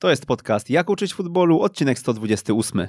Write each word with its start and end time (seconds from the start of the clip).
To 0.00 0.10
jest 0.10 0.26
podcast 0.26 0.70
Jak 0.70 0.90
uczyć 0.90 1.14
futbolu, 1.14 1.60
odcinek 1.60 1.98
128. 1.98 2.88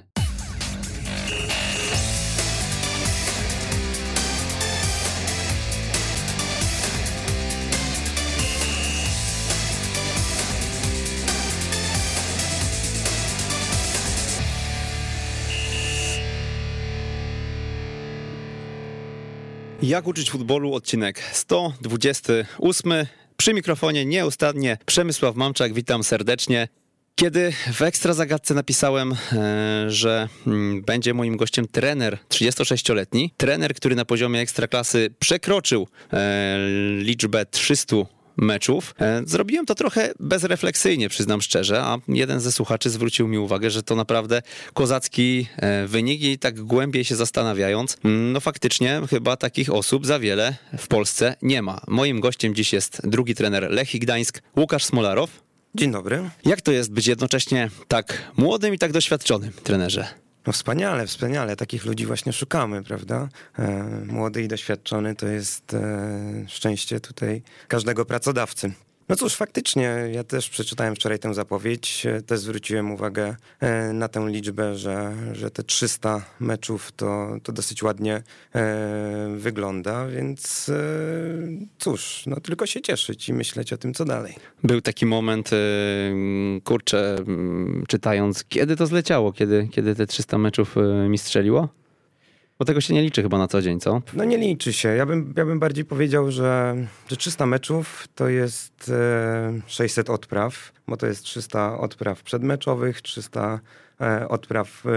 Jak 19.82 20.08
uczyć 20.08 20.32
futbolu, 20.32 20.74
odcinek 20.74 21.20
128. 21.32 22.94
Przy 23.38 23.54
mikrofonie 23.54 24.06
nieustannie 24.06 24.78
Przemysław 24.86 25.36
Mamczak, 25.36 25.74
witam 25.74 26.04
serdecznie. 26.04 26.68
Kiedy 27.20 27.54
w 27.74 27.82
Ekstra 27.82 28.14
Zagadce 28.14 28.54
napisałem, 28.54 29.14
e, 29.14 29.16
że 29.88 30.30
mm, 30.48 30.82
będzie 30.82 31.14
moim 31.14 31.38
gościem 31.38 31.68
trener 31.68 32.18
36-letni, 32.30 33.34
trener, 33.38 33.74
który 33.74 33.96
na 33.96 34.06
poziomie 34.06 34.40
ekstraklasy 34.40 35.10
przekroczył 35.20 35.88
e, 36.14 36.58
liczbę 37.00 37.46
300 37.46 37.96
meczów. 38.38 38.96
E, 39.00 39.22
zrobiłem 39.26 39.66
to 39.66 39.76
trochę 39.76 40.14
bezrefleksyjnie, 40.20 41.10
przyznam 41.10 41.42
szczerze, 41.42 41.82
a 41.82 41.98
jeden 42.08 42.40
ze 42.40 42.52
słuchaczy 42.52 42.90
zwrócił 42.90 43.28
mi 43.28 43.38
uwagę, 43.38 43.70
że 43.70 43.84
to 43.84 43.96
naprawdę 43.96 44.42
kozacki 44.74 45.48
wynik 45.88 46.22
i 46.22 46.40
tak 46.40 46.62
głębiej 46.62 47.06
się 47.06 47.16
zastanawiając, 47.16 47.98
mm, 48.04 48.32
no 48.32 48.40
faktycznie 48.40 49.02
chyba 49.10 49.38
takich 49.38 49.74
osób 49.74 50.06
za 50.06 50.20
wiele 50.20 50.56
w 50.78 50.88
Polsce 50.88 51.36
nie 51.42 51.62
ma. 51.62 51.82
Moim 51.88 52.20
gościem 52.20 52.56
dziś 52.56 52.74
jest 52.74 53.02
drugi 53.04 53.36
trener 53.36 53.72
Lechii 53.72 54.00
Gdańsk, 54.00 54.42
Łukasz 54.58 54.86
Smolarow. 54.86 55.49
Dzień 55.76 55.92
dobry. 55.92 56.30
Jak 56.46 56.62
to 56.62 56.72
jest 56.72 56.92
być 56.92 57.08
jednocześnie 57.08 57.70
tak 57.88 58.32
młodym 58.38 58.74
i 58.74 58.78
tak 58.78 58.92
doświadczonym 58.92 59.52
trenerze? 59.64 60.08
No 60.48 60.54
wspaniale, 60.54 61.08
wspaniale. 61.08 61.56
Takich 61.56 61.86
ludzi 61.86 62.06
właśnie 62.06 62.34
szukamy, 62.34 62.84
prawda? 62.84 63.30
E, 63.60 63.84
młody 64.06 64.44
i 64.44 64.48
doświadczony 64.48 65.16
to 65.16 65.28
jest 65.28 65.74
e, 65.74 66.46
szczęście 66.48 67.00
tutaj 67.00 67.42
każdego 67.68 68.06
pracodawcy. 68.06 68.72
No 69.10 69.16
cóż, 69.16 69.36
faktycznie, 69.36 69.96
ja 70.12 70.24
też 70.24 70.50
przeczytałem 70.50 70.96
wczoraj 70.96 71.20
tę 71.20 71.34
zapowiedź, 71.34 72.06
e, 72.06 72.22
też 72.22 72.40
zwróciłem 72.40 72.92
uwagę 72.92 73.36
e, 73.60 73.94
na 73.94 74.08
tę 74.08 74.30
liczbę, 74.30 74.76
że, 74.76 75.14
że 75.32 75.52
te 75.52 75.64
300 75.64 76.26
meczów 76.40 76.92
to, 76.92 77.38
to 77.44 77.52
dosyć 77.52 77.84
ładnie 77.84 78.24
e, 78.56 79.36
wygląda, 79.38 80.08
więc 80.08 80.72
cóż, 81.80 82.24
no 82.28 82.40
tylko 82.40 82.66
się 82.66 82.82
cieszyć 82.82 83.30
i 83.30 83.34
myśleć 83.34 83.74
o 83.74 83.78
tym, 83.78 83.94
co 83.94 84.06
dalej. 84.06 84.36
Był 84.64 84.82
taki 84.82 85.06
moment, 85.06 85.50
kurczę, 86.64 87.16
czytając, 87.88 88.44
kiedy 88.44 88.76
to 88.76 88.88
zleciało, 88.88 89.32
kiedy, 89.34 89.68
kiedy 89.72 89.96
te 89.96 90.08
300 90.08 90.38
meczów 90.38 90.76
mi 91.10 91.18
strzeliło? 91.18 91.70
Bo 92.60 92.66
tego 92.66 92.82
się 92.82 92.94
nie 92.94 93.02
liczy 93.02 93.22
chyba 93.22 93.38
na 93.38 93.48
co 93.48 93.62
dzień, 93.62 93.80
co? 93.80 94.02
No 94.14 94.24
nie 94.24 94.38
liczy 94.38 94.74
się. 94.74 94.90
Ja 94.90 95.06
bym, 95.06 95.34
ja 95.38 95.46
bym 95.46 95.60
bardziej 95.60 95.86
powiedział, 95.86 96.32
że, 96.32 96.76
że 97.08 97.18
300 97.18 97.46
meczów 97.46 98.08
to 98.16 98.30
jest 98.30 98.92
600 99.68 100.10
odpraw, 100.10 100.72
bo 100.88 100.98
to 100.98 101.08
jest 101.08 101.24
300 101.24 101.80
odpraw 101.80 102.24
przedmeczowych, 102.24 103.02
300 103.02 103.60
e, 104.02 104.28
odpraw 104.28 104.86
e, 104.86 104.90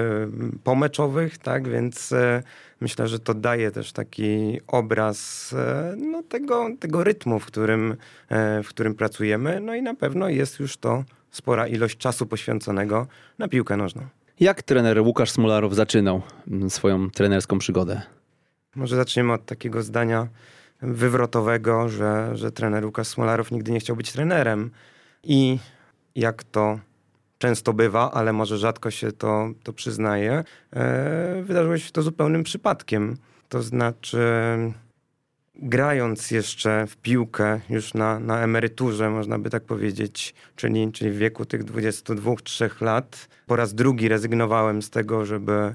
pomeczowych, 0.65 1.39
tak? 1.39 1.69
Więc 1.69 2.13
e, 2.13 2.43
myślę, 2.81 3.09
że 3.09 3.19
to 3.19 3.35
daje 3.35 3.71
też 3.71 3.93
taki 3.93 4.61
obraz 4.67 5.55
no, 5.97 6.23
tego, 6.23 6.69
tego 6.81 7.05
rytmu, 7.05 7.41
w 7.41 7.47
którym, 7.47 7.97
w 8.65 8.69
którym 8.69 8.95
pracujemy. 8.95 9.61
No 9.61 9.75
i 9.75 9.83
na 9.83 9.95
pewno 9.95 10.29
jest 10.29 10.61
już 10.61 10.77
to 10.77 11.05
spora 11.31 11.67
ilość 11.67 11.99
czasu 11.99 12.27
poświęconego 12.27 13.07
na 13.39 13.49
piłkę 13.49 13.77
nożną. 13.77 14.03
Jak 14.41 14.63
trener 14.63 15.01
Łukasz 15.01 15.31
Smolarow 15.31 15.73
zaczynał 15.73 16.23
mm, 16.49 16.71
swoją 16.71 17.11
trenerską 17.11 17.59
przygodę? 17.59 18.03
Może 18.77 18.97
zaczniemy 18.97 19.33
od 19.33 19.47
takiego 19.47 19.83
zdania 19.83 20.29
wywrotowego, 20.83 21.89
że, 21.89 22.37
że 22.37 22.53
trener 22.53 22.85
Łukasz 22.85 23.07
Smolarow 23.07 23.51
nigdy 23.51 23.73
nie 23.73 23.81
chciał 23.81 23.97
być 23.97 24.13
trenerem. 24.13 24.71
I 25.25 25.59
jak 26.15 26.45
to 26.45 26.79
często 27.39 27.73
bywa, 27.73 28.13
ale 28.13 28.33
może 28.33 28.59
rzadko 28.59 28.91
się 28.91 29.13
to, 29.13 29.51
to 29.63 29.73
przyznaje, 29.73 30.45
e, 30.73 31.43
wydarzyło 31.43 31.79
się 31.79 31.93
to 31.93 32.03
zupełnym 32.03 32.43
przypadkiem. 32.43 33.17
To 33.49 33.63
znaczy, 33.63 34.19
grając 35.55 36.31
jeszcze 36.31 36.87
w 36.87 36.97
piłkę, 36.97 37.61
już 37.71 37.95
na, 37.95 38.19
na 38.19 38.41
emeryturze, 38.41 39.11
można 39.11 39.39
by 39.39 39.51
tak 39.51 39.63
powiedzieć, 39.63 40.35
czyli, 40.57 40.93
czyli 40.93 41.11
w 41.11 41.17
wieku 41.17 41.45
tych 41.45 41.65
22-3 41.65 42.83
lat, 42.83 43.29
po 43.47 43.57
raz 43.57 43.75
drugi 43.75 44.09
rezygnowałem 44.09 44.83
z 44.83 44.91
tego, 44.91 45.25
żeby, 45.25 45.75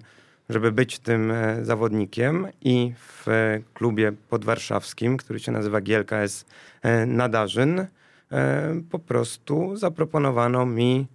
żeby 0.49 0.71
być 0.71 0.99
tym 0.99 1.31
e, 1.31 1.65
zawodnikiem 1.65 2.47
i 2.61 2.93
w 2.97 3.25
klubie 3.73 4.11
podwarszawskim, 4.29 5.17
który 5.17 5.39
się 5.39 5.51
nazywa 5.51 5.81
GLKS 5.81 6.45
e, 6.81 7.05
Nadarzyn, 7.05 7.79
e, 7.79 7.87
po 8.91 8.99
prostu 8.99 9.75
zaproponowano 9.75 10.65
mi, 10.65 11.07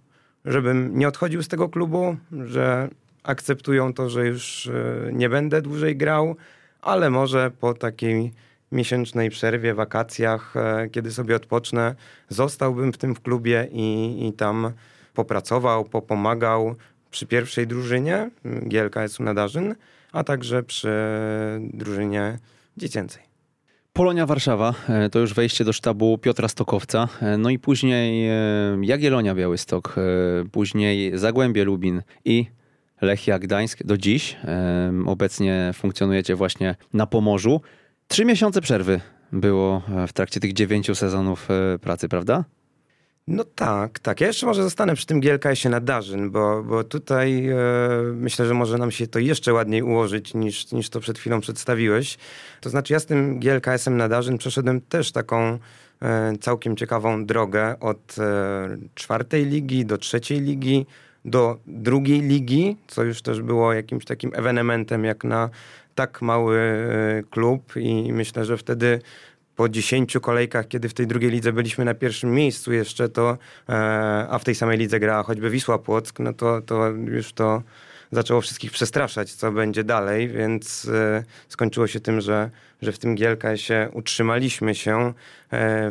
żebym 0.45 0.97
nie 0.97 1.07
odchodził 1.07 1.43
z 1.43 1.47
tego 1.47 1.69
klubu, 1.69 2.15
że 2.45 2.89
akceptują 3.23 3.93
to, 3.93 4.09
że 4.09 4.27
już 4.27 4.69
nie 5.13 5.29
będę 5.29 5.61
dłużej 5.61 5.97
grał, 5.97 6.35
ale 6.81 7.09
może 7.09 7.51
po 7.51 7.73
takiej 7.73 8.31
miesięcznej 8.73 9.29
przerwie, 9.29 9.73
wakacjach, 9.73 10.57
e, 10.57 10.89
kiedy 10.89 11.11
sobie 11.11 11.35
odpocznę, 11.35 11.95
zostałbym 12.29 12.93
w 12.93 12.97
tym 12.97 13.15
w 13.15 13.21
klubie 13.21 13.67
i, 13.71 14.17
i 14.27 14.33
tam 14.33 14.71
popracował, 15.13 15.85
popomagał 15.85 16.75
przy 17.11 17.25
pierwszej 17.25 17.67
drużynie 17.67 18.29
GLKS-u 18.45 19.23
Nadarzyn, 19.23 19.75
a 20.11 20.23
także 20.23 20.63
przy 20.63 20.91
drużynie 21.73 22.39
dziecięcej. 22.77 23.23
Polonia 23.93 24.25
Warszawa 24.25 24.73
e, 24.89 25.09
to 25.09 25.19
już 25.19 25.33
wejście 25.33 25.65
do 25.65 25.73
sztabu 25.73 26.17
Piotra 26.17 26.47
Stokowca, 26.47 27.07
e, 27.21 27.37
no 27.37 27.49
i 27.49 27.59
później 27.59 28.29
Jagiellonia 28.81 29.35
Białystok, 29.35 29.95
później 30.51 31.17
Zagłębie 31.17 31.63
Lubin 31.63 32.01
i 32.25 32.45
Lechia 33.01 33.39
Gdańsk 33.39 33.83
do 33.83 33.97
dziś. 33.97 34.37
Obecnie 35.05 35.71
funkcjonujecie 35.73 36.35
właśnie 36.35 36.75
na 36.93 37.07
Pomorzu. 37.07 37.61
Trzy 38.13 38.25
miesiące 38.25 38.61
przerwy 38.61 39.01
było 39.31 39.81
e, 39.95 40.07
w 40.07 40.13
trakcie 40.13 40.39
tych 40.39 40.53
dziewięciu 40.53 40.95
sezonów 40.95 41.47
e, 41.51 41.79
pracy, 41.79 42.09
prawda? 42.09 42.43
No 43.27 43.43
tak, 43.43 43.99
tak. 43.99 44.21
Ja 44.21 44.27
jeszcze 44.27 44.45
może 44.45 44.63
zostanę 44.63 44.95
przy 44.95 45.05
tym 45.05 45.19
GLKS-ie 45.19 45.71
na 45.71 45.79
bo, 46.29 46.63
bo 46.63 46.83
tutaj 46.83 47.47
e, 47.47 47.57
myślę, 48.13 48.45
że 48.45 48.53
może 48.53 48.77
nam 48.77 48.91
się 48.91 49.07
to 49.07 49.19
jeszcze 49.19 49.53
ładniej 49.53 49.81
ułożyć 49.81 50.33
niż, 50.33 50.71
niż 50.71 50.89
to 50.89 50.99
przed 50.99 51.19
chwilą 51.19 51.41
przedstawiłeś. 51.41 52.17
To 52.61 52.69
znaczy 52.69 52.93
ja 52.93 52.99
z 52.99 53.05
tym 53.05 53.39
GLKS-em 53.39 53.97
na 53.97 54.09
przeszedłem 54.37 54.81
też 54.81 55.11
taką 55.11 55.59
e, 56.01 56.33
całkiem 56.41 56.75
ciekawą 56.75 57.25
drogę 57.25 57.79
od 57.79 58.15
e, 58.19 58.77
czwartej 58.95 59.45
ligi 59.45 59.85
do 59.85 59.97
trzeciej 59.97 60.41
ligi, 60.41 60.85
do 61.25 61.57
drugiej 61.67 62.21
ligi, 62.21 62.77
co 62.87 63.03
już 63.03 63.21
też 63.21 63.41
było 63.41 63.73
jakimś 63.73 64.05
takim 64.05 64.31
ewenementem 64.33 65.05
jak 65.05 65.23
na 65.23 65.49
tak 65.95 66.21
mały 66.21 66.57
e, 66.59 67.23
klub 67.29 67.73
i 67.75 68.13
myślę, 68.13 68.45
że 68.45 68.57
wtedy 68.57 69.01
po 69.55 69.69
10 69.69 70.17
kolejkach, 70.21 70.67
kiedy 70.67 70.89
w 70.89 70.93
tej 70.93 71.07
drugiej 71.07 71.31
lidze 71.31 71.53
byliśmy 71.53 71.85
na 71.85 71.93
pierwszym 71.93 72.33
miejscu 72.33 72.73
jeszcze, 72.73 73.09
to 73.09 73.37
e, 73.69 73.73
a 74.29 74.39
w 74.39 74.43
tej 74.43 74.55
samej 74.55 74.77
lidze 74.77 74.99
grała 74.99 75.23
choćby 75.23 75.49
Wisła 75.49 75.79
Płock, 75.79 76.19
no 76.19 76.33
to, 76.33 76.61
to 76.61 76.87
już 76.89 77.33
to 77.33 77.63
zaczęło 78.11 78.41
wszystkich 78.41 78.71
przestraszać, 78.71 79.33
co 79.33 79.51
będzie 79.51 79.83
dalej, 79.83 80.27
więc 80.27 80.87
e, 80.93 81.23
skończyło 81.49 81.87
się 81.87 81.99
tym, 81.99 82.21
że, 82.21 82.49
że 82.81 82.91
w 82.91 82.99
tym 82.99 83.15
Gielka 83.15 83.57
się 83.57 83.89
utrzymaliśmy 83.93 84.75
się 84.75 85.13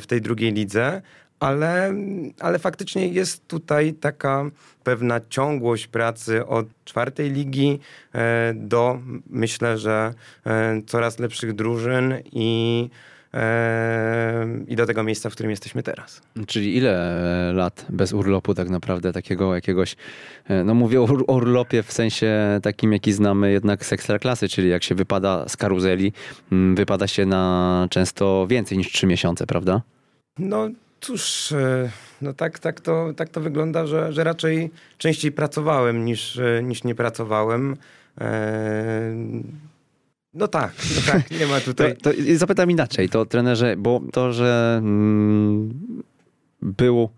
w 0.01 0.05
tej 0.07 0.21
drugiej 0.21 0.53
lidze, 0.53 1.03
ale, 1.43 1.95
ale 2.41 2.59
faktycznie 2.59 3.09
jest 3.09 3.49
tutaj 3.49 3.93
taka 3.95 4.51
pewna 4.85 5.21
ciągłość 5.29 5.87
pracy 5.87 6.47
od 6.47 6.67
czwartej 6.85 7.31
ligi 7.31 7.79
e, 8.15 8.53
do 8.57 8.99
myślę, 9.31 9.79
że 9.79 10.15
e, 10.47 10.83
coraz 10.87 11.19
lepszych 11.19 11.53
drużyn 11.53 12.15
i 12.33 12.89
e, 13.35 14.47
i 14.69 14.77
do 14.77 14.87
tego 14.87 15.03
miejsca, 15.03 15.31
w 15.31 15.33
którym 15.33 15.51
jesteśmy 15.51 15.83
teraz. 15.83 16.23
Czyli 16.47 16.77
ile 16.77 17.53
lat 17.55 17.87
bez 17.89 18.13
urlopu 18.13 18.55
tak 18.55 18.69
naprawdę 18.69 19.13
takiego 19.13 19.55
jakiegoś, 19.55 19.97
no 20.65 20.75
mówię 20.75 21.01
o 21.01 21.05
urlopie 21.35 21.83
w 21.83 21.93
sensie 21.93 22.61
takim, 22.63 22.93
jaki 22.93 23.13
znamy 23.13 23.53
jednak 23.53 23.87
z 23.87 23.93
ekstraklasy, 23.93 24.49
czyli 24.49 24.69
jak 24.69 24.83
się 24.83 24.95
wypada 24.95 25.49
z 25.49 25.57
karuzeli, 25.57 26.13
wypada 26.75 27.07
się 27.07 27.27
na 27.27 27.87
często 27.91 28.47
więcej 28.47 28.79
niż 28.79 28.93
trzy 28.93 29.07
miesiące, 29.07 29.47
prawda? 29.47 29.83
No 30.39 30.69
Cóż, 31.03 31.53
e, 31.53 31.91
no 32.23 32.33
tak, 32.33 32.59
tak, 32.59 32.81
to, 32.81 33.13
tak 33.17 33.29
to 33.29 33.41
wygląda, 33.41 33.87
że, 33.87 34.13
że 34.13 34.25
raczej 34.25 34.71
częściej 34.99 35.33
pracowałem 35.33 36.05
niż, 36.05 36.39
e, 36.39 36.63
niż 36.63 36.85
nie 36.85 36.95
pracowałem. 36.95 37.77
E, 38.21 39.17
no 40.35 40.49
tak, 40.49 40.73
no 40.97 41.13
tak, 41.13 41.31
nie 41.31 41.47
ma 41.47 41.61
tutaj. 41.61 41.97
To, 42.03 42.11
to 42.11 42.17
zapytam 42.35 42.71
inaczej, 42.71 43.09
to 43.09 43.27
trenerze, 43.27 43.77
bo 43.77 44.01
to, 44.13 44.33
że 44.33 44.77
mm, 44.79 46.03
był 46.63 47.09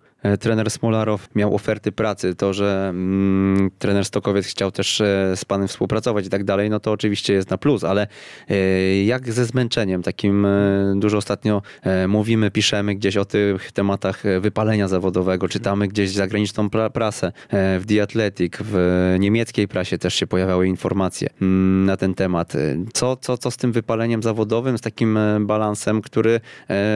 trener 0.40 0.70
Smolarow 0.70 1.28
miał 1.34 1.54
oferty 1.54 1.92
pracy, 1.92 2.34
to, 2.34 2.52
że 2.52 2.86
mm, 2.88 3.70
trener 3.78 4.04
Stokowiec 4.04 4.46
chciał 4.46 4.70
też 4.70 5.00
e, 5.00 5.32
z 5.36 5.44
panem 5.44 5.68
współpracować 5.68 6.26
i 6.26 6.30
tak 6.30 6.44
dalej, 6.44 6.70
no 6.70 6.80
to 6.80 6.92
oczywiście 6.92 7.32
jest 7.32 7.50
na 7.50 7.58
plus, 7.58 7.84
ale 7.84 8.06
e, 8.48 9.04
jak 9.04 9.32
ze 9.32 9.44
zmęczeniem 9.44 10.02
takim, 10.02 10.46
e, 10.46 10.94
dużo 10.96 11.18
ostatnio 11.18 11.62
e, 11.82 12.08
mówimy, 12.08 12.50
piszemy 12.50 12.94
gdzieś 12.94 13.16
o 13.16 13.24
tych 13.24 13.72
tematach 13.72 14.26
e, 14.26 14.40
wypalenia 14.40 14.88
zawodowego, 14.88 15.48
czytamy 15.48 15.88
gdzieś 15.88 16.10
zagraniczną 16.10 16.70
pra 16.70 16.90
prasę, 16.90 17.26
e, 17.26 17.78
w 17.78 17.86
The 17.86 18.02
Athletic, 18.02 18.52
w 18.60 19.16
niemieckiej 19.18 19.68
prasie 19.68 19.98
też 19.98 20.14
się 20.14 20.26
pojawiały 20.26 20.66
informacje 20.66 21.28
mm, 21.42 21.84
na 21.86 21.96
ten 21.96 22.14
temat. 22.14 22.54
E, 22.54 22.76
Co, 22.94 23.16
co, 23.16 23.38
co 23.38 23.50
z 23.50 23.56
tym 23.56 23.72
wypaleniem 23.72 24.22
zawodowym, 24.22 24.78
z 24.78 24.80
takim 24.80 25.16
e, 25.16 25.40
balansem, 25.40 26.02
który 26.02 26.34
e, 26.34 26.40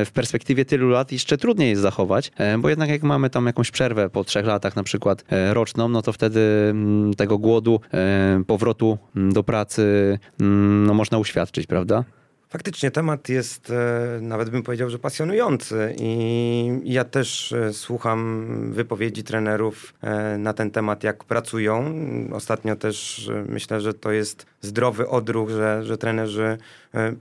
w 0.05 0.11
perspektywie 0.15 0.65
tylu 0.65 0.89
lat 0.89 1.13
jeszcze 1.13 1.39
trudniej 1.39 1.71
jest 1.71 1.83
zachować, 1.83 2.31
e, 2.37 2.59
bo 2.59 2.69
jednak 2.69 2.89
jak 2.91 3.03
mamy 3.03 3.18
tam 3.31 3.47
jakąś 3.47 3.71
przerwę 3.71 4.11
po 4.11 4.25
trzech 4.25 4.47
latach 4.47 4.77
na 4.77 4.83
przykład 4.83 5.25
e, 5.29 5.55
roczną, 5.55 5.89
no 5.89 6.03
to 6.03 6.13
wtedy 6.13 6.41
mm, 6.71 7.15
tego 7.15 7.39
głodu, 7.39 7.81
e, 7.95 8.43
powrotu 8.47 8.99
mm, 9.17 9.33
do 9.33 9.43
pracy 9.43 10.19
mm, 10.41 10.87
no 10.87 10.95
można 10.95 11.19
uświadczyć, 11.19 11.67
prawda? 11.67 12.05
Faktycznie 12.49 12.91
temat 12.91 13.29
jest, 13.29 13.71
e, 13.71 14.19
nawet 14.21 14.51
bym 14.51 14.63
powiedział, 14.63 14.91
że 14.91 14.99
pasjonujący 14.99 15.95
i 15.99 16.81
ja 16.85 17.05
też 17.05 17.55
słucham 17.73 18.47
wypowiedzi 18.73 19.25
trenerów 19.25 19.95
na 20.39 20.53
ten 20.53 20.71
temat, 20.71 21.05
jak 21.05 21.25
pracują. 21.25 21.95
Ostatnio 22.33 22.77
też 22.77 23.31
myślę, 23.49 23.81
że 23.81 23.95
to 23.95 24.13
jest 24.13 24.47
zdrowy 24.61 25.09
odruch, 25.09 25.51
że, 25.51 25.85
że 25.85 25.99
trenerzy 25.99 26.59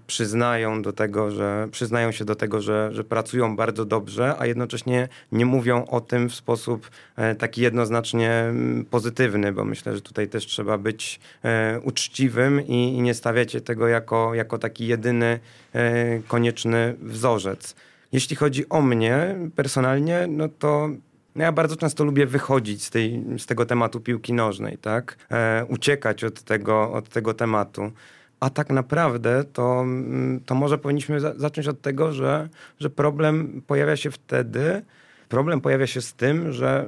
przyznają 0.07 0.81
do 0.81 0.93
tego, 0.93 1.31
że 1.31 1.67
przyznają 1.71 2.11
się 2.11 2.25
do 2.25 2.35
tego, 2.35 2.61
że, 2.61 2.89
że 2.93 3.03
pracują 3.03 3.55
bardzo 3.55 3.85
dobrze, 3.85 4.35
a 4.39 4.45
jednocześnie 4.45 5.07
nie 5.31 5.45
mówią 5.45 5.85
o 5.85 6.01
tym 6.01 6.29
w 6.29 6.35
sposób 6.35 6.89
e, 7.15 7.35
taki 7.35 7.61
jednoznacznie 7.61 8.31
mm, 8.31 8.85
pozytywny, 8.85 9.53
bo 9.53 9.65
myślę, 9.65 9.95
że 9.95 10.01
tutaj 10.01 10.27
też 10.27 10.45
trzeba 10.45 10.77
być 10.77 11.19
e, 11.43 11.79
uczciwym 11.83 12.61
i, 12.67 12.73
i 12.73 13.01
nie 13.01 13.13
stawiać 13.13 13.57
tego 13.65 13.87
jako, 13.87 14.33
jako 14.33 14.57
taki 14.57 14.87
jedyny 14.87 15.39
e, 15.73 16.19
konieczny 16.19 16.95
wzorzec. 17.01 17.75
Jeśli 18.11 18.35
chodzi 18.35 18.69
o 18.69 18.81
mnie 18.81 19.35
personalnie, 19.55 20.27
no 20.29 20.49
to 20.59 20.89
no 21.37 21.43
ja 21.43 21.51
bardzo 21.51 21.75
często 21.75 22.03
lubię 22.03 22.25
wychodzić 22.25 22.83
z, 22.83 22.89
tej, 22.89 23.23
z 23.37 23.45
tego 23.45 23.65
tematu 23.65 23.99
piłki 23.99 24.33
nożnej, 24.33 24.77
tak? 24.77 25.17
E, 25.31 25.65
uciekać 25.69 26.23
od 26.23 26.41
tego, 26.41 26.91
od 26.91 27.09
tego 27.09 27.33
tematu. 27.33 27.91
A 28.39 28.49
tak 28.49 28.69
naprawdę 28.69 29.43
to, 29.43 29.81
mm, 29.81 30.39
to 30.45 30.55
może 30.55 30.77
powinniśmy 30.77 31.19
za, 31.19 31.33
zacząć 31.35 31.67
od 31.67 31.81
tego, 31.81 32.13
że, 32.13 32.49
że 32.79 32.89
problem 32.89 33.61
pojawia 33.67 33.95
się 33.95 34.11
wtedy, 34.11 34.81
problem 35.29 35.61
pojawia 35.61 35.87
się 35.87 36.01
z 36.01 36.13
tym, 36.13 36.51
że, 36.51 36.85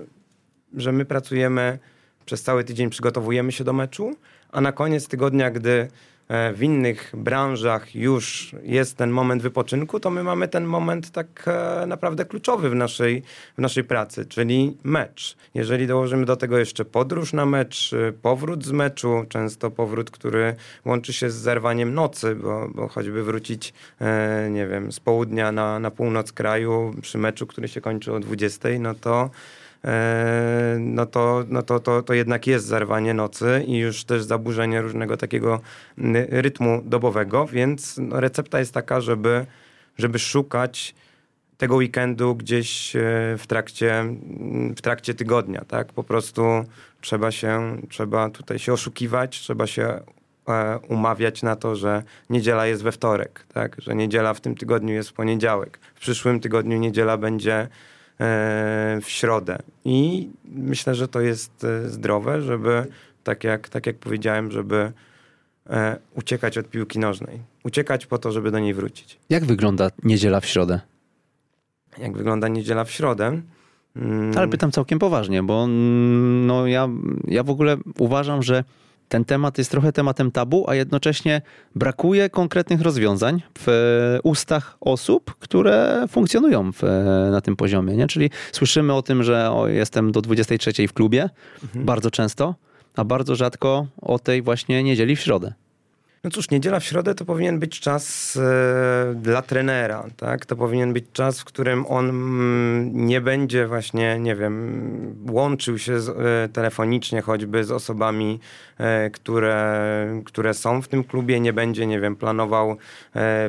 że 0.74 0.92
my 0.92 1.06
pracujemy 1.06 1.80
przez 2.26 2.44
cały 2.44 2.64
tydzień, 2.64 2.90
przygotowujemy 2.90 3.52
się 3.52 3.64
do 3.64 3.74
meczu, 3.74 4.16
a 4.52 4.62
na 4.62 4.72
koniec 4.72 5.08
tygodnia, 5.08 5.52
gdy 5.52 5.88
w 6.54 6.64
innych 6.64 7.14
branżach 7.18 7.96
już 7.96 8.56
jest 8.64 8.98
ten 8.98 9.10
moment 9.10 9.42
wypoczynku, 9.42 10.00
to 10.00 10.10
my 10.10 10.24
mamy 10.24 10.48
ten 10.48 10.66
moment 10.66 11.12
tak 11.12 11.46
e, 11.48 11.86
naprawdę 11.88 12.26
kluczowy 12.26 12.70
w 12.70 12.76
naszej, 12.76 13.24
w 13.58 13.62
naszej 13.62 13.84
pracy, 13.84 14.26
czyli 14.26 14.78
mecz. 14.84 15.38
Jeżeli 15.54 15.88
dołożymy 15.88 16.26
do 16.26 16.36
tego 16.36 16.58
jeszcze 16.58 16.86
podróż 16.86 17.34
na 17.34 17.46
mecz, 17.46 17.94
e, 17.94 18.12
powrót 18.12 18.66
z 18.66 18.72
meczu, 18.72 19.26
często 19.30 19.72
powrót, 19.72 20.12
który 20.12 20.56
łączy 20.86 21.14
się 21.14 21.30
z 21.30 21.36
zerwaniem 21.36 21.94
nocy, 21.94 22.36
bo, 22.36 22.70
bo 22.76 22.88
choćby 22.88 23.24
wrócić, 23.24 23.74
e, 24.02 24.50
nie 24.52 24.68
wiem, 24.68 24.92
z 24.92 25.00
południa 25.00 25.52
na, 25.52 25.80
na 25.80 25.92
północ 25.92 26.32
kraju 26.32 26.96
przy 27.02 27.18
meczu, 27.18 27.48
który 27.48 27.68
się 27.68 27.82
kończy 27.82 28.14
o 28.14 28.20
20, 28.20 28.70
no 28.80 28.96
to 28.96 29.24
e, 29.24 29.30
no 30.80 31.06
to, 31.06 31.44
no 31.48 31.62
to, 31.62 31.80
to, 31.80 32.02
to 32.04 32.14
jednak 32.14 32.48
jest 32.48 32.66
zerwanie 32.66 33.14
nocy 33.14 33.64
i 33.68 33.78
już 33.78 34.04
też 34.04 34.24
zaburzenie 34.24 34.82
różnego 34.82 35.18
takiego 35.18 35.62
n- 35.98 36.28
rytmu 36.30 36.82
dobowego, 36.86 37.48
więc 37.48 37.98
no, 37.98 38.20
recepta 38.20 38.60
jest 38.60 38.74
taka, 38.74 39.02
żeby, 39.02 39.46
żeby 39.98 40.20
szukać 40.20 40.96
tego 41.58 41.76
weekendu 41.76 42.36
gdzieś 42.36 42.96
e, 42.96 43.00
w 43.38 43.48
trakcie, 43.48 44.00
m, 44.00 44.74
w 44.78 44.82
trakcie 44.82 45.14
tygodnia, 45.14 45.66
tak? 45.68 45.94
Po 45.94 46.04
prostu 46.04 46.44
trzeba 47.02 47.32
się, 47.32 47.78
trzeba 47.90 48.30
tutaj 48.30 48.60
się 48.60 48.74
oszukiwać, 48.74 49.40
trzeba 49.40 49.68
się 49.68 50.00
e, 50.48 50.80
umawiać 50.90 51.44
na 51.44 51.56
to, 51.56 51.76
że 51.76 52.04
niedziela 52.30 52.66
jest 52.68 52.84
we 52.84 52.92
wtorek, 52.92 53.46
tak? 53.54 53.76
Że 53.82 53.96
niedziela 53.96 54.34
w 54.34 54.42
tym 54.42 54.56
tygodniu 54.56 54.94
jest 54.94 55.10
w 55.10 55.14
poniedziałek. 55.14 55.80
W 55.96 56.00
przyszłym 56.00 56.40
tygodniu 56.40 56.78
niedziela 56.78 57.18
będzie 57.18 57.56
e, 57.56 57.70
w 59.02 59.06
środę. 59.08 59.60
I 59.86 60.30
myślę, 60.46 60.96
że 60.96 61.08
to 61.08 61.22
jest 61.22 61.64
e, 61.64 61.90
zdrowe, 61.90 62.42
żeby, 62.42 62.86
tak 63.24 63.44
jak, 63.44 63.70
tak 63.70 63.86
jak 63.86 63.98
powiedziałem, 63.98 64.52
żeby 64.52 64.92
e, 65.70 65.98
uciekać 66.16 66.58
od 66.58 66.70
piłki 66.70 67.00
nożnej. 67.00 67.40
Uciekać 67.64 68.06
po 68.06 68.18
to, 68.18 68.32
żeby 68.32 68.52
do 68.52 68.60
niej 68.60 68.74
wrócić. 68.74 69.20
Jak 69.30 69.46
wygląda 69.46 69.90
niedziela 70.04 70.40
w 70.40 70.46
środę? 70.46 70.80
Jak 71.98 72.18
wygląda 72.18 72.48
niedziela 72.48 72.84
w 72.84 72.92
środę? 72.92 73.42
Mm, 73.96 74.38
Ale 74.38 74.48
pytam 74.48 74.72
całkiem 74.72 75.00
poważnie, 75.00 75.44
bo 75.44 75.64
mm, 75.64 76.48
no 76.48 76.68
ja, 76.68 76.90
ja 77.28 77.44
w 77.44 77.50
ogóle 77.50 77.78
uważam, 77.98 78.44
że 78.44 78.64
ten 79.10 79.26
temat 79.26 79.58
jest 79.58 79.72
trochę 79.72 79.92
tematem 79.92 80.32
tabu, 80.32 80.70
a 80.70 80.76
jednocześnie 80.76 81.42
brakuje 81.76 82.30
konkretnych 82.30 82.82
rozwiązań 82.82 83.42
w 83.58 83.70
e, 83.70 84.22
ustach 84.22 84.78
osób, 84.82 85.36
które 85.40 86.06
funkcjonują 86.10 86.72
w, 86.72 86.84
e, 86.84 86.88
na 87.32 87.42
tym 87.42 87.56
poziomie. 87.56 87.96
Nie? 87.96 88.08
Czyli 88.08 88.30
słyszymy 88.52 88.94
o 88.94 89.02
tym, 89.02 89.24
że 89.24 89.52
o, 89.52 89.68
jestem 89.68 90.12
do 90.12 90.22
23 90.22 90.88
w 90.88 90.94
klubie, 90.94 91.30
bardzo 91.76 92.12
często, 92.12 92.56
a 92.96 93.04
bardzo 93.04 93.36
rzadko 93.36 93.88
o 94.02 94.20
tej 94.20 94.42
właśnie 94.42 94.84
niedzieli 94.84 95.16
w 95.16 95.20
środę. 95.20 95.54
No 96.24 96.30
cóż, 96.30 96.50
niedziela 96.50 96.80
w 96.80 96.84
środę 96.84 97.16
to 97.16 97.26
powinien 97.26 97.60
być 97.60 97.80
czas 97.80 98.36
e, 98.38 99.16
dla 99.16 99.42
trenera, 99.42 100.06
tak? 100.18 100.46
To 100.46 100.56
powinien 100.56 100.94
być 100.94 101.06
czas, 101.14 101.40
w 101.40 101.46
którym 101.46 101.86
on 101.86 102.10
mm, 102.10 103.08
nie 103.08 103.22
będzie 103.22 103.68
właśnie, 103.68 104.20
nie 104.20 104.36
wiem, 104.36 105.26
łączył 105.30 105.78
się 105.78 106.00
z, 106.00 106.10
e, 106.10 106.50
telefonicznie 106.54 107.22
choćby 107.22 107.64
z 107.64 107.72
osobami, 107.72 108.40
e, 108.78 109.10
które, 109.10 110.22
które 110.26 110.54
są 110.54 110.82
w 110.82 110.88
tym 110.88 111.04
klubie, 111.04 111.40
nie 111.40 111.54
będzie, 111.54 111.88
nie 111.88 112.00
wiem, 112.00 112.16
planował 112.16 112.78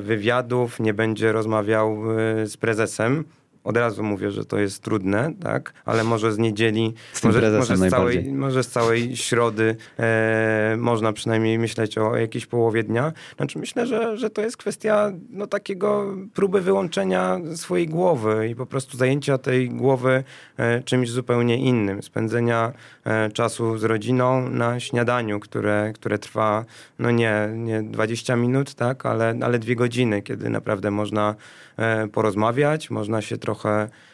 wywiadów, 0.01 0.81
nie 0.81 0.95
będzie 0.95 1.33
rozmawiał 1.33 2.03
z 2.45 2.57
prezesem. 2.57 3.25
Od 3.65 3.77
razu 3.77 4.03
mówię, 4.03 4.31
że 4.31 4.45
to 4.45 4.59
jest 4.59 4.83
trudne, 4.83 5.33
tak? 5.43 5.73
Ale 5.85 6.05
może 6.05 6.33
z 6.33 6.39
niedzieli, 6.39 6.95
Z 7.13 7.25
może, 7.25 7.51
może, 7.51 7.77
z 7.77 7.91
całej, 7.91 8.33
może 8.33 8.65
z 8.65 8.69
całej 8.69 9.17
środy 9.17 9.77
e, 9.99 10.77
można 10.79 11.13
przynajmniej 11.13 11.59
myśleć 11.59 11.99
o 11.99 12.17
jakiejś 12.17 12.47
połowie 12.47 12.83
dnia. 12.83 13.13
Znaczy 13.37 13.59
myślę, 13.59 13.87
że, 13.87 14.19
że 14.19 14.31
to 14.31 14.43
jest 14.43 14.57
kwestia 14.57 15.13
no, 15.31 15.47
takiego 15.47 16.15
próby 16.35 16.61
wyłączenia 16.61 17.41
swojej 17.55 17.89
głowy 17.89 18.49
i 18.49 18.55
po 18.55 18.67
prostu 18.67 18.97
zajęcia 18.97 19.39
tej 19.39 19.71
głowy 19.71 20.25
e, 20.57 20.83
czymś 20.83 21.11
zupełnie 21.11 21.57
innym. 21.57 22.03
Spędzenia 22.03 22.73
e, 23.05 23.31
czasu 23.31 23.79
z 23.79 23.85
rodziną 23.85 24.49
na 24.49 24.81
śniadaniu, 24.81 25.41
które, 25.41 25.93
które 25.95 26.19
trwa 26.19 26.65
no 26.99 27.11
nie, 27.11 27.49
nie 27.55 27.83
20 27.83 28.37
minut, 28.37 28.75
tak, 28.75 29.07
ale, 29.07 29.39
ale 29.43 29.59
dwie 29.59 29.77
godziny, 29.77 30.23
kiedy 30.23 30.51
naprawdę 30.51 30.91
można 30.91 31.35
e, 31.77 32.09
porozmawiać, 32.09 32.91
można 32.91 33.23
się 33.23 33.39
trochę 33.39 33.50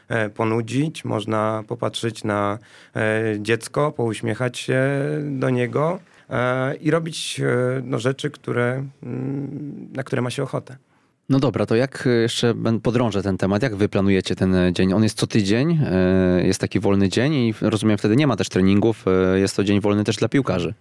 e, 0.08 0.30
ponudzić, 0.30 1.04
można 1.04 1.64
popatrzeć 1.68 2.24
na 2.24 2.58
e, 2.96 3.22
dziecko, 3.38 3.92
pouśmiechać 3.92 4.58
się 4.58 4.82
do 5.22 5.50
niego 5.50 5.98
e, 6.30 6.74
i 6.76 6.90
robić 6.90 7.40
no, 7.82 7.98
rzeczy, 7.98 8.30
które, 8.30 8.84
mm, 9.02 9.88
na 9.92 10.02
które 10.02 10.22
ma 10.22 10.30
się 10.30 10.42
ochotę. 10.42 10.76
No 11.28 11.38
dobra, 11.38 11.66
to 11.66 11.76
jak 11.76 12.08
jeszcze 12.22 12.54
podrążę 12.82 13.22
ten 13.22 13.38
temat? 13.38 13.62
Jak 13.62 13.76
wy 13.76 13.88
planujecie 13.88 14.36
ten 14.36 14.56
dzień? 14.72 14.92
On 14.92 15.02
jest 15.02 15.18
co 15.18 15.26
tydzień, 15.26 15.80
jest 16.42 16.60
taki 16.60 16.80
wolny 16.80 17.08
dzień 17.08 17.34
i 17.34 17.54
rozumiem, 17.60 17.98
wtedy 17.98 18.16
nie 18.16 18.26
ma 18.26 18.36
też 18.36 18.48
treningów, 18.48 19.04
jest 19.34 19.56
to 19.56 19.64
dzień 19.64 19.80
wolny 19.80 20.04
też 20.04 20.16
dla 20.16 20.28
piłkarzy. 20.28 20.74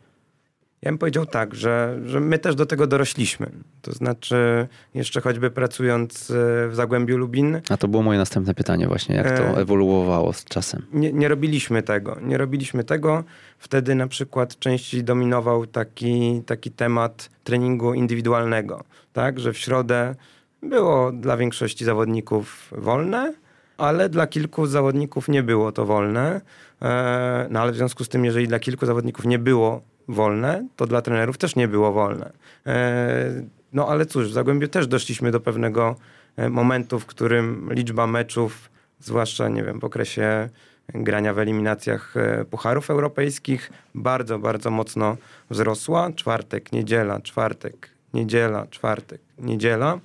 Ja 0.82 0.92
bym 0.92 0.98
powiedział 0.98 1.26
tak, 1.26 1.56
że, 1.56 2.00
że 2.06 2.20
my 2.20 2.40
też 2.40 2.56
do 2.56 2.66
tego 2.66 2.88
dorośliśmy. 2.88 3.50
To 3.82 3.92
znaczy, 3.92 4.68
jeszcze 4.94 5.22
choćby 5.22 5.52
pracując 5.52 6.32
e, 6.32 6.34
w 6.70 6.76
Zagłębiu 6.76 7.18
Lubin, 7.18 7.62
A 7.70 7.78
to 7.78 7.88
było 7.88 8.04
moje 8.04 8.20
następne 8.20 8.54
pytanie 8.54 8.88
właśnie, 8.88 9.16
jak 9.16 9.38
to 9.38 9.44
E. 9.44 9.58
ewoluowało 9.58 10.34
z 10.34 10.46
czasem. 10.46 10.86
nie, 10.94 11.14
nie 11.14 11.28
robiliśmy 11.28 11.84
tego. 11.84 12.18
Nie 12.22 12.38
robiliśmy 12.38 12.84
tego. 12.84 13.24
Wtedy 13.60 13.96
na 13.96 14.08
przykład 14.08 14.60
częściej 14.60 15.04
dominował 15.04 15.66
taki, 15.68 16.42
taki 16.46 16.72
temat 16.72 17.30
treningu 17.44 17.94
indywidualnego. 17.94 18.84
Tak, 19.14 19.40
że 19.40 19.54
w 19.54 19.58
środę 19.58 20.16
było 20.64 21.12
dla 21.12 21.38
większości 21.38 21.86
zawodników 21.86 22.72
wolne, 22.78 23.34
ale 23.78 24.10
dla 24.10 24.28
kilku 24.28 24.66
zawodników 24.68 25.28
nie 25.28 25.44
było 25.44 25.72
to 25.72 25.86
wolne. 25.86 26.42
E, 26.82 27.48
No 27.50 27.60
ale 27.62 27.72
w 27.72 27.76
związku 27.76 28.04
z 28.04 28.10
tym, 28.10 28.26
jeżeli 28.26 28.48
dla 28.48 28.60
kilku 28.60 28.86
zawodników 28.86 29.26
nie 29.26 29.40
było 29.40 29.82
wolne, 30.08 30.68
to 30.76 30.86
dla 30.88 31.02
trenerów 31.02 31.38
też 31.38 31.56
nie 31.56 31.68
było 31.68 31.92
wolne. 31.92 32.32
E, 32.66 33.44
No 33.74 33.88
ale 33.88 34.06
cóż, 34.06 34.28
w 34.28 34.32
Zagłębiu 34.32 34.68
też 34.68 34.88
doszliśmy 34.88 35.32
do 35.32 35.40
pewnego 35.40 35.96
e, 36.38 36.50
momentu, 36.50 37.00
w 37.00 37.06
którym 37.06 37.70
liczba 37.74 38.08
meczów 38.08 38.70
zwłaszcza, 39.00 39.50
nie 39.50 39.64
wiem, 39.64 39.80
w 39.80 39.84
okresie 39.84 40.50
grania 40.94 41.34
w 41.34 41.40
eliminacjach 41.40 42.18
e, 42.18 42.46
pucharów 42.46 42.90
europejskich, 42.90 43.72
bardzo, 43.96 44.40
bardzo 44.40 44.72
mocno 44.72 45.18
wzrosła. 45.50 46.12
Czwartek, 46.16 46.72
niedziela, 46.72 47.22
czwartek, 47.22 47.90
niedziela, 48.14 48.68
czwartek, 48.68 49.22
niedziela. 49.38 50.00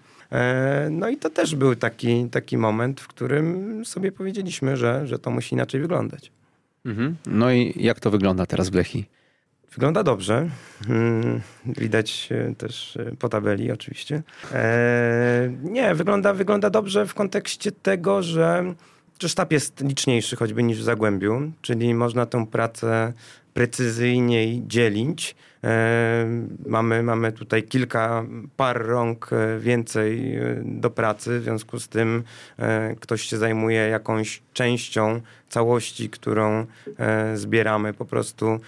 No 0.90 1.08
i 1.08 1.16
to 1.16 1.30
też 1.30 1.54
był 1.54 1.74
taki, 1.74 2.28
taki 2.30 2.58
moment, 2.58 3.00
w 3.00 3.08
którym 3.08 3.84
sobie 3.84 4.12
powiedzieliśmy, 4.12 4.76
że, 4.76 5.06
że 5.06 5.18
to 5.18 5.30
musi 5.30 5.54
inaczej 5.54 5.80
wyglądać. 5.80 6.32
Mhm. 6.84 7.16
No 7.26 7.52
i 7.52 7.72
jak 7.76 8.00
to 8.00 8.10
wygląda 8.10 8.46
teraz 8.46 8.68
w 8.68 8.74
Lechi? 8.74 9.06
Wygląda 9.72 10.02
dobrze. 10.02 10.48
Mm, 10.88 11.40
widać 11.66 12.28
e, 12.30 12.54
też 12.54 12.96
e, 12.96 13.16
po 13.18 13.28
tabeli 13.28 13.72
oczywiście. 13.72 14.22
Eee, 14.54 15.58
nie, 15.62 15.94
wygląda, 15.94 16.34
wygląda 16.34 16.70
dobrze 16.70 17.06
w 17.06 17.14
kontekście 17.14 17.72
tego, 17.72 18.22
że, 18.22 18.74
że 19.20 19.28
sztab 19.28 19.52
jest 19.52 19.80
liczniejszy 19.80 20.36
choćby 20.36 20.62
niż 20.62 20.78
w 20.78 20.82
Zagłębiu, 20.82 21.52
czyli 21.62 21.94
można 21.94 22.26
tę 22.26 22.46
pracę 22.46 23.12
precyzyjniej 23.60 24.62
dzielić. 24.66 25.34
E, 25.64 26.26
mamy, 26.66 27.02
mamy 27.02 27.32
tutaj 27.32 27.62
kilka 27.62 28.24
par 28.56 28.86
rąk 28.86 29.30
e, 29.32 29.58
więcej 29.58 30.36
e, 30.36 30.62
do 30.64 30.90
pracy, 30.90 31.40
w 31.40 31.42
związku 31.42 31.80
z 31.80 31.88
tym 31.88 32.22
ktoś 33.00 33.22
się 33.22 33.36
zajmuje 33.36 33.80
jakąś 33.80 34.42
częścią 34.52 35.20
całości, 35.48 36.10
którą 36.10 36.66
zbieramy 37.34 37.94
po 37.94 38.04
prostu 38.04 38.60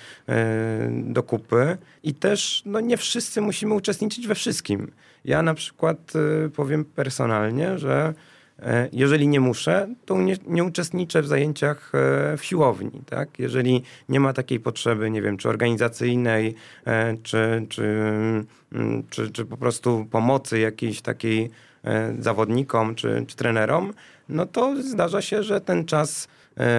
do 0.91 1.23
kupy. 1.23 1.77
I 2.03 2.15
też 2.15 2.63
no, 2.67 2.81
nie 2.81 2.97
wszyscy 2.97 3.41
musimy 3.41 3.75
uczestniczyć 3.75 4.27
we 4.27 4.35
wszystkim. 4.35 4.91
Ja 5.25 5.43
na 5.43 5.55
przykład 5.55 6.13
powiem 6.57 6.85
personalnie, 6.85 7.79
że 7.79 8.15
jeżeli 8.93 9.29
nie 9.29 9.41
muszę, 9.41 9.89
to 10.07 10.19
nie, 10.19 10.37
nie, 10.47 10.65
uczestniczę 10.65 11.23
w 11.23 11.27
zajęciach 11.27 11.93
e, 11.95 12.37
w 12.37 12.45
siłowni. 12.45 13.03
Tak? 13.07 13.39
Jeżeli 13.39 13.83
nie 14.09 14.21
ma 14.21 14.33
takiej 14.33 14.61
potrzeby, 14.61 15.11
nie 15.11 15.23
wiem, 15.23 15.37
czy 15.37 15.49
organizacyjnej, 15.49 16.55
e, 16.85 17.17
czy, 17.23 17.67
czy, 17.69 17.85
mm, 18.73 19.03
czy, 19.11 19.31
czy 19.31 19.45
po 19.45 19.57
prostu 19.57 20.07
pomocy 20.11 20.59
jakiejś 20.59 21.01
takiej 21.01 21.51
zawodnikom 22.19 22.95
czy, 22.95 23.25
czy 23.27 23.37
trenerom, 23.37 23.93
no 24.29 24.47
to 24.47 24.83
zdarza 24.83 25.23
się, 25.23 25.43
że 25.43 25.61
ten 25.61 25.85
czas 25.85 26.29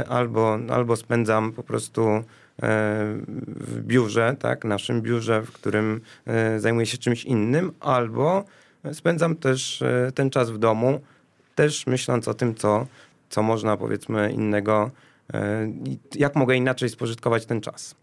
albo, 0.10 0.60
albo 0.70 0.96
spędzam 0.96 1.52
po 1.52 1.63
prostu 1.63 2.24
w 2.60 3.82
biurze, 3.82 4.36
tak, 4.40 4.66
naszym 4.66 5.02
biurze, 5.02 5.42
w 5.42 5.52
którym 5.52 6.02
zajmuję 6.58 6.86
się 6.86 6.98
czymś 6.98 7.25
innym, 7.25 7.72
albo 7.80 8.44
spędzam 8.94 9.36
też 9.36 9.84
ten 10.16 10.30
czas 10.30 10.52
w 10.52 10.58
domu, 10.58 11.00
też 11.55 11.88
myśląc 11.88 12.27
o 12.27 12.33
tym, 12.33 12.55
co, 12.55 12.88
co 13.29 13.43
można 13.43 13.77
powiedzmy 13.77 14.31
innego, 14.31 14.91
e, 15.33 15.72
jak 16.15 16.36
mogę 16.36 16.55
inaczej 16.55 16.89
spożytkować 16.89 17.45
ten 17.45 17.62
czas. 17.62 17.95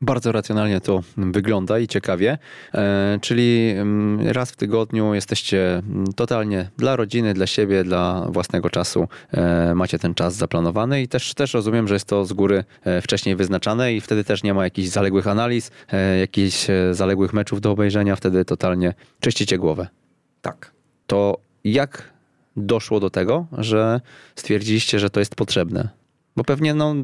Bardzo 0.00 0.32
racjonalnie 0.32 0.80
to 0.80 1.02
wygląda 1.16 1.78
i 1.78 1.88
ciekawie. 1.88 2.38
E, 2.74 3.18
czyli 3.22 3.70
mm, 3.76 4.28
raz 4.28 4.50
w 4.50 4.56
tygodniu 4.56 5.14
jesteście 5.14 5.78
mm, 5.78 6.12
totalnie 6.12 6.70
dla 6.76 6.96
rodziny, 6.96 7.34
dla 7.34 7.46
siebie, 7.46 7.84
dla 7.84 8.26
własnego 8.30 8.70
czasu. 8.70 9.08
E, 9.32 9.74
macie 9.74 9.98
ten 9.98 10.14
czas 10.14 10.34
zaplanowany 10.34 11.02
i 11.02 11.08
też, 11.08 11.34
też 11.34 11.54
rozumiem, 11.54 11.88
że 11.88 11.94
jest 11.94 12.06
to 12.06 12.24
z 12.24 12.32
góry 12.32 12.64
wcześniej 13.02 13.36
wyznaczane 13.36 13.94
i 13.94 14.00
wtedy 14.00 14.24
też 14.24 14.42
nie 14.42 14.54
ma 14.54 14.64
jakichś 14.64 14.88
zaległych 14.88 15.26
analiz, 15.26 15.70
jakichś 16.20 16.66
zaległych 16.92 17.32
meczów 17.32 17.60
do 17.60 17.70
obejrzenia. 17.70 18.16
Wtedy 18.16 18.44
totalnie 18.44 18.94
czyścicie 19.20 19.58
głowę. 19.58 19.88
Tak. 20.42 20.72
To 21.06 21.38
jak 21.64 22.17
doszło 22.58 23.00
do 23.00 23.10
tego, 23.10 23.46
że 23.58 24.00
stwierdziliście, 24.36 24.98
że 24.98 25.10
to 25.10 25.20
jest 25.20 25.34
potrzebne? 25.34 25.88
Bo 26.36 26.44
pewnie 26.44 26.74
no, 26.74 26.94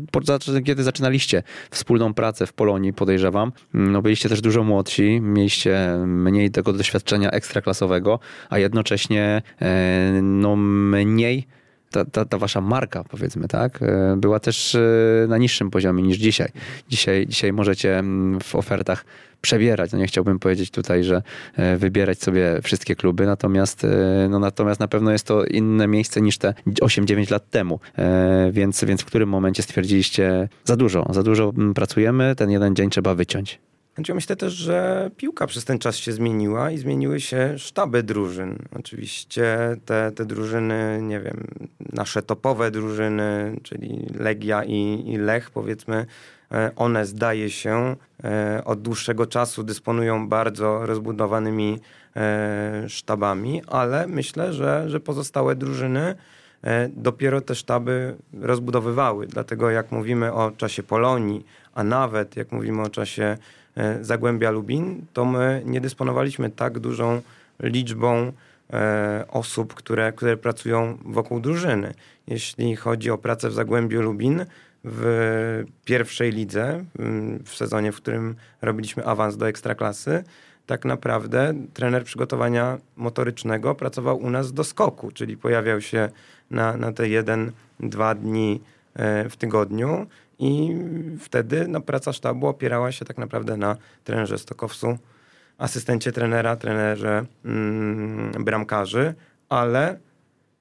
kiedy 0.65 0.83
zaczynaliście 0.83 1.43
wspólną 1.71 2.15
pracę 2.15 2.47
w 2.47 2.53
Polonii, 2.53 2.93
podejrzewam, 2.93 3.53
no 3.75 4.03
byliście 4.03 4.29
też 4.29 4.41
dużo 4.41 4.65
młodsi, 4.65 5.21
mieliście 5.21 5.97
mniej 6.07 6.51
tego 6.51 6.73
doświadczenia 6.73 7.31
ekstraklasowego, 7.31 8.19
a 8.51 8.59
jednocześnie 8.59 9.43
e, 9.61 10.21
no, 10.23 10.57
mniej 10.57 11.47
ta, 11.95 12.05
ta, 12.05 12.25
ta, 12.25 12.39
wasza 12.39 12.61
marka, 12.61 13.05
powiedzmy, 13.05 13.49
tak, 13.49 13.83
e, 13.83 14.17
była 14.17 14.41
też 14.41 14.75
e, 14.75 14.81
na 15.29 15.39
niższym 15.39 15.71
poziomie 15.71 16.03
niż 16.03 16.17
dzisiaj. 16.17 16.49
Dzisiaj, 16.89 17.27
dzisiaj 17.27 17.53
możecie 17.53 17.99
mm, 17.99 18.41
w 18.41 18.55
ofertach 18.55 19.05
przebierać. 19.41 19.93
No 19.93 19.99
nie 19.99 20.07
chciałbym 20.07 20.39
powiedzieć 20.39 20.71
tutaj, 20.71 21.05
że 21.05 21.23
e, 21.57 21.77
wybierać 21.77 22.23
sobie 22.23 22.61
wszystkie 22.63 22.97
kluby, 22.97 23.27
natomiast, 23.27 23.87
no 24.29 24.39
natomiast 24.39 24.81
na 24.81 24.89
pewno 24.89 25.13
jest 25.13 25.27
to 25.27 25.45
inne 25.45 25.87
miejsce 25.87 26.21
niż 26.21 26.39
te 26.39 26.55
8-9 26.67 27.31
lat 27.31 27.51
temu. 27.51 27.81
Więc, 28.51 28.85
więc 28.85 29.03
w 29.03 29.05
którym 29.05 29.29
momencie 29.29 29.63
stwierdziliście, 29.63 30.49
za 30.65 30.77
dużo, 30.77 31.07
za 31.11 31.23
dużo 31.23 31.53
mm, 31.57 31.75
pracujemy, 31.75 32.35
ten 32.37 32.51
jeden 32.51 32.77
dzień 32.77 32.91
trzeba 32.91 33.15
wyciąć. 33.15 33.61
Znaczy, 33.95 34.15
myślę 34.15 34.37
też, 34.37 34.53
że 34.53 35.11
piłka 35.17 35.47
przez 35.47 35.65
ten 35.65 35.79
czas 35.79 35.97
się 35.97 36.13
zmieniła 36.13 36.71
i 36.71 36.79
zmieniły 36.79 37.21
się 37.21 37.59
sztaby 37.59 38.03
drużyn. 38.03 38.59
Oczywiście 38.77 39.77
te, 39.85 40.13
te 40.13 40.25
drużyny, 40.25 40.99
nie 41.03 41.21
wiem, 41.21 41.47
nasze 41.93 42.23
topowe 42.23 42.71
drużyny, 42.71 43.57
czyli 43.63 44.07
Legia 44.19 44.65
i, 44.65 45.05
i 45.07 45.17
Lech, 45.17 45.51
powiedzmy, 45.51 46.07
e, 46.53 46.71
one 46.77 47.07
zdaje 47.07 47.51
się 47.51 47.97
e, 48.25 48.63
od 48.65 48.83
dłuższego 48.83 49.27
czasu 49.27 49.63
dysponują 49.63 50.29
bardzo 50.29 50.87
rozbudowanymi 50.87 51.81
e, 52.17 52.85
sztabami, 52.89 53.63
ale 53.67 54.07
myślę, 54.07 54.53
że, 54.53 54.91
że 54.91 55.01
pozostałe 55.01 55.57
drużyny 55.57 56.15
dopiero 56.89 57.41
te 57.41 57.55
sztaby 57.55 58.17
rozbudowywały. 58.41 59.27
Dlatego 59.27 59.71
jak 59.71 59.93
mówimy 59.93 60.33
o 60.33 60.51
czasie 60.51 60.83
Polonii, 60.83 61.47
a 61.75 61.85
nawet 61.85 62.37
jak 62.37 62.53
mówimy 62.53 62.83
o 62.83 62.91
czasie 62.91 63.39
Zagłębia 64.01 64.51
Lubin, 64.51 65.07
to 65.13 65.25
my 65.25 65.63
nie 65.65 65.81
dysponowaliśmy 65.81 66.51
tak 66.51 66.79
dużą 66.79 67.23
liczbą 67.63 68.33
e, 68.73 69.25
osób, 69.29 69.75
które, 69.75 70.13
które 70.13 70.37
pracują 70.37 70.99
wokół 71.05 71.41
drużyny. 71.41 71.95
Jeśli 72.27 72.77
chodzi 72.77 73.11
o 73.11 73.19
pracę 73.19 73.49
w 73.49 73.53
Zagłębiu 73.53 74.03
Lubin, 74.03 74.45
w 74.85 75.65
pierwszej 75.85 76.33
lidze, 76.33 76.85
w 77.45 77.55
sezonie, 77.55 77.93
w 77.93 77.97
którym 77.97 78.35
robiliśmy 78.63 79.05
awans 79.07 79.37
do 79.37 79.49
ekstraklasy, 79.49 80.25
tak 80.67 80.85
naprawdę 80.85 81.55
trener 81.75 82.05
przygotowania 82.05 82.79
motorycznego 82.97 83.75
pracował 83.75 84.19
u 84.19 84.31
nas 84.31 84.53
do 84.53 84.65
skoku, 84.65 85.11
czyli 85.11 85.37
pojawiał 85.37 85.81
się 85.81 86.09
na, 86.51 86.77
na 86.77 86.93
te 86.93 87.09
jeden, 87.09 87.53
dwa 87.81 88.15
dni 88.15 88.61
e, 88.95 89.29
w 89.29 89.37
tygodniu 89.37 90.07
i 90.39 90.77
wtedy 91.21 91.69
no, 91.69 91.81
praca 91.81 92.13
sztabu 92.13 92.47
opierała 92.47 92.93
się 92.93 93.05
tak 93.05 93.19
naprawdę 93.19 93.57
na 93.57 93.77
trenerze 94.05 94.39
Stokowcu, 94.39 94.99
asystencie 95.59 96.13
trenera, 96.13 96.57
trenerze 96.57 97.25
mm, 97.45 98.45
bramkarzy, 98.45 99.15
ale 99.49 99.99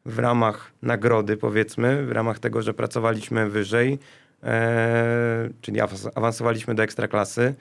w 0.06 0.20
ramach 0.20 0.72
nagrody, 0.82 1.38
powiedzmy, 1.38 2.06
w 2.06 2.12
ramach 2.12 2.40
tego, 2.40 2.62
że 2.62 2.74
pracowaliśmy 2.74 3.50
wyżej, 3.50 4.00
e, 4.44 5.50
czyli 5.62 5.82
awansowaliśmy 6.16 6.76
do 6.76 6.84
ekstraklasy, 6.84 7.56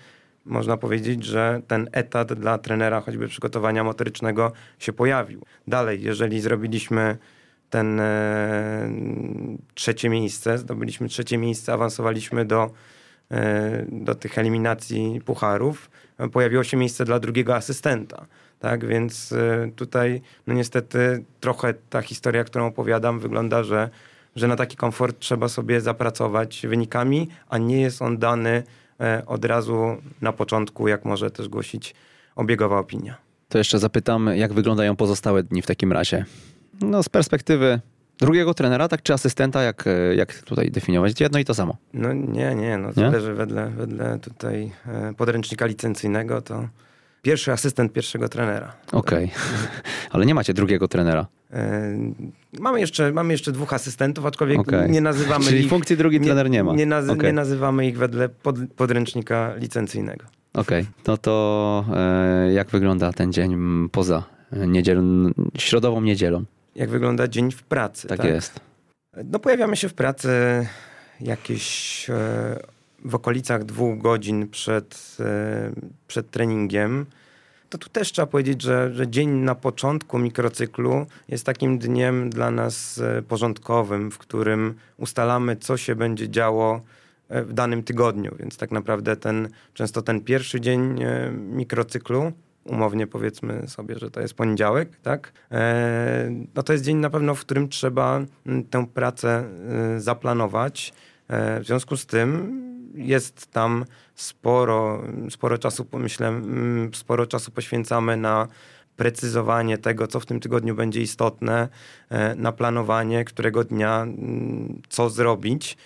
można 0.45 0.77
powiedzieć, 0.77 1.25
że 1.25 1.61
ten 1.69 1.89
etat 1.93 2.33
dla 2.33 2.59
trenera 2.59 3.01
choćby 3.01 3.29
przygotowania 3.29 3.85
motorycznego 3.85 4.53
się 4.79 4.93
pojawił. 4.93 5.43
Dalej, 5.69 6.03
jeżeli 6.03 6.41
zrobiliśmy 6.41 7.17
ten 7.73 8.01
e, 8.01 8.91
trzecie 9.75 10.09
miejsce, 10.09 10.59
zdobyliśmy 10.59 11.09
trzecie 11.09 11.39
miejsce, 11.39 11.73
awansowaliśmy 11.73 12.45
do, 12.45 12.71
e, 13.31 13.87
do 13.89 14.15
tych 14.15 14.39
eliminacji 14.39 15.21
pucharów. 15.25 15.91
Pojawiło 16.33 16.65
się 16.65 16.77
miejsce 16.77 17.05
dla 17.05 17.21
drugiego 17.21 17.57
asystenta. 17.57 18.27
Tak, 18.61 18.87
więc 18.87 19.33
e, 19.33 19.71
tutaj 19.77 20.23
no 20.47 20.55
niestety 20.55 21.25
trochę 21.41 21.75
ta 21.91 22.03
historia, 22.03 22.45
którą 22.45 22.67
opowiadam, 22.67 23.21
wygląda, 23.21 23.63
że, 23.63 23.91
że 24.37 24.49
na 24.49 24.57
taki 24.57 24.77
komfort 24.77 25.19
trzeba 25.19 25.49
sobie 25.49 25.81
zapracować 25.81 26.67
wynikami, 26.69 27.29
a 27.49 27.59
nie 27.59 27.81
jest 27.81 28.03
on 28.03 28.19
dany 28.19 28.63
e, 29.01 29.23
od 29.27 29.45
razu 29.45 29.97
na 30.21 30.33
początku, 30.33 30.89
jak 30.89 31.05
może 31.05 31.31
też 31.31 31.49
głosić 31.49 31.95
obiegowa 32.37 32.79
opinia. 32.79 33.17
To 33.49 33.59
jeszcze 33.59 33.79
zapytam, 33.79 34.31
jak 34.35 34.53
wyglądają 34.53 34.97
pozostałe 34.97 35.43
dni 35.43 35.63
w 35.63 35.67
takim 35.67 35.93
razie? 35.93 36.25
No, 36.83 37.03
z 37.03 37.09
perspektywy 37.09 37.81
drugiego 38.19 38.55
trenera, 38.55 38.89
tak, 38.89 39.03
czy 39.03 39.13
asystenta, 39.13 39.63
jak, 39.63 39.85
jak 40.17 40.35
tutaj 40.35 40.71
definiować? 40.71 41.21
Jedno 41.21 41.39
i 41.39 41.45
to 41.45 41.55
samo. 41.55 41.77
No 41.95 42.13
nie, 42.13 42.55
nie, 42.55 42.79
no 42.79 42.89
nie? 42.97 43.21
że 43.21 43.35
wedle, 43.35 43.71
wedle 43.71 44.19
tutaj 44.19 44.73
e, 44.87 45.15
podręcznika 45.15 45.67
licencyjnego 45.67 46.43
to 46.43 46.69
pierwszy 47.23 47.53
asystent 47.53 47.93
pierwszego 47.93 48.29
trenera. 48.29 48.73
Okej, 48.93 49.25
okay. 49.25 49.81
ale 50.13 50.27
nie 50.27 50.35
macie 50.35 50.55
drugiego 50.55 50.89
trenera. 50.89 51.27
E, 51.53 51.97
mamy, 52.59 52.81
jeszcze, 52.81 53.13
mamy 53.13 53.33
jeszcze 53.33 53.53
dwóch 53.53 53.73
asystentów, 53.73 54.27
aczkolwiek 54.27 54.61
okay. 54.61 54.89
nie 54.89 55.01
nazywamy 55.01 55.45
Czyli 55.45 55.65
ich... 55.65 55.71
funkcji 55.71 55.97
drugi 55.97 56.21
trener 56.21 56.51
nie 56.51 56.65
ma. 56.65 56.75
Nie, 56.75 56.87
nazy 56.87 57.13
okay. 57.13 57.27
nie 57.27 57.33
nazywamy 57.33 57.87
ich 57.87 57.99
wedle 57.99 58.29
pod, 58.29 58.57
podręcznika 58.77 59.55
licencyjnego. 59.57 60.25
Okej, 60.55 60.83
okay. 60.83 60.93
no 61.07 61.17
to 61.17 61.85
e, 61.95 62.53
jak 62.53 62.71
wygląda 62.71 63.13
ten 63.13 63.33
dzień 63.33 63.57
poza 63.93 64.25
niedzielą, 64.67 65.03
środową 65.59 66.01
niedzielą? 66.01 66.45
Jak 66.75 66.91
wygląda 66.91 67.29
dzień 67.29 67.53
w 67.53 67.63
pracy. 67.63 68.09
Tak, 68.09 68.19
tak? 68.19 68.31
jest. 68.31 68.61
No 69.25 69.39
pojawiamy 69.39 69.77
się 69.77 69.89
w 69.89 69.95
pracy 69.95 70.29
jakieś 71.21 72.11
e, 72.11 72.59
w 73.05 73.15
okolicach 73.15 73.65
dwóch 73.65 73.99
godzin 73.99 74.49
przed, 74.49 75.17
e, 75.21 75.73
przed 76.07 76.31
treningiem. 76.31 77.07
To 77.69 77.79
tu 77.79 77.89
też 77.89 78.13
trzeba 78.13 78.27
powiedzieć, 78.27 78.63
że, 78.63 78.93
że 78.95 79.09
dzień 79.09 79.29
na 79.31 79.55
początku 79.55 80.19
mikrocyklu 80.19 81.07
jest 81.29 81.47
takim 81.47 81.79
dniem 81.79 82.31
dla 82.31 82.51
nas 82.51 82.99
e, 82.99 83.23
porządkowym, 83.23 84.11
w 84.11 84.19
którym 84.19 84.75
ustalamy, 84.97 85.57
co 85.57 85.77
się 85.77 85.95
będzie 85.95 86.29
działo 86.29 86.81
w 87.31 87.53
danym 87.53 87.83
tygodniu. 87.83 88.35
Więc 88.39 88.57
tak 88.57 88.71
naprawdę 88.71 89.17
ten, 89.17 89.49
często 89.75 90.03
ten 90.03 90.21
pierwszy 90.21 90.61
dzień 90.61 91.05
mikrocyklu 91.33 92.33
umownie 92.65 93.07
powiedzmy 93.07 93.69
sobie, 93.69 93.99
że 93.99 94.11
to 94.11 94.21
jest 94.21 94.35
poniedziałek, 94.35 94.97
tak? 94.97 95.33
E, 95.51 96.31
no 96.55 96.63
to 96.63 96.73
jest 96.73 96.85
dzień 96.85 96.97
na 96.97 97.11
pewno, 97.11 97.35
w 97.35 97.41
którym 97.41 97.69
trzeba 97.69 98.21
mm, 98.47 98.65
tę 98.65 98.87
pracę 98.87 99.45
e, 99.97 100.01
zaplanować. 100.01 100.93
E, 101.29 101.61
w 101.61 101.67
związku 101.67 101.97
z 101.97 102.07
tym 102.07 102.63
jest 102.95 103.47
tam 103.47 103.85
sporo, 104.15 105.03
sporo 105.31 105.59
czasu, 105.59 105.87
myślę, 105.93 106.29
mm, 106.29 106.95
sporo 106.95 107.27
czasu 107.27 107.51
poświęcamy 107.51 108.17
na 108.17 108.49
precyzowanie 108.97 109.79
tego, 109.79 110.07
co 110.07 110.21
w 110.21 110.27
tym 110.27 110.41
tygodniu 110.41 110.75
będzie 110.75 111.01
istotne, 111.03 111.69
na 112.37 112.53
planowanie, 112.53 113.25
którego 113.25 113.65
dnia 113.65 114.03
mm, 114.03 114.83
co 114.89 115.11
zrobić. 115.11 115.77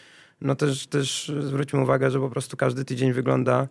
No 0.41 0.55
też, 0.55 0.87
też 0.87 1.33
zwróćmy 1.41 1.81
uwagę, 1.81 2.11
że 2.11 2.21
po 2.21 2.31
prostu 2.31 2.57
każdy 2.57 2.85
tydzień 2.85 3.13
wygląda 3.13 3.63
E, 3.63 3.69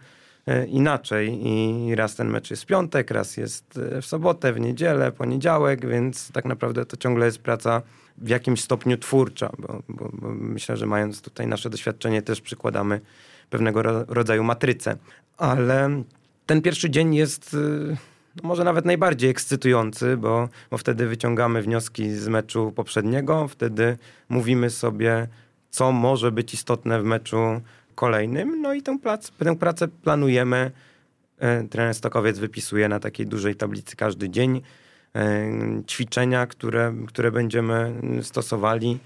inaczej 0.68 1.48
i 1.48 1.96
raz 1.96 2.16
ten 2.16 2.30
mecz 2.30 2.50
jest 2.50 2.64
w 2.64 2.66
piątek, 2.66 3.12
raz 3.12 3.38
jest 3.38 3.80
e, 3.98 4.02
w 4.02 4.06
sobotę, 4.06 4.54
w 4.54 4.60
niedzielę, 4.60 5.12
poniedziałek, 5.12 5.88
więc 5.88 6.32
tak 6.32 6.46
naprawdę 6.46 6.86
to 6.86 6.98
ciągle 6.98 7.25
jest 7.25 7.40
praca 7.40 7.82
w 8.18 8.30
jakimś 8.30 8.62
stopniu 8.62 8.98
twórcza, 8.98 9.52
bo, 9.60 9.82
bo, 9.90 10.10
bo 10.14 10.30
myślę, 10.30 10.78
że 10.78 10.86
mając 10.86 11.22
tutaj 11.22 11.48
nasze 11.48 11.70
doświadczenie 11.70 12.22
też 12.22 12.42
przykładamy 12.42 13.02
pewnego 13.50 13.82
ro 13.82 14.06
rodzaju 14.08 14.44
matrycę. 14.44 14.98
Ale 15.38 16.04
ten 16.46 16.62
pierwszy 16.62 16.90
dzień 16.90 17.16
jest 17.16 17.54
e, 17.54 17.96
no 18.44 18.48
może 18.48 18.64
nawet 18.64 18.86
najbardziej 18.86 19.30
ekscytujący, 19.30 20.18
bo, 20.18 20.50
bo 20.72 20.78
wtedy 20.78 21.08
wyciągamy 21.08 21.62
wnioski 21.62 22.10
z 22.10 22.28
meczu 22.28 22.72
poprzedniego, 22.72 23.48
wtedy 23.48 23.98
mówimy 24.30 24.70
sobie, 24.70 25.28
co 25.70 25.92
może 25.92 26.32
być 26.32 26.54
istotne 26.54 27.02
w 27.02 27.04
meczu 27.04 27.62
kolejnym. 27.96 28.62
No 28.62 28.74
i 28.74 28.82
tę, 28.82 29.00
plac, 29.00 29.32
tę 29.32 29.56
pracę 29.56 29.88
planujemy. 29.88 30.72
E, 31.40 31.64
trener 31.64 31.96
Stokowiec 31.96 32.40
wypisuje 32.40 32.90
na 32.90 33.00
takiej 33.00 33.28
dużej 33.28 33.56
tablicy 33.56 33.96
każdy 33.96 34.30
dzień 34.30 34.62
e, 35.16 35.52
ćwiczenia, 35.88 36.48
które, 36.48 36.94
które 37.08 37.32
będziemy 37.32 37.94
stosowali. 38.22 39.00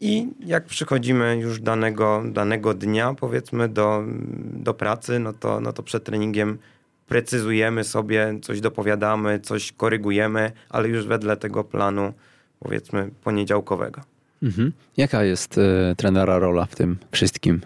I 0.00 0.28
jak 0.40 0.64
przychodzimy 0.64 1.36
już 1.40 1.60
danego, 1.60 2.22
danego 2.26 2.74
dnia, 2.74 3.14
powiedzmy, 3.14 3.68
do, 3.68 4.04
do 4.52 4.74
pracy, 4.74 5.18
no 5.18 5.32
to, 5.32 5.60
no 5.60 5.72
to 5.72 5.82
przed 5.82 6.04
treningiem 6.04 6.58
precyzujemy 7.06 7.84
sobie, 7.84 8.38
coś 8.42 8.60
dopowiadamy, 8.60 9.40
coś 9.40 9.72
korygujemy, 9.72 10.52
ale 10.68 10.88
już 10.88 11.06
wedle 11.06 11.36
tego 11.36 11.64
planu, 11.64 12.12
powiedzmy, 12.60 13.10
poniedziałkowego. 13.24 14.00
Mhm. 14.42 14.72
Jaka 14.96 15.24
jest 15.24 15.58
y, 15.58 15.94
trenera 15.96 16.38
rola 16.38 16.64
w 16.64 16.76
tym 16.76 16.98
wszystkim? 17.12 17.60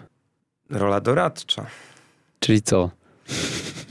Rola 0.69 1.01
doradcza. 1.01 1.65
Czyli 2.39 2.61
co? 2.61 2.91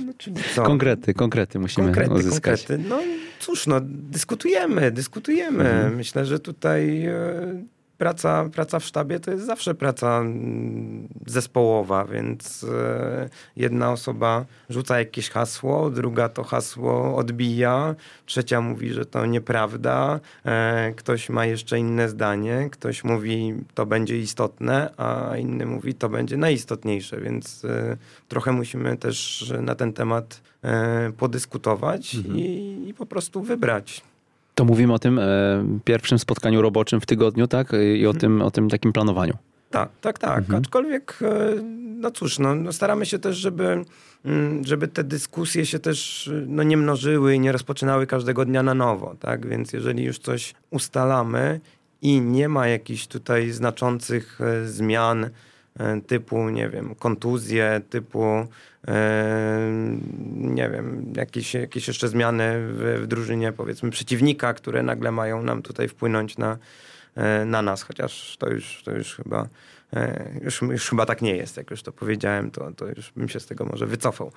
No, 0.07 0.13
czyli 0.19 0.37
co? 0.55 0.63
Konkrety, 0.63 1.15
konkrety 1.15 1.59
musimy 1.59 1.87
konkrety, 1.87 2.15
uzyskać. 2.15 2.61
Konkrety. 2.61 2.89
No 2.89 2.99
cóż, 3.39 3.67
no 3.67 3.81
dyskutujemy, 3.83 4.91
dyskutujemy. 4.91 5.65
Mhm. 5.65 5.97
Myślę, 5.97 6.27
że 6.27 6.39
tutaj 6.41 7.07
e, 7.07 7.63
praca, 7.99 8.49
praca 8.53 8.79
w 8.79 8.85
sztabie 8.85 9.21
to 9.21 9.31
jest 9.31 9.47
zawsze 9.47 9.75
praca 9.75 10.19
mm, 10.19 11.09
zespołowa, 11.27 12.05
więc 12.05 12.65
e, 12.65 13.29
jedna 13.57 13.93
osoba 13.93 14.45
rzuca 14.71 14.99
jakieś 14.99 15.31
hasło, 15.31 15.91
druga 15.91 16.29
to 16.29 16.45
hasło 16.45 17.17
odbija, 17.17 17.95
trzecia 18.27 18.61
mówi, 18.61 18.91
że 18.91 19.07
to 19.07 19.27
nieprawda, 19.27 20.21
e, 20.45 20.93
ktoś 20.97 21.29
ma 21.29 21.47
jeszcze 21.47 21.79
inne 21.79 22.09
zdanie, 22.09 22.69
ktoś 22.73 23.05
mówi, 23.05 23.55
to 23.75 23.87
będzie 23.87 24.19
istotne, 24.19 24.91
a 24.97 25.37
inny 25.37 25.67
mówi, 25.67 25.95
to 25.95 26.09
będzie 26.09 26.37
najistotniejsze, 26.37 27.21
więc 27.21 27.65
e, 27.65 27.97
trochę 28.29 28.53
musimy 28.53 28.97
też 28.97 29.53
na 29.63 29.75
ten 29.75 29.93
temat 29.93 30.41
podyskutować 31.17 32.15
mhm. 32.15 32.39
i, 32.39 32.85
i 32.89 32.95
po 32.95 33.07
prostu 33.07 33.43
wybrać. 33.43 34.03
To 34.59 34.65
mówimy 34.65 34.93
o 34.93 34.99
tym 34.99 35.19
e, 35.19 35.23
pierwszym 35.85 36.19
spotkaniu 36.19 36.63
roboczym 36.63 37.01
w 37.01 37.07
tygodniu, 37.07 37.47
tak? 37.47 37.73
I 37.97 38.07
o, 38.07 38.11
mhm. 38.11 38.21
tym, 38.21 38.43
o 38.43 38.51
tym 38.51 38.69
takim 38.69 38.93
planowaniu. 38.93 39.35
Tak, 39.71 39.89
tak, 40.01 40.19
tak. 40.19 40.39
Mhm. 40.39 40.59
Aczkolwiek, 40.59 41.19
e, 41.23 41.55
no 41.75 42.11
cóż, 42.11 42.39
no, 42.39 42.55
no, 42.55 42.73
staramy 42.73 43.07
się 43.07 43.19
też, 43.19 43.37
żeby, 43.37 43.85
mm, 44.25 44.65
żeby 44.65 44.89
te 44.89 45.05
dyskusje 45.05 45.67
się 45.67 45.79
też 45.79 46.31
no, 46.47 46.63
nie 46.63 46.77
mnożyły 46.77 47.35
i 47.35 47.41
nie 47.41 47.53
rozpoczynały 47.53 48.07
każdego 48.07 48.45
dnia 48.45 48.63
na 48.63 48.75
nowo, 48.75 49.15
tak? 49.21 49.47
Więc 49.47 49.73
jeżeli 49.73 50.05
już 50.05 50.19
coś 50.19 50.55
ustalamy 50.71 51.61
i 52.03 52.21
nie 52.21 52.49
ma 52.49 52.69
jakichś 52.69 53.07
tutaj 53.07 53.51
znaczących 53.51 54.41
e, 54.41 54.67
zmian, 54.67 55.31
typu, 56.07 56.49
nie 56.49 56.69
wiem, 56.69 56.95
kontuzje, 56.95 57.81
typu, 57.91 58.47
e, 58.89 59.71
nie 60.35 60.71
wiem, 60.71 61.13
jakieś, 61.17 61.55
jakieś 61.55 61.89
jeszcze 61.89 62.09
zmiany 62.09 62.53
w, 62.59 63.01
w 63.03 63.07
drużynie, 63.07 63.53
powiedzmy, 63.53 63.91
przeciwnika, 63.91 64.55
które 64.55 64.83
nagle 64.83 65.13
mają 65.13 65.43
nam 65.43 65.63
tutaj 65.63 65.89
wpłynąć 65.89 66.39
na, 66.39 66.59
e, 67.15 67.45
na 67.45 67.63
nas, 67.63 67.83
chociaż 67.83 68.37
to 68.39 68.51
już, 68.51 68.83
to 68.85 68.93
już 68.93 69.17
chyba 69.17 69.49
już, 70.43 70.63
już 70.63 70.91
chyba 70.91 71.07
tak 71.07 71.23
nie 71.23 71.37
jest, 71.37 71.57
jak 71.57 71.71
już 71.71 71.83
to 71.83 71.93
powiedziałem, 71.93 72.51
to, 72.51 72.73
to 72.73 72.87
już 72.87 73.13
bym 73.17 73.29
się 73.29 73.41
z 73.41 73.47
tego 73.47 73.65
może 73.65 73.87
wycofał. 73.87 74.33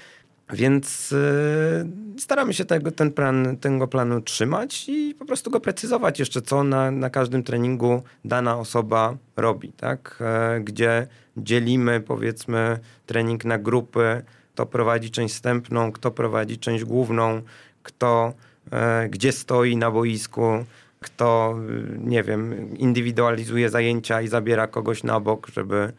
Więc 0.54 1.12
yy, 1.12 2.20
staramy 2.20 2.54
się 2.54 2.66
tego, 2.66 2.92
ten 2.92 3.12
plan, 3.12 3.58
tego 3.58 3.88
planu 3.88 4.22
trzymać 4.22 4.90
i 4.90 5.16
po 5.20 5.26
prostu 5.26 5.52
go 5.52 5.60
precyzować 5.60 6.20
jeszcze, 6.20 6.42
co 6.42 6.64
na, 6.64 6.92
na 6.92 7.10
każdym 7.10 7.44
treningu 7.44 8.04
dana 8.26 8.58
osoba 8.58 9.18
robi, 9.38 9.72
tak? 9.74 10.18
E, 10.22 10.60
gdzie 10.60 11.08
dzielimy 11.38 12.02
powiedzmy 12.02 12.80
trening 13.06 13.46
na 13.46 13.58
grupy, 13.58 14.22
kto 14.54 14.66
prowadzi 14.66 15.12
część 15.12 15.34
wstępną, 15.34 15.92
kto 15.92 16.12
prowadzi 16.12 16.58
część 16.58 16.84
główną, 16.84 17.42
kto 17.84 18.34
e, 18.72 19.10
gdzie 19.10 19.32
stoi 19.32 19.78
na 19.78 19.92
boisku, 19.92 20.66
kto, 21.00 21.56
nie 21.98 22.24
wiem, 22.24 22.70
indywidualizuje 22.78 23.70
zajęcia 23.70 24.22
i 24.22 24.28
zabiera 24.28 24.68
kogoś 24.68 25.04
na 25.04 25.20
bok, 25.20 25.48
żeby 25.54 25.94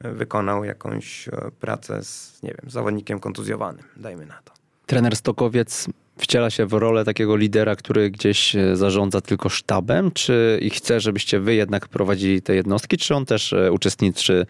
wykonał 0.00 0.64
jakąś 0.64 1.28
e, 1.28 1.32
pracę 1.60 2.04
z, 2.04 2.42
nie 2.42 2.50
wiem, 2.50 2.70
zawodnikiem 2.70 3.20
kontuzjowanym, 3.20 3.84
dajmy 3.96 4.26
na 4.26 4.40
to. 4.44 4.52
Trener 4.86 5.16
Stokowiec 5.16 5.86
wciela 6.20 6.50
się 6.50 6.66
w 6.66 6.72
rolę 6.72 7.04
takiego 7.04 7.36
lidera, 7.36 7.76
który 7.76 8.10
gdzieś 8.10 8.56
e, 8.56 8.76
zarządza 8.76 9.20
tylko 9.20 9.48
sztabem, 9.48 10.12
czy 10.12 10.58
i 10.62 10.70
chce, 10.70 11.00
żebyście 11.00 11.40
wy 11.40 11.54
jednak 11.54 11.88
prowadzili 11.88 12.42
te 12.42 12.54
jednostki, 12.54 12.96
czy 12.96 13.14
on 13.14 13.26
też 13.26 13.52
e, 13.52 13.72
uczestniczy 13.72 14.46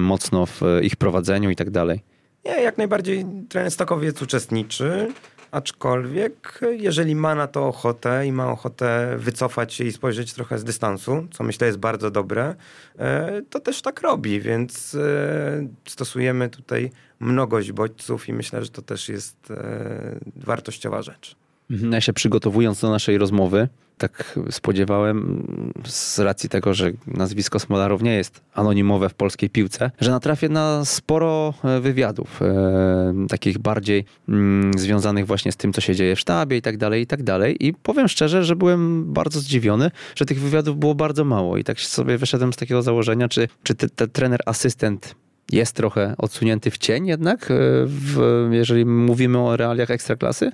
mocno 0.00 0.46
w 0.46 0.60
ich 0.82 0.96
prowadzeniu 0.96 1.50
i 1.50 1.56
tak 1.56 1.70
dalej? 1.70 2.00
Nie, 2.44 2.62
jak 2.62 2.78
najbardziej 2.78 3.26
trener 3.48 3.70
Stokowiec 3.70 4.22
uczestniczy. 4.22 5.12
Aczkolwiek, 5.50 6.60
jeżeli 6.70 7.14
ma 7.14 7.34
na 7.34 7.46
to 7.46 7.68
ochotę 7.68 8.26
i 8.26 8.32
ma 8.32 8.52
ochotę 8.52 9.16
wycofać 9.18 9.74
się 9.74 9.84
i 9.84 9.92
spojrzeć 9.92 10.32
trochę 10.32 10.58
z 10.58 10.64
dystansu, 10.64 11.26
co 11.30 11.44
myślę 11.44 11.66
jest 11.66 11.78
bardzo 11.78 12.10
dobre, 12.10 12.54
e, 12.98 13.42
to 13.50 13.60
też 13.60 13.82
tak 13.82 14.00
robi, 14.00 14.40
więc 14.40 14.94
e, 14.94 15.68
stosujemy 15.88 16.48
tutaj 16.48 16.90
mnogość 17.20 17.72
bodźców 17.72 18.28
i 18.28 18.32
myślę, 18.32 18.64
że 18.64 18.70
to 18.70 18.82
też 18.82 19.08
jest 19.08 19.50
e, 19.50 20.18
wartościowa 20.36 21.02
rzecz. 21.02 21.36
Mhm, 21.70 21.92
ja 21.92 22.00
się 22.00 22.12
przygotowując 22.12 22.80
do 22.80 22.90
naszej 22.90 23.18
rozmowy, 23.18 23.68
tak 24.00 24.38
spodziewałem 24.50 25.42
z 25.84 26.18
racji 26.18 26.48
tego, 26.48 26.74
że 26.74 26.92
nazwisko 27.06 27.58
Smolarow 27.58 28.02
nie 28.02 28.14
jest 28.14 28.40
anonimowe 28.54 29.08
w 29.08 29.14
polskiej 29.14 29.50
piłce, 29.50 29.90
że 30.00 30.10
natrafię 30.10 30.48
na 30.48 30.84
sporo 30.84 31.54
e, 31.64 31.80
wywiadów, 31.80 32.42
e, 32.42 33.26
takich 33.28 33.58
bardziej 33.58 34.04
mm, 34.28 34.78
związanych 34.78 35.26
właśnie 35.26 35.52
z 35.52 35.56
tym, 35.56 35.72
co 35.72 35.80
się 35.80 35.94
dzieje 35.94 36.16
w 36.16 36.20
sztabie 36.20 36.56
i 36.56 36.62
tak 36.62 36.76
dalej, 36.76 37.02
i 37.02 37.06
tak 37.06 37.22
dalej. 37.22 37.66
I 37.66 37.74
powiem 37.74 38.08
szczerze, 38.08 38.44
że 38.44 38.56
byłem 38.56 39.12
bardzo 39.12 39.40
zdziwiony, 39.40 39.90
że 40.14 40.24
tych 40.24 40.40
wywiadów 40.40 40.78
było 40.78 40.94
bardzo 40.94 41.24
mało 41.24 41.56
i 41.56 41.64
tak 41.64 41.80
sobie 41.80 42.18
wyszedłem 42.18 42.52
z 42.52 42.56
takiego 42.56 42.82
założenia, 42.82 43.28
czy, 43.28 43.48
czy 43.62 43.74
ten 43.74 44.10
trener 44.10 44.40
asystent 44.46 45.14
jest 45.52 45.76
trochę 45.76 46.14
odsunięty 46.18 46.70
w 46.70 46.78
cień 46.78 47.06
jednak, 47.06 47.50
e, 47.50 47.54
w, 47.86 48.48
jeżeli 48.50 48.86
mówimy 48.86 49.38
o 49.38 49.56
realiach 49.56 49.90
ekstraklasy? 49.90 50.50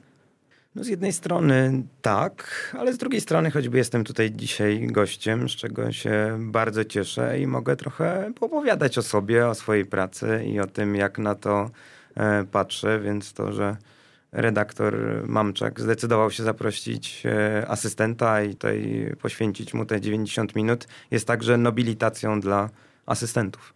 No 0.76 0.84
z 0.84 0.88
jednej 0.88 1.12
strony 1.12 1.82
tak, 2.02 2.74
ale 2.78 2.92
z 2.92 2.98
drugiej 2.98 3.20
strony 3.20 3.50
choćby 3.50 3.78
jestem 3.78 4.04
tutaj 4.04 4.30
dzisiaj 4.30 4.86
gościem, 4.86 5.48
z 5.48 5.52
czego 5.52 5.92
się 5.92 6.36
bardzo 6.40 6.84
cieszę 6.84 7.40
i 7.40 7.46
mogę 7.46 7.76
trochę 7.76 8.32
opowiadać 8.40 8.98
o 8.98 9.02
sobie, 9.02 9.48
o 9.48 9.54
swojej 9.54 9.86
pracy 9.86 10.44
i 10.46 10.60
o 10.60 10.66
tym, 10.66 10.94
jak 10.94 11.18
na 11.18 11.34
to 11.34 11.70
e, 12.16 12.44
patrzę, 12.44 13.00
więc 13.00 13.32
to, 13.32 13.52
że 13.52 13.76
redaktor 14.32 15.22
Mamczak 15.26 15.80
zdecydował 15.80 16.30
się 16.30 16.42
zaprosić 16.42 17.22
e, 17.26 17.68
asystenta 17.68 18.42
i 18.42 18.50
tutaj 18.50 19.06
poświęcić 19.22 19.74
mu 19.74 19.86
te 19.86 20.00
90 20.00 20.56
minut, 20.56 20.88
jest 21.10 21.26
także 21.26 21.56
nobilitacją 21.56 22.40
dla 22.40 22.70
asystentów. 23.06 23.74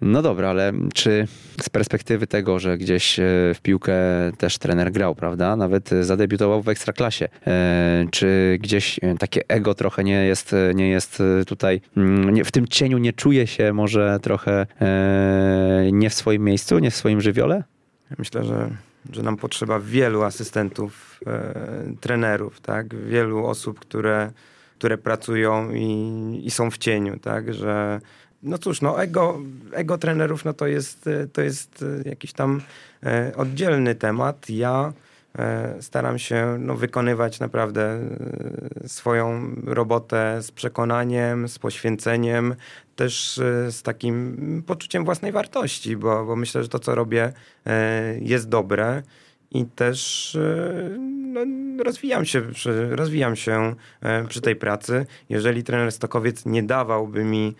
No 0.00 0.22
dobra, 0.22 0.50
ale 0.50 0.72
czy 0.94 1.26
z 1.60 1.68
perspektywy 1.68 2.26
tego, 2.26 2.58
że 2.58 2.78
gdzieś 2.78 3.18
e, 3.18 3.22
w 3.54 3.60
piłkę 3.62 3.94
też 4.38 4.58
trener 4.58 4.92
grał, 4.92 5.14
prawda? 5.14 5.56
Nawet 5.56 5.90
zadebiutował 6.00 6.62
w 6.62 6.68
ekstraklasie. 6.68 7.28
E, 7.46 8.06
czy 8.10 8.58
gdzieś 8.60 9.00
takie 9.18 9.40
ego 9.48 9.74
trochę 9.74 10.04
nie 10.04 10.24
jest, 10.24 10.54
nie 10.74 10.88
jest 10.88 11.22
tutaj, 11.46 11.80
mm, 11.96 12.44
w 12.44 12.52
tym 12.52 12.68
cieniu 12.68 12.98
nie 12.98 13.12
czuje 13.12 13.46
się 13.46 13.72
może 13.72 14.18
trochę 14.22 14.66
nie 15.92 16.10
w 16.10 16.14
swoim 16.14 16.44
miejscu, 16.44 16.78
nie 16.78 16.90
w 16.90 16.96
swoim 16.96 17.20
żywiole? 17.20 17.64
Myślę, 18.18 18.44
że 18.44 18.70
że 19.12 19.22
nam 19.22 19.36
potrzeba 19.36 19.80
wielu 19.80 20.22
asystentów, 20.22 21.20
e, 21.26 21.54
trenerów, 22.00 22.60
tak? 22.60 22.94
Wielu 22.94 23.46
osób, 23.46 23.80
które, 23.80 24.32
które 24.78 24.98
pracują 24.98 25.70
i, 25.70 26.42
i 26.44 26.50
są 26.50 26.70
w 26.70 26.78
cieniu, 26.78 27.18
tak? 27.18 27.54
Że 27.54 28.00
no 28.44 28.58
cóż, 28.58 28.80
no 28.80 29.02
ego, 29.02 29.40
ego 29.72 29.98
trenerów 29.98 30.44
no 30.44 30.52
to 30.52 30.66
jest, 30.66 31.08
to 31.32 31.42
jest 31.42 31.84
jakiś 32.04 32.32
tam 32.32 32.60
e, 33.02 33.32
oddzielny 33.36 33.94
temat. 33.94 34.50
Ja 34.50 34.92
e, 35.38 35.82
staram 35.82 36.18
się 36.18 36.56
no, 36.58 36.74
wykonywać 36.74 37.40
naprawdę 37.40 37.82
e, 38.84 38.88
swoją 38.88 39.54
robotę 39.64 40.42
z 40.42 40.50
przekonaniem, 40.50 41.48
z 41.48 41.58
poświęceniem, 41.58 42.54
też 42.96 43.38
e, 43.38 43.72
z 43.72 43.82
takim 43.82 44.62
poczuciem 44.66 45.04
własnej 45.04 45.32
wartości, 45.32 45.96
bo, 45.96 46.24
bo 46.24 46.36
myślę, 46.36 46.62
że 46.62 46.68
to, 46.68 46.78
co 46.78 46.94
robię, 46.94 47.32
e, 47.66 48.18
jest 48.20 48.48
dobre 48.48 49.02
i 49.54 49.66
też 49.66 50.34
e, 50.36 50.98
no, 51.34 51.40
rozwijam, 51.84 52.24
się 52.24 52.42
przy, 52.42 52.96
rozwijam 52.96 53.36
się 53.36 53.74
przy 54.28 54.40
tej 54.40 54.56
pracy. 54.56 55.06
Jeżeli 55.28 55.64
trener 55.64 55.92
Stokowiec 55.92 56.46
nie 56.46 56.62
dawałby 56.62 57.24
mi 57.24 57.54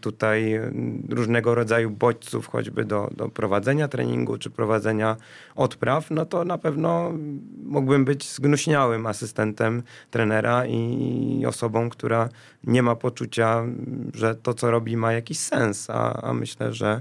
tutaj 0.00 0.60
różnego 1.08 1.54
rodzaju 1.54 1.90
bodźców, 1.90 2.46
choćby 2.46 2.84
do, 2.84 3.10
do 3.16 3.28
prowadzenia 3.28 3.88
treningu 3.88 4.38
czy 4.38 4.50
prowadzenia 4.50 5.16
odpraw, 5.56 6.10
no 6.10 6.26
to 6.26 6.44
na 6.44 6.58
pewno 6.58 7.12
mógłbym 7.64 8.04
być 8.04 8.30
zgnuśniałym 8.30 9.06
asystentem 9.06 9.82
trenera 10.10 10.66
i 10.66 11.44
osobą, 11.46 11.90
która 11.90 12.28
nie 12.64 12.82
ma 12.82 12.96
poczucia, 12.96 13.64
że 14.14 14.34
to, 14.34 14.54
co 14.54 14.70
robi, 14.70 14.96
ma 14.96 15.12
jakiś 15.12 15.38
sens, 15.38 15.90
a, 15.90 16.22
a 16.22 16.34
myślę, 16.34 16.72
że 16.72 17.00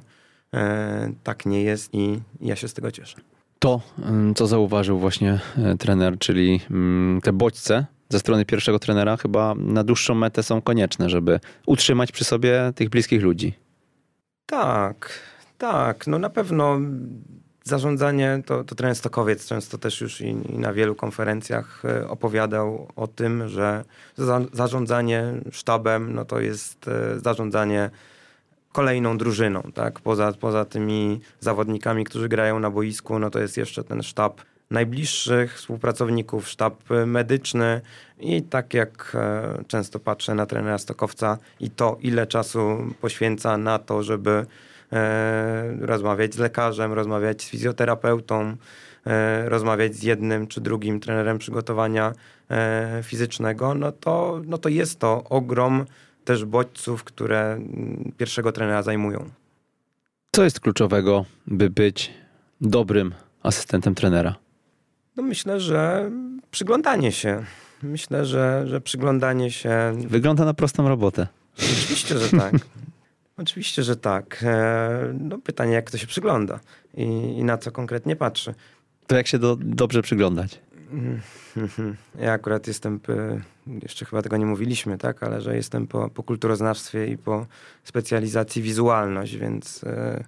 e, 0.54 1.14
tak 1.24 1.46
nie 1.46 1.64
jest 1.64 1.94
i 1.94 2.20
ja 2.42 2.56
się 2.56 2.68
z 2.68 2.74
tego 2.74 2.92
cieszę. 2.92 3.33
To, 3.64 3.82
mm, 4.00 4.36
co 4.36 4.48
zauważył 4.48 5.00
właśnie 5.00 5.40
e, 5.58 5.78
trener, 5.78 6.18
czyli 6.20 6.60
mm, 6.72 7.22
te 7.22 7.34
bodźce 7.34 7.86
ze 8.10 8.20
strony 8.20 8.46
pierwszego 8.46 8.80
trenera, 8.80 9.18
chyba 9.18 9.56
na 9.58 9.84
dłuższą 9.84 10.16
metę 10.16 10.44
są 10.44 10.62
konieczne, 10.62 11.10
żeby 11.10 11.40
utrzymać 11.66 12.12
przy 12.12 12.24
sobie 12.24 12.72
tych 12.76 12.90
bliskich 12.90 13.22
ludzi. 13.22 13.54
Tak, 14.46 15.10
tak. 15.58 16.08
No 16.08 16.20
na 16.20 16.30
pewno 16.30 16.80
zarządzanie, 17.64 18.44
to, 18.46 18.64
to 18.64 18.76
trener 18.76 18.96
Stokowiec 18.96 19.48
często 19.48 19.78
też 19.78 20.02
już 20.02 20.22
i, 20.22 20.28
i, 20.50 20.58
na 20.60 20.74
wielu 20.74 20.96
konferencjach 20.96 21.84
e, 21.86 22.08
opowiadał 22.08 22.88
o 22.96 23.08
tym, 23.08 23.48
że 23.48 23.86
za, 24.16 24.42
zarządzanie 24.54 25.34
sztabem 25.52 26.14
no 26.14 26.26
to 26.26 26.40
jest 26.40 26.88
e, 26.88 27.20
zarządzanie 27.20 27.90
kolejną 28.74 29.18
drużyną, 29.18 29.62
tak? 29.74 30.00
Poza, 30.00 30.34
poza 30.40 30.66
tymi 30.66 31.20
zawodnikami, 31.40 32.04
którzy 32.04 32.30
grają 32.30 32.60
na 32.60 32.70
boisku, 32.70 33.20
no 33.20 33.30
to 33.30 33.40
jest 33.40 33.58
jeszcze 33.58 33.84
ten 33.84 34.04
sztab 34.04 34.42
najbliższych 34.72 35.56
współpracowników, 35.56 36.50
sztab 36.50 36.76
medyczny 37.06 37.82
i 38.20 38.42
tak 38.42 38.74
jak 38.74 39.12
e, 39.16 39.64
często 39.68 40.00
patrzę 40.00 40.36
na 40.36 40.46
trenera 40.46 40.78
Stokowca 40.78 41.38
i 41.60 41.70
to, 41.70 41.98
ile 42.02 42.28
czasu 42.28 42.78
poświęca 43.02 43.58
na 43.58 43.80
to, 43.80 44.04
żeby 44.04 44.46
E, 44.94 45.78
rozmawiać 45.82 46.34
z 46.34 46.38
lekarzem, 46.38 46.94
rozmawiać 46.94 47.42
z 47.42 47.50
fizjoterapeutą, 47.50 48.56
e, 49.08 49.50
rozmawiać 49.50 49.96
z 49.96 50.04
jednym 50.04 50.48
czy 50.48 50.62
drugim 50.62 51.00
trenerem 51.00 51.38
przygotowania 51.38 52.14
fizycznego, 53.04 53.74
no 53.74 53.92
to, 53.92 54.42
no 54.46 54.58
to 54.58 54.70
jest 54.70 55.00
to 55.00 55.24
ogrom 55.24 55.86
też 56.26 56.46
bodźców, 56.46 57.04
które 57.04 57.54
mm, 57.54 58.12
pierwszego 58.18 58.52
trenera 58.52 58.84
zajmują. 58.84 59.30
Co 60.32 60.44
jest 60.44 60.60
kluczowego, 60.60 61.26
by 61.48 61.70
być 61.70 62.12
dobrym 62.62 63.14
asystentem 63.44 63.96
trenera? 63.96 64.36
No 65.16 65.24
myślę, 65.24 65.60
że 65.60 66.12
przyglądanie 66.52 67.12
się. 67.12 67.44
Myślę, 67.84 68.26
że, 68.26 68.64
że 68.68 68.82
przyglądanie 68.82 69.52
się. 69.52 69.94
Wygląda 70.08 70.46
na 70.46 70.54
prostą 70.54 70.90
robotę. 70.90 71.28
Oczywiście, 71.58 72.18
że 72.18 72.38
tak. 72.38 72.54
Oczywiście, 73.38 73.84
że 73.84 73.96
tak. 73.96 74.44
E, 74.44 75.14
no 75.20 75.38
pytanie, 75.38 75.74
jak 75.74 75.92
to 75.92 75.98
się 75.98 76.08
przygląda 76.08 76.60
i, 76.94 77.04
i 77.38 77.44
na 77.44 77.58
co 77.58 77.72
konkretnie 77.72 78.16
patrzy. 78.16 78.54
To 79.08 79.16
jak 79.16 79.28
się 79.28 79.40
do, 79.40 79.58
dobrze 79.62 80.02
przyglądać? 80.02 80.60
Ja 82.20 82.32
akurat 82.32 82.68
jestem, 82.68 83.00
jeszcze 83.82 84.06
chyba 84.06 84.22
tego 84.22 84.38
nie 84.38 84.46
mówiliśmy, 84.46 84.98
tak, 84.98 85.24
ale 85.24 85.42
że 85.42 85.56
jestem 85.56 85.88
po, 85.88 86.10
po 86.10 86.24
kulturoznawstwie 86.24 87.08
i 87.08 87.18
po 87.18 87.46
specjalizacji 87.84 88.62
wizualność, 88.62 89.38
więc 89.38 89.84
e, 89.84 90.24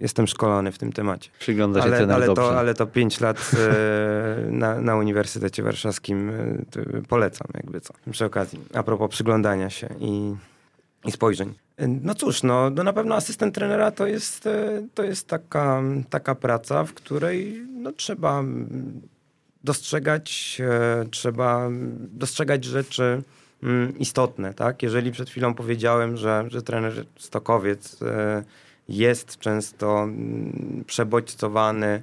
jestem 0.00 0.26
szkolony 0.26 0.72
w 0.72 0.78
tym 0.78 0.92
temacie. 0.92 1.30
Przygląda 1.38 1.80
się 1.80 1.86
ale, 1.86 2.14
ale 2.14 2.26
dobrze. 2.26 2.42
To, 2.42 2.58
ale 2.58 2.74
to 2.74 2.86
pięć 2.86 3.20
lat 3.20 3.50
e, 3.54 4.50
na, 4.50 4.80
na 4.80 4.96
Uniwersytecie 4.96 5.62
Warszawskim 5.62 6.32
polecam, 7.08 7.48
jakby 7.54 7.80
co, 7.80 7.94
przy 8.10 8.24
okazji. 8.24 8.60
A 8.74 8.82
propos 8.82 9.10
przyglądania 9.10 9.70
się 9.70 9.88
i, 10.00 10.34
i 11.04 11.12
spojrzeń. 11.12 11.54
No 12.02 12.14
cóż, 12.14 12.42
no, 12.42 12.70
no 12.70 12.82
na 12.82 12.92
pewno 12.92 13.14
asystent 13.14 13.54
trenera 13.54 13.90
to 13.90 14.06
jest, 14.06 14.46
e, 14.46 14.82
to 14.94 15.02
jest 15.02 15.26
taka, 15.26 15.82
taka 16.10 16.34
praca, 16.34 16.84
w 16.84 16.94
której 16.94 17.66
no, 17.72 17.92
trzeba 17.92 18.42
dostrzegać, 19.68 20.58
e, 20.60 21.04
trzeba 21.10 21.68
dostrzegać 21.98 22.64
rzeczy 22.64 23.22
mm, 23.62 23.98
istotne. 23.98 24.54
Tak? 24.54 24.82
Jeżeli 24.82 25.12
przed 25.12 25.30
chwilą 25.30 25.54
powiedziałem, 25.54 26.16
że, 26.16 26.44
że 26.48 26.62
trener 26.62 27.04
Stokowiec 27.18 28.02
e, 28.02 28.44
jest 28.88 29.38
często 29.38 30.02
mm, 30.02 30.84
przebodźcowany, 30.86 32.02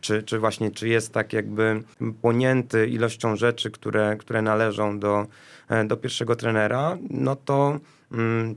czy, 0.00 0.22
czy 0.22 0.38
właśnie 0.38 0.70
czy 0.70 0.88
jest 0.88 1.12
tak 1.12 1.32
jakby 1.32 1.82
płonięty 2.22 2.86
ilością 2.86 3.36
rzeczy, 3.36 3.70
które, 3.70 4.16
które 4.16 4.42
należą 4.42 4.98
do, 4.98 5.26
do 5.86 5.96
pierwszego 5.96 6.36
trenera, 6.36 6.98
no 7.10 7.36
to 7.36 7.80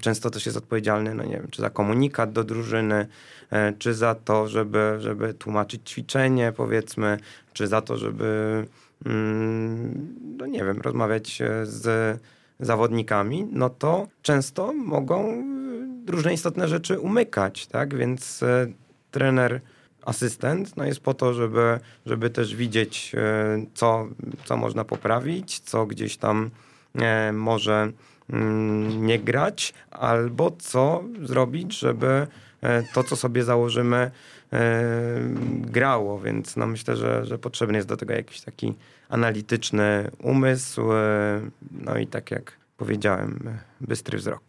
często 0.01 0.29
też 0.29 0.45
jest 0.45 0.57
odpowiedzialny, 0.57 1.15
no 1.15 1.23
nie 1.23 1.37
wiem, 1.37 1.47
czy 1.51 1.61
za 1.61 1.69
komunikat 1.69 2.31
do 2.31 2.43
drużyny, 2.43 3.07
e, 3.51 3.73
czy 3.73 3.93
za 3.93 4.15
to, 4.15 4.47
żeby, 4.47 4.95
żeby 4.99 5.33
tłumaczyć 5.33 5.89
ćwiczenie, 5.89 6.53
powiedzmy, 6.57 7.17
czy 7.53 7.67
za 7.67 7.81
to, 7.81 7.97
żeby, 7.97 8.65
mm, 9.05 10.15
no 10.37 10.45
nie 10.45 10.65
wiem, 10.65 10.81
rozmawiać 10.81 11.41
z 11.63 12.19
zawodnikami, 12.59 13.47
no 13.51 13.69
to 13.69 14.07
często 14.21 14.73
mogą 14.73 15.43
różne 16.07 16.33
istotne 16.33 16.67
rzeczy 16.67 16.99
umykać, 16.99 17.67
tak? 17.67 17.95
Więc 17.95 18.43
e, 18.43 18.67
trener, 19.11 19.61
asystent 20.01 20.77
no 20.77 20.85
jest 20.85 20.99
po 20.99 21.13
to, 21.13 21.33
żeby, 21.33 21.79
żeby 22.05 22.29
też 22.29 22.55
widzieć, 22.55 23.11
e, 23.15 23.65
co, 23.73 24.07
co 24.45 24.57
można 24.57 24.83
poprawić, 24.83 25.59
co 25.59 25.85
gdzieś 25.85 26.17
tam 26.17 26.49
może 27.33 27.73
Mm, 27.83 27.93
nie 28.99 29.19
grać, 29.19 29.73
albo 29.91 30.51
co 30.51 31.03
zrobić, 31.23 31.79
żeby 31.79 32.27
e, 32.61 32.83
to, 32.93 33.03
co 33.03 33.15
sobie 33.15 33.43
założymy, 33.43 34.11
e, 34.53 34.83
grało, 35.61 36.19
więc 36.19 36.57
no 36.57 36.67
myślę, 36.67 36.95
że, 36.95 37.25
że 37.25 37.37
potrzebny 37.37 37.77
jest 37.77 37.87
do 37.87 37.97
tego 37.97 38.13
jakiś 38.13 38.41
taki 38.41 38.73
analityczny 39.09 40.11
umysł, 40.23 40.93
e, 40.93 41.41
no 41.71 41.97
i 41.97 42.07
tak 42.07 42.31
jak 42.31 42.51
powiedziałem, 42.77 43.39
bystry 43.81 44.17
wzrok. 44.17 44.41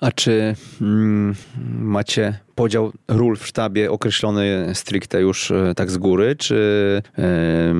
A 0.00 0.12
czy 0.12 0.54
mm, 0.80 1.34
macie 1.78 2.38
podział 2.54 2.92
ról 3.08 3.36
w 3.36 3.46
sztabie 3.46 3.90
określony 3.90 4.70
stricte 4.74 5.20
już 5.20 5.52
tak 5.76 5.90
z 5.90 5.96
góry, 5.96 6.36
czy, 6.36 7.02
yy, 7.18 7.74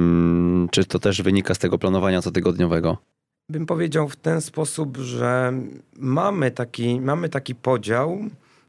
czy 0.70 0.84
to 0.84 0.98
też 0.98 1.22
wynika 1.22 1.54
z 1.54 1.58
tego 1.58 1.78
planowania 1.78 2.22
cotygodniowego? 2.22 2.98
Bym 3.48 3.66
powiedział 3.66 4.08
w 4.08 4.16
ten 4.16 4.40
sposób, 4.40 4.96
że 4.96 5.52
mamy 5.96 6.50
taki, 6.50 7.00
mamy 7.00 7.28
taki 7.28 7.54
podział, 7.54 8.18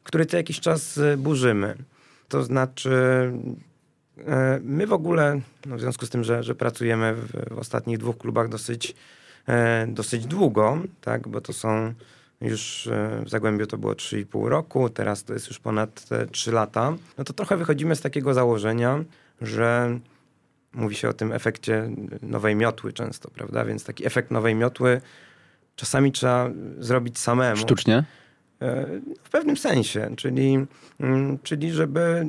który 0.03 0.25
co 0.25 0.37
jakiś 0.37 0.59
czas 0.59 0.97
e, 0.97 1.17
burzymy. 1.17 1.75
To 2.29 2.43
znaczy, 2.43 2.91
e, 4.27 4.59
my 4.63 4.87
w 4.87 4.93
ogóle, 4.93 5.41
no 5.65 5.77
w 5.77 5.79
związku 5.79 6.05
z 6.05 6.09
tym, 6.09 6.23
że, 6.23 6.43
że 6.43 6.55
pracujemy 6.55 7.15
w, 7.15 7.31
w 7.55 7.59
ostatnich 7.59 7.97
dwóch 7.97 8.17
klubach 8.17 8.49
dosyć, 8.49 8.95
e, 9.47 9.87
dosyć 9.87 10.25
długo, 10.25 10.77
tak, 11.01 11.27
bo 11.27 11.41
to 11.41 11.53
są 11.53 11.93
już 12.41 12.89
w 13.25 13.29
Zagłębiu 13.29 13.67
to 13.67 13.77
było 13.77 13.93
3,5 13.93 14.47
roku, 14.47 14.89
teraz 14.89 15.23
to 15.23 15.33
jest 15.33 15.47
już 15.47 15.59
ponad 15.59 16.09
3 16.31 16.51
lata, 16.51 16.93
no 17.17 17.23
to 17.23 17.33
trochę 17.33 17.57
wychodzimy 17.57 17.95
z 17.95 18.01
takiego 18.01 18.33
założenia, 18.33 19.03
że 19.41 19.99
mówi 20.73 20.95
się 20.95 21.09
o 21.09 21.13
tym 21.13 21.31
efekcie 21.31 21.89
nowej 22.21 22.55
miotły 22.55 22.93
często, 22.93 23.29
prawda? 23.29 23.65
Więc 23.65 23.83
taki 23.83 24.05
efekt 24.05 24.31
nowej 24.31 24.55
miotły 24.55 25.01
czasami 25.75 26.11
trzeba 26.11 26.49
zrobić 26.79 27.19
samemu. 27.19 27.57
Sztucznie? 27.57 28.03
E, 28.61 28.85
w 29.23 29.29
pewnym 29.29 29.57
sensie, 29.57 30.09
czyli, 30.17 30.65
mm, 30.99 31.39
czyli 31.43 31.71
żeby 31.71 32.27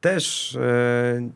też, 0.00 0.56
e, 0.56 1.28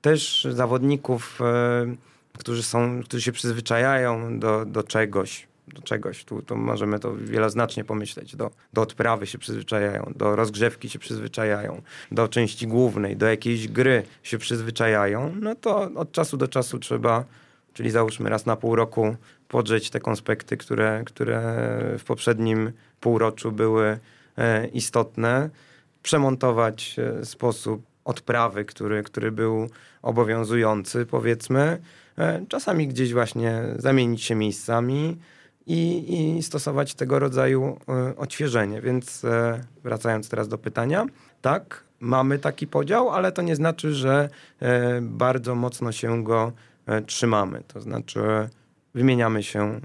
też 0.00 0.46
zawodników, 0.50 1.40
e, 1.40 1.96
którzy, 2.38 2.62
są, 2.62 3.02
którzy 3.02 3.22
się 3.22 3.32
przyzwyczajają 3.32 4.38
do, 4.38 4.64
do 4.64 4.82
czegoś, 4.82 5.46
do 5.72 5.82
czegoś, 5.82 6.24
tu, 6.24 6.42
tu 6.42 6.56
możemy 6.56 6.98
to 6.98 7.16
wieloznacznie 7.16 7.84
pomyśleć, 7.84 8.36
do, 8.36 8.50
do 8.72 8.82
odprawy 8.82 9.26
się 9.26 9.38
przyzwyczajają, 9.38 10.12
do 10.16 10.36
rozgrzewki 10.36 10.88
się 10.88 10.98
przyzwyczajają, 10.98 11.82
do 12.12 12.28
części 12.28 12.66
głównej, 12.66 13.16
do 13.16 13.26
jakiejś 13.26 13.68
gry 13.68 14.02
się 14.22 14.38
przyzwyczajają, 14.38 15.34
no 15.40 15.54
to 15.54 15.90
od 15.94 16.12
czasu 16.12 16.36
do 16.36 16.48
czasu 16.48 16.78
trzeba, 16.78 17.24
czyli 17.72 17.90
załóżmy 17.90 18.30
raz 18.30 18.46
na 18.46 18.56
pół 18.56 18.76
roku 18.76 19.16
podrzeć 19.48 19.90
te 19.90 20.00
konspekty, 20.00 20.56
które, 20.56 21.02
które 21.06 21.40
w 21.98 22.04
poprzednim 22.04 22.72
półroczu 23.00 23.52
były 23.52 23.98
e, 24.38 24.66
istotne, 24.66 25.50
przemontować 26.02 26.96
e, 26.98 27.24
sposób 27.24 27.82
odprawy, 28.04 28.64
który, 28.64 29.02
który 29.02 29.32
był 29.32 29.68
obowiązujący, 30.02 31.06
powiedzmy, 31.06 31.78
e, 32.18 32.44
czasami 32.48 32.88
gdzieś 32.88 33.12
właśnie 33.12 33.62
zamienić 33.76 34.22
się 34.22 34.34
miejscami 34.34 35.16
i, 35.66 36.36
i 36.38 36.42
stosować 36.42 36.94
tego 36.94 37.18
rodzaju 37.18 37.78
odświeżenie. 38.16 38.80
Więc 38.80 39.22
wracając 39.84 40.28
teraz 40.28 40.48
do 40.48 40.58
pytania, 40.58 41.06
tak, 41.42 41.84
mamy 42.00 42.38
taki 42.38 42.66
podział, 42.66 43.10
ale 43.10 43.32
to 43.32 43.42
nie 43.42 43.56
znaczy, 43.56 43.94
że 43.94 44.28
bardzo 45.00 45.54
mocno 45.54 45.92
się 45.92 46.24
go 46.24 46.52
trzymamy. 47.06 47.62
To 47.68 47.80
znaczy, 47.80 48.20
wymieniamy 48.94 49.42
się 49.42 49.80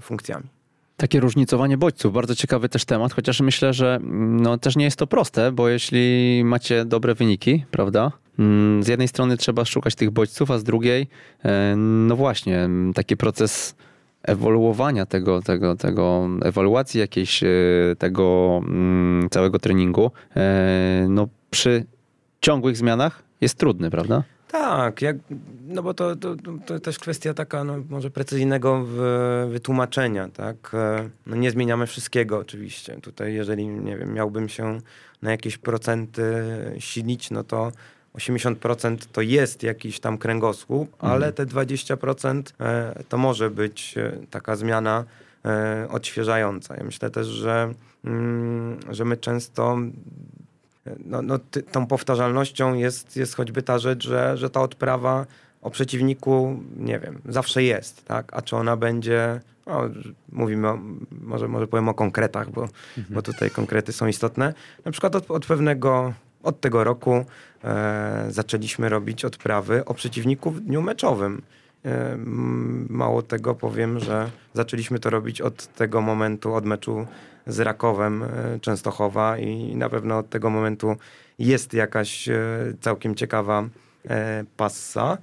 funkcjami. 0.00 0.56
Takie 0.96 1.20
różnicowanie 1.20 1.78
bodźców, 1.78 2.12
bardzo 2.12 2.34
ciekawy 2.34 2.68
też 2.68 2.84
temat, 2.84 3.12
chociaż 3.12 3.40
myślę, 3.40 3.72
że 3.72 3.94
mm, 3.94 4.40
no, 4.40 4.58
też 4.58 4.76
nie 4.76 4.84
jest 4.84 4.98
to 4.98 5.06
proste, 5.06 5.52
bo 5.52 5.68
jeśli 5.68 6.42
macie 6.44 6.84
dobre 6.84 7.14
wyniki, 7.14 7.64
prawda? 7.70 8.12
Mm, 8.38 8.82
z 8.82 8.88
jednej 8.88 9.08
strony 9.08 9.36
trzeba 9.36 9.64
szukać 9.64 9.94
tych 9.94 10.10
bodźców, 10.10 10.50
a 10.50 10.58
z 10.58 10.64
drugiej, 10.64 11.08
e, 11.44 11.74
no 11.76 12.16
właśnie, 12.16 12.58
mm, 12.58 12.94
taki 12.94 13.16
proces 13.16 13.74
ewoluowania 14.26 15.06
tego, 15.06 15.42
tego, 15.42 15.76
tego 15.76 16.28
ewaluacji 16.42 17.00
jakiejś 17.00 17.42
e, 17.42 17.48
tego 17.98 18.60
całego 19.30 19.58
treningu, 19.58 20.10
e, 20.36 21.06
no 21.08 21.28
przy 21.50 21.84
ciągłych 22.40 22.76
zmianach 22.76 23.22
jest 23.40 23.58
trudny, 23.58 23.90
prawda? 23.90 24.22
Tak, 24.50 25.02
jak, 25.02 25.16
no 25.68 25.82
bo 25.82 25.94
to, 25.94 26.16
to, 26.16 26.36
to 26.66 26.80
też 26.80 26.98
kwestia 26.98 27.34
taka 27.34 27.64
no, 27.64 27.74
może 27.90 28.10
precyzyjnego 28.10 28.86
wytłumaczenia, 29.48 30.28
tak? 30.28 30.70
E, 30.74 31.08
no 31.26 31.36
nie 31.36 31.50
zmieniamy 31.50 31.86
wszystkiego 31.86 32.38
oczywiście. 32.38 32.98
Tutaj 33.00 33.34
jeżeli, 33.34 33.68
nie 33.68 33.96
wiem, 33.96 34.14
miałbym 34.14 34.48
się 34.48 34.80
na 35.22 35.30
jakieś 35.30 35.58
procenty 35.58 36.22
silić, 36.78 37.30
no 37.30 37.44
to 37.44 37.72
80% 38.16 38.96
to 39.12 39.20
jest 39.20 39.62
jakiś 39.62 40.00
tam 40.00 40.18
kręgosłup, 40.18 40.94
mhm. 40.94 41.12
ale 41.12 41.32
te 41.32 41.46
20% 41.46 42.42
e, 42.60 43.04
to 43.08 43.18
może 43.18 43.50
być 43.50 43.98
e, 43.98 44.12
taka 44.30 44.56
zmiana 44.56 45.04
odświeżająca. 45.88 46.76
Ja 46.76 46.84
myślę 46.84 47.10
też, 47.10 47.26
że, 47.26 47.74
mm, 48.04 48.78
że 48.90 49.04
my 49.04 49.16
często 49.16 49.78
no, 51.04 51.22
no, 51.22 51.38
ty, 51.38 51.62
tą 51.62 51.86
powtarzalnością 51.86 52.74
jest, 52.74 53.16
jest 53.16 53.34
choćby 53.34 53.62
ta 53.62 53.78
rzecz, 53.78 54.08
że, 54.08 54.36
że 54.36 54.50
ta 54.50 54.60
odprawa 54.60 55.26
o 55.62 55.70
przeciwniku, 55.70 56.60
nie 56.76 56.98
wiem, 56.98 57.20
zawsze 57.28 57.62
jest, 57.62 58.04
tak? 58.04 58.32
A 58.32 58.42
czy 58.42 58.56
ona 58.56 58.76
będzie, 58.76 59.40
no, 59.66 59.82
mówimy, 60.32 60.68
o, 60.68 60.78
może, 61.10 61.48
może 61.48 61.66
powiem 61.66 61.88
o 61.88 61.94
konkretach, 61.94 62.50
bo, 62.50 62.62
mhm. 62.62 63.06
bo 63.10 63.22
tutaj 63.22 63.50
konkrety 63.50 63.92
są 63.92 64.06
istotne. 64.06 64.54
Na 64.84 64.92
przykład 64.92 65.16
od, 65.16 65.30
od 65.30 65.46
pewnego, 65.46 66.12
od 66.46 66.60
tego 66.60 66.84
roku 66.84 67.24
e, 67.64 68.26
zaczęliśmy 68.28 68.88
robić 68.88 69.24
odprawy 69.24 69.84
o 69.84 69.94
przeciwniku 69.94 70.50
w 70.50 70.60
dniu 70.60 70.82
meczowym. 70.82 71.42
E, 71.86 72.16
mało 72.88 73.22
tego 73.22 73.54
powiem, 73.54 74.00
że 74.00 74.30
zaczęliśmy 74.54 74.98
to 74.98 75.10
robić 75.10 75.40
od 75.40 75.66
tego 75.66 76.00
momentu, 76.00 76.54
od 76.54 76.64
meczu 76.64 77.06
z 77.46 77.60
Rakowem 77.60 78.22
e, 78.22 78.28
Częstochowa 78.60 79.38
i 79.38 79.76
na 79.76 79.88
pewno 79.88 80.18
od 80.18 80.28
tego 80.30 80.50
momentu 80.50 80.96
jest 81.38 81.74
jakaś 81.74 82.28
e, 82.28 82.38
całkiem 82.80 83.14
ciekawa 83.14 83.68
passa. 84.56 85.18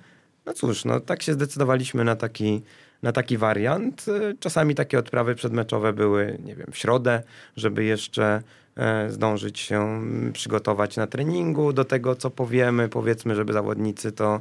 No 0.45 0.53
cóż, 0.53 0.85
no 0.85 0.99
tak 0.99 1.21
się 1.21 1.33
zdecydowaliśmy 1.33 2.03
na 2.03 2.15
taki, 2.15 2.61
na 3.03 3.11
taki 3.11 3.37
wariant. 3.37 4.05
Czasami 4.39 4.75
takie 4.75 4.99
odprawy 4.99 5.35
przedmeczowe 5.35 5.93
były, 5.93 6.37
nie 6.43 6.55
wiem, 6.55 6.67
w 6.71 6.77
środę, 6.77 7.23
żeby 7.57 7.83
jeszcze 7.83 8.43
zdążyć 9.09 9.59
się 9.59 10.01
przygotować 10.33 10.97
na 10.97 11.07
treningu 11.07 11.73
do 11.73 11.85
tego, 11.85 12.15
co 12.15 12.29
powiemy. 12.29 12.89
Powiedzmy, 12.89 13.35
żeby 13.35 13.53
zawodnicy 13.53 14.11
to 14.11 14.39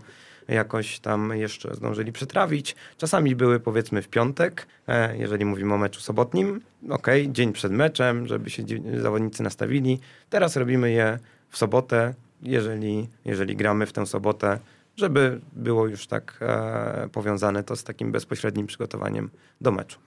jakoś 0.49 1.01
tam 1.01 1.37
jeszcze 1.37 1.75
zdążyli 1.75 2.13
przetrawić. 2.13 2.77
Czasami 2.99 3.37
były 3.37 3.61
powiedzmy 3.61 4.03
w 4.03 4.09
piątek, 4.09 4.67
e, 4.89 5.17
jeżeli 5.17 5.45
mówimy 5.45 5.75
o 5.75 5.79
meczu 5.79 6.01
sobotnim. 6.01 6.61
Ok, 6.91 7.07
dzień 7.29 7.53
przed 7.53 7.73
meczem, 7.73 8.27
żeby 8.27 8.51
się 8.51 8.65
zawodnicy 9.03 9.43
nastawili. 9.43 10.01
Teraz 10.31 10.57
robimy 10.57 10.91
je 10.91 11.19
w 11.51 11.59
sobotę, 11.59 12.15
jeżeli, 12.43 13.09
jeżeli 13.25 13.57
gramy 13.57 13.87
w 13.87 13.93
tę 13.93 14.07
sobotę, 14.07 14.59
żeby 14.97 15.41
było 15.53 15.87
już 15.87 16.07
tak 16.07 16.39
e, 16.41 17.09
powiązane 17.13 17.63
to 17.63 17.77
z 17.77 17.85
takim 17.85 18.13
bezpośrednim 18.13 18.67
przygotowaniem 18.67 19.31
do 19.61 19.73
meczu. 19.73 19.99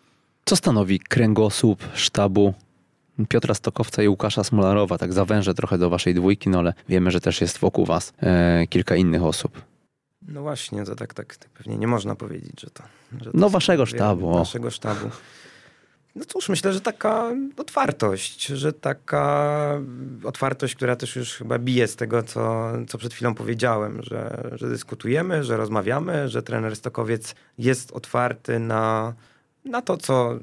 Co 0.45 0.55
stanowi 0.55 0.99
kręgosłup 0.99 1.83
sztabu 1.93 2.53
Piotra 3.29 3.53
Stokowca 3.53 4.03
i 4.03 4.07
Łukasza 4.07 4.43
Smolarowa? 4.43 4.97
Tak 4.97 5.13
zawężę 5.13 5.53
trochę 5.53 5.77
do 5.77 5.89
waszej 5.89 6.13
dwójki, 6.13 6.49
no 6.49 6.59
ale 6.59 6.73
wiemy, 6.89 7.11
że 7.11 7.21
też 7.21 7.41
jest 7.41 7.57
wokół 7.57 7.85
was 7.85 8.13
e, 8.21 8.67
kilka 8.67 8.95
innych 8.95 9.23
osób. 9.23 9.61
No 10.27 10.41
właśnie, 10.41 10.83
to 10.83 10.95
tak, 10.95 11.13
tak, 11.13 11.35
tak 11.35 11.49
pewnie 11.49 11.77
nie 11.77 11.87
można 11.87 12.15
powiedzieć, 12.15 12.61
że 12.61 12.69
to. 12.69 12.83
Że 13.21 13.31
to 13.31 13.37
no 13.37 13.49
waszego 13.49 13.85
sztabu. 13.85 14.33
Waszego 14.33 14.71
sztabu. 14.71 15.09
No 16.15 16.25
cóż, 16.25 16.49
myślę, 16.49 16.73
że 16.73 16.81
taka 16.81 17.31
otwartość, 17.57 18.45
że 18.45 18.73
taka 18.73 19.69
otwartość, 20.23 20.75
która 20.75 20.95
też 20.95 21.15
już 21.15 21.33
chyba 21.33 21.59
bije 21.59 21.87
z 21.87 21.95
tego, 21.95 22.23
co, 22.23 22.71
co 22.87 22.97
przed 22.97 23.13
chwilą 23.13 23.35
powiedziałem, 23.35 24.03
że, 24.03 24.51
że 24.55 24.69
dyskutujemy, 24.69 25.43
że 25.43 25.57
rozmawiamy, 25.57 26.29
że 26.29 26.43
trener 26.43 26.75
Stokowiec 26.75 27.35
jest 27.57 27.91
otwarty 27.91 28.59
na, 28.59 29.13
na 29.65 29.81
to, 29.81 29.97
co, 29.97 30.39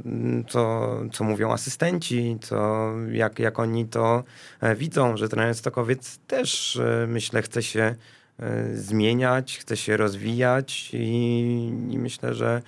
co, 0.48 0.90
co 1.12 1.24
mówią 1.24 1.52
asystenci, 1.52 2.36
co, 2.40 2.90
jak, 3.10 3.38
jak 3.38 3.58
oni 3.58 3.86
to 3.86 4.24
e, 4.60 4.76
widzą, 4.76 5.16
że 5.16 5.28
trener 5.28 5.54
Stokowiec 5.54 6.18
też, 6.18 6.76
e, 6.76 7.06
myślę, 7.08 7.42
chce 7.42 7.62
się 7.62 7.94
E, 8.42 8.76
zmieniać, 8.76 9.58
chce 9.58 9.76
się 9.76 9.96
rozwijać 9.96 10.90
i, 10.92 11.72
i 11.90 11.98
myślę, 11.98 12.34
że 12.34 12.62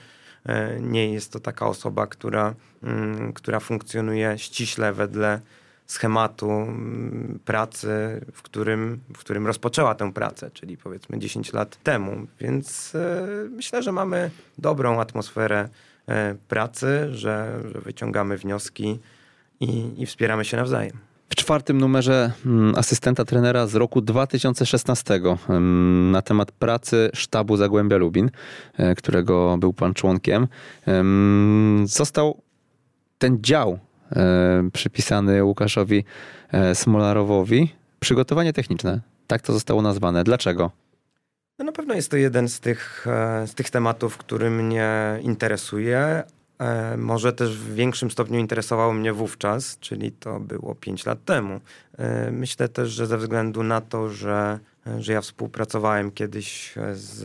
nie 0.81 1.13
jest 1.13 1.33
to 1.33 1.41
taka 1.41 1.67
osoba, 1.67 2.07
która, 2.07 2.55
mm, 2.83 3.33
która 3.33 3.61
funkcjonuje 3.61 4.39
ściśle 4.39 4.93
wedle 4.93 5.41
schematu 5.87 6.51
mm, 6.51 7.41
pracy, 7.45 8.21
w 8.33 8.43
którym, 8.43 9.01
w 9.15 9.19
którym 9.19 9.47
rozpoczęła 9.47 9.95
tę 9.95 10.13
pracę, 10.13 10.51
czyli 10.51 10.77
powiedzmy 10.77 11.19
10 11.19 11.53
lat 11.53 11.83
temu. 11.83 12.27
Więc 12.41 12.93
myślę, 13.51 13.83
że 13.83 13.93
mamy 13.93 14.31
dobrą 14.59 15.01
atmosferę 15.01 15.69
pracy, 16.49 17.09
że, 17.11 17.61
że 17.73 17.81
wyciągamy 17.81 18.39
wnioski 18.39 18.99
i, 19.61 20.03
i 20.03 20.07
wspieramy 20.07 20.45
się 20.45 20.57
nawzajem 20.57 20.99
w 21.35 21.37
czwartym 21.37 21.79
numerze 21.79 22.33
mm, 22.47 22.75
asystenta 22.77 23.25
trenera 23.25 23.67
z 23.67 23.75
roku 23.75 24.01
2016 24.01 25.21
mm, 25.49 26.11
na 26.11 26.23
temat 26.23 26.53
pracy 26.53 27.11
sztabu 27.15 27.57
Zagłębia 27.57 27.97
Lubin, 27.97 28.31
e, 28.77 28.95
którego 28.95 29.57
był 29.59 29.73
pan 29.73 29.95
członkiem. 29.95 30.49
Został 31.85 32.43
ten 33.19 33.39
dział 33.43 33.79
e, 34.13 34.71
przypisany 34.73 35.45
Łukaszowi 35.45 36.05
e, 36.53 36.75
Smolarowowi. 36.75 37.75
Przygotowanie 38.01 38.53
techniczne. 38.53 39.01
Tak 39.27 39.43
to 39.43 39.53
zostało 39.53 39.83
nazwane. 39.83 40.25
Dlaczego? 40.25 40.71
No 41.59 41.65
na 41.65 41.73
pewno 41.73 41.95
jest 41.95 42.11
to 42.11 42.17
jeden 42.17 42.49
z 42.49 42.61
tych, 42.61 43.07
z 43.47 43.55
tych 43.55 43.71
tematów, 43.71 44.17
który 44.17 44.51
mnie 44.51 45.19
interesuje, 45.23 46.25
E, 46.59 46.97
może 46.97 47.33
też 47.33 47.59
w 47.59 47.75
większym 47.75 48.11
stopniu 48.11 48.39
interesowało 48.39 48.93
mnie 48.93 49.13
wówczas, 49.13 49.79
czyli 49.79 50.13
to 50.13 50.41
było 50.41 50.75
5 50.75 51.07
lat 51.07 51.25
temu. 51.25 51.61
E, 51.99 52.31
myślę 52.31 52.69
też, 52.69 52.91
że 52.91 53.07
ze 53.07 53.19
względu 53.19 53.63
na 53.63 53.81
to, 53.81 54.09
że, 54.09 54.59
że 54.99 55.13
ja 55.13 55.21
współpracowałem 55.21 56.11
kiedyś 56.11 56.75
z, 56.95 57.19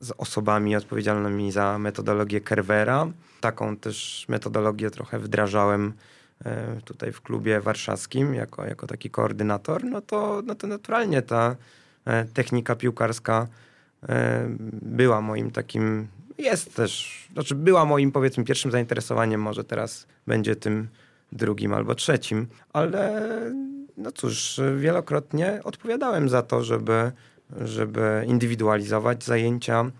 z 0.00 0.10
osobami 0.18 0.76
odpowiedzialnymi 0.76 1.52
za 1.52 1.78
metodologię 1.78 2.40
Kervera, 2.40 3.06
taką 3.40 3.76
też 3.76 4.26
metodologię 4.28 4.90
trochę 4.90 5.18
wdrażałem 5.18 5.92
e, 6.44 6.80
tutaj 6.84 7.12
w 7.12 7.20
klubie 7.20 7.60
warszawskim 7.60 8.34
jako, 8.34 8.64
jako 8.64 8.86
taki 8.86 9.10
koordynator, 9.10 9.84
no 9.84 10.00
to, 10.00 10.42
no 10.46 10.54
to 10.54 10.66
naturalnie 10.66 11.22
ta 11.22 11.56
technika 12.34 12.76
piłkarska 12.76 13.46
była 14.82 15.20
moim 15.20 15.50
takim, 15.50 16.08
jest 16.38 16.74
też, 16.74 17.24
znaczy 17.32 17.54
była 17.54 17.84
moim 17.84 18.12
powiedzmy 18.12 18.44
pierwszym 18.44 18.70
zainteresowaniem, 18.70 19.40
może 19.40 19.64
teraz 19.64 20.06
będzie 20.26 20.56
tym 20.56 20.88
drugim 21.32 21.74
albo 21.74 21.94
trzecim, 21.94 22.46
ale 22.72 23.30
no 23.96 24.12
cóż, 24.12 24.60
wielokrotnie 24.78 25.60
odpowiadałem 25.64 26.28
za 26.28 26.42
to, 26.42 26.64
żeby, 26.64 27.12
żeby 27.60 28.24
indywidualizować 28.26 29.24
zajęcia 29.24 29.90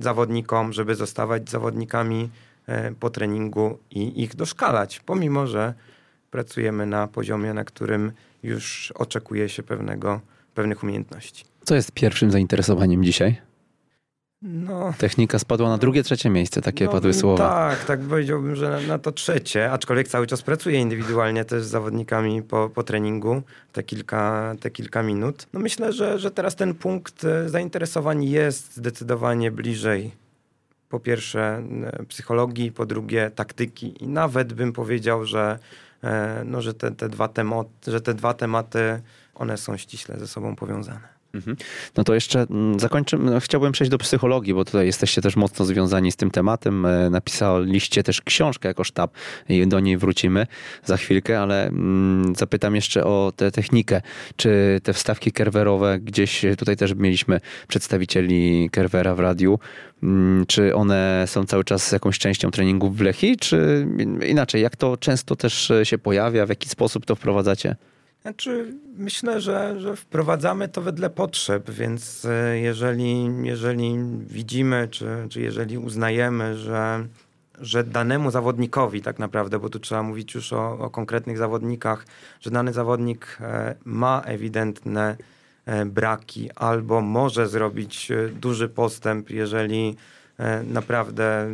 zawodnikom, 0.00 0.72
żeby 0.72 0.94
zostawać 0.94 1.50
zawodnikami 1.50 2.30
e, 2.66 2.92
po 2.92 3.10
treningu 3.10 3.78
i 3.90 4.22
ich 4.22 4.36
doszkalać, 4.36 5.00
pomimo 5.00 5.46
że 5.46 5.74
pracujemy 6.30 6.86
na 6.86 7.08
poziomie, 7.08 7.54
na 7.54 7.64
którym 7.64 8.12
już 8.42 8.92
oczekuje 8.92 9.48
się 9.48 9.62
pewnego, 9.62 10.20
pewnych 10.54 10.82
umiejętności. 10.82 11.49
Co 11.70 11.74
jest 11.74 11.92
pierwszym 11.92 12.30
zainteresowaniem 12.30 13.04
dzisiaj? 13.04 13.40
No, 14.42 14.94
Technika 14.98 15.38
spadła 15.38 15.68
na 15.68 15.78
drugie, 15.78 16.02
trzecie 16.02 16.30
miejsce, 16.30 16.62
takie 16.62 16.84
no, 16.84 16.90
padły 16.90 17.14
słowa. 17.14 17.48
Tak, 17.48 17.84
tak 17.84 18.00
powiedziałbym, 18.00 18.56
że 18.56 18.70
na, 18.70 18.80
na, 18.80 18.98
to 18.98 19.12
trzecie, 19.12 19.72
aczkolwiek 19.72 20.08
cały 20.08 20.26
czas 20.26 20.42
pracuję 20.42 20.80
indywidualnie 20.80 21.44
też 21.44 21.64
z 21.64 21.68
zawodnikami 21.68 22.42
po, 22.42 22.70
po 22.70 22.82
treningu, 22.82 23.42
te 23.72 23.82
kilka, 23.82 24.54
te 24.60 24.70
kilka 24.70 25.02
minut. 25.02 25.46
No 25.52 25.60
myślę, 25.60 25.92
że, 25.92 26.18
że 26.18 26.30
teraz 26.30 26.56
ten 26.56 26.74
punkt 26.74 27.24
e, 27.24 27.48
zainteresowań 27.48 28.24
jest 28.24 28.76
zdecydowanie 28.76 29.50
bliżej 29.50 30.10
po 30.88 31.00
pierwsze 31.00 31.62
psychologii, 32.08 32.72
po 32.72 32.86
drugie 32.86 33.30
taktyki 33.34 34.04
i 34.04 34.08
nawet 34.08 34.52
bym 34.52 34.72
powiedział, 34.72 35.24
że, 35.24 35.58
e, 36.04 36.42
no, 36.46 36.62
że, 36.62 36.74
te, 36.74 36.90
te 36.90 37.08
dwa 37.08 37.28
tematy, 37.28 37.90
że 37.90 38.00
te 38.00 38.14
dwa 38.14 38.34
tematy, 38.34 39.02
one 39.34 39.56
są 39.56 39.76
ściśle 39.76 40.18
ze 40.18 40.26
sobą 40.26 40.56
powiązane. 40.56 41.19
Mhm. 41.34 41.56
No 41.96 42.04
to 42.04 42.14
jeszcze 42.14 42.46
mm, 42.50 42.80
zakończymy. 42.80 43.30
No, 43.30 43.40
chciałbym 43.40 43.72
przejść 43.72 43.90
do 43.90 43.98
psychologii, 43.98 44.54
bo 44.54 44.64
tutaj 44.64 44.86
jesteście 44.86 45.22
też 45.22 45.36
mocno 45.36 45.64
związani 45.64 46.12
z 46.12 46.16
tym 46.16 46.30
tematem. 46.30 46.86
E, 46.86 47.10
napisaliście 47.10 48.02
też 48.02 48.20
książkę 48.20 48.68
jako 48.68 48.84
sztab 48.84 49.14
i 49.48 49.66
do 49.66 49.80
niej 49.80 49.96
wrócimy 49.96 50.46
za 50.84 50.96
chwilkę, 50.96 51.40
ale 51.40 51.66
mm, 51.66 52.34
zapytam 52.36 52.74
jeszcze 52.74 53.04
o 53.04 53.32
tę 53.36 53.50
technikę. 53.50 54.00
Czy 54.36 54.80
te 54.82 54.92
wstawki 54.92 55.32
kerwerowe, 55.32 55.98
gdzieś 55.98 56.44
tutaj 56.58 56.76
też 56.76 56.94
mieliśmy 56.94 57.40
przedstawicieli 57.68 58.70
kerwera 58.72 59.14
w 59.14 59.20
radiu, 59.20 59.58
mm, 60.02 60.46
czy 60.46 60.74
one 60.74 61.24
są 61.26 61.44
cały 61.44 61.64
czas 61.64 61.92
jakąś 61.92 62.18
częścią 62.18 62.50
treningów 62.50 62.96
w 62.96 63.00
Lechi, 63.00 63.36
czy 63.36 63.86
inaczej, 64.26 64.62
jak 64.62 64.76
to 64.76 64.96
często 64.96 65.36
też 65.36 65.72
się 65.82 65.98
pojawia, 65.98 66.46
w 66.46 66.48
jaki 66.48 66.68
sposób 66.68 67.06
to 67.06 67.16
wprowadzacie? 67.16 67.76
Znaczy, 68.22 68.74
myślę, 68.96 69.40
że, 69.40 69.80
że 69.80 69.96
wprowadzamy 69.96 70.68
to 70.68 70.82
wedle 70.82 71.10
potrzeb, 71.10 71.70
więc 71.70 72.24
e, 72.24 72.58
jeżeli, 72.58 73.30
jeżeli 73.42 73.98
widzimy, 74.26 74.88
czy, 74.90 75.06
czy 75.30 75.40
jeżeli 75.40 75.78
uznajemy, 75.78 76.56
że, 76.56 77.06
że 77.60 77.84
danemu 77.84 78.30
zawodnikowi 78.30 79.02
tak 79.02 79.18
naprawdę, 79.18 79.58
bo 79.58 79.68
tu 79.68 79.78
trzeba 79.78 80.02
mówić 80.02 80.34
już 80.34 80.52
o, 80.52 80.78
o 80.78 80.90
konkretnych 80.90 81.38
zawodnikach, 81.38 82.06
że 82.40 82.50
dany 82.50 82.72
zawodnik 82.72 83.38
e, 83.40 83.74
ma 83.84 84.22
ewidentne 84.24 85.16
e, 85.66 85.86
braki 85.86 86.50
albo 86.56 87.00
może 87.00 87.48
zrobić 87.48 88.08
duży 88.40 88.68
postęp, 88.68 89.30
jeżeli 89.30 89.96
naprawdę 90.64 91.48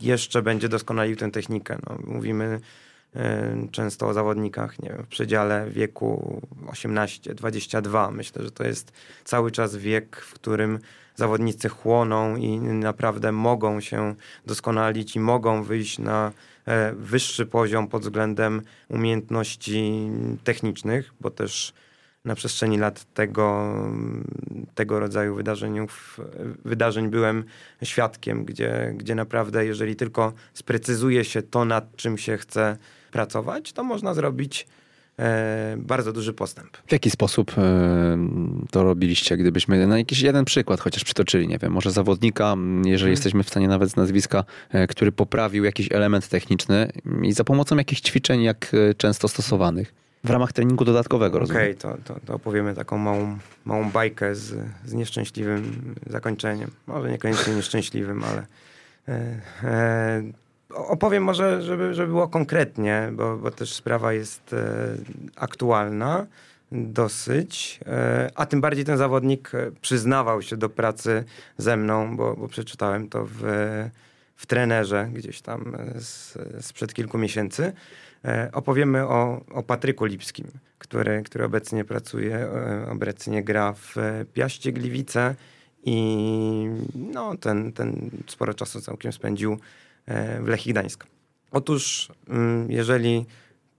jeszcze 0.00 0.42
będzie 0.42 0.68
doskonalił 0.68 1.16
tę 1.16 1.30
technikę. 1.30 1.78
No, 1.86 1.98
mówimy 2.06 2.60
często 3.70 4.08
o 4.08 4.12
zawodnikach 4.12 4.78
nie 4.82 4.88
wiem, 4.88 5.02
w 5.04 5.08
przedziale 5.08 5.70
wieku 5.70 6.40
18-22. 6.66 8.12
Myślę, 8.12 8.44
że 8.44 8.50
to 8.50 8.64
jest 8.64 8.92
cały 9.24 9.50
czas 9.50 9.76
wiek, 9.76 10.16
w 10.16 10.34
którym 10.34 10.78
zawodnicy 11.14 11.68
chłoną 11.68 12.36
i 12.36 12.58
naprawdę 12.60 13.32
mogą 13.32 13.80
się 13.80 14.14
doskonalić 14.46 15.16
i 15.16 15.20
mogą 15.20 15.62
wyjść 15.62 15.98
na 15.98 16.32
e, 16.66 16.92
wyższy 16.92 17.46
poziom 17.46 17.88
pod 17.88 18.02
względem 18.02 18.62
umiejętności 18.88 20.10
technicznych, 20.44 21.12
bo 21.20 21.30
też 21.30 21.72
na 22.24 22.34
przestrzeni 22.34 22.78
lat 22.78 23.14
tego, 23.14 23.74
tego 24.74 25.00
rodzaju 25.00 25.34
wydarzeń 26.64 27.10
byłem 27.10 27.44
świadkiem, 27.82 28.44
gdzie, 28.44 28.94
gdzie 28.96 29.14
naprawdę, 29.14 29.66
jeżeli 29.66 29.96
tylko 29.96 30.32
sprecyzuje 30.54 31.24
się 31.24 31.42
to, 31.42 31.64
nad 31.64 31.96
czym 31.96 32.18
się 32.18 32.36
chce 32.36 32.76
pracować, 33.10 33.72
to 33.72 33.84
można 33.84 34.14
zrobić 34.14 34.66
e, 35.18 35.76
bardzo 35.78 36.12
duży 36.12 36.32
postęp. 36.32 36.76
W 36.86 36.92
jaki 36.92 37.10
sposób 37.10 37.58
e, 37.58 38.18
to 38.70 38.84
robiliście, 38.84 39.36
gdybyśmy 39.36 39.78
na 39.78 39.86
no, 39.86 39.98
jakiś 39.98 40.20
jeden 40.20 40.44
przykład 40.44 40.80
chociaż 40.80 41.04
przytoczyli, 41.04 41.48
nie 41.48 41.58
wiem, 41.58 41.72
może 41.72 41.90
zawodnika, 41.90 42.56
jeżeli 42.76 42.98
hmm. 42.98 43.10
jesteśmy 43.10 43.42
w 43.42 43.48
stanie 43.48 43.68
nawet 43.68 43.90
z 43.90 43.96
nazwiska, 43.96 44.44
e, 44.70 44.86
który 44.86 45.12
poprawił 45.12 45.64
jakiś 45.64 45.92
element 45.92 46.28
techniczny 46.28 46.92
i 47.22 47.32
za 47.32 47.44
pomocą 47.44 47.76
jakich 47.76 48.00
ćwiczeń, 48.00 48.42
jak 48.42 48.72
często 48.96 49.28
stosowanych? 49.28 49.94
W 50.24 50.30
ramach 50.30 50.52
treningu 50.52 50.84
dodatkowego, 50.84 51.38
rozumiem. 51.38 51.62
Okej, 51.62 51.76
okay, 51.76 51.96
to, 52.04 52.14
to, 52.14 52.20
to, 52.26 52.34
opowiemy 52.34 52.74
taką 52.74 52.98
małą, 52.98 53.38
małą 53.64 53.90
bajkę 53.90 54.34
z, 54.34 54.54
z 54.84 54.92
nieszczęśliwym 54.92 55.94
zakończeniem. 56.06 56.70
Może 56.86 57.10
niekoniecznie 57.10 57.54
nieszczęśliwym, 57.54 58.24
ale 58.24 58.46
e, 59.08 59.40
e, 59.64 60.22
opowiem 60.86 61.24
może, 61.24 61.62
żeby, 61.62 61.94
żeby 61.94 62.08
było 62.08 62.28
konkretnie, 62.28 63.10
bo, 63.12 63.36
bo 63.36 63.50
też 63.50 63.72
sprawa 63.72 64.12
jest 64.12 64.52
e, 64.52 64.96
aktualna 65.36 66.26
dosyć, 66.72 67.80
e, 67.86 68.30
a 68.34 68.46
tym 68.46 68.60
bardziej 68.60 68.84
ten 68.84 68.98
zawodnik 68.98 69.54
e, 69.54 69.70
przyznawał 69.80 70.42
się 70.42 70.56
do 70.56 70.68
pracy 70.68 71.24
ze 71.58 71.76
mną, 71.76 72.16
bo, 72.16 72.36
bo 72.36 72.48
przeczytałem 72.48 73.08
to 73.08 73.24
w, 73.24 73.40
w 74.36 74.46
trenerze 74.46 75.08
gdzieś 75.12 75.40
tam 75.40 75.76
z, 75.94 76.38
sprzed 76.60 76.94
kilku 76.94 77.18
miesięcy. 77.18 77.72
Opowiemy 78.52 79.06
o, 79.06 79.40
o 79.54 79.62
Patryku 79.62 80.04
Lipskim, 80.04 80.46
który, 80.78 81.22
który 81.22 81.44
obecnie 81.44 81.84
pracuje, 81.84 82.48
obecnie 82.90 83.44
gra 83.44 83.72
w 83.72 83.96
Piaście 84.34 84.72
Gliwice 84.72 85.34
i 85.84 86.68
no, 86.94 87.36
ten, 87.36 87.72
ten 87.72 88.10
sporo 88.26 88.54
czasu 88.54 88.80
całkiem 88.80 89.12
spędził 89.12 89.58
w 90.40 90.48
Lechii 90.48 90.72
Gdańsk. 90.72 91.06
Otóż, 91.50 92.08
mm, 92.28 92.70
jeżeli 92.70 93.26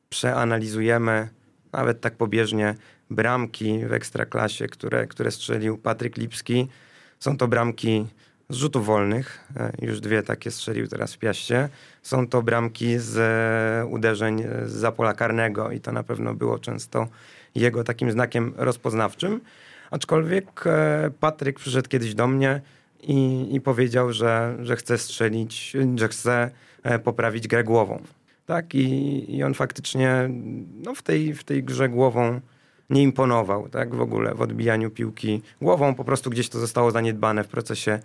przeanalizujemy 0.10 1.30
nawet 1.74 2.02
tak 2.02 2.15
pobieżnie 2.15 2.76
bramki 3.10 3.86
w 3.86 3.94
ekstraklasie, 3.94 4.68
które, 4.68 5.08
które 5.08 5.32
strzelił 5.32 5.78
Patryk 5.78 6.18
Lipski, 6.18 6.68
są 7.20 7.38
to 7.38 7.48
bramki 7.48 8.08
z 8.50 8.56
rzutów 8.56 8.86
wolnych. 8.86 9.48
E, 9.58 9.72
już 9.82 10.00
dwie 10.00 10.24
takie 10.24 10.52
strzelił 10.52 10.88
teraz 10.88 11.13
w 11.13 11.18
Piaście. 11.18 11.70
Są 12.04 12.28
to 12.28 12.42
bramki 12.42 13.00
z 13.00 13.18
e, 13.18 13.86
uderzeń 13.86 14.44
z 14.65 14.72
zapola 14.72 15.13
karnego 15.13 15.72
i 15.72 15.80
to 15.80 15.92
na 15.92 16.04
pewno 16.04 16.34
było 16.34 16.60
często 16.60 17.08
jego 17.56 17.84
takim 17.84 18.12
znakiem 18.12 18.54
rozpoznawczym. 18.58 19.42
Aczkolwiek 19.92 20.63
Patryk 21.20 21.60
przyszedł 21.60 21.89
kiedyś 21.89 22.15
do 22.15 22.28
mnie 22.28 22.62
i, 23.04 23.48
i 23.56 23.62
powiedział, 23.62 24.14
że, 24.14 24.58
że 24.62 24.76
chce 24.76 24.98
strzelić, 24.98 25.78
że 25.96 26.08
chce 26.08 26.52
e, 26.84 27.00
poprawić 27.00 27.48
grę 27.48 27.64
głową. 27.64 28.02
Tak, 28.46 28.76
i, 28.76 29.36
i 29.36 29.44
on 29.44 29.54
faktycznie 29.54 30.30
no, 30.84 30.96
w, 30.96 31.02
tej, 31.02 31.34
w 31.34 31.44
tej 31.44 31.64
grze 31.64 31.90
głową 31.90 32.42
nie 32.90 33.04
imponował, 33.04 33.70
tak, 33.70 33.96
w 33.96 34.02
ogóle 34.02 34.36
w 34.36 34.42
odbijaniu 34.42 34.92
piłki 34.92 35.42
głową, 35.62 35.96
po 35.96 36.04
prostu 36.04 36.30
gdzieś 36.30 36.50
to 36.50 36.60
zostało 36.60 36.92
zaniedbane 36.92 37.44
w 37.44 37.48
procesie 37.48 38.00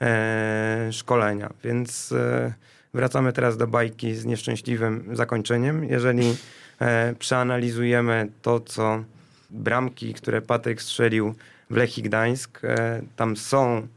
e, 0.00 0.88
szkolenia. 0.92 1.50
Więc 1.64 2.12
e, 2.12 2.54
wracamy 2.94 3.32
teraz 3.32 3.56
do 3.56 3.66
bajki 3.66 4.14
z 4.14 4.24
nieszczęśliwym 4.24 5.16
zakończeniem. 5.16 5.84
Jeżeli 5.84 6.36
e, 6.80 7.14
przeanalizujemy 7.18 8.28
to, 8.42 8.60
co 8.60 9.04
bramki, 9.50 10.14
które 10.14 10.42
Patryk 10.42 10.82
strzelił 10.82 11.34
w 11.70 11.76
Lechii 11.76 12.02
Gdańsk, 12.02 12.64
e, 12.64 13.02
tam 13.16 13.36
są 13.36 13.88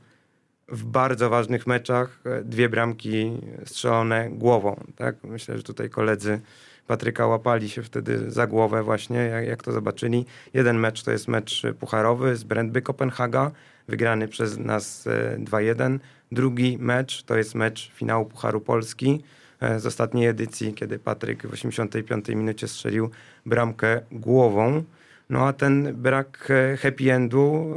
w 0.71 0.83
bardzo 0.83 1.29
ważnych 1.29 1.67
meczach 1.67 2.19
e, 2.25 2.43
dwie 2.43 2.69
bramki 2.69 3.31
strzelone 3.65 4.29
głową. 4.29 4.83
Tak? 4.95 5.15
Myślę, 5.23 5.57
że 5.57 5.63
tutaj 5.63 5.89
koledzy 5.89 6.41
Patryka 6.87 7.27
łapali 7.27 7.69
się 7.69 7.83
wtedy 7.83 8.31
za 8.31 8.47
głowę 8.47 8.83
właśnie, 8.83 9.17
jak, 9.17 9.47
jak 9.47 9.63
to 9.63 9.71
zobaczyli. 9.71 10.25
Jeden 10.53 10.79
mecz 10.79 11.03
to 11.03 11.11
jest 11.11 11.27
mecz 11.27 11.63
pucharowy 11.79 12.35
z 12.35 12.43
Brentby 12.43 12.81
Kopenhaga, 12.81 13.51
wygrany 13.87 14.27
przez 14.27 14.57
nas 14.57 15.07
2-1. 15.37 15.95
E, 15.95 15.99
Drugi 16.31 16.77
mecz 16.79 17.23
to 17.23 17.37
jest 17.37 17.55
mecz 17.55 17.91
finału 17.91 18.25
Pucharu 18.25 18.61
Polski 18.61 19.23
e, 19.59 19.79
z 19.79 19.85
ostatniej 19.85 20.27
edycji, 20.27 20.73
kiedy 20.73 20.99
Patryk 20.99 21.47
w 21.47 21.53
85 21.53 22.29
minucie 22.29 22.67
strzelił 22.67 23.09
bramkę 23.45 24.01
głową. 24.11 24.83
No 25.29 25.47
a 25.47 25.53
ten 25.53 25.93
brak 25.95 26.51
happy 26.81 27.13
endu 27.13 27.75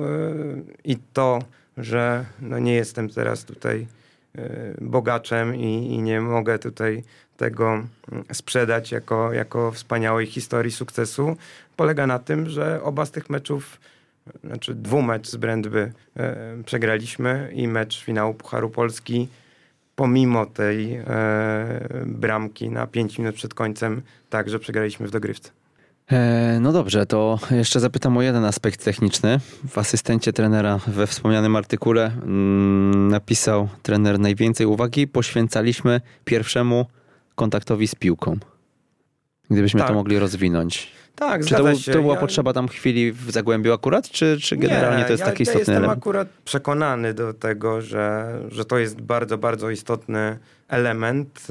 i 0.85 0.97
to, 1.13 1.39
że 1.77 2.25
no 2.41 2.59
nie 2.59 2.75
jestem 2.75 3.09
teraz 3.09 3.45
tutaj 3.45 3.87
e, 4.39 4.75
bogaczem 4.81 5.57
i, 5.57 5.95
i, 5.95 6.03
nie 6.03 6.21
mogę 6.21 6.59
tutaj 6.59 7.03
tego 7.37 7.73
mm, 7.73 8.25
sprzedać 8.33 8.93
jako, 8.93 9.33
jako 9.33 9.73
wspaniałej 9.73 10.27
historii 10.27 10.73
sukcesu, 10.73 11.37
polega 11.77 12.07
na 12.07 12.19
tym, 12.19 12.49
że 12.49 12.83
oba 12.83 13.07
z 13.07 13.11
tych 13.11 13.31
meczów 13.31 13.81
znaczy 14.45 14.75
dwumecz 14.75 15.29
z 15.29 15.37
Brędby 15.37 15.93
przegraliśmy 16.65 17.51
i 17.55 17.69
mecz 17.69 18.05
finału 18.05 18.35
Pucharu 18.35 18.71
Polski 18.71 19.29
pomimo 19.97 20.47
tej 20.47 20.95
e, 20.95 21.05
bramki 22.07 22.71
na 22.71 22.87
5 22.87 23.19
minut 23.19 23.35
przed 23.35 23.55
końcem, 23.55 24.03
także 24.31 24.59
przegraliśmy 24.59 25.07
w 25.09 25.11
dogrywce. 25.11 25.51
E, 26.13 26.59
no 26.61 26.73
dobrze, 26.73 27.07
to 27.07 27.39
jeszcze 27.51 27.81
zapytam 27.81 28.17
o 28.17 28.23
jeden 28.23 28.45
aspekt 28.45 28.85
techniczny. 28.85 29.41
W 29.69 29.79
asystencie 29.79 30.33
trenera 30.33 30.79
we 30.87 31.07
wspomnianym 31.07 31.57
artykule 31.57 32.05
mm, 32.05 33.09
napisał 33.09 33.69
trener 33.83 34.19
najwięcej 34.19 34.67
uwagi 34.67 35.09
poświęcaliśmy 35.09 36.01
pierwszemu 36.25 36.87
kontaktowi 37.35 37.89
z 37.89 37.95
piłką. 37.95 38.37
Gdybyśmy 39.51 39.81
tak. 39.81 39.89
to 39.89 39.95
mogli 39.95 40.19
rozwinąć. 40.19 40.93
Tak, 41.17 41.45
czy 41.45 41.55
to, 41.55 41.93
to 41.93 42.03
była 42.03 42.15
ja... 42.15 42.21
potrzeba 42.21 42.53
tam 42.53 42.69
chwili 42.69 43.13
w 43.13 43.31
Zagłębiu 43.31 43.73
akurat, 43.73 44.11
czy, 44.11 44.39
czy 44.41 44.57
generalnie 44.57 44.99
Nie, 44.99 45.05
to 45.05 45.13
jest 45.13 45.21
ja, 45.21 45.27
taki 45.27 45.43
istotny 45.43 45.59
ja 45.59 45.61
jestem 45.61 45.77
element? 45.77 45.99
akurat 45.99 46.29
przekonany 46.45 47.15
do 47.15 47.35
tego, 47.35 47.81
że, 47.81 48.39
że 48.49 48.65
to 48.65 48.79
jest 48.79 49.01
bardzo, 49.01 49.39
bardzo 49.39 49.71
istotny 49.71 50.39
element 50.69 51.39
e, 51.39 51.43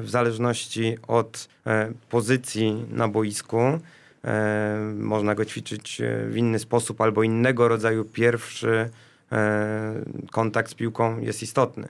w 0.00 0.10
zależności 0.10 0.96
od 1.08 1.48
e, 1.66 1.92
pozycji 2.10 2.86
na 2.90 3.08
boisku. 3.08 3.58
E, 4.28 4.92
można 4.96 5.34
go 5.34 5.44
ćwiczyć 5.44 6.02
w 6.26 6.36
inny 6.36 6.58
sposób 6.58 7.00
albo 7.00 7.22
innego 7.22 7.68
rodzaju 7.68 8.04
pierwszy 8.04 8.90
kontakt 10.32 10.70
z 10.70 10.74
piłką 10.74 11.20
jest 11.20 11.42
istotny. 11.42 11.88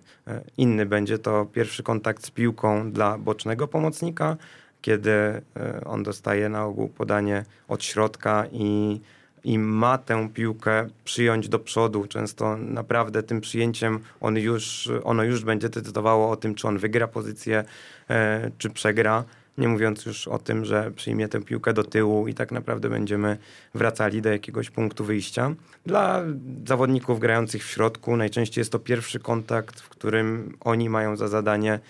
Inny 0.56 0.86
będzie 0.86 1.18
to 1.18 1.46
pierwszy 1.52 1.82
kontakt 1.82 2.26
z 2.26 2.30
piłką 2.30 2.92
dla 2.92 3.18
bocznego 3.18 3.68
pomocnika, 3.68 4.36
kiedy 4.82 5.10
e, 5.10 5.42
on 5.84 6.02
dostaje 6.02 6.48
na 6.48 6.64
ogół 6.64 6.88
podanie 6.88 7.44
od 7.68 7.84
środka 7.84 8.46
i, 8.52 9.00
i 9.44 9.58
ma 9.58 9.98
tę 9.98 10.28
piłkę 10.34 10.88
przyjąć 11.04 11.48
do 11.48 11.58
przodu. 11.58 12.06
Często 12.06 12.56
naprawdę 12.56 13.22
tym 13.22 13.40
przyjęciem 13.40 14.00
on 14.20 14.36
już, 14.36 14.90
ono 15.04 15.24
już 15.24 15.44
będzie 15.44 15.68
decydowało 15.68 16.30
o 16.30 16.36
tym, 16.36 16.54
czy 16.54 16.68
on 16.68 16.78
wygra 16.78 17.08
pozycję, 17.08 17.64
e, 18.10 18.50
czy 18.58 18.70
przegra. 18.70 19.24
Nie 19.58 19.68
mówiąc 19.68 20.06
już 20.06 20.28
o 20.28 20.38
tym, 20.38 20.64
że 20.64 20.90
przyjmie 20.90 21.28
tę 21.28 21.40
piłkę 21.40 21.72
do 21.72 21.84
tyłu 21.84 22.28
i 22.28 22.34
tak 22.34 22.52
naprawdę 22.52 22.88
będziemy 22.88 23.38
wracali 23.74 24.22
do 24.22 24.28
jakiegoś 24.28 24.70
punktu 24.70 25.04
wyjścia. 25.04 25.54
Dla 25.86 26.22
zawodników 26.66 27.20
grających 27.20 27.64
w 27.64 27.70
środku 27.70 28.16
najczęściej 28.16 28.60
jest 28.60 28.72
to 28.72 28.78
pierwszy 28.78 29.18
kontakt, 29.18 29.80
w 29.80 29.88
którym 29.88 30.56
oni 30.60 30.90
mają 30.90 31.16
za 31.16 31.28
zadanie 31.28 31.80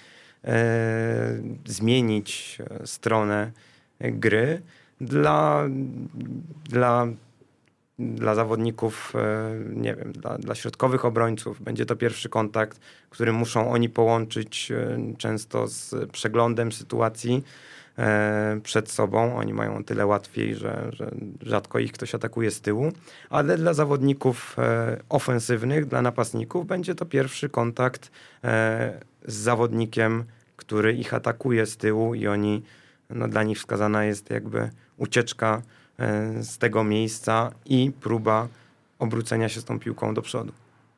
E, 0.45 1.41
zmienić 1.67 2.59
stronę 2.85 3.53
gry. 4.01 4.63
Dla, 5.01 5.65
dla, 6.69 7.07
dla 7.99 8.35
zawodników, 8.35 9.13
e, 9.15 9.55
nie 9.75 9.95
wiem, 9.95 10.13
dla, 10.13 10.39
dla 10.39 10.55
środkowych 10.55 11.05
obrońców 11.05 11.63
będzie 11.63 11.87
to 11.87 11.97
pierwszy 11.97 12.29
kontakt, 12.29 12.81
który 13.11 13.33
muszą 13.33 13.71
oni 13.71 13.89
połączyć 13.89 14.73
e, 14.73 14.99
często 15.19 15.69
z 15.69 15.95
przeglądem 16.13 16.73
sytuacji 16.73 17.45
przed 18.63 18.91
sobą. 18.91 19.37
Oni 19.37 19.55
mają 19.55 19.85
tyle 19.85 20.07
łatwiej, 20.07 20.55
że, 20.55 20.91
że 20.93 21.11
rzadko 21.43 21.79
ich 21.79 21.93
ktoś 21.93 22.15
atakuje 22.15 22.51
z 22.51 22.61
tyłu. 22.61 22.93
Ale 23.31 23.59
dla 23.59 23.75
zawodników 23.75 24.57
ofensywnych, 25.09 25.87
dla 25.87 26.03
napastników 26.03 26.67
będzie 26.67 26.95
to 26.95 27.07
pierwszy 27.07 27.49
kontakt 27.49 28.11
z 29.27 29.35
zawodnikiem, 29.35 30.25
który 30.57 30.93
ich 30.93 31.15
atakuje 31.15 31.67
z 31.67 31.77
tyłu 31.77 32.15
i 32.15 32.27
oni, 32.27 32.63
no 33.11 33.29
dla 33.29 33.43
nich 33.43 33.59
wskazana 33.59 34.05
jest 34.05 34.31
jakby 34.31 34.71
ucieczka 34.97 35.63
e, 35.63 35.78
z 36.41 36.59
tego 36.59 36.85
miejsca 36.85 37.51
i 37.67 37.93
próba 38.01 38.49
obrócenia 38.99 39.49
się 39.49 39.61
z 39.61 39.65
tą 39.65 39.79
piłką 39.79 40.15
do 40.15 40.23
przodu. 40.23 40.53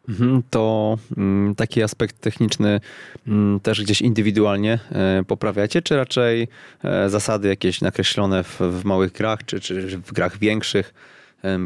Mhm, 0.09 0.42
to 0.51 0.98
mm, 1.16 1.55
taki 1.55 1.82
aspekt 1.82 2.20
techniczny 2.20 2.80
mm, 3.26 3.61
też 3.61 3.82
gdzieś 3.82 4.03
indywidualnie 4.03 4.78
e, 4.92 5.24
poprawiacie, 5.26 5.82
czy 5.82 5.96
raczej 5.96 6.48
e, 6.84 7.11
zasady 7.11 7.48
jakieś 7.48 7.80
nakreślone 7.80 8.44
w, 8.44 8.61
w 8.61 8.84
małych 8.84 9.12
grach, 9.12 9.44
czy, 9.44 9.61
czy 9.61 9.98
w 9.98 10.12
grach 10.12 10.38
większych 10.38 10.94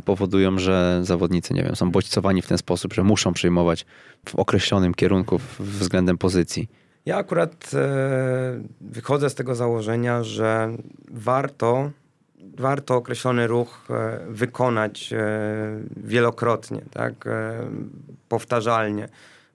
powodują, 0.05 0.59
że 0.59 1.01
zawodnicy, 1.03 1.55
nie 1.55 1.63
wiem, 1.63 1.77
są 1.77 1.91
bodźcowani 1.91 2.43
w 2.43 2.47
ten 2.47 2.59
sposób, 2.59 2.95
że 2.95 3.03
muszą 3.03 3.33
przyjmować 3.33 3.87
w 4.29 4.35
określonym 4.35 4.95
kierunku 4.95 5.41
względem 5.59 6.19
pozycji? 6.19 6.69
Ja 7.07 7.17
akurat 7.17 7.71
e, 7.75 8.63
wychodzę 8.81 9.31
z 9.31 9.35
tego 9.35 9.55
założenia, 9.55 10.23
że 10.23 10.77
warto, 11.11 11.91
warto 12.59 12.95
określony 12.95 13.47
ruch 13.47 13.87
e, 13.91 14.19
wykonać 14.29 15.13
e, 15.13 15.19
wielokrotnie, 15.97 16.83
tak, 16.93 17.29
powtarzalnie. 18.29 19.09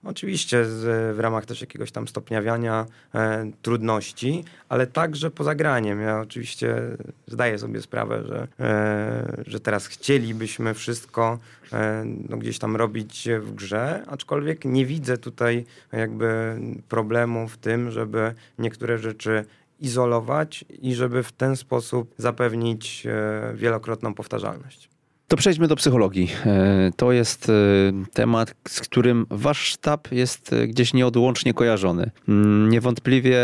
Oczywiście 0.04 0.64
z, 0.64 1.16
w 1.16 1.20
ramach 1.20 1.46
też 1.46 1.60
jakiegoś 1.60 1.92
tam 1.92 2.08
stopniawiania 2.08 2.86
e, 3.14 3.50
trudności, 3.62 4.44
ale 4.68 4.86
także 4.86 5.30
poza 5.30 5.54
graniem. 5.54 6.00
Ja 6.00 6.20
oczywiście 6.20 6.76
zdaję 7.26 7.58
sobie 7.58 7.82
sprawę, 7.82 8.22
że, 8.26 8.48
e, 8.60 9.42
że 9.46 9.60
teraz 9.60 9.86
chcielibyśmy 9.86 10.74
wszystko 10.74 11.38
e, 11.72 12.04
no, 12.28 12.36
gdzieś 12.36 12.58
tam 12.58 12.76
robić 12.76 13.28
w 13.40 13.54
grze, 13.54 14.04
aczkolwiek 14.06 14.64
nie 14.64 14.86
widzę 14.86 15.18
tutaj 15.18 15.64
jakby 15.92 16.58
problemu 16.88 17.48
w 17.48 17.56
tym, 17.56 17.90
żeby 17.90 18.34
niektóre 18.58 18.98
rzeczy 18.98 19.44
izolować 19.80 20.64
i 20.82 20.94
żeby 20.94 21.22
w 21.22 21.32
ten 21.32 21.56
sposób 21.56 22.14
zapewnić 22.16 23.06
e, 23.06 23.54
wielokrotną 23.54 24.14
powtarzalność. 24.14 24.90
To 25.28 25.36
przejdźmy 25.36 25.68
do 25.68 25.76
psychologii. 25.76 26.28
E, 26.46 26.90
to 26.96 27.12
jest 27.12 27.48
e, 27.48 27.52
temat, 28.12 28.54
z 28.68 28.80
którym 28.80 29.26
wasz 29.30 29.58
sztab 29.58 30.12
jest 30.12 30.54
gdzieś 30.68 30.94
nieodłącznie 30.94 31.54
kojarzony. 31.54 32.10
Mm, 32.28 32.68
niewątpliwie 32.68 33.40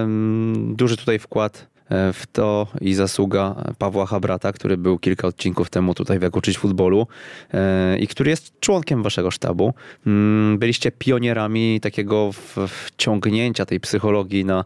mm, 0.00 0.76
duży 0.76 0.96
tutaj 0.96 1.18
wkład 1.18 1.68
w 1.90 2.22
to 2.32 2.66
i 2.80 2.94
zasługa 2.94 3.54
Pawła 3.78 4.06
Habrata, 4.06 4.52
który 4.52 4.76
był 4.76 4.98
kilka 4.98 5.28
odcinków 5.28 5.70
temu 5.70 5.94
tutaj 5.94 6.18
w 6.18 6.22
Jak 6.22 6.36
uczyć 6.36 6.58
futbolu 6.58 7.06
i 8.00 8.08
który 8.08 8.30
jest 8.30 8.60
członkiem 8.60 9.02
waszego 9.02 9.30
sztabu. 9.30 9.74
Mm, 10.06 10.58
byliście 10.58 10.90
pionierami 10.92 11.80
takiego 11.80 12.30
wciągnięcia 12.68 13.66
tej 13.66 13.80
psychologii 13.80 14.44
na, 14.44 14.64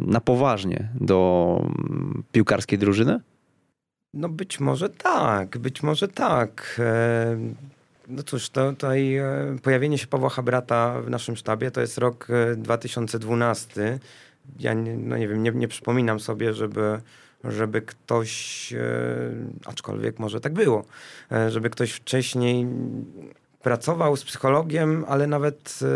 na 0.00 0.20
poważnie 0.20 0.88
do 1.00 1.60
piłkarskiej 2.32 2.78
drużyny? 2.78 3.20
No 4.14 4.28
być 4.28 4.60
może 4.60 4.88
tak, 4.88 5.58
być 5.58 5.82
może 5.82 6.08
tak. 6.08 6.76
E, 6.78 7.36
no 8.08 8.22
cóż, 8.22 8.50
to, 8.50 8.70
tutaj 8.70 9.16
e, 9.16 9.56
pojawienie 9.62 9.98
się 9.98 10.06
Pawła 10.06 10.28
Habrata 10.28 11.00
w 11.00 11.10
naszym 11.10 11.36
sztabie 11.36 11.70
to 11.70 11.80
jest 11.80 11.98
rok 11.98 12.28
2012. 12.56 13.98
E, 14.44 14.62
ja 14.62 14.74
nie, 14.74 14.96
no 14.96 15.16
nie 15.16 15.28
wiem, 15.28 15.42
nie, 15.42 15.50
nie 15.50 15.68
przypominam 15.68 16.20
sobie, 16.20 16.54
żeby, 16.54 17.00
żeby 17.44 17.82
ktoś, 17.82 18.74
aczkolwiek 19.64 20.18
może 20.18 20.40
tak 20.40 20.52
było, 20.52 20.84
żeby 21.48 21.70
ktoś 21.70 21.92
wcześniej 21.92 22.66
pracował 23.64 24.16
z 24.16 24.24
psychologiem, 24.24 25.04
ale 25.08 25.26
nawet 25.26 25.80
e, 25.82 25.86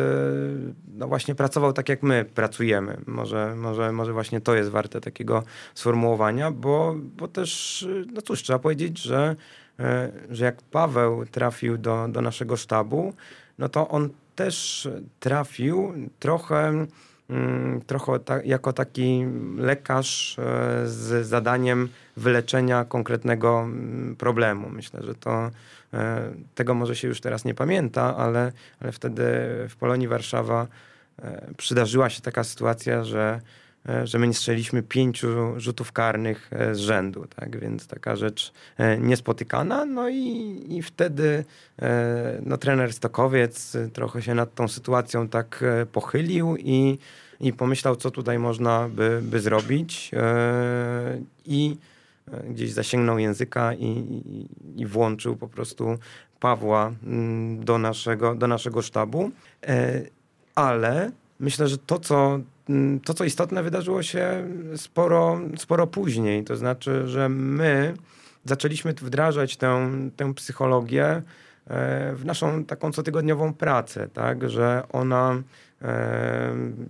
no 0.98 1.08
właśnie 1.08 1.34
pracował 1.34 1.72
tak 1.72 1.88
jak 1.88 2.02
my 2.02 2.24
pracujemy. 2.34 2.96
Może, 3.06 3.54
może, 3.56 3.92
może 3.92 4.12
właśnie 4.12 4.40
to 4.40 4.54
jest 4.54 4.70
warte 4.70 5.00
takiego 5.00 5.42
sformułowania, 5.74 6.50
bo, 6.50 6.94
bo 7.16 7.28
też, 7.28 7.86
no 8.12 8.22
cóż, 8.22 8.42
trzeba 8.42 8.58
powiedzieć, 8.58 8.98
że, 8.98 9.36
e, 9.80 10.12
że 10.30 10.44
jak 10.44 10.62
Paweł 10.62 11.26
trafił 11.26 11.78
do, 11.78 12.08
do 12.08 12.20
naszego 12.20 12.56
sztabu, 12.56 13.14
no 13.58 13.68
to 13.68 13.88
on 13.88 14.08
też 14.36 14.88
trafił 15.20 15.92
trochę 16.18 16.86
trochę 17.86 18.18
ta, 18.18 18.42
jako 18.42 18.72
taki 18.72 19.24
lekarz 19.56 20.38
e, 20.38 20.42
z 20.86 21.26
zadaniem 21.26 21.88
wyleczenia 22.16 22.84
konkretnego 22.84 23.60
mm, 23.60 24.16
problemu. 24.16 24.68
Myślę, 24.70 25.02
że 25.02 25.14
to 25.14 25.50
E, 25.94 26.32
tego 26.54 26.74
może 26.74 26.96
się 26.96 27.08
już 27.08 27.20
teraz 27.20 27.44
nie 27.44 27.54
pamięta, 27.54 28.16
ale, 28.16 28.52
ale 28.80 28.92
wtedy 28.92 29.24
w 29.68 29.76
Polonii 29.78 30.08
Warszawa 30.08 30.66
e, 31.22 31.54
przydarzyła 31.56 32.10
się 32.10 32.22
taka 32.22 32.44
sytuacja, 32.44 33.04
że, 33.04 33.40
że 34.04 34.18
my 34.18 34.28
nie 34.28 34.34
strzeliśmy 34.34 34.82
pięciu 34.82 35.28
rzutów 35.56 35.92
karnych 35.92 36.50
z 36.72 36.78
rzędu, 36.78 37.26
tak? 37.36 37.60
więc 37.60 37.86
taka 37.86 38.16
rzecz 38.16 38.52
niespotykana. 39.00 39.84
No 39.84 40.08
i, 40.08 40.64
i 40.68 40.82
wtedy 40.82 41.44
no, 42.46 42.56
trener 42.56 42.92
Stokowiec 42.92 43.76
trochę 43.92 44.22
się 44.22 44.34
nad 44.34 44.54
tą 44.54 44.68
sytuacją 44.68 45.28
tak 45.28 45.64
pochylił 45.92 46.56
i, 46.56 46.98
i 47.40 47.52
pomyślał, 47.52 47.96
co 47.96 48.10
tutaj 48.10 48.38
można 48.38 48.88
by, 48.88 49.20
by 49.22 49.40
zrobić. 49.40 50.10
I 51.46 51.76
gdzieś 52.50 52.72
zasięgnął 52.72 53.18
języka 53.18 53.74
i, 53.74 53.86
i, 53.86 54.46
i 54.82 54.86
włączył 54.86 55.36
po 55.36 55.48
prostu 55.48 55.98
Pawła 56.40 56.92
mm, 57.04 57.64
do 57.64 57.78
naszego, 57.78 58.34
do 58.34 58.46
naszego 58.46 58.82
sztabu. 58.82 59.30
E, 59.66 60.02
ale 60.54 61.10
myślę, 61.40 61.68
że 61.68 61.78
to 61.78 61.98
co, 61.98 62.40
to, 63.04 63.14
co 63.14 63.24
istotne, 63.24 63.62
wydarzyło 63.62 64.02
się 64.02 64.48
sporo, 64.76 65.40
sporo 65.56 65.86
później. 65.86 66.44
To 66.44 66.56
znaczy, 66.56 67.08
że 67.08 67.28
my 67.28 67.94
zaczęliśmy 68.44 68.92
wdrażać 68.92 69.56
tę, 69.56 69.90
tę 70.16 70.34
psychologię 70.34 71.22
w 72.14 72.22
naszą 72.24 72.64
taką 72.64 72.92
cotygodniową 72.92 73.54
pracę, 73.54 74.08
tak, 74.08 74.50
że 74.50 74.82
ona 74.92 75.42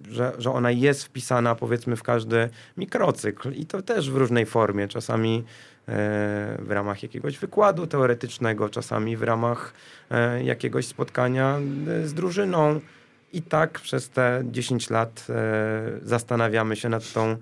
że, 0.09 0.33
że 0.39 0.53
ona 0.53 0.71
jest 0.71 1.05
wpisana 1.05 1.55
powiedzmy 1.55 1.97
w 1.97 2.03
każdy 2.03 2.49
mikrocykl 2.77 3.53
i 3.53 3.67
to 3.67 3.83
też 3.83 4.11
w 4.11 4.17
różnej 4.17 4.47
formie, 4.47 4.89
czasami 4.89 5.45
w 6.59 6.67
ramach 6.69 7.03
jakiegoś 7.03 7.39
wykładu 7.39 7.87
teoretycznego, 7.87 8.69
czasami 8.69 9.17
w 9.17 9.23
ramach 9.23 9.73
e, 10.11 10.45
jakiegoś 10.45 10.87
spotkania 10.87 11.59
e, 11.89 12.07
z 12.07 12.15
drużyną. 12.15 12.81
I 13.33 13.43
tak 13.43 13.81
przez 13.81 14.09
te 14.09 14.43
10 14.45 14.91
lat 14.91 15.27
e, 15.31 15.35
zastanawiamy 16.03 16.77
się 16.77 16.89
nad 16.89 17.13
tą 17.13 17.37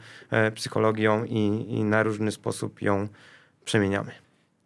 psychologią 0.54 1.24
i, 1.24 1.66
i 1.68 1.84
na 1.84 2.02
różny 2.02 2.32
sposób 2.32 2.82
ją 2.82 3.08
przemieniamy. 3.64 4.10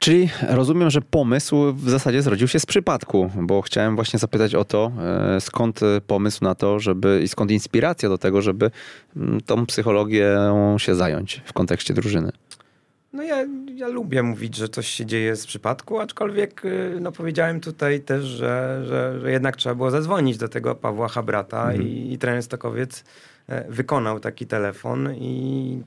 Czyli 0.01 0.29
rozumiem, 0.49 0.91
że 0.91 1.01
pomysł 1.01 1.73
w 1.73 1.91
zasadzie 1.91 2.23
zrodził 2.23 2.49
się 2.49 2.61
z 2.61 2.67
przypadku, 2.67 3.31
bo 3.37 3.63
chciałem 3.63 3.97
właśnie 3.97 4.19
zapytać 4.19 4.55
o 4.55 4.65
to, 4.65 4.93
skąd 5.41 5.81
pomysł 6.07 6.45
na 6.45 6.55
to, 6.55 6.79
żeby 6.79 7.21
i 7.25 7.29
skąd 7.29 7.51
inspiracja 7.51 8.09
do 8.09 8.19
tego, 8.19 8.43
żeby 8.43 8.71
mm, 9.17 9.41
tą 9.41 9.67
psychologią 9.67 10.79
się 10.79 10.95
zająć 10.95 11.43
w 11.45 11.53
kontekście 11.53 11.95
drużyny. 11.95 12.33
No 13.13 13.23
ja, 13.23 13.47
ja 13.75 13.89
lubię 13.89 14.23
mówić, 14.23 14.57
że 14.57 14.69
coś 14.69 14.89
się 14.89 15.07
dzieje 15.07 15.37
z 15.37 15.47
przypadku, 15.47 15.99
aczkolwiek 15.99 16.65
y, 16.65 16.99
no 17.01 17.13
powiedziałem 17.13 17.61
tutaj 17.61 18.01
też, 18.01 18.25
że, 18.25 18.83
że, 18.87 19.21
że 19.21 19.31
jednak 19.33 19.57
trzeba 19.57 19.75
było 19.75 19.91
zadzwonić 19.91 20.39
do 20.39 20.49
tego 20.49 20.75
Pawła 20.75 21.09
Habrata 21.09 21.63
mhm. 21.63 21.89
i, 21.89 22.13
i 22.13 22.19
trener 22.19 22.43
Stokowiec 22.43 23.05
e, 23.49 23.71
wykonał 23.71 24.21
taki 24.21 24.47
telefon 24.47 25.15
i 25.15 25.83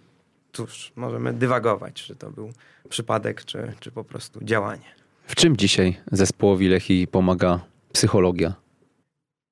cóż, 0.54 0.92
możemy 0.96 1.34
dywagować, 1.34 1.94
czy 1.94 2.16
to 2.16 2.32
był 2.32 2.54
przypadek, 2.90 3.46
czy, 3.46 3.74
czy 3.80 3.92
po 3.92 4.04
prostu 4.04 4.40
działanie. 4.44 4.96
W 5.28 5.36
czym 5.36 5.58
dzisiaj 5.58 5.98
zespołowi 6.12 6.68
Lechi 6.68 7.08
pomaga 7.08 7.60
psychologia? 7.94 8.54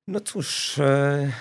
No 0.08 0.20
cóż, 0.20 0.78
e, 0.78 1.32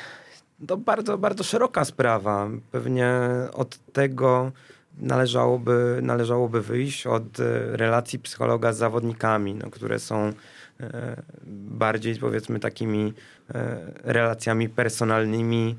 to 0.67 0.77
bardzo, 0.77 1.17
bardzo 1.17 1.43
szeroka 1.43 1.85
sprawa. 1.85 2.49
Pewnie 2.71 3.11
od 3.53 3.77
tego 3.93 4.51
należałoby, 4.97 5.99
należałoby 6.01 6.61
wyjść 6.61 7.07
od 7.07 7.39
e, 7.39 7.77
relacji 7.77 8.19
psychologa 8.19 8.73
z 8.73 8.77
zawodnikami, 8.77 9.55
no, 9.55 9.69
które 9.69 9.99
są 9.99 10.33
e, 10.79 11.21
bardziej 11.67 12.15
powiedzmy 12.15 12.59
takimi 12.59 13.13
e, 13.49 13.77
relacjami 14.03 14.69
personalnymi, 14.69 15.75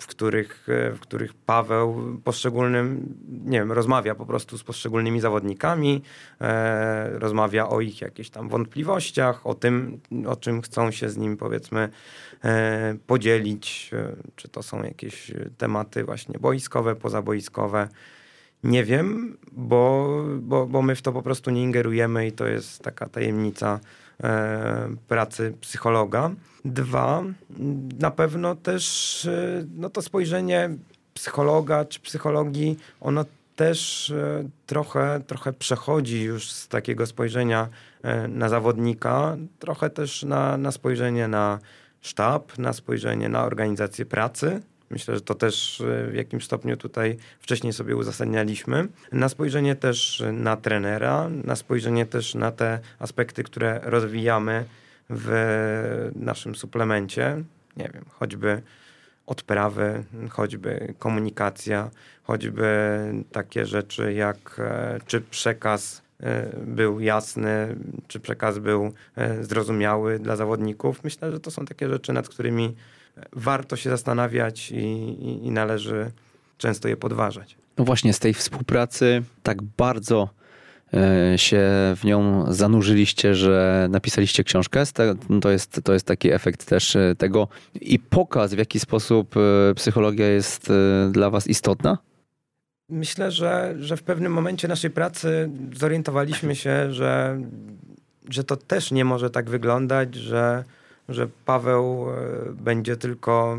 w 0.00 0.06
których, 0.06 0.66
w 0.94 0.98
których 1.00 1.34
Paweł 1.34 2.18
poszczególnym, 2.24 3.14
nie 3.44 3.58
wiem, 3.58 3.72
rozmawia 3.72 4.14
po 4.14 4.26
prostu 4.26 4.58
z 4.58 4.64
poszczególnymi 4.64 5.20
zawodnikami, 5.20 6.02
rozmawia 7.12 7.68
o 7.68 7.80
ich 7.80 8.00
jakichś 8.00 8.30
tam 8.30 8.48
wątpliwościach, 8.48 9.46
o 9.46 9.54
tym, 9.54 10.00
o 10.26 10.36
czym 10.36 10.62
chcą 10.62 10.90
się 10.90 11.08
z 11.08 11.16
nim 11.16 11.36
powiedzmy 11.36 11.88
podzielić, 13.06 13.90
czy 14.36 14.48
to 14.48 14.62
są 14.62 14.82
jakieś 14.82 15.32
tematy 15.58 16.04
właśnie 16.04 16.38
boiskowe, 16.38 16.96
pozaboiskowe. 16.96 17.88
Nie 18.64 18.84
wiem, 18.84 19.36
bo, 19.52 20.08
bo, 20.38 20.66
bo 20.66 20.82
my 20.82 20.94
w 20.94 21.02
to 21.02 21.12
po 21.12 21.22
prostu 21.22 21.50
nie 21.50 21.62
ingerujemy 21.62 22.26
i 22.26 22.32
to 22.32 22.46
jest 22.46 22.82
taka 22.82 23.08
tajemnica 23.08 23.74
e, 23.74 24.01
pracy 25.08 25.54
psychologa. 25.60 26.30
Dwa, 26.64 27.22
na 27.98 28.10
pewno 28.10 28.54
też 28.54 29.24
e, 29.26 29.64
no 29.76 29.90
to 29.90 30.02
spojrzenie 30.02 30.70
psychologa 31.14 31.84
czy 31.84 32.00
psychologii, 32.00 32.78
ono 33.00 33.24
też 33.56 34.10
e, 34.10 34.48
trochę, 34.66 35.20
trochę 35.26 35.52
przechodzi 35.52 36.22
już 36.22 36.52
z 36.52 36.68
takiego 36.68 37.06
spojrzenia 37.06 37.68
e, 38.02 38.28
na 38.28 38.48
zawodnika, 38.48 39.36
trochę 39.58 39.90
też 39.90 40.22
na, 40.22 40.56
na 40.56 40.72
spojrzenie 40.72 41.28
na 41.28 41.58
sztab, 42.00 42.58
na 42.58 42.72
spojrzenie 42.72 43.28
na 43.28 43.44
organizację 43.44 44.06
pracy. 44.06 44.60
Myślę, 44.92 45.14
że 45.14 45.20
to 45.20 45.34
też 45.34 45.80
e, 45.80 46.10
w 46.10 46.14
jakimś 46.14 46.44
stopniu 46.44 46.76
tutaj 46.76 47.16
wcześniej 47.40 47.72
sobie 47.72 47.96
uzasadnialiśmy. 47.96 48.88
Na 49.12 49.28
spojrzenie 49.28 49.76
też 49.76 50.22
na 50.32 50.56
trenera, 50.56 51.28
na 51.44 51.56
spojrzenie 51.56 52.06
też 52.06 52.34
na 52.34 52.52
te 52.52 52.78
aspekty, 52.98 53.42
które 53.44 53.80
rozwijamy 53.82 54.64
w 55.10 56.10
naszym 56.16 56.54
suplemencie. 56.54 57.42
Nie 57.76 57.90
wiem, 57.94 58.04
choćby 58.08 58.62
odprawy, 59.26 60.04
choćby 60.30 60.94
komunikacja, 60.98 61.90
choćby 62.22 62.98
takie 63.32 63.66
rzeczy 63.66 64.12
jak 64.12 64.56
e, 64.58 64.98
czy 65.06 65.20
przekaz 65.20 66.02
e, 66.20 66.56
był 66.66 67.00
jasny, 67.00 67.76
czy 68.08 68.20
przekaz 68.20 68.58
był 68.58 68.92
zrozumiały 69.40 70.18
dla 70.18 70.36
zawodników. 70.36 71.04
Myślę, 71.04 71.32
że 71.32 71.40
to 71.40 71.50
są 71.50 71.66
takie 71.66 71.88
rzeczy, 71.88 72.12
nad 72.12 72.28
którymi 72.28 72.76
warto 73.32 73.76
się 73.76 73.90
zastanawiać 73.90 74.70
i, 74.70 74.76
i, 74.76 75.46
i 75.46 75.50
należy 75.50 76.10
często 76.58 76.88
je 76.88 76.96
podważać. 76.96 77.56
No 77.78 77.84
właśnie, 77.84 78.12
z 78.12 78.18
tej 78.18 78.34
współpracy 78.34 79.22
tak 79.42 79.62
bardzo 79.62 80.28
e, 80.94 81.38
się 81.38 81.68
w 81.96 82.04
nią 82.04 82.44
zanurzyliście, 82.52 83.34
że 83.34 83.86
napisaliście 83.90 84.44
książkę. 84.44 84.84
To 85.40 85.50
jest, 85.50 85.80
to 85.84 85.92
jest 85.92 86.06
taki 86.06 86.32
efekt 86.32 86.64
też 86.64 86.96
e, 86.96 87.14
tego 87.18 87.48
i 87.80 87.98
pokaz, 87.98 88.54
w 88.54 88.58
jaki 88.58 88.80
sposób 88.80 89.34
e, 89.36 89.74
psychologia 89.74 90.28
jest 90.28 90.72
dla 91.10 91.30
Was 91.30 91.46
istotna? 91.46 91.98
Myślę, 92.88 93.30
że, 93.30 93.74
że 93.78 93.96
w 93.96 94.02
pewnym 94.02 94.32
momencie 94.32 94.68
naszej 94.68 94.90
pracy 94.90 95.50
zorientowaliśmy 95.74 96.56
się, 96.56 96.92
że, 96.92 97.40
że 98.28 98.44
to 98.44 98.56
też 98.56 98.90
nie 98.90 99.04
może 99.04 99.30
tak 99.30 99.50
wyglądać, 99.50 100.14
że 100.14 100.64
że 101.08 101.28
Paweł 101.44 102.06
e, 102.10 102.52
będzie 102.52 102.96
tylko 102.96 103.58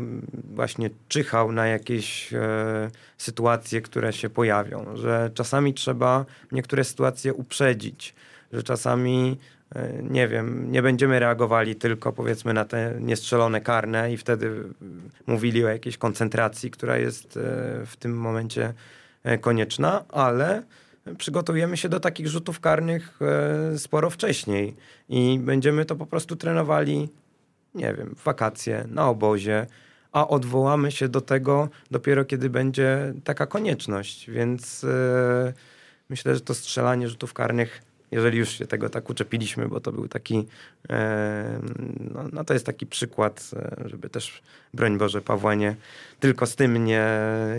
właśnie 0.54 0.90
czyhał 1.08 1.52
na 1.52 1.66
jakieś 1.66 2.32
e, 2.32 2.90
sytuacje, 3.18 3.80
które 3.80 4.12
się 4.12 4.30
pojawią, 4.30 4.96
że 4.96 5.30
czasami 5.34 5.74
trzeba 5.74 6.24
niektóre 6.52 6.84
sytuacje 6.84 7.34
uprzedzić, 7.34 8.14
że 8.52 8.62
czasami 8.62 9.38
e, 9.74 10.02
nie 10.02 10.28
wiem, 10.28 10.72
nie 10.72 10.82
będziemy 10.82 11.18
reagowali 11.18 11.76
tylko 11.76 12.12
powiedzmy 12.12 12.54
na 12.54 12.64
te 12.64 12.94
niestrzelone 13.00 13.60
karne 13.60 14.12
i 14.12 14.16
wtedy 14.16 14.50
mówili 15.26 15.64
o 15.64 15.68
jakiejś 15.68 15.98
koncentracji, 15.98 16.70
która 16.70 16.98
jest 16.98 17.38
w 17.86 17.96
tym 17.98 18.16
momencie 18.16 18.72
konieczna, 19.40 20.04
ale 20.08 20.62
przygotujemy 21.18 21.76
się 21.76 21.88
do 21.88 22.00
takich 22.00 22.28
rzutów 22.28 22.60
karnych 22.60 23.18
sporo 23.76 24.10
wcześniej 24.10 24.76
i 25.08 25.38
będziemy 25.42 25.84
to 25.84 25.96
po 25.96 26.06
prostu 26.06 26.36
trenowali 26.36 27.08
nie 27.74 27.94
wiem, 27.94 28.14
wakacje, 28.24 28.84
na 28.88 29.08
obozie, 29.08 29.66
a 30.12 30.28
odwołamy 30.28 30.92
się 30.92 31.08
do 31.08 31.20
tego 31.20 31.68
dopiero 31.90 32.24
kiedy 32.24 32.50
będzie 32.50 33.14
taka 33.24 33.46
konieczność. 33.46 34.30
Więc 34.30 34.82
yy, 34.82 35.52
myślę, 36.08 36.34
że 36.34 36.40
to 36.40 36.54
strzelanie 36.54 37.08
rzutów 37.08 37.34
karnych, 37.34 37.82
jeżeli 38.10 38.38
już 38.38 38.48
się 38.48 38.66
tego 38.66 38.90
tak 38.90 39.10
uczepiliśmy, 39.10 39.68
bo 39.68 39.80
to 39.80 39.92
był 39.92 40.08
taki, 40.08 40.36
yy, 40.36 40.94
no, 42.14 42.24
no, 42.32 42.44
to 42.44 42.52
jest 42.52 42.66
taki 42.66 42.86
przykład, 42.86 43.50
e, 43.56 43.88
żeby 43.88 44.08
też, 44.08 44.42
broń 44.74 44.98
Boże, 44.98 45.20
Pawła 45.22 45.54
nie 45.54 45.76
tylko 46.20 46.46
z 46.46 46.56
tym 46.56 46.84
nie, 46.84 47.06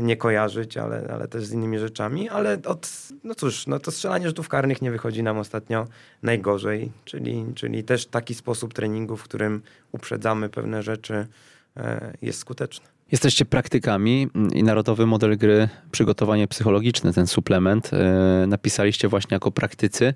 nie 0.02 0.18
kojarzyć, 0.18 0.78
ale, 0.78 1.10
ale 1.14 1.28
też 1.28 1.46
z 1.46 1.54
innymi 1.54 1.80
rzeczami. 1.80 2.30
Ale 2.30 2.58
od, 2.66 2.90
no 3.24 3.36
cóż, 3.36 3.68
no 3.68 3.80
to 3.80 3.92
strzelanie 3.92 4.28
rzutów 4.28 4.50
karnych 4.50 4.82
nie 4.82 4.92
wychodzi 4.92 5.24
nam 5.24 5.38
ostatnio 5.38 5.88
najgorzej, 6.24 6.92
czyli, 7.06 7.46
czyli 7.56 7.84
też 7.84 8.06
taki 8.06 8.36
sposób 8.36 8.74
treningu, 8.74 9.18
w 9.18 9.24
którym 9.24 9.62
uprzedzamy 9.92 10.50
pewne 10.50 10.84
rzeczy, 10.84 11.28
e, 11.78 12.14
jest 12.22 12.40
skuteczny. 12.40 12.95
Jesteście 13.12 13.46
praktykami 13.46 14.28
i 14.54 14.64
Narodowy 14.64 15.06
Model 15.06 15.38
Gry 15.38 15.70
Przygotowanie 15.92 16.48
Psychologiczne, 16.48 17.14
ten 17.14 17.28
suplement, 17.28 17.92
e, 17.94 18.48
napisaliście 18.48 19.08
właśnie 19.08 19.36
jako 19.36 19.52
praktycy. 19.52 20.14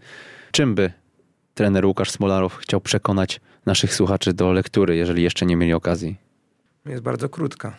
Czym 0.52 0.76
by 0.76 0.92
trener 1.54 1.86
Łukasz 1.86 2.12
Smolarow 2.12 2.56
chciał 2.56 2.82
przekonać 2.82 3.42
naszych 3.66 3.94
słuchaczy 3.94 4.34
do 4.34 4.52
lektury, 4.52 4.96
jeżeli 4.96 5.24
jeszcze 5.24 5.46
nie 5.46 5.56
mieli 5.56 5.74
okazji? 5.74 6.16
Jest 6.86 7.04
bardzo 7.04 7.30
krótka. 7.30 7.78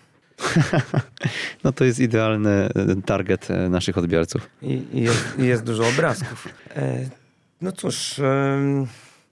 no 1.65 1.73
to 1.73 1.85
jest 1.85 2.01
idealny 2.01 2.69
target 3.07 3.51
e, 3.51 3.69
naszych 3.69 3.99
odbiorców. 3.99 4.51
I, 4.63 4.83
i 4.93 5.01
jest, 5.03 5.39
jest, 5.39 5.65
dużo 5.65 5.89
obrazków. 5.89 6.49
No 7.61 7.73
cóż... 7.73 8.21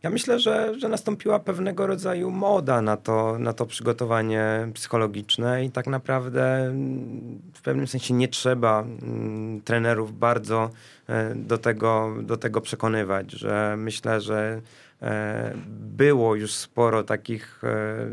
Ja 0.03 0.11
myślę, 0.11 0.39
że, 0.41 0.75
że 0.79 0.89
nastąpiła 0.89 1.39
pewnego 1.39 1.87
rodzaju 1.87 2.31
moda 2.31 2.83
na 2.83 2.97
to, 2.97 3.39
na 3.39 3.53
to 3.53 3.67
przygotowanie 3.67 4.69
psychologiczne 4.75 5.65
i 5.65 5.71
tak 5.71 5.87
naprawdę 5.87 6.57
mm, 6.57 7.43
w 7.55 7.63
pewnym 7.63 7.87
sensie 7.87 8.15
nie 8.15 8.29
trzeba 8.29 8.81
mm, 8.83 9.61
trenerów 9.61 10.19
bardzo 10.19 10.71
e, 11.09 11.35
do 11.35 11.59
tego, 11.59 12.15
do 12.23 12.37
tego 12.37 12.61
przekonywać, 12.61 13.33
że 13.33 13.75
myślę, 13.79 14.21
że 14.21 14.61
e, 15.03 15.55
było 15.69 16.35
już 16.35 16.53
sporo 16.53 17.03
takich 17.03 17.65
e, 17.65 18.09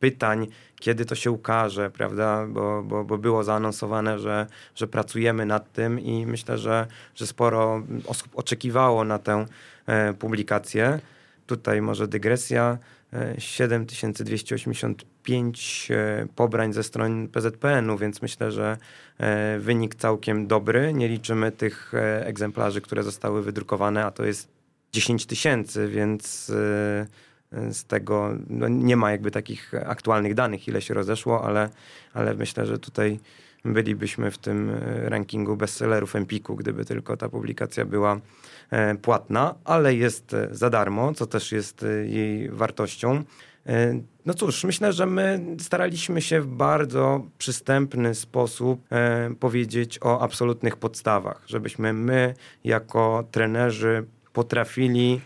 pytań, 0.00 0.46
kiedy 0.80 1.04
to 1.04 1.14
się 1.14 1.30
ukaże, 1.30 1.90
prawda? 1.90 2.46
Bo, 2.46 2.82
bo, 2.82 3.04
bo 3.04 3.18
było 3.18 3.44
zaanonsowane, 3.44 4.18
że, 4.18 4.46
że 4.74 4.86
pracujemy 4.86 5.46
nad 5.46 5.72
tym 5.72 6.00
i 6.00 6.26
myślę, 6.26 6.58
że, 6.58 6.86
że 7.14 7.26
sporo 7.26 7.82
osób 8.06 8.28
oczekiwało 8.34 9.04
na 9.04 9.18
tę 9.18 9.46
e, 9.90 10.14
publikację. 10.14 11.00
Tutaj 11.46 11.82
może 11.82 12.08
dygresja. 12.08 12.78
7285 13.38 15.88
e, 15.90 16.26
pobrań 16.36 16.72
ze 16.72 16.82
stron 16.82 17.28
PZPN-u, 17.28 17.98
więc 17.98 18.22
myślę, 18.22 18.52
że 18.52 18.78
e, 19.18 19.58
wynik 19.58 19.94
całkiem 19.94 20.46
dobry. 20.46 20.92
Nie 20.92 21.08
liczymy 21.08 21.52
tych 21.52 21.94
e, 21.94 22.26
egzemplarzy, 22.26 22.80
które 22.80 23.02
zostały 23.02 23.42
wydrukowane, 23.42 24.04
a 24.04 24.10
to 24.10 24.24
jest 24.24 24.48
10 24.92 25.26
tysięcy, 25.26 25.88
więc 25.88 26.52
z 27.70 27.84
tego 27.84 28.36
no 28.48 28.68
nie 28.68 28.96
ma 28.96 29.10
jakby 29.10 29.30
takich 29.30 29.72
aktualnych 29.86 30.34
danych, 30.34 30.68
ile 30.68 30.82
się 30.82 30.94
rozeszło, 30.94 31.44
ale, 31.44 31.68
ale 32.14 32.34
myślę, 32.34 32.66
że 32.66 32.78
tutaj 32.78 33.20
bylibyśmy 33.64 34.30
w 34.30 34.38
tym 34.38 34.70
rankingu 35.04 35.56
bestsellerów 35.56 36.16
Empiku, 36.16 36.56
gdyby 36.56 36.84
tylko 36.84 37.16
ta 37.16 37.28
publikacja 37.28 37.84
była 37.84 38.20
E, 38.70 38.94
płatna, 38.94 39.54
ale 39.64 39.94
jest 39.94 40.34
e, 40.34 40.48
za 40.50 40.70
darmo, 40.70 41.14
co 41.14 41.26
też 41.26 41.52
jest 41.52 41.82
e, 41.82 42.06
jej 42.06 42.48
wartością. 42.48 43.22
No 44.26 44.34
cóż, 44.34 44.64
myślę, 44.64 44.92
że 44.92 45.06
my 45.06 45.40
staraliśmy 45.58 46.22
się 46.22 46.40
w 46.40 46.46
bardzo 46.46 47.26
przystępny 47.38 48.14
sposób 48.14 48.80
powiedzieć 49.40 49.98
o 50.02 50.20
absolutnych 50.20 50.76
podstawach, 50.76 51.42
żebyśmy 51.46 51.92
my 51.92 52.34
jako 52.64 53.24
trenerzy 53.30 54.04
potrafili 54.32 55.20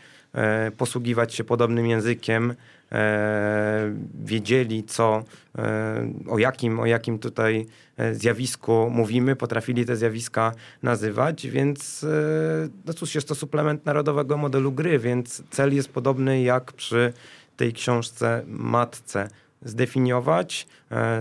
posługiwać 0.76 1.34
się 1.34 1.44
podobnym 1.44 1.86
językiem, 1.86 2.54
E, 2.94 3.94
wiedzieli, 4.24 4.84
co, 4.84 5.24
e, 5.58 6.12
o, 6.28 6.38
jakim, 6.38 6.80
o 6.80 6.86
jakim 6.86 7.18
tutaj 7.18 7.66
e, 7.96 8.14
zjawisku 8.14 8.90
mówimy, 8.90 9.36
potrafili 9.36 9.84
te 9.84 9.96
zjawiska 9.96 10.52
nazywać, 10.82 11.46
więc 11.46 12.06
no 12.86 12.94
cóż, 12.94 13.14
jest 13.14 13.28
to 13.28 13.34
suplement 13.34 13.86
narodowego 13.86 14.36
modelu 14.36 14.72
gry, 14.72 14.98
więc 14.98 15.42
cel 15.50 15.74
jest 15.74 15.88
podobny 15.88 16.42
jak 16.42 16.72
przy 16.72 17.12
tej 17.56 17.72
książce 17.72 18.42
matce. 18.46 19.28
Zdefiniować, 19.62 20.66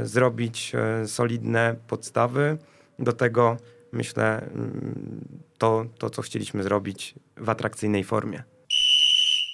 zrobić 0.04 0.74
solidne 1.06 1.76
podstawy. 1.88 2.58
Do 3.00 3.14
tego 3.14 3.58
myślę 3.92 4.42
mm, 4.42 5.22
to, 5.58 5.86
to 5.98 6.10
co 6.10 6.22
chcieliśmy 6.22 6.64
zrobić 6.64 7.16
w 7.38 7.50
atrakcyjnej 7.50 8.04
formie. 8.04 8.44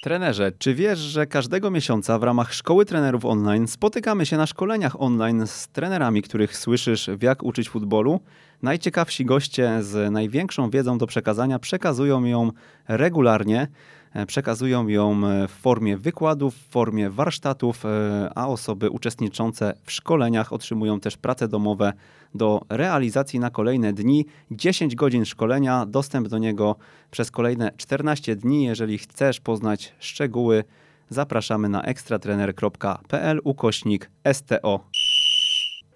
Trenerze, 0.02 0.52
czy 0.60 0.76
wiesz, 0.76 1.00
że 1.00 1.28
każdego 1.28 1.72
miesiąca 1.72 2.20
w 2.20 2.24
ramach 2.24 2.54
Szkoły 2.54 2.86
Trenerów 2.86 3.26
Online 3.26 3.68
spotykamy 3.68 4.26
się 4.26 4.38
na 4.38 4.46
szkoleniach 4.46 5.02
online 5.02 5.48
z 5.48 5.68
trenerami, 5.68 6.22
których 6.22 6.58
słyszysz 6.58 7.10
w 7.18 7.24
jak 7.24 7.44
uczyć 7.44 7.70
futbolu? 7.70 8.20
Najciekawsi 8.62 9.26
goście 9.26 9.84
z 9.84 10.12
największą 10.12 10.70
wiedzą 10.70 10.98
do 10.98 11.08
przekazania 11.08 11.60
przekazują 11.60 12.26
ją 12.26 12.52
regularnie. 12.88 13.68
E, 14.14 14.26
przekazują 14.26 14.88
ją 14.88 15.28
e, 15.28 15.48
w 15.48 15.52
formie 15.52 15.98
wykładów, 15.98 16.56
w 16.56 16.70
formie 16.70 17.10
warsztatów, 17.10 17.86
e, 17.86 18.30
a 18.36 18.48
osoby 18.48 18.90
uczestniczące 18.90 19.74
w 19.84 19.92
szkoleniach 19.92 20.54
otrzymują 20.54 21.00
też 21.00 21.18
prace 21.18 21.48
domowe 21.48 21.94
do 22.36 22.62
realizacji 22.70 23.40
na 23.40 23.50
kolejne 23.50 23.94
dni. 23.94 24.26
10 24.52 24.96
godzin 24.96 25.26
szkolenia, 25.26 25.86
dostęp 25.86 26.28
do 26.28 26.38
niego 26.38 26.76
przez 27.12 27.32
kolejne 27.32 27.72
14 27.78 28.36
dni. 28.36 28.64
Jeżeli 28.64 28.98
chcesz 28.98 29.40
poznać 29.40 29.94
szczegóły, 30.00 30.64
zapraszamy 31.10 31.70
na 31.70 31.82
ekstratrener.pl 31.82 33.42
ukośnik 33.44 34.12
STO. 34.34 34.80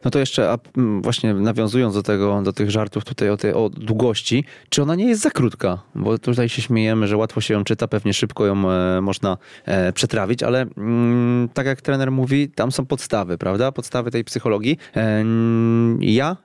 No 0.05 0.11
to 0.11 0.19
jeszcze 0.19 0.57
właśnie 1.01 1.33
nawiązując 1.33 1.93
do 1.93 2.03
tego, 2.03 2.41
do 2.41 2.53
tych 2.53 2.71
żartów 2.71 3.05
tutaj 3.05 3.29
o 3.29 3.37
tej 3.37 3.53
o 3.53 3.69
długości, 3.69 4.43
czy 4.69 4.81
ona 4.81 4.95
nie 4.95 5.05
jest 5.05 5.21
za 5.21 5.29
krótka? 5.29 5.81
Bo 5.95 6.17
tutaj 6.17 6.49
się 6.49 6.61
śmiejemy, 6.61 7.07
że 7.07 7.17
łatwo 7.17 7.41
się 7.41 7.53
ją 7.53 7.63
czyta, 7.63 7.87
pewnie 7.87 8.13
szybko 8.13 8.45
ją 8.45 8.71
e, 8.71 9.01
można 9.01 9.37
e, 9.65 9.93
przetrawić, 9.93 10.43
ale 10.43 10.65
mm, 10.77 11.49
tak 11.53 11.65
jak 11.65 11.81
trener 11.81 12.11
mówi, 12.11 12.49
tam 12.49 12.71
są 12.71 12.85
podstawy, 12.85 13.37
prawda? 13.37 13.71
Podstawy 13.71 14.11
tej 14.11 14.23
psychologii. 14.23 14.77
E, 14.95 15.23
ja 15.99 16.37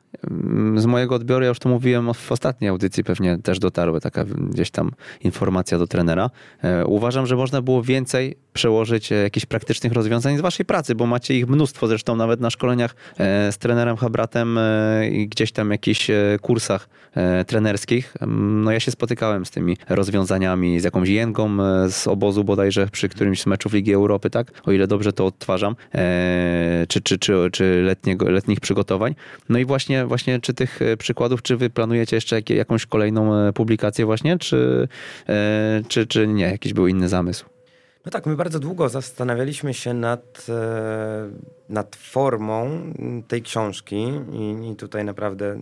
z 0.77 0.87
mojego 0.87 1.15
odbioru, 1.15 1.45
ja 1.45 1.49
już 1.49 1.59
to 1.59 1.69
mówiłem 1.69 2.15
w 2.15 2.33
ostatniej 2.33 2.69
audycji, 2.69 3.05
pewnie 3.05 3.39
też 3.39 3.59
dotarły 3.59 4.01
taka 4.01 4.25
gdzieś 4.25 4.71
tam 4.71 4.91
informacja 5.21 5.79
do 5.79 5.87
trenera. 5.87 6.31
E, 6.63 6.87
uważam, 6.87 7.27
że 7.27 7.37
można 7.37 7.63
było 7.63 7.83
więcej 7.83 8.37
przełożyć 8.53 9.13
e, 9.13 9.15
jakichś 9.15 9.47
praktycznych 9.47 9.93
rozwiązań 9.93 10.39
z 10.39 10.41
waszej 10.41 10.67
pracy, 10.67 10.95
bo 10.95 11.07
macie 11.07 11.35
ich 11.35 11.49
mnóstwo, 11.49 11.87
zresztą 11.87 12.17
nawet 12.17 12.41
na 12.41 12.51
szkoleniach 12.51 12.97
e, 13.19 13.48
z 13.51 13.59
trenerem 13.59 13.97
Habratem 13.97 14.59
i 15.11 15.29
gdzieś 15.29 15.53
tam 15.53 15.71
jakichś 15.71 16.11
kursach 16.41 16.89
trenerskich. 17.47 18.15
No 18.27 18.71
ja 18.71 18.81
się 18.81 18.91
spotykałem 18.91 19.47
z 19.47 19.51
tymi 19.51 19.77
rozwiązaniami, 19.89 20.81
z 20.81 20.85
jakąś 20.85 21.09
jęgą 21.09 21.57
z 21.91 22.07
obozu 22.07 22.45
bodajże 22.45 22.87
przy 22.87 23.09
którymś 23.09 23.43
z 23.43 23.47
meczów 23.47 23.73
Ligi 23.73 23.93
Europy, 23.93 24.31
tak? 24.31 24.63
O 24.65 24.73
ile 24.73 24.87
dobrze 24.87 25.13
to 25.13 25.27
odtwarzam, 25.27 25.77
czy, 26.89 27.01
czy, 27.01 27.19
czy, 27.19 27.49
czy 27.53 27.83
letniego, 27.85 28.31
letnich 28.31 28.61
przygotowań. 28.61 29.15
No 29.49 29.59
i 29.59 29.65
właśnie 29.65 30.07
właśnie, 30.07 30.41
czy 30.41 30.55
tych 30.55 30.83
e, 30.83 30.97
przykładów, 30.97 31.43
czy 31.43 31.57
wy 31.57 31.71
planujecie 31.71 32.17
jeszcze 32.17 32.41
jakąś 32.49 32.87
kolejną 32.87 33.35
e, 33.35 33.53
publikację 33.53 34.07
właśnie, 34.07 34.39
czy, 34.39 34.89
e, 35.29 35.83
czy, 35.89 36.07
czy 36.07 36.27
nie? 36.27 36.45
Jakiś 36.45 36.73
był 36.73 36.87
inny 36.87 37.09
zamysł? 37.09 37.58
No 38.05 38.11
tak, 38.11 38.27
my 38.27 38.37
bardzo 38.37 38.59
długo 38.59 38.89
zastanawialiśmy 38.89 39.75
się 39.75 39.95
nad, 39.95 40.47
nad 41.69 41.97
formą 41.97 42.71
tej 43.29 43.43
książki 43.43 44.13
i, 44.33 44.71
i 44.73 44.77
tutaj 44.77 45.05
naprawdę 45.05 45.59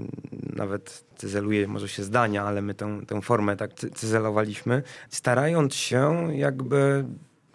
nawet 0.57 1.05
cyzeluje 1.17 1.69
może 1.69 1.89
się 1.89 2.03
zdania, 2.03 2.45
ale 2.45 2.63
my 2.63 2.75
tę, 2.75 3.01
tę 3.07 3.23
formę 3.23 3.57
tak 3.57 3.75
cyzelowaliśmy, 3.75 4.83
starając 5.11 5.75
się 5.75 6.29
jakby 6.35 7.05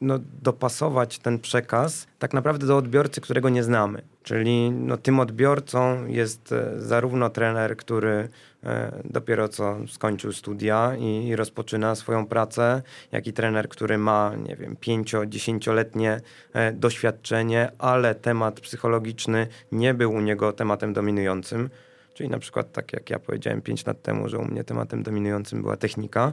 no, 0.02 0.20
dopasować 0.41 1.20
ten 1.20 1.39
przekaz 1.39 2.08
tak 2.20 2.34
naprawdę 2.34 2.68
do 2.68 2.78
odbiorcy, 2.78 3.22
którego 3.22 3.49
nie 3.49 3.64
znamy. 3.64 4.02
Czyli 4.24 4.72
no, 4.72 4.97
tym 4.97 5.20
odbiorcą 5.20 6.06
jest 6.06 6.52
e, 6.52 6.82
zarówno 6.82 7.30
trener, 7.30 7.78
który 7.78 8.30
e, 8.64 9.02
dopiero 9.06 9.47
co 9.47 9.78
skończył 9.88 10.32
studia 10.34 10.95
i, 10.99 11.28
i 11.28 11.36
rozpoczyna 11.36 11.95
swoją 11.95 12.26
pracę, 12.26 12.82
jak 13.12 13.28
i 13.28 13.34
trener, 13.34 13.70
który 13.70 13.97
ma, 13.97 14.32
nie 14.47 14.56
wiem, 14.56 14.76
pięcio, 14.76 15.26
dziesięcioletnie 15.26 16.22
e, 16.54 16.72
doświadczenie, 16.72 17.72
ale 17.80 18.16
temat 18.16 18.60
psychologiczny 18.60 19.47
nie 19.72 19.93
był 19.93 20.12
u 20.12 20.22
niego 20.22 20.54
tematem 20.54 20.93
dominującym. 20.93 21.70
Czyli 22.14 22.30
na 22.30 22.39
przykład 22.39 22.72
tak 22.72 22.93
jak 22.93 23.10
ja 23.10 23.20
powiedziałem 23.20 23.62
5 23.62 23.86
lat 23.86 24.02
temu, 24.02 24.30
że 24.30 24.38
u 24.38 24.45
mnie 24.45 24.64
tematem 24.64 25.04
dominującym 25.04 25.62
była 25.62 25.78
technika, 25.78 26.32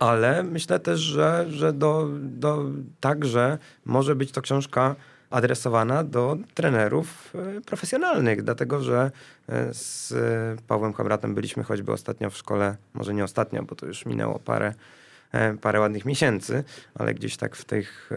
ale 0.00 0.42
myślę 0.42 0.80
też, 0.80 1.00
że, 1.00 1.46
że 1.50 1.72
do, 1.72 2.08
do, 2.20 2.64
także 3.00 3.58
może 3.84 4.14
być 4.14 4.32
to 4.32 4.42
książka 4.42 4.96
adresowana 5.30 6.04
do 6.04 6.36
trenerów 6.54 7.34
e, 7.34 7.60
profesjonalnych, 7.60 8.42
dlatego 8.42 8.82
że 8.82 9.10
e, 9.48 9.74
z 9.74 10.12
Pawłem 10.66 10.92
Habratem 10.92 11.34
byliśmy 11.34 11.62
choćby 11.62 11.92
ostatnio 11.92 12.30
w 12.30 12.36
szkole, 12.36 12.76
może 12.94 13.14
nie 13.14 13.24
ostatnio, 13.24 13.62
bo 13.62 13.74
to 13.74 13.86
już 13.86 14.06
minęło 14.06 14.38
parę, 14.38 14.74
parę 15.60 15.80
ładnych 15.80 16.04
miesięcy, 16.04 16.64
ale 16.94 17.14
gdzieś 17.14 17.36
tak 17.36 17.56
w, 17.56 17.64
tych, 17.64 18.10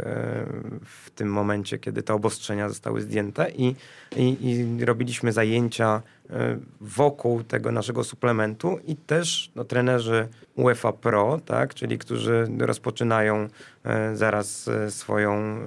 w 0.86 1.10
tym 1.16 1.32
momencie, 1.32 1.80
kiedy 1.80 2.04
te 2.04 2.14
obostrzenia 2.14 2.70
zostały 2.70 3.02
zdjęte 3.02 3.52
i, 3.52 3.76
i, 4.16 4.38
i 4.50 4.86
robiliśmy 4.86 5.32
zajęcia 5.32 6.02
E, 6.30 6.58
wokół 6.82 7.44
tego 7.44 7.72
naszego 7.72 8.04
suplementu 8.04 8.80
i 8.88 8.96
też 8.96 9.52
no, 9.56 9.64
trenerzy 9.64 10.28
UEFA 10.56 10.94
Pro, 10.94 11.40
tak, 11.46 11.74
czyli 11.74 11.98
którzy 11.98 12.48
rozpoczynają 12.60 13.48
e, 13.84 14.16
zaraz 14.16 14.68
e, 14.68 14.92
swoją 14.92 15.60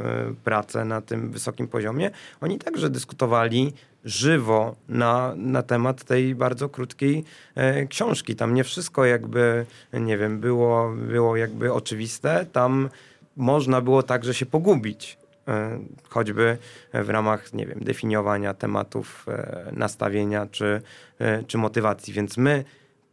pracę 0.44 0.84
na 0.84 1.00
tym 1.00 1.30
wysokim 1.30 1.68
poziomie, 1.68 2.10
oni 2.40 2.58
także 2.58 2.90
dyskutowali 2.90 3.72
żywo 4.06 4.76
na, 4.88 5.34
na 5.36 5.62
temat 5.62 6.04
tej 6.04 6.34
bardzo 6.34 6.68
krótkiej 6.68 7.24
książki. 7.88 8.36
Tam 8.36 8.54
nie 8.54 8.64
wszystko 8.64 9.04
jakby, 9.04 9.66
nie 9.92 10.18
wiem, 10.18 10.40
było, 10.40 10.92
było 10.92 11.36
jakby 11.36 11.72
oczywiste, 11.72 12.46
tam 12.52 12.88
można 13.36 13.80
było 13.80 14.02
także 14.02 14.34
się 14.34 14.46
pogubić. 14.46 15.18
E, 15.48 15.78
choćby 16.08 16.58
w 16.94 17.08
ramach, 17.08 17.52
nie 17.52 17.66
wiem, 17.66 17.80
definiowania 17.80 18.54
tematów, 18.54 19.26
e, 19.28 19.72
nastawienia 19.72 20.46
czy, 20.50 20.82
e, 21.18 21.42
czy 21.42 21.58
motywacji. 21.58 22.12
Więc 22.12 22.36
my 22.36 22.64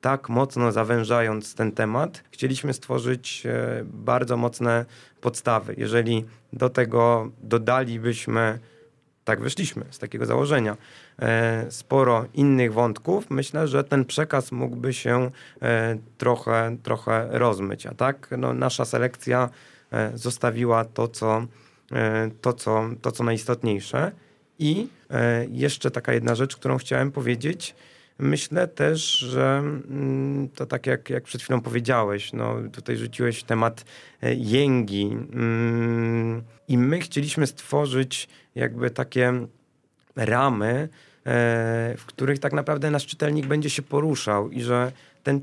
tak 0.01 0.29
mocno 0.29 0.71
zawężając 0.71 1.55
ten 1.55 1.71
temat, 1.71 2.23
chcieliśmy 2.31 2.73
stworzyć 2.73 3.43
bardzo 3.83 4.37
mocne 4.37 4.85
podstawy. 5.21 5.75
Jeżeli 5.77 6.25
do 6.53 6.69
tego 6.69 7.29
dodalibyśmy, 7.43 8.59
tak 9.25 9.41
wyszliśmy 9.41 9.85
z 9.91 9.99
takiego 9.99 10.25
założenia, 10.25 10.77
sporo 11.69 12.25
innych 12.33 12.73
wątków, 12.73 13.29
myślę, 13.29 13.67
że 13.67 13.83
ten 13.83 14.05
przekaz 14.05 14.51
mógłby 14.51 14.93
się 14.93 15.31
trochę, 16.17 16.77
trochę 16.83 17.27
rozmyć. 17.31 17.85
A 17.85 17.93
tak 17.93 18.29
no, 18.37 18.53
nasza 18.53 18.85
selekcja 18.85 19.49
zostawiła 20.13 20.85
to, 20.85 21.07
co 21.07 21.47
E, 21.93 22.29
to 22.41 22.53
co, 22.53 22.89
to, 23.01 23.11
co 23.11 23.23
najistotniejsze. 23.23 24.11
I 24.59 24.87
e, 25.09 25.45
jeszcze 25.45 25.91
taka 25.91 26.13
jedna 26.13 26.35
rzecz, 26.35 26.55
którą 26.55 26.77
chciałem 26.77 27.11
powiedzieć. 27.11 27.75
Myślę 28.19 28.67
też, 28.67 29.17
że 29.17 29.57
mm, 29.57 30.49
to 30.49 30.65
tak 30.65 30.87
jak, 30.87 31.09
jak 31.09 31.23
przed 31.23 31.41
chwilą 31.41 31.61
powiedziałeś, 31.61 32.33
no 32.33 32.55
tutaj 32.71 32.97
rzuciłeś 32.97 33.43
temat 33.43 33.85
e, 34.21 34.33
jęgi 34.33 35.17
mm, 35.33 36.43
i 36.67 36.77
my 36.77 36.99
chcieliśmy 36.99 37.47
stworzyć 37.47 38.29
jakby 38.55 38.89
takie 38.89 39.33
ramy, 40.15 40.71
e, 40.71 40.87
w 41.97 42.03
których 42.05 42.39
tak 42.39 42.53
naprawdę 42.53 42.91
nasz 42.91 43.05
czytelnik 43.05 43.45
będzie 43.45 43.69
się 43.69 43.81
poruszał 43.81 44.51
i 44.51 44.61
że 44.61 44.91
ten, 45.23 45.41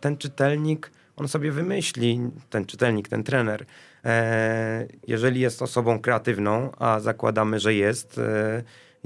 ten 0.00 0.16
czytelnik, 0.16 0.90
on 1.16 1.28
sobie 1.28 1.52
wymyśli, 1.52 2.20
ten 2.50 2.66
czytelnik, 2.66 3.08
ten 3.08 3.24
trener, 3.24 3.66
E, 4.04 4.86
jeżeli 5.06 5.40
jest 5.40 5.62
osobą 5.62 5.98
kreatywną, 5.98 6.70
a 6.78 7.00
zakładamy, 7.00 7.60
że 7.60 7.74
jest, 7.74 8.20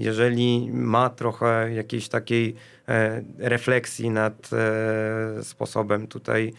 jeżeli 0.02 0.70
ma 0.72 1.10
trochę 1.10 1.72
jakiejś 1.74 2.08
takiej 2.08 2.54
e, 2.88 3.22
refleksji 3.38 4.10
nad 4.10 4.50
sposobem 5.42 6.06
tutaj 6.06 6.52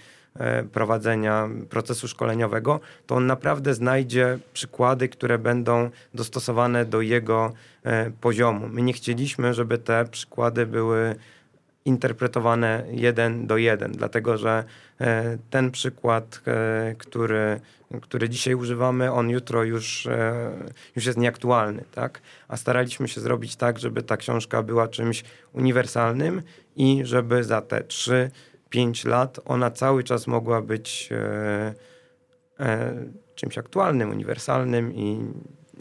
prowadzenia 0.72 1.50
procesu 1.70 2.08
szkoleniowego, 2.08 2.80
to 3.08 3.16
on 3.16 3.28
naprawdę 3.28 3.74
znajdzie 3.74 4.40
przykłady, 4.54 5.10
które 5.10 5.38
będą 5.38 5.90
dostosowane 6.14 6.86
do 6.86 7.02
jego 7.02 7.54
poziomu. 8.22 8.68
My 8.68 8.82
nie 8.82 8.94
chcieliśmy, 8.94 9.54
żeby 9.54 9.78
te 9.78 10.06
przykłady 10.06 10.66
były 10.66 11.16
interpretowane 11.86 12.84
jeden 12.92 13.48
do 13.48 13.58
jeden, 13.58 13.92
dlatego 13.92 14.38
że 14.38 14.64
e, 15.02 15.38
ten 15.50 15.72
przykład, 15.72 16.42
e, 16.48 16.96
który, 16.98 17.60
który 18.02 18.30
dzisiaj 18.30 18.56
używamy, 18.56 19.12
on 19.12 19.30
jutro 19.30 19.64
już, 19.64 20.06
e, 20.08 20.52
już 20.96 21.06
jest 21.06 21.18
nieaktualny, 21.18 21.84
tak? 21.92 22.22
A 22.48 22.58
staraliśmy 22.58 23.08
się 23.08 23.22
zrobić 23.22 23.56
tak, 23.56 23.80
żeby 23.80 24.04
ta 24.04 24.18
książka 24.18 24.64
była 24.64 24.88
czymś 24.88 25.24
uniwersalnym 25.54 26.42
i 26.76 27.02
żeby 27.06 27.44
za 27.44 27.62
te 27.62 27.82
3-5 27.82 29.08
lat 29.08 29.40
ona 29.46 29.72
cały 29.72 30.04
czas 30.04 30.28
mogła 30.28 30.62
być 30.62 31.10
czymś 33.36 33.58
aktualnym, 33.58 34.10
uniwersalnym 34.10 34.94
i 34.94 35.26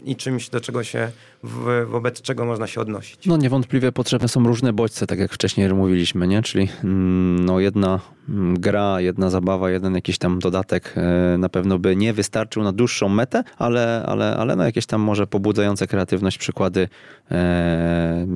i 0.03 0.15
czymś, 0.15 0.49
do 0.49 0.61
czego 0.61 0.83
się, 0.83 1.11
w, 1.43 1.85
wobec 1.89 2.21
czego 2.21 2.45
można 2.45 2.67
się 2.67 2.81
odnosić. 2.81 3.25
No 3.25 3.37
niewątpliwie 3.37 3.91
potrzebne 3.91 4.27
są 4.27 4.43
różne 4.47 4.73
bodźce, 4.73 5.07
tak 5.07 5.19
jak 5.19 5.33
wcześniej 5.33 5.73
mówiliśmy, 5.73 6.27
nie? 6.27 6.41
Czyli 6.41 6.69
mm, 6.83 7.45
no 7.45 7.59
jedna 7.59 7.99
mm, 8.29 8.59
gra, 8.59 9.01
jedna 9.01 9.29
zabawa, 9.29 9.69
jeden 9.71 9.95
jakiś 9.95 10.17
tam 10.17 10.39
dodatek 10.39 10.93
e, 10.97 11.37
na 11.37 11.49
pewno 11.49 11.79
by 11.79 11.95
nie 11.95 12.13
wystarczył 12.13 12.63
na 12.63 12.71
dłuższą 12.71 13.09
metę, 13.09 13.43
ale, 13.57 14.03
ale, 14.05 14.37
ale 14.37 14.55
no 14.55 14.63
jakieś 14.63 14.85
tam 14.85 15.01
może 15.01 15.27
pobudzające 15.27 15.87
kreatywność 15.87 16.37
przykłady 16.37 16.87
e, 17.31 18.27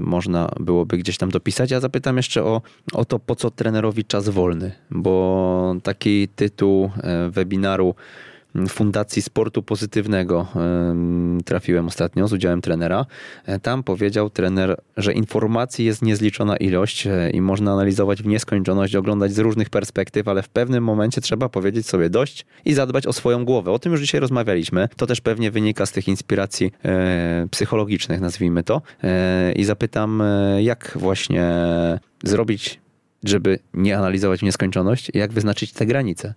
można 0.00 0.48
byłoby 0.60 0.98
gdzieś 0.98 1.18
tam 1.18 1.30
dopisać. 1.30 1.70
Ja 1.70 1.80
zapytam 1.80 2.16
jeszcze 2.16 2.44
o, 2.44 2.62
o 2.92 3.04
to, 3.04 3.18
po 3.18 3.36
co 3.36 3.50
trenerowi 3.50 4.04
czas 4.04 4.28
wolny, 4.28 4.72
bo 4.90 5.76
taki 5.82 6.28
tytuł 6.28 6.90
e, 7.02 7.30
webinaru 7.30 7.94
Fundacji 8.68 9.22
Sportu 9.22 9.62
Pozytywnego 9.62 10.46
trafiłem 11.44 11.86
ostatnio 11.86 12.28
z 12.28 12.32
udziałem 12.32 12.60
trenera. 12.60 13.06
E, 13.46 13.58
tam 13.58 13.82
powiedział 13.82 14.30
trener, 14.30 14.80
że 14.96 15.12
informacji 15.12 15.84
jest 15.84 16.02
niezliczona 16.02 16.56
ilość 16.56 17.06
e, 17.06 17.30
i 17.30 17.40
można 17.40 17.72
analizować 17.72 18.22
w 18.22 18.26
nieskończoność, 18.26 18.96
oglądać 18.96 19.32
z 19.32 19.38
różnych 19.38 19.70
perspektyw, 19.70 20.28
ale 20.28 20.42
w 20.42 20.48
pewnym 20.48 20.84
momencie 20.84 21.20
trzeba 21.20 21.48
powiedzieć 21.48 21.86
sobie 21.86 22.10
dość 22.10 22.46
i 22.64 22.74
zadbać 22.74 23.06
o 23.06 23.12
swoją 23.12 23.44
głowę. 23.44 23.70
O 23.70 23.78
tym 23.78 23.92
już 23.92 24.00
dzisiaj 24.00 24.20
rozmawialiśmy. 24.20 24.88
To 24.96 25.06
też 25.06 25.20
pewnie 25.20 25.50
wynika 25.50 25.86
z 25.86 25.92
tych 25.92 26.08
inspiracji 26.08 26.72
e, 26.84 27.46
psychologicznych, 27.50 28.20
nazwijmy 28.20 28.62
to. 28.62 28.82
I 29.56 29.64
zapytam, 29.64 30.22
jak 30.58 30.92
właśnie 30.96 31.52
zrobić, 32.24 32.80
żeby 33.24 33.58
nie 33.74 33.98
analizować 33.98 34.40
w 34.40 34.42
nieskończoność, 34.42 35.10
jak 35.14 35.32
wyznaczyć 35.32 35.72
te 35.72 35.86
granice? 35.86 36.34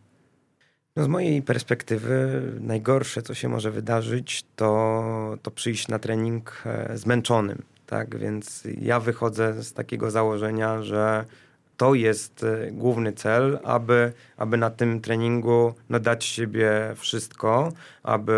No 0.96 1.04
z 1.04 1.08
mojej 1.08 1.42
perspektywy 1.42 2.42
najgorsze, 2.60 3.22
co 3.22 3.34
się 3.34 3.50
może 3.50 3.72
wydarzyć, 3.72 4.46
to, 4.56 5.38
to 5.42 5.52
przyjść 5.52 5.88
na 5.88 6.00
trening 6.00 6.64
e, 6.66 6.98
zmęczonym. 6.98 7.64
Tak? 7.86 8.18
Więc 8.18 8.64
ja 8.82 9.00
wychodzę 9.00 9.64
z 9.64 9.74
takiego 9.74 10.12
założenia, 10.12 10.82
że 10.82 11.26
to 11.80 11.94
jest 11.94 12.44
e, 12.44 12.72
główny 12.72 13.14
cel, 13.14 13.60
aby, 13.64 14.14
aby 14.38 14.58
na 14.58 14.70
tym 14.70 15.02
treningu 15.02 15.74
no, 15.90 16.00
dać 16.00 16.26
siebie 16.26 16.72
wszystko, 16.96 17.72
aby, 18.04 18.34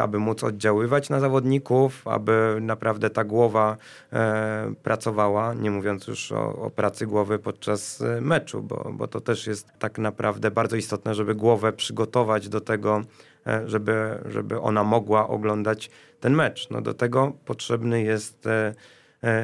aby 0.00 0.18
móc 0.18 0.44
oddziaływać 0.44 1.10
na 1.10 1.20
zawodników, 1.20 2.08
aby 2.08 2.58
naprawdę 2.60 3.10
ta 3.10 3.24
głowa 3.24 3.76
e, 4.12 4.74
pracowała, 4.82 5.54
nie 5.54 5.70
mówiąc 5.70 6.06
już 6.06 6.32
o, 6.32 6.56
o, 6.56 6.70
pracy 6.70 7.06
głowy 7.06 7.38
podczas 7.38 8.00
e, 8.00 8.20
meczu, 8.20 8.62
bo, 8.62 8.90
bo 8.92 9.08
to 9.08 9.20
też 9.20 9.46
jest 9.46 9.68
tak 9.78 9.98
naprawdę 9.98 10.50
bardzo 10.50 10.76
istotne, 10.76 11.14
żeby 11.14 11.34
głowę 11.34 11.72
przygotować 11.72 12.48
do 12.48 12.60
tego, 12.60 13.02
e, 13.46 13.68
żeby, 13.68 14.18
żeby 14.26 14.60
ona 14.60 14.84
mogła 14.84 15.28
oglądać 15.28 15.90
ten 16.20 16.34
mecz. 16.34 16.70
No, 16.70 16.80
do 16.80 16.94
tego 16.94 17.32
potrzebny 17.44 18.02
jest 18.02 18.46
e, 18.46 18.74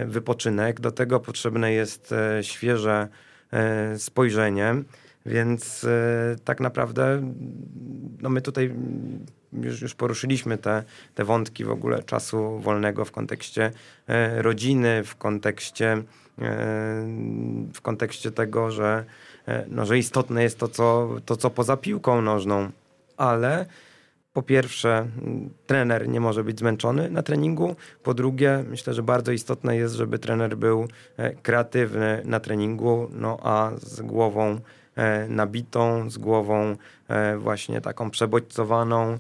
wypoczynek, 0.07 0.81
do 0.81 0.91
tego 0.91 1.21
potrzebne 1.21 1.73
jest 1.73 2.13
e, 2.13 2.45
świeże 2.45 3.09
e, 3.53 3.99
spojrzenie. 3.99 4.75
Więc 5.27 5.87
tak 6.45 6.61
naprawdę 6.61 7.23
no 8.21 8.29
my 8.29 8.43
tutaj 8.43 8.75
już, 9.53 9.83
już 9.83 9.95
poruszyliśmy 9.95 10.59
te, 10.59 10.85
te 11.15 11.25
wątki 11.25 11.65
w 11.65 11.71
ogóle 11.71 12.03
czasu 12.03 12.59
wolnego 12.59 13.05
w 13.05 13.13
kontekście 13.13 13.73
rodziny, 14.37 15.05
w 15.05 15.17
kontekście, 15.17 16.03
w 17.75 17.81
kontekście 17.83 18.31
tego, 18.31 18.71
że, 18.71 19.05
no, 19.69 19.87
że 19.87 19.99
istotne 19.99 20.43
jest 20.43 20.59
to 20.59 20.69
co, 20.69 21.09
to, 21.25 21.37
co 21.37 21.51
poza 21.51 21.77
piłką 21.77 22.23
nożną, 22.23 22.71
ale 23.17 23.67
po 24.39 24.43
pierwsze, 24.43 25.07
trener 25.67 26.09
nie 26.09 26.21
może 26.21 26.45
być 26.45 26.59
zmęczony 26.59 27.11
na 27.11 27.23
treningu. 27.23 27.77
Po 28.03 28.15
drugie, 28.15 28.65
myślę, 28.71 28.95
że 28.95 29.03
bardzo 29.03 29.33
istotne 29.33 29.77
jest, 29.77 29.95
żeby 29.95 30.19
trener 30.19 30.57
był 30.57 30.89
e, 31.17 31.31
kreatywny 31.31 32.23
na 32.25 32.41
treningu, 32.41 33.09
no 33.13 33.39
a 33.43 33.71
z 33.77 34.01
głową 34.01 34.61
e, 34.97 35.29
nabitą, 35.29 36.11
z 36.11 36.19
głową 36.19 36.77
e, 37.09 37.39
właśnie 37.39 37.81
taką 37.81 38.11
przebodźcowaną. 38.11 39.19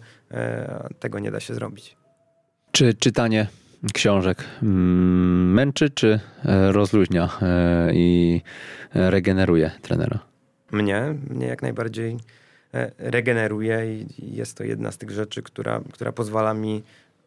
Tego 1.00 1.18
nie 1.18 1.30
da 1.30 1.40
się 1.40 1.54
zrobić. 1.54 1.96
Czy 2.72 2.94
czytanie 2.94 3.46
książek 3.94 4.44
mm, 4.62 5.52
męczy, 5.52 5.90
czy 5.90 6.20
rozluźnia 6.70 7.28
i 7.92 8.42
regeneruje 8.94 9.70
trenera? 9.82 10.18
Mnie, 10.72 11.14
mnie 11.30 11.46
jak 11.46 11.62
najbardziej 11.62 12.16
regeneruje 12.98 13.94
i 13.94 14.36
jest 14.36 14.56
to 14.56 14.64
jedna 14.64 14.92
z 14.92 14.98
tych 14.98 15.10
rzeczy, 15.10 15.42
która, 15.42 15.80
która 15.92 16.12
pozwala 16.12 16.54
mi 16.54 16.82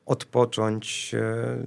odpocząć 0.05 1.15
e, 1.15 1.57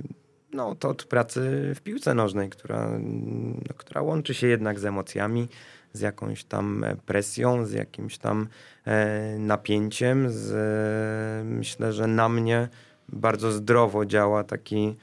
no, 0.53 0.75
to 0.75 0.89
od 0.89 1.05
pracy 1.05 1.73
w 1.75 1.81
piłce 1.81 2.15
nożnej, 2.15 2.51
która, 2.51 2.91
no, 2.99 3.75
która 3.77 4.03
łączy 4.03 4.35
się 4.35 4.47
jednak 4.47 4.81
z 4.81 4.85
emocjami, 4.85 5.49
z 5.93 6.01
jakąś 6.01 6.45
tam 6.45 6.85
presją, 7.07 7.67
z 7.67 7.73
jakimś 7.73 8.19
tam 8.19 8.49
e, 8.85 9.39
napięciem. 9.39 10.31
Z, 10.31 11.47
myślę, 11.47 11.93
że 11.93 12.07
na 12.07 12.29
mnie 12.29 12.69
bardzo 13.09 13.53
zdrowo 13.53 14.07
działa 14.07 14.45
taki, 14.45 14.97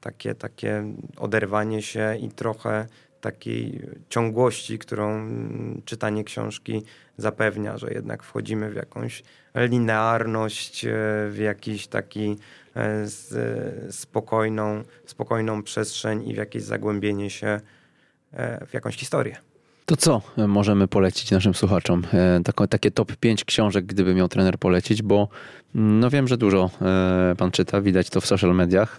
takie, 0.00 0.34
takie 0.34 0.84
oderwanie 1.16 1.82
się 1.82 2.16
i 2.20 2.28
trochę 2.28 2.86
takiej 3.22 3.80
ciągłości, 4.08 4.78
którą 4.78 5.28
czytanie 5.84 6.24
książki 6.24 6.82
zapewnia, 7.16 7.78
że 7.78 7.92
jednak 7.92 8.22
wchodzimy 8.22 8.70
w 8.70 8.74
jakąś 8.74 9.22
linearność, 9.54 10.84
e, 10.84 10.90
w 11.30 11.38
jakiś 11.38 11.86
taki 11.86 12.36
e, 12.76 13.06
spokojną, 13.90 14.84
spokojną 15.06 15.62
przestrzeń 15.62 16.28
i 16.28 16.34
w 16.34 16.36
jakieś 16.36 16.62
zagłębienie 16.62 17.30
się 17.30 17.60
e, 18.32 18.66
w 18.66 18.74
jakąś 18.74 18.96
historię. 18.96 19.51
To 19.86 19.96
co 19.96 20.22
możemy 20.48 20.88
polecić 20.88 21.30
naszym 21.30 21.54
słuchaczom? 21.54 22.02
Tako, 22.44 22.66
takie 22.66 22.90
top 22.90 23.16
5 23.16 23.44
książek, 23.44 23.86
gdyby 23.86 24.14
miał 24.14 24.28
trener 24.28 24.58
polecić, 24.58 25.02
bo 25.02 25.28
mm, 25.74 26.00
no 26.00 26.10
wiem, 26.10 26.28
że 26.28 26.36
dużo 26.36 26.70
pan 27.38 27.50
czyta, 27.50 27.80
widać 27.80 28.10
to 28.10 28.20
w 28.20 28.26
social 28.26 28.54
mediach. 28.54 28.96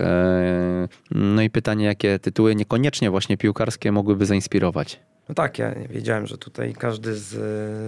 No 1.11 1.41
i 1.41 1.49
pytanie, 1.49 1.85
jakie 1.85 2.19
tytuły 2.19 2.55
niekoniecznie 2.55 3.09
właśnie 3.09 3.37
piłkarskie 3.37 3.91
mogłyby 3.91 4.25
zainspirować? 4.25 4.99
No 5.29 5.35
tak, 5.35 5.59
ja 5.59 5.75
wiedziałem, 5.89 6.27
że 6.27 6.37
tutaj 6.37 6.73
każdy 6.73 7.15
z, 7.15 7.29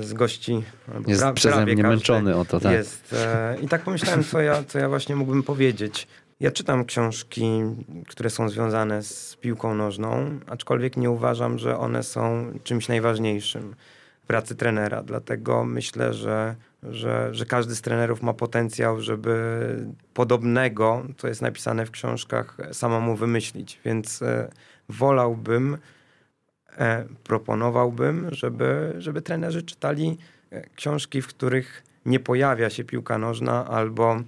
z 0.05 0.13
gości 0.13 0.63
jest 1.07 1.25
przeze 1.35 1.65
mnie 1.65 1.83
męczony 1.83 2.35
o 2.35 2.45
to, 2.45 2.59
tak. 2.59 2.73
Jest. 2.73 3.13
E, 3.13 3.57
I 3.61 3.67
tak 3.67 3.81
pomyślałem, 3.81 4.23
co 4.23 4.41
ja, 4.41 4.63
co 4.63 4.79
ja 4.79 4.89
właśnie 4.89 5.15
mógłbym 5.15 5.43
powiedzieć. 5.43 6.07
Ja 6.39 6.51
czytam 6.51 6.85
książki, 6.85 7.61
które 8.07 8.29
są 8.29 8.49
związane 8.49 9.03
z 9.03 9.37
piłką 9.41 9.75
nożną, 9.75 10.39
aczkolwiek 10.47 10.97
nie 10.97 11.09
uważam, 11.09 11.59
że 11.59 11.77
one 11.77 12.03
są 12.03 12.51
czymś 12.63 12.87
najważniejszym 12.87 13.75
w 14.23 14.27
pracy 14.27 14.55
trenera. 14.55 15.03
Dlatego 15.03 15.63
myślę, 15.63 16.13
że 16.13 16.55
że, 16.89 17.29
że 17.31 17.45
każdy 17.45 17.75
z 17.75 17.81
trenerów 17.81 18.21
ma 18.21 18.33
potencjał, 18.33 19.01
żeby 19.01 19.85
podobnego, 20.13 21.05
co 21.17 21.27
jest 21.27 21.41
napisane 21.41 21.85
w 21.85 21.91
książkach, 21.91 22.57
samemu 22.71 23.15
wymyślić. 23.15 23.79
Więc 23.85 24.21
e, 24.21 24.49
wolałbym, 24.89 25.77
e, 26.77 27.05
proponowałbym, 27.23 28.27
żeby, 28.31 28.93
żeby 28.97 29.21
trenerzy 29.21 29.63
czytali 29.63 30.17
e, 30.51 30.69
książki, 30.75 31.21
w 31.21 31.27
których 31.27 31.83
nie 32.05 32.19
pojawia 32.19 32.69
się 32.69 32.83
piłka 32.83 33.17
nożna, 33.17 33.67
albo, 33.67 34.21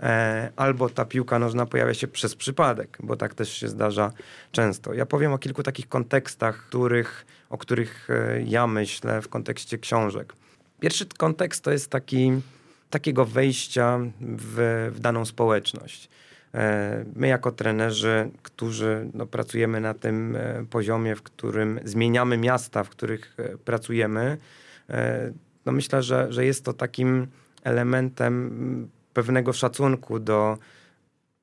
e, 0.00 0.50
albo 0.56 0.88
ta 0.88 1.04
piłka 1.04 1.38
nożna 1.38 1.66
pojawia 1.66 1.94
się 1.94 2.08
przez 2.08 2.34
przypadek, 2.34 2.98
bo 3.00 3.16
tak 3.16 3.34
też 3.34 3.52
się 3.52 3.68
zdarza 3.68 4.12
często. 4.52 4.94
Ja 4.94 5.06
powiem 5.06 5.32
o 5.32 5.38
kilku 5.38 5.62
takich 5.62 5.88
kontekstach, 5.88 6.66
których, 6.68 7.26
o 7.50 7.58
których 7.58 8.08
e, 8.10 8.42
ja 8.42 8.66
myślę 8.66 9.22
w 9.22 9.28
kontekście 9.28 9.78
książek. 9.78 10.32
Pierwszy 10.80 11.06
kontekst 11.18 11.64
to 11.64 11.72
jest 11.72 11.90
taki, 11.90 12.32
takiego 12.90 13.24
wejścia 13.24 14.00
w, 14.20 14.90
w 14.94 15.00
daną 15.00 15.24
społeczność. 15.24 16.08
E, 16.54 17.04
my, 17.16 17.28
jako 17.28 17.52
trenerzy, 17.52 18.30
którzy 18.42 19.10
no, 19.14 19.26
pracujemy 19.26 19.80
na 19.80 19.94
tym 19.94 20.36
e, 20.36 20.64
poziomie, 20.70 21.16
w 21.16 21.22
którym 21.22 21.80
zmieniamy 21.84 22.36
miasta, 22.36 22.84
w 22.84 22.88
których 22.88 23.36
pracujemy, 23.64 24.36
no 25.66 25.72
myślę, 25.72 26.02
że, 26.02 26.32
że 26.32 26.44
jest 26.44 26.64
to 26.64 26.72
takim 26.72 27.26
elementem 27.64 28.88
pewnego 29.12 29.52
szacunku 29.52 30.18
do, 30.18 30.58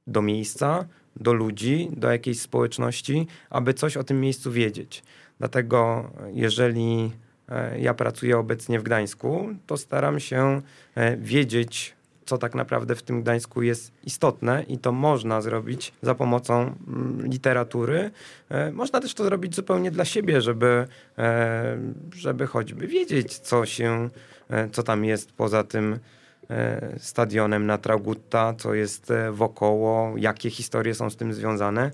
do 0.07 0.21
miejsca, 0.21 0.86
do 1.15 1.34
ludzi, 1.34 1.89
do 1.97 2.11
jakiejś 2.11 2.39
społeczności, 2.39 3.28
aby 3.49 3.74
coś 3.74 3.97
o 3.97 4.03
tym 4.03 4.21
miejscu 4.21 4.51
wiedzieć. 4.51 5.03
Dlatego, 5.39 6.11
jeżeli 6.34 7.11
e, 7.49 7.80
ja 7.80 7.93
pracuję 7.93 8.38
obecnie 8.38 8.80
w 8.80 8.84
Gdańsku, 8.84 9.49
to 9.67 9.78
staram 9.78 10.19
się 10.19 10.61
e, 10.95 11.17
wiedzieć 11.17 11.95
co 12.34 12.38
tak 12.38 12.55
naprawdę 12.55 12.95
w 12.95 13.03
tym 13.03 13.21
Gdańsku 13.21 13.61
jest 13.61 13.91
istotne 14.03 14.63
i 14.63 14.77
to 14.77 14.91
można 14.91 15.41
zrobić 15.41 15.93
za 16.01 16.15
pomocą 16.15 16.61
mm, 16.61 17.21
literatury. 17.21 18.11
E, 18.49 18.71
można 18.71 18.99
też 18.99 19.13
to 19.13 19.23
zrobić 19.23 19.55
zupełnie 19.55 19.91
dla 19.91 20.05
siebie, 20.05 20.41
żeby, 20.41 20.88
e, 21.17 21.77
żeby 22.15 22.47
choćby 22.47 22.88
wiedzieć, 22.88 23.39
co 23.39 23.65
się, 23.65 24.09
e, 24.49 24.69
co 24.69 24.84
tam 24.84 25.05
jest 25.05 25.31
poza 25.31 25.63
tym 25.63 25.99
stadionem 26.97 27.65
na 27.65 27.77
Traugutta, 27.77 28.53
co 28.57 28.73
jest 28.73 29.13
wokoło, 29.31 30.13
jakie 30.17 30.49
historie 30.49 30.95
są 30.95 31.09
z 31.09 31.15
tym 31.15 31.34
związane. 31.34 31.91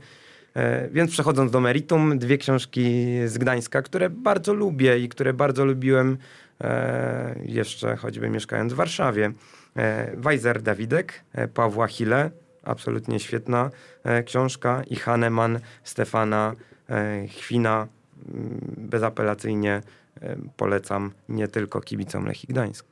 Więc 0.91 1.11
przechodząc 1.11 1.51
do 1.51 1.59
meritum, 1.59 2.19
dwie 2.19 2.37
książki 2.37 3.05
z 3.25 3.37
Gdańska, 3.37 3.81
które 3.81 4.09
bardzo 4.09 4.53
lubię 4.53 4.99
i 4.99 5.09
które 5.09 5.33
bardzo 5.33 5.65
lubiłem 5.65 6.17
jeszcze 7.45 7.95
choćby 7.95 8.29
mieszkając 8.29 8.73
w 8.73 8.75
Warszawie. 8.75 9.31
E, 9.75 10.11
Weiser 10.17 10.61
Dawidek, 10.61 11.23
e, 11.33 11.47
Pawła 11.47 11.87
Hille, 11.87 12.31
absolutnie 12.63 13.19
świetna 13.19 13.69
e, 14.03 14.23
książka 14.23 14.83
i 14.87 14.95
Haneman 14.95 15.59
Stefana 15.83 16.53
Chwina, 17.39 17.87
mm, 18.29 18.59
bezapelacyjnie 18.77 19.81
polecam 20.57 21.11
nie 21.29 21.47
tylko 21.47 21.81
kibicom 21.81 22.25
Lechii 22.25 22.47
Gdańsk. 22.49 22.85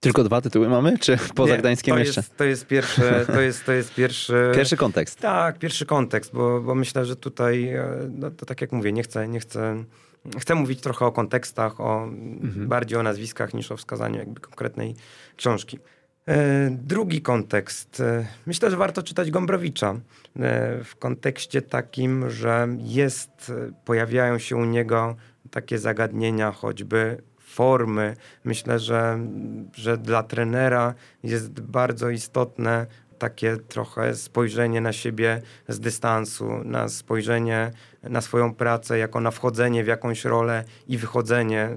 Tylko 0.00 0.24
dwa 0.24 0.40
tytuły 0.40 0.68
mamy, 0.68 0.98
czy 0.98 1.18
poza 1.34 1.52
Nie, 1.52 1.58
Gdańskiem 1.58 1.94
to 1.94 1.98
jeszcze? 1.98 2.20
Jest, 2.20 2.36
to 2.36 2.44
jest 2.44 2.66
pierwszy, 2.66 3.02
to 3.34 3.40
jest, 3.40 3.64
to 3.64 3.72
jest 3.72 3.94
pierwszy... 3.94 4.52
Pierwszy 4.54 4.76
kontekst. 4.76 5.20
Tak, 5.20 5.58
pierwszy 5.58 5.86
kontekst, 5.86 6.32
bo, 6.32 6.60
bo 6.60 6.74
myślę, 6.74 7.06
że 7.06 7.16
tutaj, 7.16 7.72
no, 8.08 8.30
to 8.30 8.46
tak 8.46 8.60
jak 8.60 8.72
mówię, 8.72 8.92
nie 8.92 9.02
chcę, 9.02 9.28
nie 9.28 9.40
chcę 9.40 9.84
Chcę 10.38 10.54
mówić 10.54 10.80
trochę 10.80 11.06
o 11.06 11.12
kontekstach, 11.12 11.80
o 11.80 12.04
mhm. 12.04 12.68
bardziej 12.68 12.98
o 12.98 13.02
nazwiskach 13.02 13.54
niż 13.54 13.72
o 13.72 13.76
wskazaniu 13.76 14.18
jakby 14.18 14.40
konkretnej 14.40 14.94
książki. 15.36 15.78
E, 16.30 16.70
drugi 16.70 17.22
kontekst. 17.22 18.00
E, 18.00 18.26
myślę, 18.46 18.70
że 18.70 18.76
warto 18.76 19.02
czytać 19.02 19.30
Gombrowicza 19.30 19.90
e, 19.90 20.00
w 20.84 20.96
kontekście 20.98 21.62
takim, 21.62 22.30
że 22.30 22.68
jest, 22.78 23.52
pojawiają 23.84 24.38
się 24.38 24.56
u 24.56 24.64
niego 24.64 25.16
takie 25.50 25.78
zagadnienia, 25.78 26.52
choćby 26.52 27.22
formy. 27.40 28.16
Myślę, 28.44 28.78
że, 28.78 29.18
że 29.74 29.98
dla 29.98 30.22
trenera 30.22 30.94
jest 31.22 31.60
bardzo 31.60 32.10
istotne 32.10 32.86
takie 33.18 33.56
trochę 33.56 34.14
spojrzenie 34.14 34.80
na 34.80 34.92
siebie 34.92 35.42
z 35.68 35.80
dystansu, 35.80 36.64
na 36.64 36.88
spojrzenie 36.88 37.70
na 38.02 38.20
swoją 38.20 38.54
pracę 38.54 38.98
jako 38.98 39.20
na 39.20 39.30
wchodzenie 39.30 39.84
w 39.84 39.86
jakąś 39.86 40.24
rolę 40.24 40.64
i 40.88 40.98
wychodzenie 40.98 41.68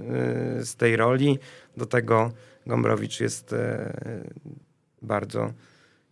z 0.59 0.75
tej 0.75 0.95
roli. 0.95 1.39
Do 1.77 1.85
tego 1.85 2.31
Gombrowicz 2.67 3.19
jest 3.19 3.53
e, 3.53 3.93
bardzo 5.01 5.53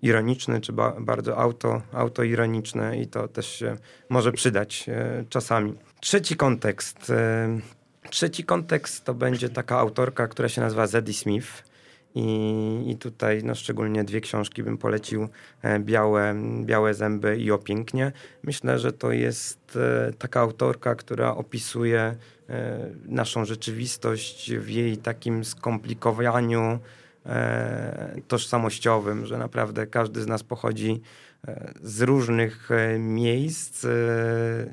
ironiczny, 0.01 0.61
czy 0.61 0.73
ba 0.73 0.95
bardzo 0.99 1.37
auto, 1.37 1.81
autoironiczny 1.93 3.01
i 3.01 3.07
to 3.07 3.27
też 3.27 3.55
się 3.55 3.77
może 4.09 4.31
przydać 4.31 4.89
e, 4.89 5.25
czasami. 5.29 5.73
Trzeci 5.99 6.35
kontekst. 6.35 7.09
E, 7.09 7.59
trzeci 8.09 8.43
kontekst 8.43 9.05
to 9.05 9.13
będzie 9.13 9.49
taka 9.49 9.79
autorka, 9.79 10.27
która 10.27 10.49
się 10.49 10.61
nazywa 10.61 10.87
Zadie 10.87 11.13
Smith. 11.13 11.71
I, 12.15 12.83
I 12.87 12.97
tutaj 12.97 13.43
no, 13.43 13.55
szczególnie 13.55 14.03
dwie 14.03 14.21
książki 14.21 14.63
bym 14.63 14.77
polecił, 14.77 15.29
Białe, 15.79 16.35
Białe 16.63 16.93
Zęby 16.93 17.37
i 17.37 17.51
O 17.51 17.57
Pięknie. 17.57 18.11
Myślę, 18.43 18.79
że 18.79 18.93
to 18.93 19.11
jest 19.11 19.77
taka 20.17 20.39
autorka, 20.39 20.95
która 20.95 21.35
opisuje 21.35 22.15
naszą 23.05 23.45
rzeczywistość 23.45 24.51
w 24.53 24.69
jej 24.69 24.97
takim 24.97 25.45
skomplikowaniu 25.45 26.79
e, 27.25 28.21
tożsamościowym, 28.27 29.25
że 29.25 29.37
naprawdę 29.37 29.87
każdy 29.87 30.21
z 30.21 30.27
nas 30.27 30.43
pochodzi 30.43 31.01
e, 31.47 31.73
z 31.83 32.01
różnych 32.01 32.69
miejsc 32.99 33.87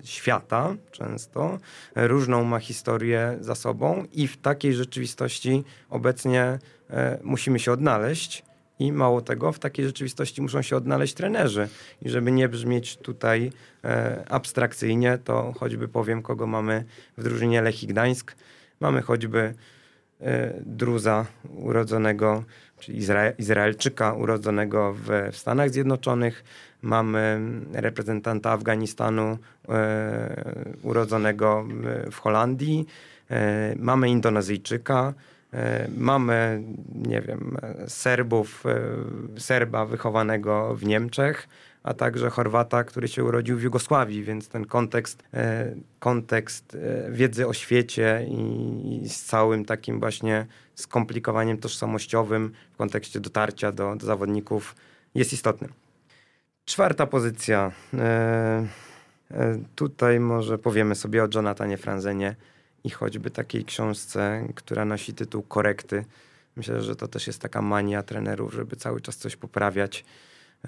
świata 0.05 0.75
często, 0.93 1.59
różną 1.97 2.45
ma 2.45 2.59
historię 2.59 3.39
za 3.41 3.55
sobą 3.55 4.05
i 4.13 4.29
w 4.29 4.37
takiej 4.37 4.75
rzeczywistości 4.75 5.65
obecnie 5.91 6.59
musimy 7.23 7.59
się 7.59 7.73
odnaleźć. 7.73 8.48
I 8.79 8.93
mało 8.93 9.21
tego, 9.21 9.53
w 9.53 9.59
takiej 9.59 9.85
rzeczywistości 9.85 10.43
muszą 10.43 10.63
się 10.63 10.77
odnaleźć 10.77 11.15
trenerzy. 11.15 11.69
I 12.03 12.09
żeby 12.09 12.33
nie 12.33 12.49
brzmieć 12.49 12.97
tutaj 12.97 13.53
e, 13.85 14.25
abstrakcyjnie, 14.29 15.19
to 15.25 15.55
choćby 15.59 15.89
powiem, 15.89 16.23
kogo 16.23 16.47
mamy 16.47 16.85
w 17.17 17.23
drużynie 17.23 17.63
Lechii 17.63 17.89
Gdańsk. 17.89 18.35
Mamy 18.81 19.03
choćby 19.03 19.55
e, 20.21 20.55
Druza 20.67 21.27
urodzonego, 21.57 22.45
czyli 22.81 22.99
Izra 22.99 23.31
Izraelczyka 23.31 24.13
urodzonego 24.13 24.93
w, 24.93 25.33
w, 25.33 25.37
Stanach 25.37 25.71
Zjednoczonych. 25.71 26.45
Mamy 26.83 27.41
reprezentanta 27.73 28.51
Afganistanu 28.51 29.39
e, 29.69 30.55
urodzonego 30.83 31.67
w 32.13 32.19
Holandii. 32.19 32.87
E, 33.31 33.75
mamy 33.77 34.11
Indonezyjczyka, 34.11 35.15
mamy, 35.97 36.63
nie 36.95 37.21
wiem, 37.21 37.57
Serbów, 37.87 38.65
e, 38.67 39.41
Serba 39.41 39.87
wychowanego 39.87 40.75
w 40.75 40.85
Niemczech, 40.85 41.49
a 41.83 41.95
także 41.95 42.31
Chorwata, 42.31 42.85
który 42.85 43.09
się 43.09 43.25
urodził 43.25 43.59
w 43.59 43.63
Jugosławii, 43.63 44.23
więc 44.23 44.49
ten 44.49 44.65
kontekst, 44.65 45.23
e, 45.35 45.75
kontekst 45.99 46.77
wiedzy 47.11 47.47
o 47.47 47.53
świecie 47.53 48.27
i, 48.31 49.09
z 49.09 49.23
całym 49.25 49.65
takim 49.65 50.01
właśnie 50.01 50.47
skomplikowaniem 50.75 51.59
tożsamościowym 51.59 52.53
w 52.73 52.77
kontekście 52.77 53.21
dotarcia 53.21 53.73
do, 53.73 53.97
do 53.97 54.07
zawodników 54.07 54.77
jest 55.15 55.33
istotny. 55.33 55.69
Czwarta 56.65 57.07
pozycja. 57.07 57.73
Tutaj 59.75 60.21
może 60.21 60.59
powiemy 60.59 60.95
sobie 60.95 61.25
o 61.25 61.29
Jonathanie 61.35 61.77
Franzenie 61.77 62.37
i 62.85 62.91
choćby 62.91 63.31
takiej 63.31 63.65
książce, 63.65 64.49
która 64.55 64.85
nosi 64.85 65.15
tytuł 65.15 65.43
Korekty. 65.43 66.05
Myślę, 66.57 66.83
że 66.83 66.97
to 66.97 67.09
też 67.09 67.27
jest 67.27 67.43
taka 67.43 67.63
mania 67.63 68.03
trenerów, 68.03 68.55
żeby 68.55 68.77
cały 68.77 69.01
czas 69.01 69.17
coś 69.17 69.37
poprawiać 69.37 70.05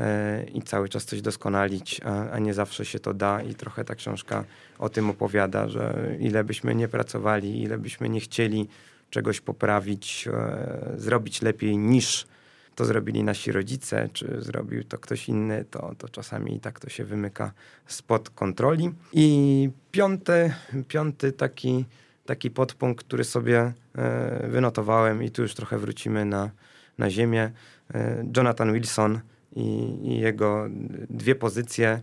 e, 0.00 0.44
i 0.44 0.62
cały 0.62 0.88
czas 0.88 1.04
coś 1.04 1.22
doskonalić, 1.22 2.00
a, 2.32 2.38
nie 2.38 2.54
zawsze 2.54 2.84
się 2.84 3.00
to 3.00 3.14
da 3.14 3.42
i 3.42 3.54
trochę 3.54 3.84
ta 3.84 3.94
książka 3.94 4.44
o 4.78 4.88
tym 4.88 5.10
opowiada, 5.10 5.68
że 5.68 6.16
ile 6.20 6.44
byśmy 6.44 6.74
nie 6.74 6.88
pracowali, 6.88 7.62
ile 7.62 7.78
byśmy 7.78 8.08
nie 8.08 8.20
chcieli 8.20 8.68
czegoś 9.10 9.40
poprawić, 9.40 10.28
e, 10.32 10.94
zrobić 10.96 11.42
lepiej 11.42 11.78
niż 11.78 12.26
to 12.74 12.84
zrobili 12.84 13.24
nasi 13.24 13.52
rodzice, 13.52 14.08
czy 14.12 14.42
zrobił 14.42 14.84
to 14.84 14.98
ktoś 14.98 15.28
inny, 15.28 15.64
to, 15.70 15.94
to 15.98 16.08
czasami 16.08 16.56
i 16.56 16.60
tak 16.60 16.80
to 16.80 16.90
się 16.90 17.04
wymyka 17.04 17.52
spod 17.86 18.30
kontroli. 18.30 18.90
I 19.12 19.70
piąty, 19.90 20.52
piąty 20.88 21.32
taki, 21.32 21.84
taki 22.26 22.50
podpunkt, 22.50 23.04
który 23.06 23.24
sobie 23.24 23.72
e, 23.94 24.48
wynotowałem 24.48 25.22
i 25.22 25.30
tu 25.30 25.42
już 25.42 25.54
trochę 25.54 25.78
wrócimy 25.78 26.24
na, 26.24 26.50
na 26.98 27.10
ziemię. 27.10 27.50
E, 27.94 28.24
Jonathan 28.36 28.72
Wilson 28.72 29.20
i, 29.56 29.62
i 30.02 30.20
jego 30.20 30.66
dwie 31.10 31.34
pozycje, 31.34 32.00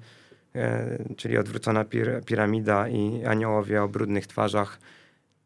e, 0.56 0.98
czyli 1.18 1.38
odwrócona 1.38 1.86
pir 1.86 2.22
piramida 2.26 2.88
i 2.88 3.26
aniołowie 3.26 3.84
o 3.84 3.88
brudnych 3.88 4.28
twarzach. 4.28 4.80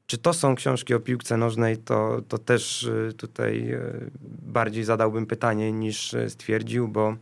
Czy 0.07 0.17
to 0.17 0.33
są 0.33 0.55
książki 0.55 0.93
o 0.93 0.99
piłce 0.99 1.37
nożnej, 1.37 1.77
to, 1.77 2.21
to 2.27 2.37
też 2.37 2.83
y, 2.83 3.13
tutaj 3.17 3.73
y, 3.73 4.11
bardziej 4.41 4.83
zadałbym 4.83 5.25
pytanie 5.25 5.71
niż 5.71 6.13
y, 6.13 6.29
stwierdził, 6.29 6.87
bo, 6.87 7.15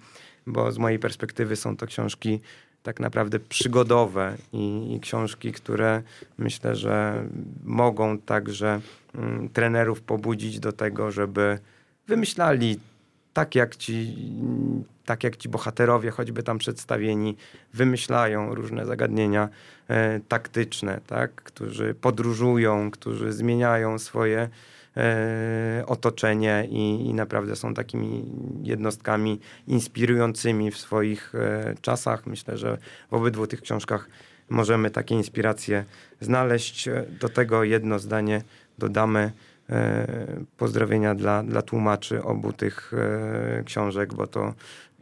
bo 0.48 0.72
z 0.72 0.78
mojej 0.78 1.00
perspektywy 1.00 1.56
są 1.56 1.78
to 1.78 1.88
książki 1.88 2.40
tak 2.84 3.00
naprawdę 3.00 3.40
przygodowe 3.40 4.38
i, 4.54 4.96
i 4.96 5.00
książki, 5.00 5.52
które 5.52 6.04
myślę, 6.38 6.76
że 6.76 7.26
mogą 7.64 8.18
także 8.18 8.82
mm, 9.16 9.50
trenerów 9.50 10.02
pobudzić 10.02 10.60
do 10.60 10.72
tego, 10.72 11.12
żeby 11.12 11.60
wymyślali 12.08 12.80
tak 13.40 13.56
jak 13.56 13.76
ci, 13.76 14.16
tak 15.06 15.24
jak 15.24 15.38
ci 15.38 15.50
bohaterowie, 15.50 16.12
choćby 16.12 16.44
tam 16.44 16.58
przedstawieni, 16.58 17.36
wymyślają 17.74 18.56
różne 18.56 18.86
zagadnienia 18.86 19.50
e, 19.88 20.20
taktyczne, 20.20 21.02
tak? 21.08 21.36
którzy 21.36 21.94
podróżują, 21.94 22.92
którzy 22.92 23.34
zmieniają 23.34 24.00
swoje 24.00 24.50
e, 24.98 25.84
otoczenie 25.88 26.68
i, 26.70 27.08
i, 27.10 27.14
naprawdę 27.14 27.56
są 27.56 27.74
takimi 27.74 28.26
jednostkami 28.64 29.40
inspirującymi 29.68 30.72
w 30.72 30.78
swoich 30.78 31.36
e, 31.36 31.76
czasach. 31.82 32.28
Myślę, 32.28 32.58
że 32.58 32.78
w 33.12 33.14
obydwu 33.14 33.48
tych 33.48 33.62
książkach 33.62 34.10
możemy 34.50 34.92
takie 34.92 35.16
inspiracje 35.16 35.86
znaleźć. 36.22 36.90
Do 37.22 37.30
tego 37.30 37.64
jedno 37.64 38.00
zdanie 38.00 38.42
dodamy. 38.78 39.32
E, 39.70 40.08
pozdrowienia 40.58 41.16
dla, 41.16 41.44
dla 41.44 41.62
tłumaczy 41.62 42.24
obu 42.24 42.54
tych 42.54 42.92
e, 42.94 43.64
książek, 43.64 44.14
bo 44.14 44.28
to 44.28 44.54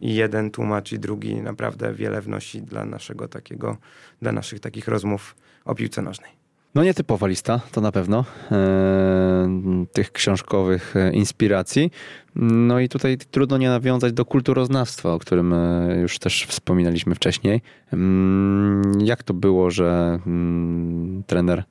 i 0.01 0.15
jeden 0.15 0.51
tłumacz 0.51 0.91
i 0.91 0.99
drugi 0.99 1.35
naprawdę 1.35 1.93
wiele 1.93 2.21
wnosi 2.21 2.61
dla 2.61 2.85
naszego 2.85 3.27
takiego, 3.27 3.77
dla 4.21 4.31
naszych 4.31 4.59
takich 4.59 4.87
rozmów 4.87 5.35
o 5.65 5.75
piłce 5.75 6.01
nożnej. 6.01 6.31
No 6.75 6.83
nietypowa 6.83 7.27
lista, 7.27 7.59
to 7.71 7.81
na 7.81 7.91
pewno, 7.91 8.25
e, 8.51 9.85
tych 9.93 10.11
książkowych 10.11 10.93
inspiracji. 11.13 11.91
No 12.35 12.79
i 12.79 12.89
tutaj 12.89 13.17
trudno 13.17 13.57
nie 13.57 13.69
nawiązać 13.69 14.13
do 14.13 14.25
kulturoznawstwa, 14.25 15.13
o 15.13 15.19
którym 15.19 15.55
już 16.01 16.19
też 16.19 16.45
wspominaliśmy 16.45 17.15
wcześniej. 17.15 17.61
Mm, 17.93 19.01
jak 19.01 19.23
to 19.23 19.33
było, 19.33 19.71
że 19.71 20.19
mm, 20.27 21.23
trener 21.27 21.63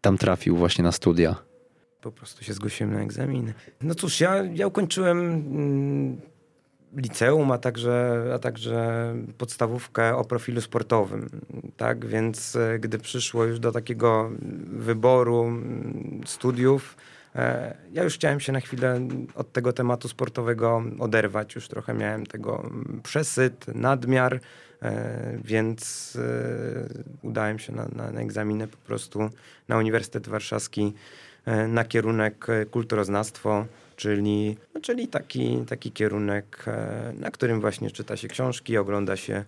tam 0.00 0.18
trafił 0.18 0.56
właśnie 0.56 0.84
na 0.84 0.92
studia? 0.92 1.51
Po 2.02 2.12
prostu 2.12 2.44
się 2.44 2.52
zgłosiłem 2.52 2.92
na 2.92 3.00
egzaminy. 3.00 3.54
No 3.80 3.94
cóż, 3.94 4.20
ja, 4.20 4.44
ja 4.54 4.66
ukończyłem 4.66 5.18
mm, 5.18 6.20
liceum, 6.96 7.50
a 7.50 7.58
także, 7.58 8.24
a 8.34 8.38
także 8.38 9.14
podstawówkę 9.38 10.16
o 10.16 10.24
profilu 10.24 10.60
sportowym. 10.60 11.28
Tak 11.76 12.06
więc 12.06 12.56
e, 12.56 12.78
gdy 12.78 12.98
przyszło 12.98 13.44
już 13.44 13.58
do 13.58 13.72
takiego 13.72 14.30
wyboru 14.66 15.44
mm, 15.44 16.20
studiów, 16.26 16.96
e, 17.36 17.76
ja 17.92 18.02
już 18.02 18.14
chciałem 18.14 18.40
się 18.40 18.52
na 18.52 18.60
chwilę 18.60 19.00
od 19.34 19.52
tego 19.52 19.72
tematu 19.72 20.08
sportowego 20.08 20.82
oderwać. 20.98 21.54
Już 21.54 21.68
trochę 21.68 21.94
miałem 21.94 22.26
tego 22.26 22.60
mm, 22.60 23.00
przesyt, 23.02 23.66
nadmiar, 23.74 24.40
e, 24.82 25.38
więc 25.44 26.18
udałem 27.22 27.58
się 27.58 27.72
na, 27.72 27.88
na, 27.96 28.10
na 28.10 28.66
po 28.66 28.76
prostu 28.76 29.30
na 29.68 29.78
Uniwersytet 29.78 30.28
Warszawski 30.28 30.92
na 31.68 31.84
kierunek 31.84 32.48
e, 32.48 32.66
kulturoznawstwo, 32.66 33.66
czyli, 33.96 34.56
no, 34.74 34.80
czyli 34.80 35.08
taki, 35.08 35.64
taki 35.68 35.92
kierunek, 35.92 36.64
e, 36.66 37.12
na 37.20 37.30
którym 37.30 37.60
właśnie 37.60 37.90
czyta 37.90 38.16
się 38.16 38.28
książki, 38.28 38.76
ogląda 38.76 39.16
się 39.16 39.44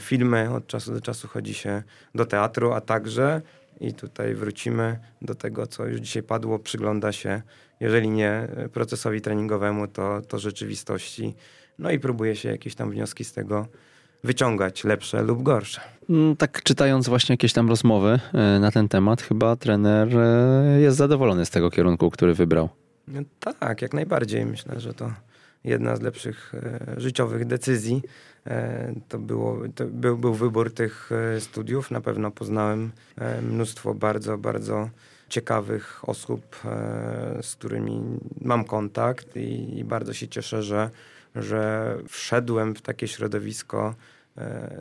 filmy, 0.00 0.54
od 0.54 0.66
czasu 0.66 0.92
do 0.92 1.00
czasu 1.00 1.28
chodzi 1.28 1.54
się 1.54 1.82
do 2.14 2.26
teatru, 2.26 2.72
a 2.72 2.80
także, 2.80 3.42
i 3.80 3.94
tutaj 3.94 4.34
wrócimy 4.34 4.98
do 5.22 5.34
tego, 5.34 5.66
co 5.66 5.86
już 5.86 6.00
dzisiaj 6.00 6.22
padło, 6.22 6.58
przygląda 6.58 7.12
się, 7.12 7.42
jeżeli 7.80 8.08
nie 8.08 8.48
procesowi 8.72 9.20
treningowemu, 9.20 9.88
to, 9.88 10.20
to 10.28 10.38
rzeczywistości, 10.38 11.34
no 11.78 11.90
i 11.90 11.98
próbuje 11.98 12.36
się 12.36 12.48
jakieś 12.48 12.74
tam 12.74 12.90
wnioski 12.90 13.24
z 13.24 13.32
tego 13.32 13.66
wyciągać 14.24 14.84
lepsze 14.84 15.22
lub 15.22 15.42
gorsze. 15.42 15.80
Mm, 16.10 16.36
tak 16.36 16.62
czytając 16.62 17.08
właśnie 17.08 17.32
jakieś 17.32 17.52
tam 17.52 17.68
rozmowy 17.68 18.20
e, 18.32 18.58
na 18.58 18.70
ten 18.70 18.88
temat, 18.88 19.22
chyba 19.22 19.56
trener 19.56 20.18
e, 20.18 20.80
jest 20.80 20.96
zadowolony 20.96 21.46
z 21.46 21.50
tego 21.50 21.70
kierunku, 21.70 22.10
który 22.10 22.34
wybrał. 22.34 22.68
No 23.08 23.20
tak, 23.60 23.82
jak 23.82 23.94
najbardziej. 23.94 24.46
Myślę, 24.46 24.80
że 24.80 24.94
to 24.94 25.10
jedna 25.64 25.96
z 25.96 26.00
lepszych 26.00 26.54
e, 26.54 27.00
życiowych 27.00 27.46
decyzji. 27.46 28.02
To, 29.08 29.18
było, 29.18 29.58
to 29.74 29.84
był, 29.86 30.18
był 30.18 30.34
wybór 30.34 30.74
tych 30.74 31.10
studiów. 31.38 31.90
Na 31.90 32.00
pewno 32.00 32.30
poznałem 32.30 32.92
mnóstwo 33.42 33.94
bardzo, 33.94 34.38
bardzo 34.38 34.90
ciekawych 35.28 36.08
osób, 36.08 36.56
z 37.42 37.54
którymi 37.56 38.02
mam 38.40 38.64
kontakt 38.64 39.36
i, 39.36 39.78
i 39.78 39.84
bardzo 39.84 40.12
się 40.12 40.28
cieszę, 40.28 40.62
że, 40.62 40.90
że 41.34 41.96
wszedłem 42.08 42.74
w 42.74 42.82
takie 42.82 43.08
środowisko, 43.08 43.94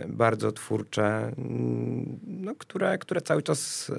bardzo 0.07 0.51
twórcze, 0.51 1.31
mm, 1.37 2.19
no, 2.27 2.55
które, 2.55 2.97
które 2.97 3.21
cały 3.21 3.43
czas, 3.43 3.89
e, 3.89 3.93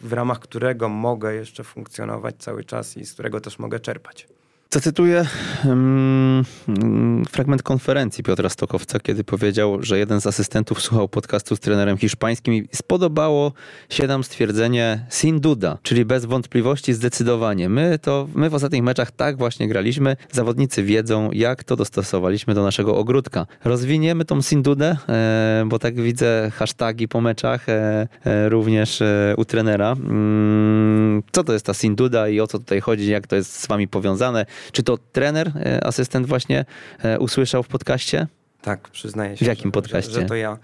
w 0.00 0.12
ramach 0.12 0.40
którego 0.40 0.88
mogę 0.88 1.34
jeszcze 1.34 1.64
funkcjonować 1.64 2.34
cały 2.38 2.64
czas 2.64 2.96
i 2.96 3.06
z 3.06 3.12
którego 3.12 3.40
też 3.40 3.58
mogę 3.58 3.80
czerpać. 3.80 4.28
Zacytuję 4.72 5.26
um, 5.64 6.44
fragment 7.30 7.62
konferencji 7.62 8.24
Piotra 8.24 8.48
Stokowca, 8.48 9.00
kiedy 9.00 9.24
powiedział, 9.24 9.82
że 9.82 9.98
jeden 9.98 10.20
z 10.20 10.26
asystentów 10.26 10.82
słuchał 10.82 11.08
podcastu 11.08 11.56
z 11.56 11.60
trenerem 11.60 11.98
hiszpańskim 11.98 12.54
i 12.54 12.68
spodobało 12.72 13.52
się 13.88 14.06
nam 14.06 14.24
stwierdzenie 14.24 15.06
sin 15.08 15.40
duda, 15.40 15.78
czyli 15.82 16.04
bez 16.04 16.24
wątpliwości 16.24 16.92
zdecydowanie. 16.94 17.68
My 17.68 17.98
to, 17.98 18.28
my 18.34 18.50
w 18.50 18.54
ostatnich 18.54 18.82
meczach 18.82 19.10
tak 19.10 19.36
właśnie 19.36 19.68
graliśmy. 19.68 20.16
Zawodnicy 20.30 20.82
wiedzą, 20.82 21.30
jak 21.32 21.64
to 21.64 21.76
dostosowaliśmy 21.76 22.54
do 22.54 22.62
naszego 22.62 22.96
ogródka. 22.96 23.46
Rozwiniemy 23.64 24.24
tą 24.24 24.42
sin 24.42 24.62
dudę, 24.62 24.96
e, 25.08 25.64
bo 25.66 25.78
tak 25.78 26.00
widzę 26.00 26.50
hasztagi 26.54 27.08
po 27.08 27.20
meczach 27.20 27.68
e, 27.68 28.08
e, 28.24 28.48
również 28.48 29.02
e, 29.02 29.34
u 29.36 29.44
trenera. 29.44 29.92
Mm, 29.92 31.22
co 31.32 31.44
to 31.44 31.52
jest 31.52 31.66
ta 31.66 31.74
sin 31.74 31.94
duda 31.94 32.28
i 32.28 32.40
o 32.40 32.46
co 32.46 32.58
tutaj 32.58 32.80
chodzi, 32.80 33.10
jak 33.10 33.26
to 33.26 33.36
jest 33.36 33.60
z 33.60 33.66
wami 33.66 33.88
powiązane? 33.88 34.46
Czy 34.72 34.82
to 34.82 34.98
trener, 35.12 35.52
e, 35.56 35.84
asystent 35.84 36.26
właśnie 36.26 36.64
e, 36.98 37.18
usłyszał 37.18 37.62
w 37.62 37.68
podcaście? 37.68 38.26
Tak, 38.62 38.88
przyznaję 38.88 39.36
się. 39.36 39.44
W 39.44 39.48
jakim 39.48 39.68
że, 39.68 39.72
podcaście? 39.72 40.12
Że, 40.12 40.20
że 40.20 40.26
to 40.26 40.34
ja. 40.34 40.58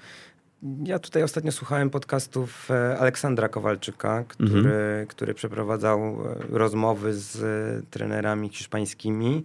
Ja 0.84 0.98
tutaj 0.98 1.22
ostatnio 1.22 1.52
słuchałem 1.52 1.90
podcastów 1.90 2.70
e, 2.70 2.98
Aleksandra 2.98 3.48
Kowalczyka, 3.48 4.24
który, 4.28 4.58
mhm. 4.58 5.06
który 5.06 5.34
przeprowadzał 5.34 6.18
rozmowy 6.50 7.14
z 7.14 7.40
trenerami 7.90 8.48
hiszpańskimi. 8.48 9.44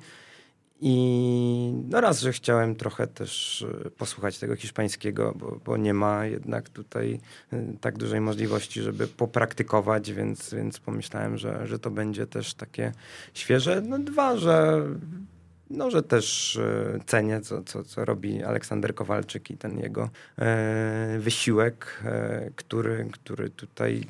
I 0.85 1.73
no 1.89 2.01
raz, 2.01 2.19
że 2.19 2.31
chciałem 2.31 2.75
trochę 2.75 3.07
też 3.07 3.65
e, 3.85 3.89
posłuchać 3.89 4.37
tego 4.37 4.55
hiszpańskiego, 4.55 5.33
bo, 5.35 5.59
bo 5.65 5.77
nie 5.77 5.93
ma 5.93 6.25
jednak 6.25 6.69
tutaj 6.69 7.19
e, 7.53 7.63
tak 7.81 7.97
dużej 7.97 8.21
możliwości, 8.21 8.81
żeby 8.81 9.07
popraktykować, 9.07 10.11
więc, 10.13 10.53
więc 10.53 10.79
pomyślałem, 10.79 11.37
że, 11.37 11.67
że 11.67 11.79
to 11.79 11.91
będzie 11.91 12.27
też 12.27 12.53
takie 12.53 12.91
świeże. 13.33 13.81
No 13.81 13.99
dwa, 13.99 14.37
że 14.37 14.81
no, 15.69 15.91
że 15.91 16.03
też 16.03 16.55
e, 16.55 16.99
cenię, 17.05 17.41
co, 17.41 17.63
co, 17.63 17.83
co 17.83 18.05
robi 18.05 18.43
Aleksander 18.43 18.95
Kowalczyk 18.95 19.49
i 19.49 19.57
ten 19.57 19.79
jego 19.79 20.09
wysiłek, 21.19 22.03
który, 22.55 23.07
który 23.11 23.49
tutaj, 23.49 24.03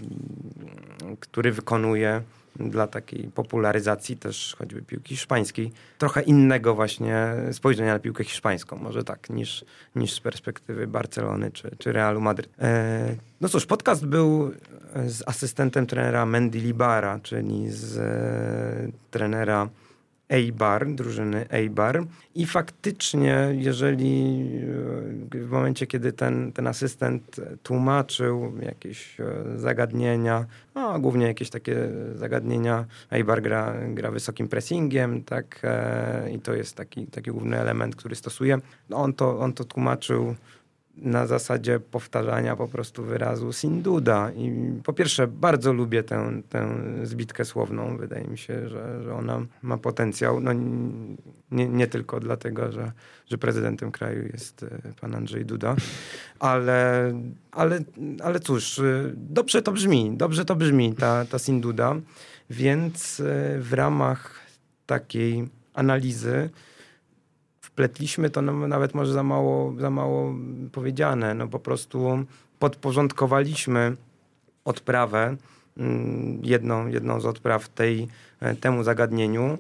który 1.20 1.52
wykonuje 1.52 2.22
dla 2.56 2.88
takiej 2.88 3.24
popularyzacji 3.24 4.18
też 4.18 4.56
choćby 4.60 4.82
piłki 4.82 5.16
hiszpańskiej, 5.16 5.72
trochę 5.98 6.22
innego 6.22 6.76
właśnie 6.76 7.34
spojrzenia 7.52 7.94
na 7.94 8.00
piłkę 8.00 8.24
hiszpańską, 8.24 8.78
może 8.78 9.04
tak, 9.04 9.30
niż, 9.30 9.66
niż 9.96 10.14
z 10.14 10.20
perspektywy 10.20 10.88
Barcelony 10.88 11.52
czy, 11.52 11.76
czy 11.78 11.92
Realu 11.92 12.22
Madryt. 12.22 12.50
E, 12.60 13.16
no 13.42 13.50
cóż, 13.50 13.66
podcast 13.66 14.06
był 14.06 14.52
z 15.08 15.24
asystentem 15.26 15.88
trenera 15.88 16.26
Mendy 16.26 16.60
Libara, 16.60 17.20
czyli 17.20 17.72
z 17.72 17.98
e, 17.98 18.92
trenera 19.12 19.70
Eibar, 20.30 20.88
drużyny 20.88 21.46
Eibar. 21.50 22.04
I 22.36 22.46
faktycznie, 22.46 23.50
jeżeli 23.52 24.42
e, 25.36 25.40
w 25.40 25.50
momencie, 25.50 25.88
kiedy 25.88 26.14
ten, 26.14 26.52
ten 26.52 26.68
asystent 26.68 27.36
tłumaczył 27.64 28.54
jakieś 28.62 29.20
e, 29.20 29.26
zagadnienia, 29.60 30.46
no, 30.76 31.00
głównie 31.00 31.28
jakieś 31.28 31.50
takie 31.50 31.76
zagadnienia, 32.16 32.86
Eibar 33.12 33.42
gra, 33.42 33.76
gra 33.88 34.12
wysokim 34.12 34.48
pressingiem, 34.48 35.24
tak, 35.24 35.60
e, 35.64 36.32
i 36.36 36.40
to 36.40 36.54
jest 36.54 36.76
taki, 36.76 37.08
taki 37.08 37.32
główny 37.32 37.60
element, 37.60 37.96
który 37.96 38.16
stosuje. 38.16 38.58
No, 38.90 38.98
on, 38.98 39.14
to, 39.14 39.40
on 39.40 39.54
to 39.54 39.64
tłumaczył 39.64 40.36
na 40.98 41.28
zasadzie 41.28 41.80
powtarzania 41.80 42.56
po 42.56 42.68
prostu 42.68 43.04
wyrazu 43.04 43.54
Sinduda. 43.54 44.32
I 44.32 44.52
po 44.84 44.94
pierwsze, 44.94 45.28
bardzo 45.28 45.74
lubię 45.74 46.04
tę, 46.04 46.42
tę 46.50 46.78
zbitkę 47.04 47.46
słowną. 47.46 47.98
Wydaje 47.98 48.28
mi 48.28 48.38
się, 48.38 48.70
że, 48.70 49.04
że 49.04 49.16
ona 49.16 49.46
ma 49.62 49.78
potencjał. 49.78 50.40
No, 50.40 50.54
nie, 51.52 51.68
nie 51.68 51.88
tylko 51.88 52.20
dlatego, 52.20 52.72
że, 52.72 52.92
że 53.30 53.38
prezydentem 53.38 53.92
kraju 53.92 54.28
jest 54.34 54.64
e, 54.64 54.94
pan 55.02 55.16
Andrzej 55.16 55.46
Duda, 55.46 55.76
ale, 56.40 57.14
ale, 57.52 57.80
ale 58.24 58.40
cóż, 58.40 58.80
e, 58.80 59.12
dobrze 59.16 59.62
to 59.62 59.72
brzmi, 59.72 60.18
dobrze 60.18 60.46
to 60.46 60.56
brzmi 60.56 60.94
ta, 60.94 61.26
ta 61.26 61.40
Sinduda, 61.40 61.96
więc 62.50 63.20
e, 63.20 63.60
w 63.60 63.74
ramach 63.74 64.40
takiej 64.86 65.48
analizy 65.74 66.50
wpletliśmy 67.74 68.30
to 68.30 68.42
no, 68.42 68.68
nawet 68.68 68.94
może 68.94 69.14
za 69.14 69.24
mało, 69.24 69.74
za 69.80 69.90
mało 69.90 70.36
powiedziane. 70.72 71.34
No 71.34 71.48
po 71.48 71.60
prostu 71.60 72.26
podporządkowaliśmy 72.60 73.96
odprawę, 74.66 75.36
mm, 75.78 76.40
jedną, 76.44 76.88
jedną 76.88 77.20
z 77.20 77.26
odpraw 77.26 77.70
tej, 77.70 78.08
e, 78.40 78.56
temu 78.56 78.84
zagadnieniu, 78.84 79.58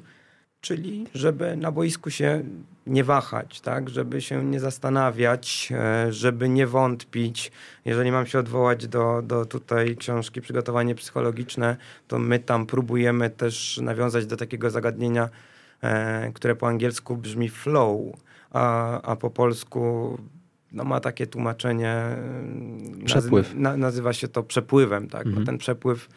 czyli 0.61 1.07
żeby 1.13 1.57
na 1.57 1.71
boisku 1.71 2.09
się 2.09 2.43
nie 2.87 3.03
wahać, 3.03 3.61
tak? 3.61 3.89
żeby 3.89 4.21
się 4.21 4.43
nie 4.43 4.59
zastanawiać, 4.59 5.69
e, 5.71 6.11
żeby 6.11 6.49
nie 6.49 6.67
wątpić. 6.67 7.51
Jeżeli 7.85 8.11
mam 8.11 8.25
się 8.25 8.39
odwołać 8.39 8.87
do, 8.87 9.21
do 9.21 9.45
tutaj 9.45 9.95
książki 9.95 10.41
Przygotowanie 10.41 10.95
psychologiczne, 10.95 11.77
to 12.07 12.19
my 12.19 12.39
tam 12.39 12.65
próbujemy 12.65 13.29
też 13.29 13.77
nawiązać 13.77 14.25
do 14.25 14.37
takiego 14.37 14.69
zagadnienia 14.69 15.29
które 16.33 16.55
po 16.55 16.67
angielsku 16.67 17.17
brzmi 17.17 17.49
flow, 17.49 18.15
a, 18.51 19.01
a 19.01 19.15
po 19.15 19.29
polsku 19.29 20.17
no, 20.71 20.83
ma 20.83 20.99
takie 20.99 21.27
tłumaczenie. 21.27 21.89
E, 21.89 23.05
Przepływ. 23.05 23.55
Nazy 23.55 23.77
nazywa 23.77 24.13
się 24.13 24.27
to 24.27 24.43
przepływem, 24.43 25.07
tak? 25.07 25.25
Mhm. 25.25 25.39
No, 25.39 25.45
ten 25.45 25.57
przepływ 25.57 26.09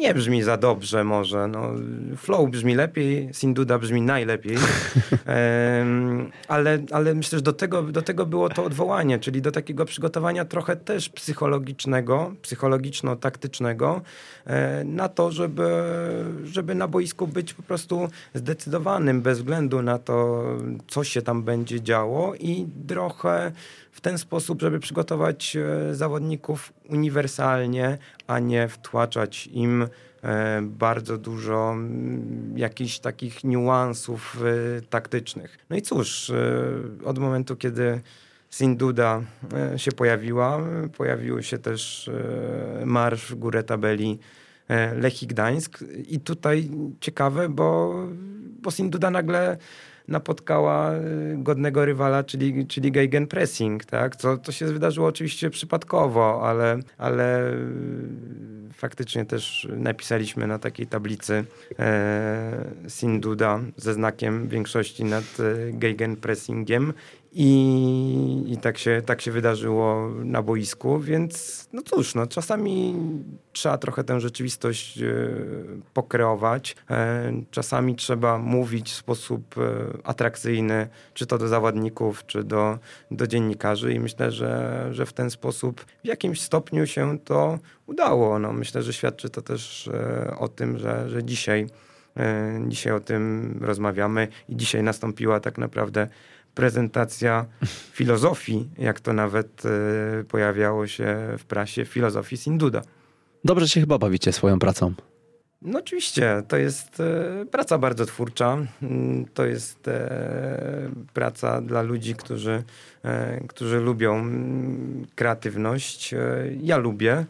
nie 0.00 0.14
brzmi 0.14 0.42
za 0.42 0.56
dobrze 0.56 1.04
może. 1.04 1.48
No, 1.48 1.70
flow 2.16 2.50
brzmi 2.50 2.74
lepiej, 2.74 3.28
Sinduda 3.32 3.78
brzmi 3.78 4.02
najlepiej. 4.02 4.56
um, 5.76 6.30
ale, 6.48 6.78
ale 6.90 7.14
myślę, 7.14 7.38
że 7.38 7.42
do 7.42 7.52
tego, 7.52 7.82
do 7.82 8.02
tego 8.02 8.26
było 8.26 8.48
to 8.48 8.64
odwołanie, 8.64 9.18
czyli 9.18 9.42
do 9.42 9.52
takiego 9.52 9.84
przygotowania 9.84 10.44
trochę 10.44 10.76
też 10.76 11.08
psychologicznego, 11.08 12.32
psychologiczno-taktycznego 12.42 14.00
e, 14.46 14.84
na 14.84 15.08
to, 15.08 15.32
żeby, 15.32 15.68
żeby 16.44 16.74
na 16.74 16.88
boisku 16.88 17.26
być 17.26 17.54
po 17.54 17.62
prostu 17.62 18.08
zdecydowanym 18.34 19.22
bez 19.22 19.38
względu 19.38 19.82
na 19.82 19.98
to, 19.98 20.44
co 20.88 21.04
się 21.04 21.22
tam 21.22 21.42
będzie 21.42 21.80
działo 21.80 22.34
i 22.34 22.66
trochę 22.88 23.52
w 23.92 24.00
ten 24.00 24.18
sposób, 24.18 24.60
żeby 24.60 24.80
przygotować 24.80 25.56
e, 25.56 25.94
zawodników 25.94 26.72
uniwersalnie, 26.88 27.98
a 28.26 28.38
nie 28.38 28.68
wtłaczać 28.68 29.46
im 29.46 29.88
e, 30.22 30.62
bardzo 30.62 31.18
dużo 31.18 31.70
mm, 31.72 32.58
jakichś 32.58 32.98
takich 32.98 33.44
niuansów 33.44 34.38
e, 34.78 34.82
taktycznych. 34.82 35.58
No 35.70 35.76
i 35.76 35.82
cóż, 35.82 36.32
od 37.04 37.18
momentu, 37.18 37.56
kiedy 37.56 38.00
Sinduda 38.50 39.22
się 39.76 39.92
pojawiła, 39.92 40.60
pojawił 40.96 41.42
się 41.42 41.58
też 41.58 42.10
marsz 42.84 43.30
w 43.30 43.34
górę 43.34 43.62
tabeli 43.62 44.18
Lechii 44.96 45.28
Gdańsk 45.28 45.84
i 46.08 46.20
tutaj 46.20 46.70
ciekawe, 47.00 47.48
bo, 47.48 47.94
bo 48.62 48.70
Sinduda 48.70 49.10
nagle 49.10 49.56
napotkała 50.10 50.94
y, 50.94 51.36
godnego 51.38 51.84
rywala, 51.84 52.24
czyli, 52.24 52.66
czyli 52.66 52.92
Gegenpressing, 52.92 53.84
tak? 53.84 54.16
Co, 54.16 54.36
to 54.36 54.52
się 54.52 54.66
wydarzyło 54.66 55.08
oczywiście 55.08 55.50
przypadkowo, 55.50 56.48
ale, 56.48 56.78
ale 56.98 57.52
y, 57.52 58.70
faktycznie 58.80 59.24
też 59.24 59.68
napisaliśmy 59.76 60.46
na 60.46 60.58
takiej 60.58 60.86
tablicy 60.86 61.44
e, 61.78 62.64
Sinduda 62.88 63.60
ze 63.76 63.94
znakiem 63.94 64.48
większości 64.48 65.04
nad 65.04 65.24
e, 65.24 65.72
Gegenpressingiem 65.72 66.92
i, 67.32 68.44
I 68.46 68.56
tak, 68.56 68.78
się, 68.78 69.02
tak 69.06 69.20
się 69.20 69.30
wydarzyło 69.30 70.10
na 70.24 70.42
boisku, 70.42 71.00
więc 71.00 71.68
no 71.72 71.82
cóż, 71.82 72.14
no, 72.14 72.26
czasami 72.26 72.94
trzeba 73.52 73.78
trochę 73.78 74.04
tę 74.04 74.20
rzeczywistość 74.20 74.98
e, 74.98 75.04
pokreować. 75.94 76.76
E, 76.90 77.32
czasami 77.50 77.96
trzeba 77.96 78.38
mówić 78.38 78.90
w 78.90 78.94
sposób 78.94 79.54
e, 79.58 79.62
atrakcyjny, 80.04 80.88
czy 81.14 81.26
to 81.26 81.38
do 81.38 81.48
zawodników, 81.48 82.26
czy 82.26 82.44
do, 82.44 82.78
do 83.10 83.26
dziennikarzy 83.26 83.94
i 83.94 84.00
myślę, 84.00 84.32
że, 84.32 84.88
że 84.90 85.06
w 85.06 85.12
ten 85.12 85.30
sposób 85.30 85.84
w 86.04 86.06
jakimś 86.06 86.40
stopniu 86.40 86.86
się 86.86 87.18
to 87.18 87.58
udało. 87.86 88.38
No, 88.38 88.52
myślę, 88.52 88.82
że 88.82 88.92
świadczy 88.92 89.30
to 89.30 89.42
też 89.42 89.90
o 90.38 90.48
tym, 90.48 90.78
że, 90.78 91.10
że 91.10 91.24
dzisiaj, 91.24 91.66
dzisiaj 92.68 92.92
o 92.92 93.00
tym 93.00 93.54
rozmawiamy 93.60 94.28
i 94.48 94.56
dzisiaj 94.56 94.82
nastąpiła 94.82 95.40
tak 95.40 95.58
naprawdę 95.58 96.08
prezentacja 96.54 97.46
filozofii, 97.92 98.68
jak 98.78 99.00
to 99.00 99.12
nawet 99.12 99.62
e, 99.64 100.24
pojawiało 100.24 100.86
się 100.86 101.16
w 101.38 101.44
prasie, 101.44 101.84
filozofii 101.84 102.36
Sinduda. 102.36 102.82
Dobrze 103.44 103.68
się 103.68 103.80
chyba 103.80 103.98
bawicie 103.98 104.32
swoją 104.32 104.58
pracą. 104.58 104.94
No 105.62 105.78
oczywiście, 105.78 106.42
to 106.48 106.56
jest 106.56 107.00
e, 107.00 107.46
praca 107.50 107.78
bardzo 107.78 108.06
twórcza. 108.06 108.58
Mm, 108.82 109.24
to 109.34 109.44
jest 109.44 109.88
e, 109.88 110.90
praca 111.14 111.60
dla 111.60 111.82
ludzi, 111.82 112.14
którzy, 112.14 112.62
którzy 113.48 113.80
lubią 113.80 114.14
mm, 114.16 115.06
kreatywność. 115.14 116.14
Ja 116.62 116.76
lubię. 116.76 117.24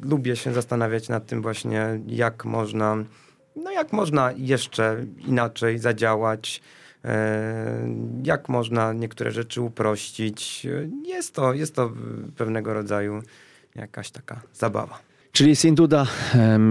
Lubię 0.00 0.36
się 0.36 0.52
zastanawiać 0.52 1.08
nad 1.08 1.26
tym 1.26 1.42
właśnie, 1.42 2.00
jak 2.06 2.44
można, 2.44 2.96
no 3.56 3.70
jak 3.70 3.92
można 3.92 4.32
jeszcze 4.36 5.06
inaczej 5.26 5.78
zadziałać, 5.78 6.62
jak 8.24 8.48
można 8.48 8.92
niektóre 8.92 9.30
rzeczy 9.30 9.60
uprościć. 9.60 10.66
Jest 11.06 11.34
to, 11.34 11.54
jest 11.54 11.74
to 11.74 11.92
pewnego 12.36 12.74
rodzaju 12.74 13.22
jakaś 13.74 14.10
taka 14.10 14.40
zabawa. 14.52 14.98
Czyli 15.32 15.56
Sinduda, 15.56 16.06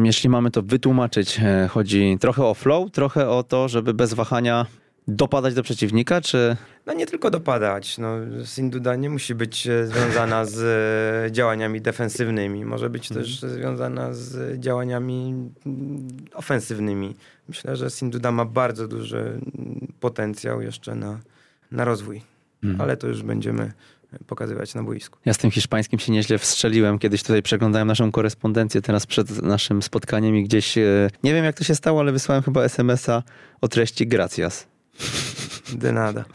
jeśli 0.03 0.29
mamy 0.29 0.51
to 0.51 0.61
wytłumaczyć, 0.61 1.39
e, 1.43 1.67
chodzi 1.67 2.17
trochę 2.19 2.45
o 2.45 2.53
flow, 2.53 2.91
trochę 2.91 3.29
o 3.29 3.43
to, 3.43 3.67
żeby 3.67 3.93
bez 3.93 4.13
wahania 4.13 4.65
dopadać 5.07 5.53
do 5.53 5.63
przeciwnika, 5.63 6.21
czy... 6.21 6.57
No 6.85 6.93
nie 6.93 7.05
tylko 7.05 7.31
dopadać. 7.31 7.97
No, 7.97 8.09
Sinduda 8.45 8.95
nie 8.95 9.09
musi 9.09 9.35
być 9.35 9.67
e, 9.67 9.87
związana 9.87 10.45
z 10.45 10.57
e, 11.27 11.31
działaniami 11.31 11.81
defensywnymi. 11.81 12.65
Może 12.65 12.89
być 12.89 13.11
mhm. 13.11 13.25
też 13.25 13.39
związana 13.39 14.13
z 14.13 14.59
działaniami 14.59 15.33
mm, 15.65 16.07
ofensywnymi. 16.33 17.15
Myślę, 17.47 17.75
że 17.75 17.89
Sinduda 17.89 18.31
ma 18.31 18.45
bardzo 18.45 18.87
duży 18.87 19.39
potencjał 19.99 20.61
jeszcze 20.61 20.95
na, 20.95 21.19
na 21.71 21.85
rozwój. 21.85 22.21
Mhm. 22.63 22.81
Ale 22.81 22.97
to 22.97 23.07
już 23.07 23.23
będziemy 23.23 23.71
pokazywać 24.27 24.75
na 24.75 24.83
boisku. 24.83 25.19
Ja 25.25 25.33
z 25.33 25.37
tym 25.37 25.51
hiszpańskim 25.51 25.99
się 25.99 26.11
nieźle 26.11 26.37
wstrzeliłem. 26.37 26.99
Kiedyś 26.99 27.23
tutaj 27.23 27.41
przeglądałem 27.41 27.87
naszą 27.87 28.11
korespondencję 28.11 28.81
teraz 28.81 29.05
przed 29.05 29.41
naszym 29.41 29.81
spotkaniem 29.81 30.35
i 30.35 30.43
gdzieś, 30.43 30.77
e, 30.77 31.09
nie 31.23 31.33
wiem 31.33 31.45
jak 31.45 31.57
to 31.57 31.63
się 31.63 31.75
stało, 31.75 31.99
ale 31.99 32.11
wysłałem 32.11 32.43
chyba 32.43 32.63
SMS-a 32.63 33.23
o 33.61 33.67
treści 33.67 34.07
gracias. 34.07 34.67
De 35.73 35.91
nada. 35.91 36.25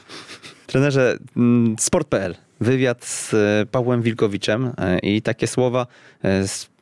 Trenerze, 0.67 1.19
mm, 1.37 1.77
sport.pl, 1.79 2.35
wywiad 2.61 3.05
z 3.05 3.35
e, 3.35 3.67
Pawłem 3.71 4.03
Wilkowiczem 4.03 4.73
e, 4.79 4.99
i 4.99 5.23
takie 5.23 5.47
słowa. 5.47 5.87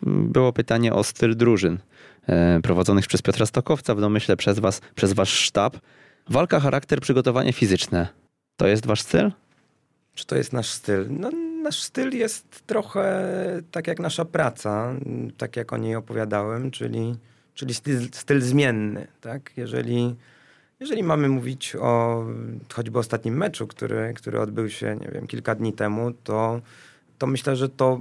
Było 0.02 0.52
pytanie 0.52 0.92
o 0.92 1.04
styl 1.04 1.36
drużyn 1.36 1.78
prowadzonych 2.62 3.06
przez 3.06 3.22
Piotra 3.22 3.46
Stokowca, 3.46 3.94
w 3.94 4.00
domyśle 4.00 4.36
przez 4.36 4.58
was, 4.58 4.80
przez 4.94 5.12
wasz 5.12 5.32
sztab. 5.32 5.76
Walka, 6.28 6.60
charakter, 6.60 7.00
przygotowanie 7.00 7.52
fizyczne. 7.52 8.08
To 8.56 8.66
jest 8.66 8.86
wasz 8.86 9.00
styl? 9.00 9.30
Czy 10.14 10.26
to 10.26 10.36
jest 10.36 10.52
nasz 10.52 10.68
styl? 10.68 11.06
No, 11.10 11.30
nasz 11.62 11.82
styl 11.82 12.16
jest 12.16 12.66
trochę 12.66 13.32
tak 13.70 13.86
jak 13.86 13.98
nasza 13.98 14.24
praca, 14.24 14.94
tak 15.36 15.56
jak 15.56 15.72
o 15.72 15.76
niej 15.76 15.96
opowiadałem, 15.96 16.70
czyli, 16.70 17.14
czyli 17.54 17.74
styl, 17.74 18.08
styl 18.12 18.40
zmienny. 18.40 19.06
Tak? 19.20 19.50
Jeżeli 19.56 20.16
jeżeli 20.80 21.02
mamy 21.02 21.28
mówić 21.28 21.76
o 21.76 22.24
choćby 22.72 22.98
ostatnim 22.98 23.36
meczu, 23.36 23.66
który, 23.66 24.14
który 24.16 24.40
odbył 24.40 24.68
się, 24.68 24.96
nie 25.00 25.08
wiem, 25.08 25.26
kilka 25.26 25.54
dni 25.54 25.72
temu, 25.72 26.12
to, 26.24 26.60
to 27.18 27.26
myślę, 27.26 27.56
że 27.56 27.68
to, 27.68 28.00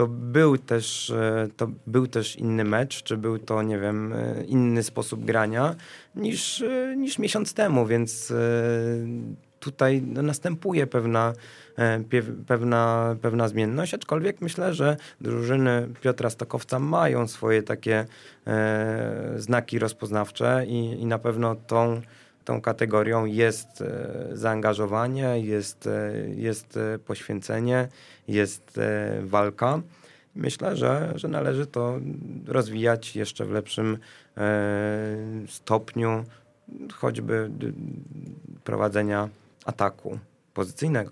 to, 0.00 0.06
był 0.06 0.58
też, 0.58 1.10
e, 1.10 1.48
to 1.56 1.68
był 1.86 2.06
też 2.06 2.36
inny 2.36 2.64
mecz, 2.64 3.02
czy 3.02 3.16
był 3.16 3.38
to, 3.38 3.62
nie 3.62 3.78
wiem, 3.78 4.12
e, 4.12 4.44
inny 4.44 4.82
sposób 4.82 5.24
grania 5.24 5.74
niż, 6.14 6.62
e, 6.62 6.94
niż 6.96 7.18
miesiąc 7.18 7.54
temu, 7.54 7.86
więc 7.86 8.32
tutaj 9.60 10.02
no, 10.02 10.22
następuje 10.22 10.86
pewna, 10.86 11.32
pewna, 12.46 13.16
pewna 13.22 13.48
zmienność, 13.48 13.94
aczkolwiek 13.94 14.40
myślę, 14.40 14.74
że 14.74 14.96
drużyny 15.20 15.88
Piotra 16.00 16.30
Stokowca 16.30 16.78
mają 16.78 17.28
swoje 17.28 17.62
takie 17.62 18.06
znaki 19.36 19.78
rozpoznawcze 19.78 20.64
i, 20.66 21.00
i 21.00 21.06
na 21.06 21.18
pewno 21.18 21.54
tą 21.54 22.00
tą 22.44 22.60
kategorią 22.60 23.24
jest 23.24 23.84
zaangażowanie, 24.32 25.40
jest, 25.40 25.88
jest 26.36 26.78
poświęcenie, 27.06 27.88
jest 28.28 28.80
walka. 29.22 29.80
Myślę, 30.34 30.76
że, 30.76 31.12
że 31.14 31.28
należy 31.28 31.66
to 31.66 31.98
rozwijać 32.46 33.16
jeszcze 33.16 33.44
w 33.44 33.50
lepszym 33.50 33.98
stopniu, 35.48 36.24
choćby 36.92 37.50
prowadzenia 38.64 39.28
ataku 39.64 40.18
pozycyjnego. 40.54 41.10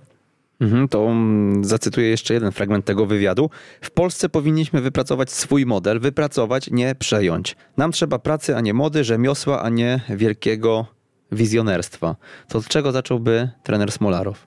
Mhm, 0.61 0.89
to 0.89 1.07
mm, 1.07 1.65
zacytuję 1.65 2.09
jeszcze 2.11 2.35
jeden 2.35 2.53
fragment 2.53 2.85
tego 2.85 3.07
wywiadu. 3.07 3.51
W 3.81 3.91
Polsce 3.91 4.29
powinniśmy 4.29 4.81
wypracować 4.81 5.31
swój 5.31 5.67
model, 5.67 6.01
wypracować, 6.01 6.71
nie 6.71 6.95
przejąć. 6.95 7.57
Nam 7.77 7.93
trzeba 7.93 8.19
pracy, 8.19 8.57
a 8.57 8.61
nie 8.61 8.75
mody, 8.75 9.05
rzemiosła, 9.05 9.63
a 9.63 9.69
nie 9.69 10.01
wielkiego 10.09 10.87
wizjonerstwa. 11.33 12.17
To 12.49 12.59
od 12.59 12.69
czego 12.69 12.93
zacząłby 12.93 13.51
trener 13.63 13.93
Smolarow? 13.93 14.47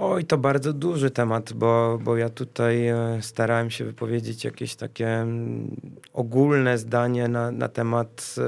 Oj, 0.00 0.24
to 0.24 0.38
bardzo 0.38 0.72
duży 0.72 1.10
temat, 1.10 1.52
bo, 1.52 1.98
bo 2.02 2.16
ja 2.16 2.28
tutaj 2.28 2.88
e, 2.88 3.18
starałem 3.20 3.70
się 3.70 3.84
wypowiedzieć 3.84 4.44
jakieś 4.44 4.76
takie 4.76 5.08
mm, 5.08 5.76
ogólne 6.12 6.78
zdanie 6.78 7.28
na, 7.28 7.50
na 7.50 7.68
temat 7.68 8.34
e, 8.38 8.42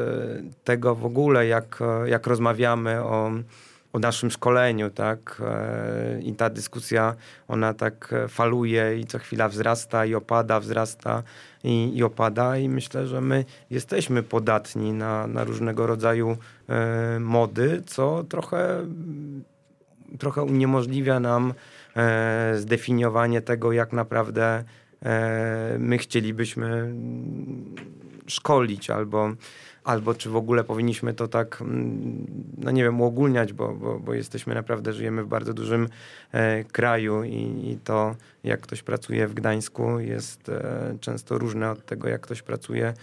tego 0.65 0.95
w 0.95 1.05
ogóle, 1.05 1.47
jak, 1.47 1.79
e, 1.83 2.09
jak 2.09 2.27
rozmawiamy 2.27 3.03
o 3.03 3.31
o 3.93 3.99
naszym 3.99 4.31
szkoleniu, 4.31 4.91
tak? 4.91 5.43
E, 5.45 6.21
I 6.23 6.33
ta 6.35 6.51
dyskusja, 6.51 7.15
ona 7.49 7.75
tak 7.75 8.15
faluje 8.29 8.99
i 8.99 9.05
co 9.07 9.19
chwila 9.19 9.49
wzrasta 9.49 10.07
i 10.07 10.15
opada, 10.15 10.61
wzrasta 10.61 11.23
i, 11.65 11.97
i 11.97 12.03
opada 12.03 12.57
i 12.57 12.69
myślę, 12.69 13.07
że 13.07 13.21
my 13.21 13.45
jesteśmy 13.71 14.23
podatni 14.23 14.93
na, 14.93 15.27
na 15.27 15.45
różnego 15.45 15.87
rodzaju 15.87 16.37
e, 16.69 17.19
mody, 17.21 17.83
co 17.87 18.25
trochę, 18.25 18.87
trochę 20.19 20.43
uniemożliwia 20.43 21.21
nam 21.21 21.55
e, 21.97 22.53
zdefiniowanie 22.57 23.41
tego, 23.41 23.73
jak 23.73 23.93
naprawdę 23.93 24.65
my 25.79 25.99
chcielibyśmy 25.99 26.95
szkolić 28.27 28.91
albo 28.91 29.33
albo 29.91 30.15
czy 30.15 30.31
w 30.31 30.37
ogóle 30.37 30.65
powinniśmy 30.65 31.15
to 31.15 31.29
tak, 31.29 31.61
mm, 31.61 32.27
no 32.59 32.71
nie 32.71 32.83
wiem, 32.83 33.01
uogólniać, 33.01 33.53
bo, 33.53 33.73
bo, 33.75 33.99
bo 33.99 34.15
jesteśmy 34.15 34.55
naprawdę, 34.55 34.93
żyjemy 34.93 35.25
w 35.25 35.27
bardzo 35.27 35.55
dużym 35.55 35.89
e, 36.33 36.65
kraju 36.65 37.25
i, 37.25 37.71
i, 37.71 37.79
to, 37.85 38.17
jak 38.45 38.61
ktoś 38.61 38.83
pracuje 38.83 39.29
w 39.29 39.35
Gdańsku, 39.35 39.99
jest 39.99 40.49
e, 40.49 40.97
często 41.01 41.39
różne 41.39 41.71
od 41.71 41.87
tego, 41.87 42.09
jak 42.09 42.21
ktoś 42.21 42.43
pracuje 42.43 42.95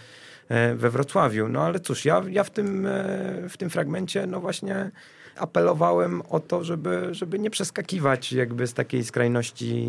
e, 0.48 0.74
we 0.74 0.90
Wrocławiu. 0.90 1.48
No 1.48 1.62
ale 1.62 1.80
cóż, 1.80 2.04
ja, 2.04 2.22
ja 2.30 2.44
w, 2.44 2.50
tym, 2.50 2.86
e, 2.86 3.48
w 3.48 3.56
tym 3.56 3.70
fragmencie, 3.70 4.26
no 4.26 4.40
właśnie 4.40 4.90
apelowałem 5.38 6.22
o 6.28 6.40
to, 6.40 6.64
żeby, 6.64 7.14
żeby 7.14 7.38
nie 7.38 7.50
przeskakiwać 7.50 8.32
jakby 8.32 8.66
z 8.66 8.74
takiej 8.74 9.04
skrajności 9.04 9.86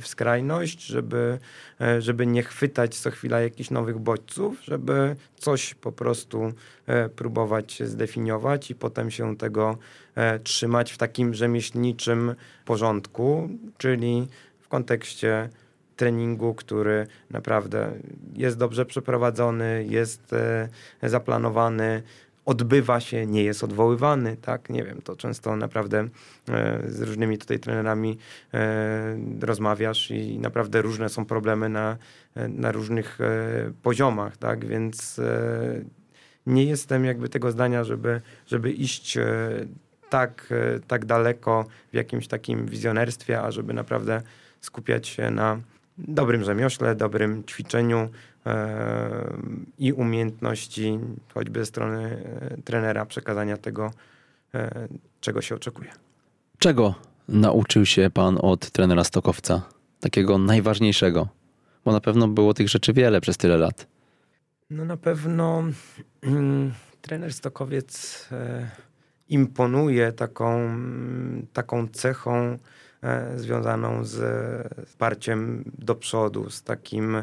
w 0.00 0.06
skrajność, 0.06 0.86
żeby, 0.86 1.38
e, 1.80 2.02
żeby 2.02 2.26
nie 2.26 2.42
chwytać 2.42 2.98
co 2.98 3.10
chwila 3.10 3.40
jakichś 3.40 3.70
nowych 3.70 3.98
bodźców, 3.98 4.62
żeby 4.64 5.16
coś 5.36 5.74
po 5.74 5.92
prostu 5.92 6.52
e, 6.86 7.08
próbować 7.08 7.82
zdefiniować 7.84 8.70
i 8.70 8.74
potem 8.74 9.10
się 9.10 9.36
tego 9.36 9.78
e, 10.14 10.38
trzymać 10.38 10.92
w 10.92 10.98
takim 10.98 11.34
rzemieślniczym 11.34 12.34
porządku, 12.64 13.48
czyli 13.78 14.28
w 14.60 14.68
kontekście 14.68 15.48
treningu, 15.96 16.54
który 16.54 17.06
naprawdę 17.30 17.92
jest 18.32 18.58
dobrze 18.58 18.86
przeprowadzony, 18.86 19.86
jest 19.88 20.34
zaplanowany, 21.02 22.02
odbywa 22.44 23.00
się, 23.00 23.26
nie 23.26 23.44
jest 23.44 23.64
odwoływany, 23.64 24.36
tak? 24.36 24.70
Nie 24.70 24.84
wiem, 24.84 25.02
to 25.02 25.16
często 25.16 25.56
naprawdę 25.56 26.08
e, 26.48 26.82
z 26.88 27.00
różnymi 27.00 27.38
tutaj 27.38 27.58
trenerami 27.58 28.18
e, 28.54 29.16
rozmawiasz 29.40 30.10
i 30.10 30.38
naprawdę 30.38 30.82
różne 30.82 31.08
są 31.08 31.24
problemy 31.24 31.68
na, 31.68 31.96
e, 32.34 32.48
na 32.48 32.72
różnych 32.72 33.18
poziomach, 33.82 34.36
tak? 34.36 34.64
Więc 34.64 35.20
nie 36.46 36.64
jestem 36.64 37.04
jakby 37.04 37.28
tego 37.28 37.50
zdania, 37.50 37.84
żeby, 37.84 38.20
żeby 38.46 38.72
iść 38.72 39.18
tak, 40.10 40.54
tak 40.86 41.04
daleko 41.04 41.66
w 41.92 41.96
jakimś 41.96 42.28
takim 42.28 42.66
wizjonerstwie, 42.66 43.40
a 43.42 43.50
żeby 43.50 43.74
naprawdę 43.74 44.22
skupiać 44.60 45.08
się 45.08 45.30
na 45.30 45.60
dobrym 45.98 46.44
rzemiośle, 46.44 46.94
dobrym 46.94 47.44
ćwiczeniu, 47.44 48.08
i 49.78 49.92
umiejętności, 49.92 50.98
choćby 51.34 51.60
ze 51.60 51.66
strony 51.66 52.24
e, 52.40 52.62
trenera, 52.62 53.06
przekazania 53.06 53.56
tego, 53.56 53.90
e, 54.54 54.88
czego 55.20 55.42
się 55.42 55.54
oczekuje. 55.54 55.90
Czego 56.58 56.94
nauczył 57.28 57.86
się 57.86 58.10
pan 58.14 58.38
od 58.42 58.70
trenera 58.70 59.04
Stokowca? 59.04 59.62
Takiego 60.00 60.38
najważniejszego? 60.38 61.28
Bo 61.84 61.92
na 61.92 62.00
pewno 62.00 62.28
było 62.28 62.54
tych 62.54 62.68
rzeczy 62.68 62.92
wiele 62.92 63.20
przez 63.20 63.36
tyle 63.36 63.56
lat. 63.56 63.86
No 64.70 64.84
na 64.84 64.96
pewno 64.96 65.64
mm, 66.22 66.72
trener 67.00 67.32
Stokowiec 67.32 68.28
e, 68.32 68.70
imponuje 69.28 70.12
taką, 70.12 70.76
taką 71.52 71.88
cechą 71.88 72.58
związaną 73.36 74.04
z 74.04 74.18
wsparciem 74.86 75.64
do 75.78 75.94
przodu, 75.94 76.50
z 76.50 76.62
takim 76.62 77.22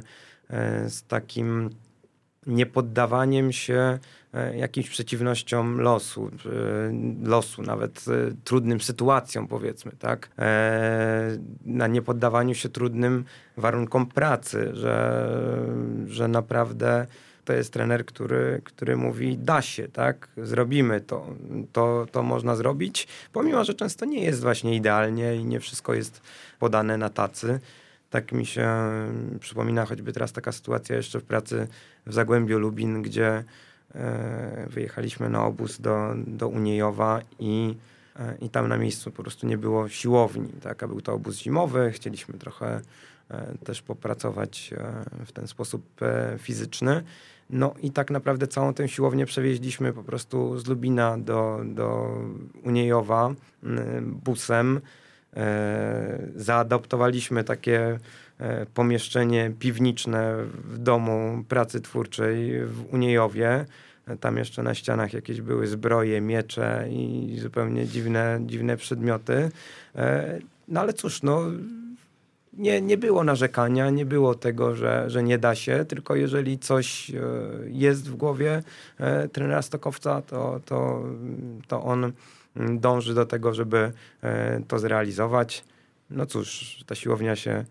E, 0.51 0.89
z 0.89 1.03
takim 1.03 1.69
niepoddawaniem 2.47 3.51
się 3.51 3.99
e, 4.33 4.57
jakimś 4.57 4.89
przeciwnościom 4.89 5.81
losu, 5.81 6.31
e, 6.45 7.29
losu, 7.29 7.61
nawet 7.61 8.05
trudnym 8.43 8.81
sytuacjom, 8.81 9.47
powiedzmy, 9.47 9.91
tak? 9.99 10.29
Na 11.65 11.87
niepoddawaniu 11.87 12.55
się 12.55 12.69
trudnym 12.69 13.25
warunkom 13.57 14.05
pracy, 14.05 14.69
że, 14.73 15.27
że 16.05 16.27
naprawdę 16.27 17.07
to 17.45 17.53
jest 17.53 17.73
trener, 17.73 18.05
który, 18.05 18.61
który 18.63 18.97
mówi, 18.97 19.37
da 19.37 19.61
się, 19.61 19.87
tak? 19.87 20.27
Zrobimy 20.37 21.01
to. 21.01 21.27
to. 21.73 22.07
To 22.11 22.23
można 22.23 22.55
zrobić, 22.55 23.07
pomimo, 23.33 23.63
że 23.63 23.73
często 23.73 24.05
nie 24.05 24.23
jest 24.23 24.41
właśnie 24.41 24.75
idealnie 24.75 25.35
i 25.35 25.45
nie 25.45 25.59
wszystko 25.59 25.93
jest 25.93 26.21
podane 26.59 26.97
na 26.97 27.09
tacy. 27.09 27.59
Tak 28.09 28.31
mi 28.31 28.45
się 28.45 28.69
przypomina 29.39 29.85
choćby 29.85 30.13
teraz 30.13 30.31
taka 30.31 30.51
sytuacja 30.51 30.95
jeszcze 30.95 31.19
w 31.19 31.23
pracy 31.23 31.67
w 32.05 32.13
Zagłębiu 32.13 32.59
Lubin, 32.59 33.01
gdzie 33.01 33.43
e, 33.95 34.67
wyjechaliśmy 34.69 35.29
na 35.29 35.45
obóz 35.45 35.81
do, 35.81 36.13
do 36.27 36.47
Uniejowa 36.47 37.21
i, 37.39 37.75
e, 38.19 38.37
i 38.41 38.49
tam 38.49 38.67
na 38.67 38.77
miejscu 38.77 39.11
po 39.11 39.23
prostu 39.23 39.47
nie 39.47 39.57
było 39.57 39.89
siłowni. 39.89 40.49
Tak? 40.61 40.83
A 40.83 40.87
był 40.87 41.01
to 41.01 41.13
obóz 41.13 41.37
zimowy, 41.37 41.91
chcieliśmy 41.91 42.39
trochę 42.39 42.81
też 43.63 43.81
popracować 43.81 44.73
w 45.25 45.31
ten 45.31 45.47
sposób 45.47 46.01
fizyczny. 46.37 47.03
No 47.49 47.73
i 47.81 47.91
tak 47.91 48.11
naprawdę 48.11 48.47
całą 48.47 48.73
tę 48.73 48.87
siłownię 48.87 49.25
przewieźliśmy 49.25 49.93
po 49.93 50.03
prostu 50.03 50.59
z 50.59 50.67
Lubina 50.67 51.17
do, 51.17 51.61
do 51.65 52.17
Uniejowa 52.63 53.33
busem. 54.03 54.81
E, 55.35 56.19
zaadoptowaliśmy 56.35 57.43
takie 57.43 57.99
e, 58.39 58.65
pomieszczenie 58.65 59.51
piwniczne 59.59 60.35
w 60.63 60.77
domu 60.77 61.43
pracy 61.47 61.81
twórczej 61.81 62.65
w 62.65 62.93
Uniejowie. 62.93 63.65
Tam 64.19 64.37
jeszcze 64.37 64.63
na 64.63 64.73
ścianach 64.73 65.13
jakieś 65.13 65.41
były 65.41 65.67
zbroje, 65.67 66.21
miecze 66.21 66.87
i 66.89 67.37
zupełnie 67.41 67.87
dziwne, 67.87 68.39
dziwne 68.45 68.77
przedmioty. 68.77 69.49
E, 69.95 70.39
no 70.67 70.79
ale 70.79 70.93
cóż, 70.93 71.23
no, 71.23 71.41
nie, 72.53 72.81
nie 72.81 72.97
było 72.97 73.23
narzekania, 73.23 73.89
nie 73.89 74.05
było 74.05 74.35
tego, 74.35 74.75
że, 74.75 75.09
że 75.09 75.23
nie 75.23 75.37
da 75.37 75.55
się, 75.55 75.85
tylko 75.85 76.15
jeżeli 76.15 76.59
coś 76.59 77.11
jest 77.67 78.09
w 78.09 78.15
głowie 78.15 78.63
trenera 79.31 79.61
Stokowca, 79.61 80.21
to, 80.21 80.59
to, 80.65 81.03
to 81.67 81.83
on 81.83 82.11
dąży 82.55 83.13
do 83.13 83.25
tego, 83.25 83.53
żeby 83.53 83.91
e, 84.23 84.61
to 84.67 84.79
zrealizować. 84.79 85.63
No 86.09 86.25
cóż, 86.25 86.77
ta 86.85 86.95
siłownia 86.95 87.35
się 87.35 87.65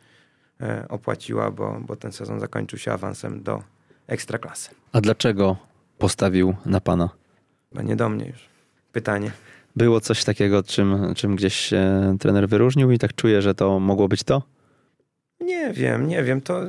e, 0.61 0.87
opłaciła, 0.89 1.51
bo, 1.51 1.81
bo 1.87 1.97
ten 1.97 2.13
sezon 2.13 2.41
zakończył 2.41 2.79
się 2.79 2.93
awansem 2.93 3.43
do 3.43 3.63
ekstraklasy. 4.07 4.71
A 4.93 5.01
dlaczego 5.01 5.57
postawił 5.99 6.55
na 6.67 6.81
pana? 6.81 7.09
Chyba 7.69 7.83
nie 7.83 7.97
do 7.97 8.09
mnie 8.09 8.27
już. 8.27 8.49
Pytanie. 8.93 9.31
Było 9.77 10.01
coś 10.01 10.25
takiego, 10.25 10.63
czym, 10.63 11.15
czym 11.15 11.37
gdzieś 11.37 11.55
się 11.55 12.17
trener 12.21 12.49
wyróżnił 12.49 12.91
i 12.91 12.99
tak 12.99 13.15
czuję, 13.15 13.43
że 13.43 13.55
to 13.55 13.81
mogło 13.81 14.09
być 14.09 14.23
to? 14.23 14.43
Nie 15.41 15.73
wiem, 15.73 16.09
nie 16.09 16.23
wiem. 16.23 16.41
To 16.41 16.63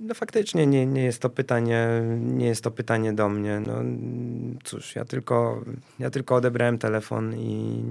no 0.00 0.14
faktycznie 0.14 0.66
nie, 0.66 0.86
nie 0.86 1.04
jest 1.04 1.22
to 1.22 1.30
pytanie, 1.30 1.88
nie 2.20 2.46
jest 2.46 2.64
to 2.64 2.70
pytanie 2.70 3.12
do 3.12 3.28
mnie. 3.28 3.62
No, 3.66 3.74
cóż, 4.64 4.94
ja 4.94 5.04
tylko, 5.04 5.64
ja 5.98 6.10
tylko 6.10 6.34
odebrałem 6.34 6.78
telefon 6.78 7.34
i, 7.36 7.82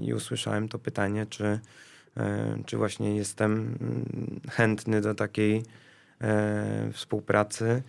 i, 0.00 0.14
usłyszałem 0.14 0.68
to 0.68 0.78
pytanie, 0.78 1.26
czy, 1.30 1.60
e, 2.16 2.58
czy 2.66 2.76
właśnie 2.76 3.16
jestem 3.16 3.78
chętny 4.50 5.00
do 5.00 5.14
takiej 5.14 5.62
e, 6.20 6.90
współpracy. 6.92 7.82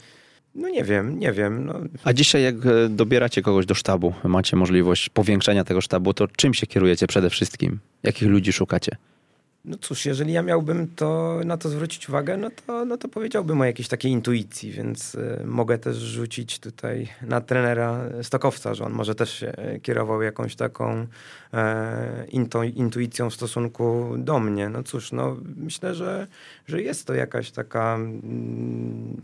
No 0.56 0.70
nie 0.70 0.84
wiem, 0.84 1.20
nie 1.20 1.32
wiem. 1.32 1.66
No. 1.66 1.74
A 2.04 2.14
dzisiaj 2.14 2.44
jak 2.44 2.56
e, 2.66 2.90
dobieracie 2.90 3.42
kogoś 3.42 3.66
do 3.66 3.76
sztabu, 3.76 4.14
macie 4.24 4.56
możliwość 4.56 5.10
powiększenia 5.10 5.64
tego 5.64 5.82
sztabu, 5.82 6.14
to 6.14 6.28
czym 6.28 6.54
się 6.54 6.68
kierujecie 6.68 7.08
przede 7.08 7.30
wszystkim? 7.30 7.80
Jakich 8.04 8.28
ludzi 8.28 8.54
szukacie? 8.54 8.92
No 9.66 9.78
cóż, 9.82 10.06
jeżeli 10.06 10.34
ja 10.34 10.42
miałbym 10.42 10.88
to, 10.96 11.40
na 11.46 11.58
to 11.58 11.70
zwrócić 11.70 12.10
uwagę, 12.10 12.38
no 12.38 12.50
to, 12.66 12.86
no 12.86 12.98
to 12.98 13.08
powiedziałbym 13.08 13.62
o 13.62 13.66
jakiejś 13.66 13.88
takiej 13.88 14.12
intuicji, 14.12 14.72
więc 14.72 15.16
y, 15.16 15.44
mogę 15.46 15.78
też 15.78 15.98
rzucić 15.98 16.60
tutaj 16.60 17.08
na 17.22 17.42
trenera 17.42 18.02
Stokowca, 18.22 18.74
że 18.74 18.86
on 18.86 18.94
może 18.94 19.16
też 19.16 19.34
się 19.34 19.54
kierował 19.84 20.22
jakąś 20.22 20.56
taką 20.56 21.08
e, 21.54 22.26
intu, 22.30 22.64
intuicją 22.64 23.30
w 23.30 23.34
stosunku 23.34 24.16
do 24.18 24.40
mnie. 24.40 24.70
No 24.70 24.84
cóż, 24.84 25.12
no 25.12 25.38
myślę, 25.56 25.96
że, 25.96 26.28
że 26.68 26.82
jest 26.82 27.08
to 27.08 27.14
jakaś 27.14 27.52
taka 27.52 27.96
mm, 27.96 29.22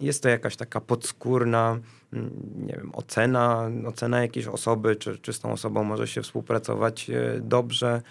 jest 0.00 0.22
to 0.22 0.28
jakaś 0.28 0.56
taka 0.56 0.80
podskórna 0.80 1.78
mm, 2.12 2.30
nie 2.66 2.74
wiem, 2.76 2.90
ocena, 2.94 3.70
ocena 3.86 4.22
jakiejś 4.22 4.46
osoby, 4.46 4.96
czy, 4.96 5.18
czy 5.18 5.32
z 5.32 5.40
tą 5.40 5.52
osobą 5.52 5.84
może 5.84 6.06
się 6.06 6.22
współpracować 6.22 7.10
e, 7.10 7.40
dobrze. 7.40 8.02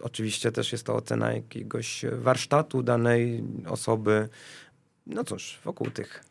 Oczywiście 0.00 0.52
też 0.52 0.72
jest 0.72 0.86
to 0.86 0.94
ocena 0.94 1.32
jakiegoś 1.32 2.04
warsztatu 2.12 2.82
danej 2.82 3.44
osoby. 3.66 4.28
No 5.06 5.24
cóż, 5.24 5.58
wokół 5.64 5.90
tych 5.90 6.24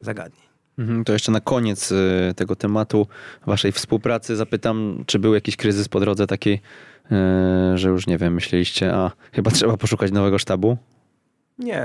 zagadnień. 0.00 0.46
Mhm, 0.78 1.04
to 1.04 1.12
jeszcze 1.12 1.32
na 1.32 1.40
koniec 1.40 1.92
y, 1.92 2.32
tego 2.36 2.56
tematu 2.56 3.06
waszej 3.46 3.72
współpracy 3.72 4.36
zapytam, 4.36 5.04
czy 5.06 5.18
był 5.18 5.34
jakiś 5.34 5.56
kryzys 5.56 5.88
po 5.88 6.00
drodze 6.00 6.26
taki, 6.26 6.50
y, 6.52 6.58
że 7.78 7.88
już 7.88 8.06
nie 8.06 8.18
wiem, 8.18 8.34
myśleliście, 8.34 8.94
a 8.94 9.10
chyba 9.32 9.50
trzeba 9.56 9.76
poszukać 9.76 10.12
nowego 10.12 10.38
sztabu? 10.38 10.76
Nie, 11.58 11.82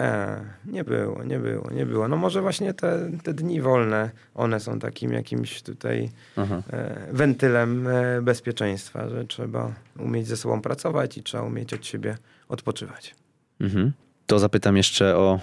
nie 0.65 0.83
było, 0.83 1.23
nie 1.23 1.39
było, 1.39 1.71
nie 1.71 1.85
było. 1.85 2.07
No 2.07 2.17
może 2.17 2.41
właśnie 2.41 2.73
te, 2.73 3.11
te 3.23 3.33
dni 3.33 3.61
wolne, 3.61 4.11
one 4.35 4.59
są 4.59 4.79
takim 4.79 5.13
jakimś 5.13 5.61
tutaj. 5.61 6.09
E, 6.37 7.07
wentylem 7.11 7.87
e, 7.87 8.21
bezpieczeństwa, 8.21 9.09
że 9.09 9.25
trzeba 9.25 9.73
umieć 9.99 10.27
ze 10.27 10.37
sobą 10.37 10.61
pracować 10.61 11.17
i 11.17 11.23
trzeba 11.23 11.43
umieć 11.43 11.73
od 11.73 11.85
siebie 11.85 12.17
odpoczywać. 12.49 13.15
Mhm. 13.59 13.91
To 14.25 14.39
zapytam 14.39 14.77
jeszcze 14.77 15.17
o 15.17 15.39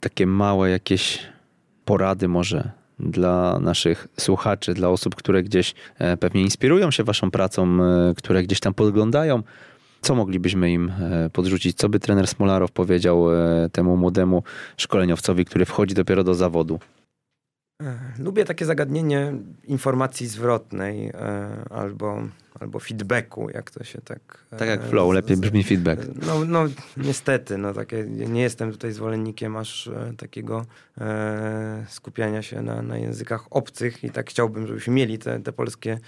takie 0.00 0.26
małe 0.26 0.70
jakieś 0.70 1.18
porady 1.84 2.28
może 2.28 2.70
dla 2.98 3.58
naszych 3.60 4.08
słuchaczy, 4.16 4.74
dla 4.74 4.88
osób, 4.88 5.14
które 5.14 5.42
gdzieś 5.42 5.74
e, 5.98 6.16
pewnie 6.16 6.42
inspirują 6.42 6.90
się 6.90 7.04
waszą 7.04 7.30
pracą, 7.30 7.78
które 8.16 8.42
gdzieś 8.42 8.60
tam 8.60 8.74
podglądają 8.74 9.42
co 10.00 10.14
moglibyśmy 10.14 10.70
im 10.70 10.92
e, 11.00 11.30
podrzucić? 11.30 11.76
Co 11.76 11.88
by 11.88 12.00
trener 12.00 12.26
Smolarow 12.26 12.72
powiedział 12.72 13.34
e, 13.34 13.68
temu 13.72 13.96
młodemu 13.96 14.42
szkoleniowcowi, 14.76 15.44
który 15.44 15.64
wchodzi 15.64 15.94
dopiero 15.94 16.24
do 16.24 16.34
zawodu? 16.34 16.78
Lubię 18.18 18.44
takie 18.44 18.66
zagadnienie 18.66 19.32
informacji 19.64 20.26
zwrotnej 20.26 21.12
albo 21.70 22.22
albo 22.60 22.78
feedbacku, 22.78 23.50
jak 23.50 23.70
to 23.70 23.84
się 23.84 24.00
tak... 24.00 24.44
Tak 24.58 24.68
jak 24.68 24.84
flow, 24.84 25.12
lepiej 25.12 25.36
brzmi 25.36 25.64
feedback. 25.64 26.00
No, 26.26 26.44
no 26.44 26.64
niestety, 26.96 27.58
no 27.58 27.74
takie, 27.74 28.04
nie 28.04 28.42
jestem 28.42 28.72
tutaj 28.72 28.92
zwolennikiem 28.92 29.56
aż 29.56 29.86
e, 29.86 30.12
takiego 30.16 30.66
e, 31.00 31.84
skupiania 31.88 32.42
się 32.42 32.62
na, 32.62 32.82
na 32.82 32.98
językach 32.98 33.46
obcych 33.50 34.04
i 34.04 34.10
tak 34.10 34.30
chciałbym, 34.30 34.66
żebyśmy 34.66 34.94
mieli 34.94 35.18
te, 35.18 35.40
te 35.40 35.52
polskie 35.52 35.98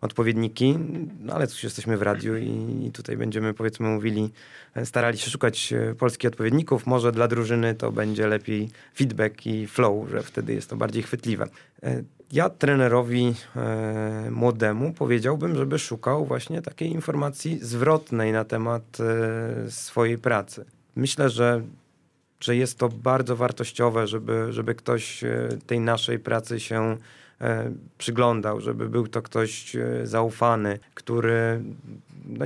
odpowiedniki, 0.00 0.78
no 1.20 1.34
ale 1.34 1.46
cóż, 1.46 1.64
jesteśmy 1.64 1.96
w 1.96 2.02
radiu 2.02 2.36
i, 2.36 2.86
i 2.86 2.90
tutaj 2.92 3.16
będziemy 3.16 3.54
powiedzmy 3.54 3.88
mówili, 3.88 4.30
e, 4.74 4.86
starali 4.86 5.18
się 5.18 5.30
szukać 5.30 5.72
e, 5.72 5.94
polskich 5.94 6.28
odpowiedników, 6.28 6.86
może 6.86 7.12
dla 7.12 7.28
drużyny 7.28 7.74
to 7.74 7.92
będzie 7.92 8.26
lepiej 8.26 8.70
feedback 8.96 9.46
i 9.46 9.66
flow, 9.66 10.10
że 10.10 10.22
wtedy 10.22 10.54
jest 10.54 10.70
to 10.70 10.76
bardziej 10.76 11.02
chwytliwe. 11.02 11.21
Ja 12.32 12.50
trenerowi 12.50 13.34
e, 13.56 14.28
młodemu 14.30 14.92
powiedziałbym, 14.92 15.56
żeby 15.56 15.78
szukał 15.78 16.26
właśnie 16.26 16.62
takiej 16.62 16.92
informacji 16.92 17.58
zwrotnej 17.62 18.32
na 18.32 18.44
temat 18.44 18.98
e, 19.00 19.70
swojej 19.70 20.18
pracy. 20.18 20.64
Myślę, 20.96 21.30
że, 21.30 21.62
że 22.40 22.56
jest 22.56 22.78
to 22.78 22.88
bardzo 22.88 23.36
wartościowe, 23.36 24.06
żeby, 24.06 24.52
żeby 24.52 24.74
ktoś 24.74 25.24
e, 25.24 25.48
tej 25.66 25.80
naszej 25.80 26.18
pracy 26.18 26.60
się 26.60 26.96
e, 27.40 27.72
przyglądał, 27.98 28.60
żeby 28.60 28.88
był 28.88 29.08
to 29.08 29.22
ktoś 29.22 29.76
e, 29.76 30.06
zaufany, 30.06 30.78
który 30.94 31.62
no, 32.28 32.44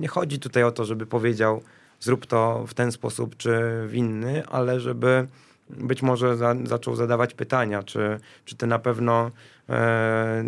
nie 0.00 0.08
chodzi 0.08 0.38
tutaj 0.38 0.64
o 0.64 0.72
to, 0.72 0.84
żeby 0.84 1.06
powiedział 1.06 1.62
zrób 2.00 2.26
to 2.26 2.64
w 2.66 2.74
ten 2.74 2.92
sposób 2.92 3.36
czy 3.36 3.60
w 3.86 3.94
inny, 3.94 4.46
ale 4.46 4.80
żeby 4.80 5.26
być 5.70 6.02
może 6.02 6.36
za, 6.36 6.54
zaczął 6.64 6.96
zadawać 6.96 7.34
pytania, 7.34 7.82
czy, 7.82 8.20
czy 8.44 8.56
ty 8.56 8.66
na 8.66 8.78
pewno 8.78 9.30
e, 9.68 10.44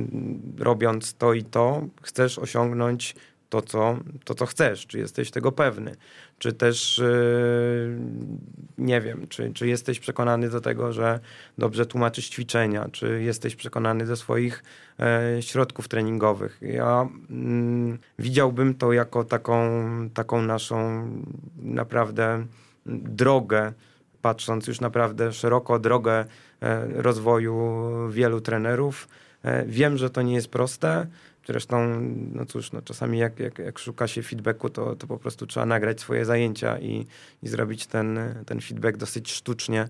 robiąc 0.59 1.15
to 1.15 1.35
i 1.35 1.45
to 1.45 1.87
chcesz 2.03 2.39
osiągnąć 2.39 3.15
to 3.51 3.63
co, 3.63 3.97
to, 4.25 4.35
co 4.35 4.47
chcesz, 4.47 4.87
czy 4.87 4.99
jesteś 4.99 5.31
tego 5.31 5.53
pewny, 5.53 5.95
czy 6.39 6.53
też 6.53 6.99
e, 6.99 7.13
nie 8.79 9.01
wiem, 9.01 9.27
czy, 9.29 9.53
czy 9.53 9.69
jesteś 9.69 10.01
przekonany 10.01 10.51
do 10.51 10.61
tego, 10.61 10.93
że 10.93 11.21
dobrze 11.59 11.87
tłumaczysz 11.87 12.29
ćwiczenia, 12.29 12.89
czy 12.93 13.23
jesteś 13.23 13.57
przekonany 13.57 14.07
do 14.07 14.17
swoich 14.17 14.65
e, 15.01 15.43
środków 15.43 15.89
treningowych. 15.89 16.59
Ja 16.63 17.09
mm, 17.31 17.99
widziałbym 18.19 18.75
to 18.75 18.93
jako 18.93 19.25
taką, 19.25 19.81
taką 20.15 20.43
naszą 20.43 21.09
naprawdę 21.57 22.47
drogę, 22.87 23.73
patrząc 24.23 24.67
już 24.67 24.81
naprawdę 24.81 25.33
szeroko 25.33 25.79
drogę 25.79 26.25
e, 26.63 26.87
rozwoju 27.03 27.85
wielu 28.11 28.41
trenerów. 28.41 29.09
E, 29.43 29.67
wiem, 29.67 29.97
że 29.97 30.11
to 30.11 30.23
nie 30.23 30.35
jest 30.35 30.49
proste. 30.49 31.07
Zresztą, 31.47 32.01
no 32.33 32.47
cóż, 32.47 32.73
no 32.73 32.83
czasami 32.83 33.19
jak, 33.19 33.39
jak, 33.39 33.59
jak 33.59 33.79
szuka 33.79 34.07
się 34.07 34.23
feedbacku, 34.23 34.71
to, 34.71 34.97
to 34.97 35.07
po 35.07 35.19
prostu 35.19 35.47
trzeba 35.47 35.67
nagrać 35.67 36.01
swoje 36.01 36.25
zajęcia 36.25 36.79
i, 36.79 37.07
i 37.43 37.49
zrobić 37.49 37.87
ten, 37.87 38.19
ten 38.47 38.61
feedback 38.61 38.97
dosyć 38.97 39.33
sztucznie 39.33 39.89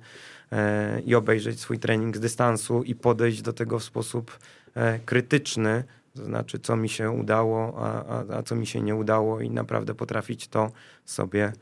e, 0.53 1.01
i 1.01 1.15
obejrzeć 1.15 1.61
swój 1.61 1.79
trening 1.79 2.17
z 2.17 2.21
dystansu 2.21 2.83
i 2.83 2.95
podejść 2.95 3.43
do 3.43 3.53
tego 3.53 3.79
w 3.79 3.85
sposób 3.85 4.39
e, 4.75 4.99
krytyczny, 4.99 5.85
to 6.17 6.25
znaczy 6.25 6.59
co 6.59 6.77
mi 6.77 6.89
się 6.89 7.11
udało, 7.11 7.75
a, 7.79 8.05
a, 8.05 8.39
a 8.39 8.43
co 8.43 8.57
mi 8.57 8.67
się 8.67 8.81
nie 8.81 8.95
udało 8.95 9.41
i 9.41 9.51
naprawdę 9.51 9.95
potrafić 9.95 10.49
to 10.49 10.71
sobie 11.05 11.53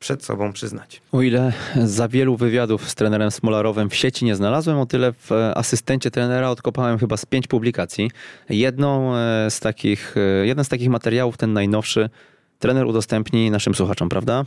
przed 0.00 0.24
sobą 0.24 0.52
przyznać. 0.52 1.02
O 1.12 1.22
ile 1.22 1.52
za 1.84 2.08
wielu 2.08 2.36
wywiadów 2.36 2.88
z 2.88 2.94
trenerem 2.94 3.30
Smolarowym 3.30 3.90
w 3.90 3.94
sieci 3.94 4.24
nie 4.24 4.36
znalazłem, 4.36 4.78
o 4.78 4.86
tyle 4.86 5.12
w 5.12 5.30
asystencie 5.54 6.10
trenera 6.10 6.50
odkopałem 6.50 6.98
chyba 6.98 7.16
z 7.16 7.26
pięć 7.26 7.46
publikacji. 7.46 8.10
Jedną 8.48 9.16
e, 9.16 9.50
z 9.50 9.60
takich, 9.60 10.16
e, 10.16 10.46
jeden 10.46 10.64
z 10.64 10.68
takich 10.68 10.88
materiałów, 10.88 11.36
ten 11.36 11.52
najnowszy, 11.52 12.10
trener 12.58 12.86
udostępni 12.86 13.50
naszym 13.50 13.74
słuchaczom, 13.74 14.08
prawda? 14.08 14.44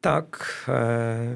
Tak. 0.00 0.64
E, 0.68 1.26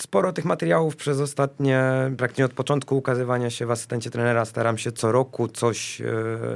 sporo 0.00 0.32
tych 0.32 0.44
materiałów 0.44 0.96
przez 0.96 1.20
ostatnie, 1.20 1.82
praktycznie 2.16 2.44
od 2.44 2.52
początku 2.52 2.96
ukazywania 2.96 3.50
się 3.50 3.66
w 3.66 3.70
asystencie 3.70 4.10
trenera 4.10 4.44
staram 4.44 4.78
się 4.78 4.92
co 4.92 5.12
roku 5.12 5.48
coś 5.48 6.02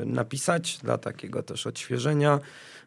napisać 0.07 0.79
dla 0.79 0.99
takiego 0.99 1.43
też 1.43 1.67
odświeżenia. 1.67 2.41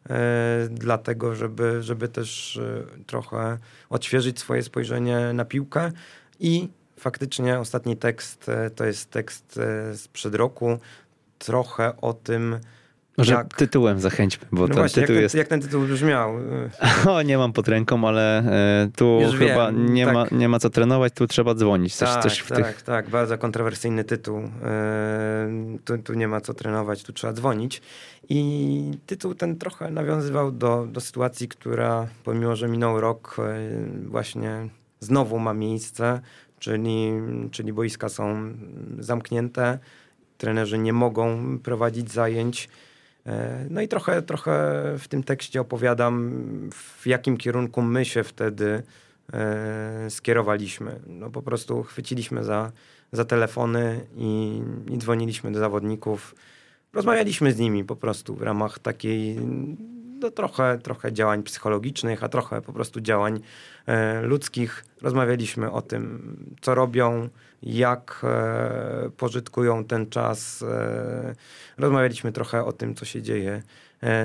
E, 0.10 0.68
dlatego 0.72 1.36
żeby, 1.36 1.84
żeby 1.84 2.08
też 2.08 2.58
e, 2.58 3.04
trochę 3.06 3.58
odświeżyć 3.90 4.40
swoje 4.40 4.64
spojrzenie 4.64 5.34
na 5.34 5.46
piłkę. 5.46 5.92
I 6.40 6.70
faktycznie 7.00 7.60
ostatni 7.60 7.98
tekst 7.98 8.50
e, 8.50 8.70
to 8.70 8.86
jest 8.86 9.12
tekst 9.12 9.60
sprzed 9.96 10.36
roku, 10.36 10.78
trochę 11.40 12.02
o 12.02 12.14
tym, 12.14 12.60
może 13.22 13.34
jak... 13.34 13.56
tytułem 13.56 14.00
zachęćmy, 14.00 14.48
bo 14.52 14.62
no 14.62 14.68
ten 14.68 14.78
właśnie, 14.78 15.02
tytuł 15.02 15.14
jak 15.14 15.18
ten, 15.18 15.24
jest... 15.24 15.36
Jak 15.36 15.48
ten 15.48 15.62
tytuł 15.62 15.82
brzmiał? 15.82 16.34
O, 17.10 17.22
nie 17.22 17.38
mam 17.38 17.54
pod 17.54 17.68
ręką, 17.68 18.08
ale 18.08 18.40
e, 18.40 18.90
tu 18.96 19.20
Już 19.22 19.36
chyba 19.36 19.72
wiem, 19.72 19.94
nie, 19.94 20.06
tak. 20.06 20.14
ma, 20.14 20.26
nie 20.32 20.50
ma 20.50 20.60
co 20.60 20.70
trenować, 20.70 21.14
tu 21.14 21.28
trzeba 21.28 21.56
dzwonić. 21.56 21.96
Coś, 21.96 22.10
tak, 22.10 22.24
coś 22.24 22.44
tak, 22.44 22.58
tych... 22.58 22.82
tak, 22.82 23.10
bardzo 23.10 23.38
kontrowersyjny 23.38 24.04
tytuł. 24.04 24.38
E, 24.64 25.50
tu, 25.86 25.98
tu 25.98 26.14
nie 26.14 26.28
ma 26.28 26.42
co 26.42 26.54
trenować, 26.54 27.04
tu 27.04 27.14
trzeba 27.14 27.34
dzwonić. 27.34 27.82
I 28.30 28.92
tytuł 29.06 29.36
ten 29.36 29.58
trochę 29.58 29.92
nawiązywał 29.92 30.52
do, 30.52 30.88
do 30.92 31.02
sytuacji, 31.02 31.48
która 31.48 32.08
pomimo, 32.24 32.56
że 32.56 32.68
minął 32.68 33.02
rok, 33.02 33.36
e, 33.40 33.70
właśnie 34.08 34.68
znowu 35.00 35.40
ma 35.40 35.54
miejsce, 35.54 36.22
czyli, 36.60 37.12
czyli 37.52 37.74
boiska 37.74 38.10
są 38.10 38.54
zamknięte, 39.00 39.80
trenerzy 40.38 40.78
nie 40.78 40.94
mogą 40.94 41.60
prowadzić 41.60 42.12
zajęć. 42.12 42.70
E, 43.26 43.66
no 43.70 43.82
i 43.82 43.88
trochę, 43.88 44.22
trochę 44.22 44.52
w 45.00 45.08
tym 45.08 45.24
tekście 45.24 45.62
opowiadam, 45.62 46.32
w 46.74 47.08
jakim 47.08 47.38
kierunku 47.38 47.82
my 47.82 48.06
się 48.06 48.24
wtedy 48.24 48.84
e, 49.34 50.10
skierowaliśmy. 50.10 51.00
No 51.08 51.30
po 51.30 51.42
prostu 51.42 51.84
chwyciliśmy 51.84 52.44
za, 52.44 52.72
za 53.12 53.26
telefony 53.26 54.08
i, 54.18 54.62
i 54.92 54.98
dzwoniliśmy 54.98 55.52
do 55.52 55.60
zawodników. 55.60 56.36
Rozmawialiśmy 56.94 57.54
z 57.54 57.60
nimi 57.60 57.84
po 57.84 57.96
prostu 57.96 58.36
w 58.36 58.42
ramach 58.42 58.80
takiej 58.80 59.40
no 60.22 60.32
trochę, 60.32 60.78
trochę 60.78 61.14
działań 61.14 61.44
psychologicznych, 61.44 62.24
a 62.24 62.30
trochę 62.30 62.62
po 62.62 62.74
prostu 62.74 63.02
działań 63.02 63.40
e, 63.86 64.22
ludzkich. 64.22 64.86
Rozmawialiśmy 65.02 65.72
o 65.72 65.82
tym, 65.82 66.36
co 66.62 66.76
robią, 66.76 67.30
jak 67.64 68.22
e, 68.24 69.10
pożytkują 69.18 69.86
ten 69.86 70.10
czas. 70.10 70.62
E, 70.62 71.36
rozmawialiśmy 71.78 72.32
trochę 72.32 72.66
o 72.66 72.72
tym, 72.72 72.96
co 72.96 73.06
się 73.06 73.22
dzieje 73.22 73.64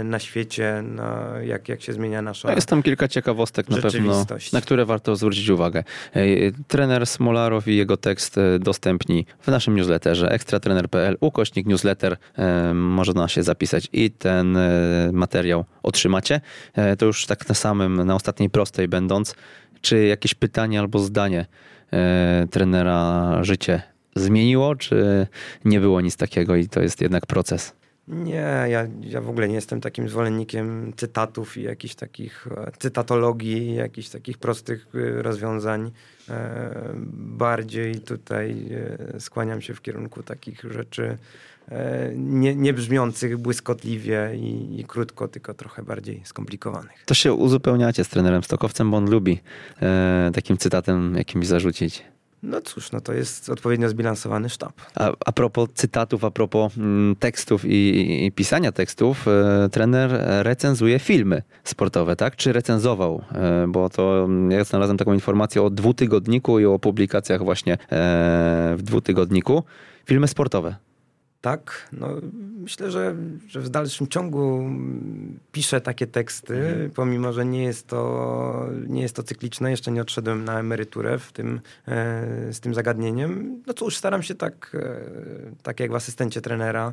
na 0.05 0.19
świecie, 0.19 0.83
na, 0.83 1.33
jak, 1.43 1.69
jak 1.69 1.83
się 1.83 1.93
zmienia 1.93 2.23
nasza 2.23 2.49
No 2.49 2.55
jest 2.55 2.69
tam 2.69 2.83
kilka 2.83 3.09
ciekawostek 3.09 3.69
na 3.69 3.77
pewno, 3.77 4.27
na 4.53 4.61
które 4.61 4.85
warto 4.85 5.17
zwrócić 5.17 5.49
uwagę. 5.49 5.85
E, 6.15 6.23
Trener 6.69 7.07
Smolarow 7.07 7.69
i 7.69 7.77
jego 7.77 7.97
tekst 7.97 8.39
e, 8.39 8.59
dostępni 8.59 9.27
w 9.41 9.49
naszym 9.49 9.77
newsletterze 9.77 10.29
ekstratrener.pl 10.31 11.17
ukośnik 11.21 11.67
newsletter. 11.67 12.17
E, 12.39 12.75
Można 12.75 13.29
się 13.29 13.43
zapisać 13.43 13.89
i 13.93 14.11
ten 14.11 14.57
e, 14.57 15.11
materiał 15.13 15.65
otrzymacie. 15.83 16.41
E, 16.75 16.97
To 16.97 17.07
już 17.07 17.27
tak 17.27 17.49
na 17.49 17.55
samym, 17.55 18.05
na 18.05 18.15
ostatniej 18.15 18.51
prostej 18.51 18.89
będąc, 18.89 19.35
czy 19.81 20.07
jakieś 20.07 20.35
pytanie 20.35 20.81
albo 20.81 20.99
zdanie 20.99 21.47
e, 21.93 22.47
trenera 22.51 23.39
życie 23.45 23.83
zmieniło, 24.17 24.77
czy 24.77 25.27
nie 25.65 25.81
było 25.81 26.01
nic 26.01 26.17
takiego 26.17 26.57
i 26.57 26.69
to 26.69 26.83
jest 26.83 27.01
jednak 27.01 27.27
proces? 27.27 27.73
Nie, 28.09 28.65
ja, 28.69 28.87
ja 29.01 29.21
w 29.21 29.31
ogóle 29.31 29.49
nie 29.49 29.55
jestem 29.55 29.81
takim 29.81 30.09
zwolennikiem 30.09 30.93
cytatów 30.97 31.57
i 31.57 31.63
jakichś 31.63 31.95
takich 31.95 32.49
e, 32.57 32.73
cytatologii, 32.79 33.75
jakichś 33.75 34.09
takich 34.09 34.39
prostych 34.39 34.87
e, 34.95 35.23
rozwiązań. 35.23 35.91
E, 36.29 36.93
Bardziej 37.13 38.01
tutaj 38.01 38.57
skłaniam 39.19 39.61
się 39.61 39.75
w 39.75 39.83
kierunku 39.83 40.23
takich 40.23 40.61
rzeczy 40.71 41.19
nie, 42.17 42.55
nie 42.55 42.73
brzmiących 42.73 43.39
błyskotliwie 43.39 44.31
i, 44.37 44.81
i 44.81 44.85
krótko, 44.85 45.29
tylko 45.29 45.55
trochę 45.55 45.83
bardziej 45.83 46.23
skomplikowanych. 46.25 47.05
To 47.07 47.15
się 47.15 47.33
uzupełniacie 47.33 48.05
z 48.05 48.09
trenerem 48.09 48.43
Stokowcem, 48.43 48.91
bo 48.91 48.97
on 48.97 49.11
lubi 49.11 49.41
takim 50.35 50.57
cytatem 50.59 51.15
jakimś 51.17 51.47
zarzucić. 51.47 52.05
No 52.47 52.61
cóż, 52.61 52.93
no 52.93 53.01
to 53.01 53.13
jest 53.13 53.51
odpowiednio 53.51 53.89
zbilansowany 53.89 54.49
sztab. 54.49 54.73
A, 54.95 55.13
a 55.27 55.33
propos 55.33 55.69
cytatów, 55.75 56.25
a 56.25 56.31
propos 56.31 56.77
mm, 56.77 57.17
tekstów 57.17 57.65
i, 57.65 58.27
i 58.27 58.33
pisania 58.33 58.73
tekstów, 58.73 59.29
e, 59.29 59.69
trener 59.73 60.11
recenzuje 60.43 60.99
filmy 60.99 61.43
sportowe, 61.65 62.17
tak? 62.17 62.37
Czy 62.37 62.53
recenzował? 62.53 63.23
E, 63.33 63.67
bo 63.69 63.91
to 63.91 64.25
mm, 64.25 64.51
ja 64.51 64.65
znalazłem 64.65 64.99
taką 64.99 65.13
informację 65.13 65.63
o 65.63 65.71
dwutygodniku 65.71 66.59
i 66.59 66.65
o 66.65 66.79
publikacjach 66.79 67.45
właśnie 67.45 67.73
e, 67.75 67.79
w 68.77 68.83
dwutygodniku. 68.83 69.63
Filmy 70.05 70.29
sportowe. 70.29 70.77
Tak, 71.47 71.89
no 71.93 72.09
myślę, 72.59 72.91
że, 72.91 73.17
że 73.49 73.61
w 73.61 73.69
dalszym 73.69 74.09
ciągu 74.09 74.59
mm, 74.59 75.39
piszę 75.53 75.81
takie 75.81 76.07
teksty, 76.07 76.91
pomimo, 76.95 77.33
że 77.33 77.45
nie 77.45 77.65
jest, 77.65 77.87
to, 77.87 78.69
nie 78.87 79.03
jest 79.03 79.17
to 79.17 79.23
cykliczne, 79.23 79.71
jeszcze 79.71 79.91
nie 79.91 80.03
odszedłem 80.03 80.45
na 80.45 80.61
emeryturę 80.61 81.19
w 81.19 81.33
tym, 81.33 81.61
e, 81.89 82.53
z 82.53 82.61
tym 82.61 82.75
zagadnieniem. 82.75 83.63
No 83.67 83.75
cóż, 83.75 83.97
staram 83.97 84.23
się 84.23 84.35
tak, 84.35 84.73
e, 84.75 85.01
tak 85.63 85.81
jak 85.81 85.93
w 85.93 85.95
asystencie 85.95 86.41
trenera, 86.41 86.93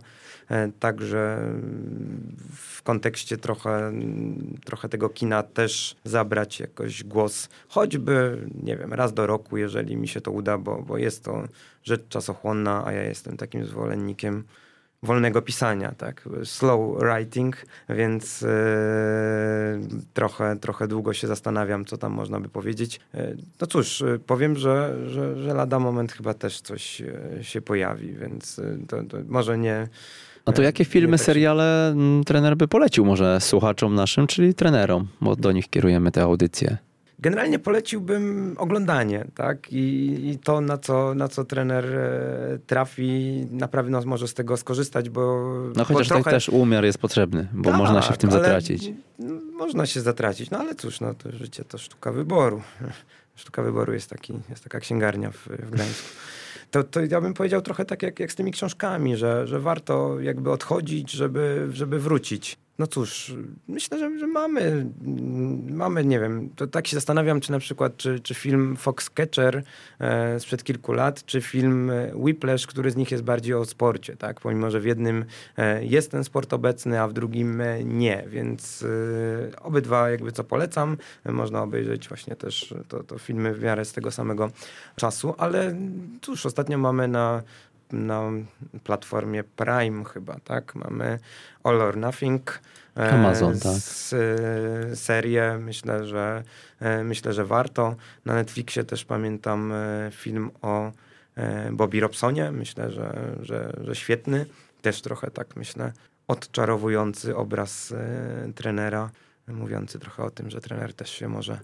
e, 0.50 0.72
także 0.80 1.54
w 2.56 2.82
kontekście 2.84 3.38
trochę, 3.38 3.92
trochę 4.66 4.90
tego 4.90 5.10
kina 5.10 5.44
też 5.44 5.96
zabrać 6.04 6.60
jakoś 6.60 7.04
głos, 7.04 7.50
choćby, 7.68 8.48
nie 8.64 8.78
wiem, 8.78 8.94
raz 8.94 9.14
do 9.14 9.28
roku, 9.28 9.58
jeżeli 9.58 9.98
mi 9.98 10.08
się 10.08 10.22
to 10.22 10.32
uda, 10.32 10.58
bo, 10.58 10.82
bo 10.82 10.98
jest 10.98 11.24
to 11.24 11.44
rzecz 11.84 12.08
czasochłonna, 12.10 12.84
a 12.86 12.92
ja 12.92 13.04
jestem 13.04 13.38
takim 13.38 13.66
zwolennikiem 13.66 14.44
wolnego 15.04 15.42
pisania, 15.42 15.92
tak, 15.98 16.30
slow 16.44 17.00
writing, 17.00 17.66
więc 17.90 18.44
e, 18.44 18.48
trochę, 20.14 20.56
trochę 20.56 20.88
długo 20.88 21.14
się 21.14 21.28
zastanawiam, 21.28 21.86
co 21.86 21.98
tam 21.98 22.12
można 22.12 22.40
by 22.40 22.50
powiedzieć. 22.50 23.00
E, 23.14 23.36
no 23.62 23.68
cóż, 23.68 24.02
e, 24.02 24.20
powiem, 24.20 24.56
że, 24.56 24.96
że, 25.10 25.42
że 25.42 25.54
lada 25.54 25.80
moment 25.80 26.12
chyba 26.12 26.34
też 26.34 26.62
coś 26.62 27.02
się 27.42 27.62
pojawi, 27.62 28.14
więc 28.14 28.62
to, 28.88 29.04
to 29.04 29.18
może 29.28 29.58
nie... 29.58 29.88
A 30.46 30.52
to 30.52 30.62
jakie 30.62 30.86
filmy, 30.86 31.18
tak 31.18 31.26
seriale 31.26 31.90
mm, 31.90 32.24
trener 32.24 32.58
by 32.58 32.68
polecił 32.68 33.06
może 33.06 33.42
słuchaczom 33.42 33.96
naszym, 33.96 34.28
czyli 34.28 34.54
trenerom, 34.54 35.08
bo 35.22 35.36
do 35.36 35.52
nich 35.52 35.70
kierujemy 35.70 36.12
te 36.12 36.22
audycje. 36.22 36.78
Generalnie 37.24 37.60
poleciłbym 37.60 38.56
oglądanie, 38.58 39.26
tak? 39.36 39.74
I, 39.74 40.30
i 40.30 40.38
to, 40.38 40.62
na 40.62 40.78
co, 40.78 41.16
na 41.16 41.28
co 41.28 41.46
trener 41.46 41.86
e, 41.86 42.60
trafi, 42.68 43.46
na 43.52 43.68
pewno 43.68 44.02
może 44.06 44.28
z 44.28 44.34
tego 44.34 44.58
skorzystać, 44.58 45.10
bo. 45.10 45.44
No 45.68 45.74
bo 45.74 45.84
chociaż 45.86 46.08
trochę... 46.08 46.24
tak 46.24 46.34
też 46.34 46.50
umiar 46.50 46.86
jest 46.86 46.98
potrzebny, 46.98 47.48
bo 47.54 47.70
Tak, 47.70 47.80
można 47.80 48.02
się 48.02 48.14
w 48.14 48.18
tym 48.18 48.32
zatracić. 48.32 48.92
Można 49.54 49.86
się 49.86 50.02
zatracić, 50.02 50.52
no 50.52 50.60
ale 50.60 50.76
cóż, 50.76 51.02
no 51.02 51.14
to 51.14 51.32
życie 51.32 51.64
to 51.64 51.78
sztuka 51.78 52.12
wyboru. 52.12 52.62
Sztuka 53.36 53.64
wyboru 53.64 53.94
jest, 53.94 54.10
taki, 54.10 54.34
jest 54.50 54.64
taka 54.64 54.80
księgarnia 54.80 55.32
w, 55.32 55.48
w 55.48 55.72
Gdańsku. 55.72 56.08
To, 56.72 56.84
to 56.84 57.02
ja 57.02 57.22
bym 57.22 57.34
powiedział 57.34 57.62
trochę 57.62 57.86
tak 57.86 58.04
jak, 58.04 58.20
jak 58.20 58.32
z 58.32 58.36
tymi 58.36 58.52
książkami, 58.52 59.18
że, 59.18 59.48
że 59.48 59.60
warto 59.60 60.20
jakby 60.20 60.52
odchodzić, 60.52 61.12
żeby, 61.12 61.68
żeby 61.72 62.00
wrócić. 62.00 62.58
No 62.80 62.88
cóż, 62.88 63.34
myślę, 63.68 64.00
że, 64.00 64.20
że 64.20 64.28
mamy, 64.28 64.86
mamy, 65.70 66.06
nie 66.06 66.20
wiem, 66.20 66.50
to 66.56 66.68
tak 66.68 66.88
się 66.88 66.98
zastanawiam, 66.98 67.42
czy 67.42 67.52
na 67.52 67.60
przykład, 67.60 67.98
czy, 67.98 68.20
czy 68.20 68.34
film 68.34 68.78
Foxcatcher 68.78 69.64
e, 70.00 70.40
sprzed 70.40 70.64
kilku 70.64 70.94
lat, 70.94 71.26
czy 71.26 71.42
film 71.42 71.92
Whiplash, 72.14 72.68
który 72.68 72.92
z 72.92 72.96
nich 72.96 73.12
jest 73.12 73.24
bardziej 73.24 73.54
o 73.54 73.66
sporcie, 73.66 74.16
tak? 74.16 74.40
Pomimo, 74.40 74.72
że 74.72 74.80
w 74.80 74.86
jednym 74.86 75.26
e, 75.58 75.86
jest 75.86 76.12
ten 76.12 76.24
sport 76.24 76.54
obecny, 76.54 77.02
a 77.02 77.08
w 77.08 77.14
drugim 77.14 77.62
e, 77.62 77.84
nie, 77.84 78.24
więc 78.28 78.84
e, 79.54 79.62
obydwa 79.62 80.10
jakby 80.10 80.32
co 80.32 80.44
polecam. 80.44 80.98
Można 81.26 81.64
obejrzeć 81.64 82.08
właśnie 82.08 82.36
też 82.36 82.74
to, 82.88 83.04
to 83.04 83.18
filmy 83.18 83.54
w 83.54 83.64
miarę 83.64 83.86
z 83.86 83.94
tego 83.94 84.12
samego 84.12 84.52
czasu, 84.96 85.36
ale 85.38 85.76
cóż, 86.22 86.46
ostatnio 86.46 86.78
mamy 86.78 87.08
na 87.08 87.44
na 87.94 88.22
platformie 88.84 89.44
Prime 89.44 90.06
chyba, 90.06 90.40
tak? 90.44 90.76
Mamy 90.76 91.20
All 91.64 91.82
or 91.82 91.98
Nothing. 91.98 92.62
e, 92.98 93.10
Amazon, 93.12 93.60
tak. 93.60 93.76
E, 94.92 94.96
serię, 94.96 95.58
myślę, 95.62 96.06
że 96.08 96.44
e, 96.80 97.04
myślę, 97.04 97.34
że 97.34 97.46
warto. 97.46 97.96
Na 98.26 98.34
Netflixie 98.34 98.84
też 98.84 99.06
pamiętam 99.06 99.74
film 100.12 100.52
o 100.62 100.92
Bobby 101.72 102.00
Robsonie. 102.00 102.52
Myślę, 102.52 102.92
że, 102.92 103.36
że, 103.42 103.74
że 103.84 103.96
świetny. 103.96 104.46
Też 104.82 105.02
trochę 105.02 105.32
tak 105.32 105.56
myślę 105.56 105.92
odczarowujący 106.28 107.36
obraz 107.36 107.94
trenera, 108.56 109.10
mówiący 109.48 110.00
trochę 110.00 110.24
o 110.24 110.30
tym, 110.32 110.50
że 110.50 110.62
trener 110.62 110.94
też 110.94 111.10
się 111.10 111.28
może 111.28 111.60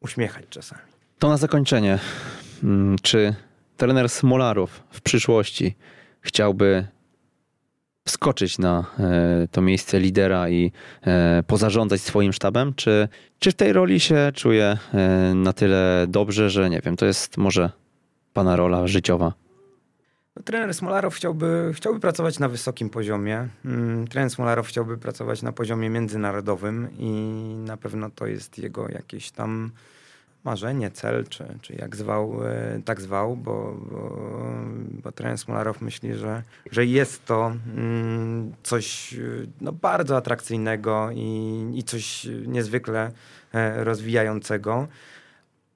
uśmiechać 0.00 0.44
czasami. 0.50 0.82
To 1.18 1.28
na 1.28 1.36
zakończenie. 1.36 1.98
Mm, 2.62 2.96
Czy 3.02 3.34
trener 3.76 4.08
Smolarów 4.08 4.82
w 4.90 5.00
przyszłości 5.00 5.76
chciałby 6.20 6.86
wskoczyć 8.04 8.58
na 8.58 8.84
e, 8.98 9.48
to 9.50 9.62
miejsce 9.62 10.00
lidera 10.00 10.48
i 10.48 10.72
e, 11.02 11.42
pozarządzać 11.46 12.00
swoim 12.00 12.32
sztabem? 12.32 12.74
Czy, 12.74 13.08
czy 13.38 13.52
w 13.52 13.54
tej 13.54 13.72
roli 13.72 14.00
się 14.00 14.32
czuje 14.34 14.78
e, 14.94 15.34
na 15.34 15.52
tyle 15.52 16.06
dobrze, 16.08 16.50
że 16.50 16.70
nie 16.70 16.80
wiem, 16.80 16.96
to 16.96 17.06
jest 17.06 17.36
może 17.36 17.70
pana 18.32 18.56
rola 18.56 18.86
życiowa? 18.86 19.32
No, 20.36 20.42
trener 20.42 20.74
Smolarow 20.74 21.14
chciałby, 21.14 21.72
chciałby 21.74 22.00
pracować 22.00 22.38
na 22.38 22.48
wysokim 22.48 22.90
poziomie. 22.90 23.48
Mm, 23.64 24.08
Trener 24.08 24.30
Smolarow 24.30 24.68
chciałby 24.68 24.98
pracować 24.98 25.42
na 25.42 25.52
poziomie 25.52 25.90
międzynarodowym 25.90 26.88
i 26.98 27.10
na 27.58 27.76
pewno 27.76 28.10
to 28.10 28.26
jest 28.26 28.58
jego 28.58 28.88
jakieś 28.88 29.30
tam 29.30 29.70
marzenie, 30.46 30.90
cel, 30.90 31.26
czy, 31.28 31.44
czy 31.62 31.74
jak 31.74 31.96
zwał, 31.96 32.46
e, 32.46 32.80
tak 32.84 33.00
zwał, 33.00 33.36
bo, 33.36 33.76
bo, 33.90 34.16
bo 35.02 35.12
trener 35.12 35.38
Smolarow 35.38 35.80
myśli, 35.80 36.14
że, 36.14 36.42
że 36.70 36.86
jest 36.86 37.24
to 37.24 37.52
mm, 37.76 38.52
coś 38.62 39.14
e, 39.14 39.18
no, 39.60 39.72
bardzo 39.72 40.16
atrakcyjnego 40.16 41.10
i, 41.14 41.72
i 41.74 41.82
coś 41.82 42.28
niezwykle 42.46 43.12
e, 43.52 43.84
rozwijającego. 43.84 44.88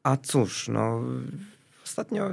A 0.02 0.16
cóż, 0.16 0.68
no 0.68 1.00
ostatnio 1.84 2.30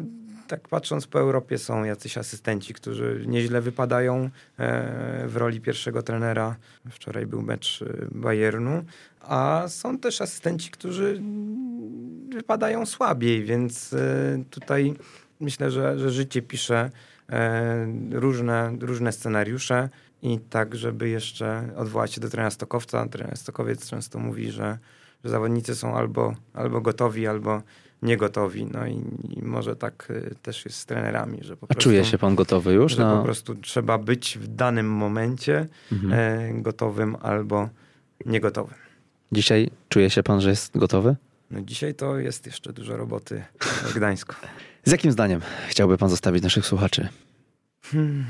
tak 0.48 0.68
patrząc 0.68 1.08
po 1.08 1.20
Europie 1.20 1.58
są 1.58 1.84
jacyś 1.84 2.18
asystenci, 2.18 2.74
którzy 2.74 3.24
nieźle 3.28 3.62
wypadają 3.62 4.30
e, 4.58 5.28
w 5.28 5.36
roli 5.36 5.62
pierwszego 5.62 6.04
trenera. 6.04 6.56
Wczoraj 6.90 7.26
był 7.26 7.42
mecz 7.42 7.82
e, 7.82 8.08
Bayernu, 8.12 8.84
a 9.22 9.66
są 9.68 9.98
też 9.98 10.22
asystenci, 10.22 10.72
którzy 10.72 11.22
wypadają 12.30 12.86
słabiej, 12.86 13.44
więc 13.44 13.94
e, 13.94 14.44
tutaj 14.50 14.94
myślę, 15.40 15.72
że, 15.72 16.00
że 16.00 16.12
życie 16.12 16.42
pisze 16.42 16.90
różne, 18.12 18.78
różne 18.80 19.12
scenariusze 19.12 19.90
i 20.22 20.40
tak, 20.40 20.76
żeby 20.76 21.10
jeszcze 21.10 21.70
odwołać 21.76 22.14
się 22.14 22.22
do 22.22 22.30
trenera 22.30 22.52
Stokowca. 22.52 23.08
Trener 23.08 23.38
Stokowiec 23.38 23.90
często 23.90 24.20
mówi, 24.20 24.52
że, 24.52 24.78
że 25.24 25.30
zawodnicy 25.30 25.76
są 25.76 25.96
albo, 25.96 26.36
albo 26.54 26.82
gotowi, 26.82 27.28
albo 27.28 27.62
niegotowi. 28.02 28.66
No 28.66 28.88
i, 28.88 29.02
i 29.30 29.42
może 29.44 29.76
tak 29.76 30.08
y, 30.12 30.36
też 30.42 30.66
jest 30.66 30.78
z 30.80 30.86
trenerami, 30.86 31.38
że 31.42 31.58
po 31.58 31.64
A 31.64 31.68
prostu, 31.68 31.84
czuje 31.84 32.06
się 32.06 32.18
pan 32.18 32.36
gotowy 32.36 32.74
już? 32.74 32.92
że 32.96 33.04
Na... 33.06 33.18
po 33.18 33.24
prostu 33.24 33.56
trzeba 33.56 33.98
być 33.98 34.38
w 34.42 34.48
danym 34.48 34.90
momencie 34.92 35.68
Mhm. 35.92 36.14
e, 36.14 36.62
gotowym 36.62 37.16
albo 37.22 37.70
niegotowym. 38.26 38.76
Dzisiaj 39.32 39.70
czuje 39.90 40.10
się 40.10 40.24
pan, 40.24 40.42
że 40.42 40.50
jest 40.50 40.78
gotowy? 40.78 41.16
No 41.52 41.62
dzisiaj 41.62 41.94
to 41.96 42.20
jest 42.20 42.46
jeszcze 42.46 42.74
dużo 42.74 42.98
roboty 42.98 43.44
w 43.60 43.94
Gdańsku. 43.94 44.36
Z 44.86 44.92
jakim 44.92 45.12
zdaniem 45.12 45.42
chciałby 45.68 45.98
pan 45.98 46.10
zostawić 46.10 46.44
naszych 46.44 46.66
słuchaczy? 46.66 47.08
Hmm. 47.84 48.26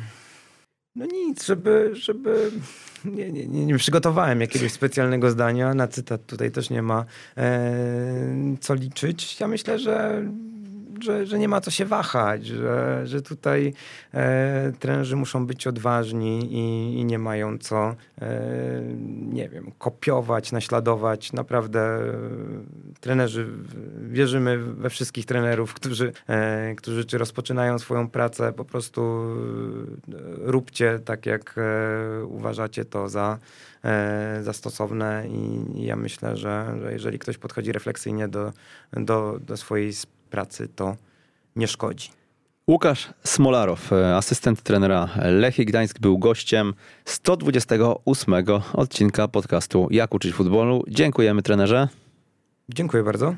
No 0.98 1.06
nic, 1.06 1.46
żeby, 1.46 1.92
żeby 1.94 2.52
nie, 3.06 3.32
nie, 3.32 3.48
nie, 3.48 3.66
nie 3.66 3.78
przygotowałem 3.78 4.42
jakiegoś 4.42 4.72
specjalnego 4.72 5.32
zdania, 5.32 5.74
na 5.74 5.88
cytat 5.88 6.26
tutaj 6.26 6.52
też 6.52 6.70
nie 6.70 6.82
ma 6.82 7.06
e, 7.38 8.56
co 8.60 8.74
liczyć. 8.74 9.40
Ja 9.40 9.48
myślę, 9.48 9.80
że 9.80 10.24
że, 11.04 11.26
że 11.26 11.40
nie 11.40 11.48
ma 11.48 11.62
co 11.62 11.72
się 11.72 11.86
wahać, 11.86 12.46
że, 12.46 13.02
że 13.06 13.22
tutaj 13.22 13.74
e, 14.14 14.72
trenerzy 14.80 15.16
muszą 15.16 15.46
być 15.46 15.68
odważni 15.68 16.54
i, 16.54 17.00
i 17.00 17.06
nie 17.06 17.20
mają 17.20 17.58
co, 17.58 17.96
e, 18.22 18.82
nie 19.32 19.50
wiem, 19.50 19.72
kopiować, 19.78 20.52
naśladować. 20.52 21.34
Naprawdę 21.34 21.80
e, 21.80 22.14
trenerzy, 23.00 23.48
wierzymy 24.02 24.58
we 24.58 24.90
wszystkich 24.90 25.26
trenerów, 25.26 25.74
którzy, 25.74 26.12
e, 26.28 26.76
którzy 26.76 27.06
czy 27.06 27.18
rozpoczynają 27.18 27.80
swoją 27.80 28.10
pracę, 28.10 28.54
po 28.54 28.66
prostu 28.66 29.02
e, 29.02 30.14
róbcie 30.38 31.00
tak, 31.06 31.26
jak 31.26 31.56
e, 31.58 32.26
uważacie 32.26 32.86
to 32.86 33.10
za, 33.10 33.40
za 34.42 34.54
stosowne 34.54 35.24
i, 35.30 35.86
ja 35.86 35.96
myślę, 35.96 36.38
że, 36.38 36.76
że 36.82 36.94
jeżeli 36.94 37.20
ktoś 37.20 37.38
podchodzi 37.38 37.72
refleksyjnie 37.72 38.28
do, 38.28 38.54
do, 38.94 39.40
do 39.40 39.58
swojej 39.58 39.94
pracy, 40.28 40.68
to 40.76 40.96
nie 41.56 41.68
szkodzi. 41.68 42.10
Łukasz 42.68 43.10
Smolarow, 43.24 43.92
asystent 44.16 44.62
trenera 44.62 45.10
Lechii 45.24 45.66
Gdańsk, 45.66 46.00
był 46.00 46.18
gościem 46.18 46.74
128 47.06 48.34
odcinka 48.74 49.28
podcastu 49.28 49.88
Jak 49.92 50.14
uczyć 50.14 50.34
futbolu. 50.34 50.84
Dziękujemy 50.88 51.42
trenerze. 51.42 51.88
Dziękuję 52.70 53.04
bardzo. 53.04 53.36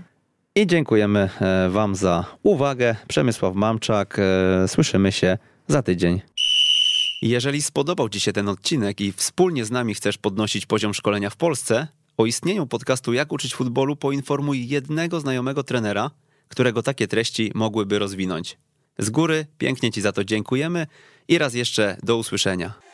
I 0.56 0.68
dziękujemy 0.68 1.30
e, 1.41 1.70
Wam 1.70 1.95
za 1.95 2.26
uwagę. 2.44 2.95
Przemysław 3.07 3.56
Mamczak. 3.56 4.20
E, 4.20 4.68
słyszymy 4.68 5.11
się 5.11 5.38
za 5.68 5.82
tydzień. 5.82 6.22
Jeżeli 7.22 7.61
spodobał 7.61 8.10
Ci 8.10 8.20
się 8.20 8.34
ten 8.34 8.49
odcinek 8.49 9.02
i 9.02 9.11
wspólnie 9.11 9.66
z 9.66 9.72
nami 9.72 9.94
chcesz 9.94 10.18
podnosić 10.18 10.66
poziom 10.66 10.94
szkolenia 10.94 11.30
w 11.30 11.38
Polsce, 11.38 11.88
o 12.18 12.26
istnieniu 12.26 12.68
podcastu 12.68 13.14
Jak 13.14 13.34
uczyć 13.34 13.56
futbolu 13.56 13.95
poinformuj 13.95 14.68
jednego 14.68 15.20
znajomego 15.20 15.64
trenera, 15.64 16.11
którego 16.50 16.84
takie 16.84 17.08
treści 17.08 17.52
mogłyby 17.56 18.00
rozwinąć. 18.00 18.58
Z 19.00 19.10
góry 19.10 19.46
pięknie 19.58 19.92
Ci 19.92 20.02
za 20.02 20.12
to 20.12 20.24
dziękujemy 20.24 20.88
i 21.28 21.38
raz 21.38 21.54
jeszcze 21.54 21.98
do 22.04 22.18
usłyszenia. 22.18 22.89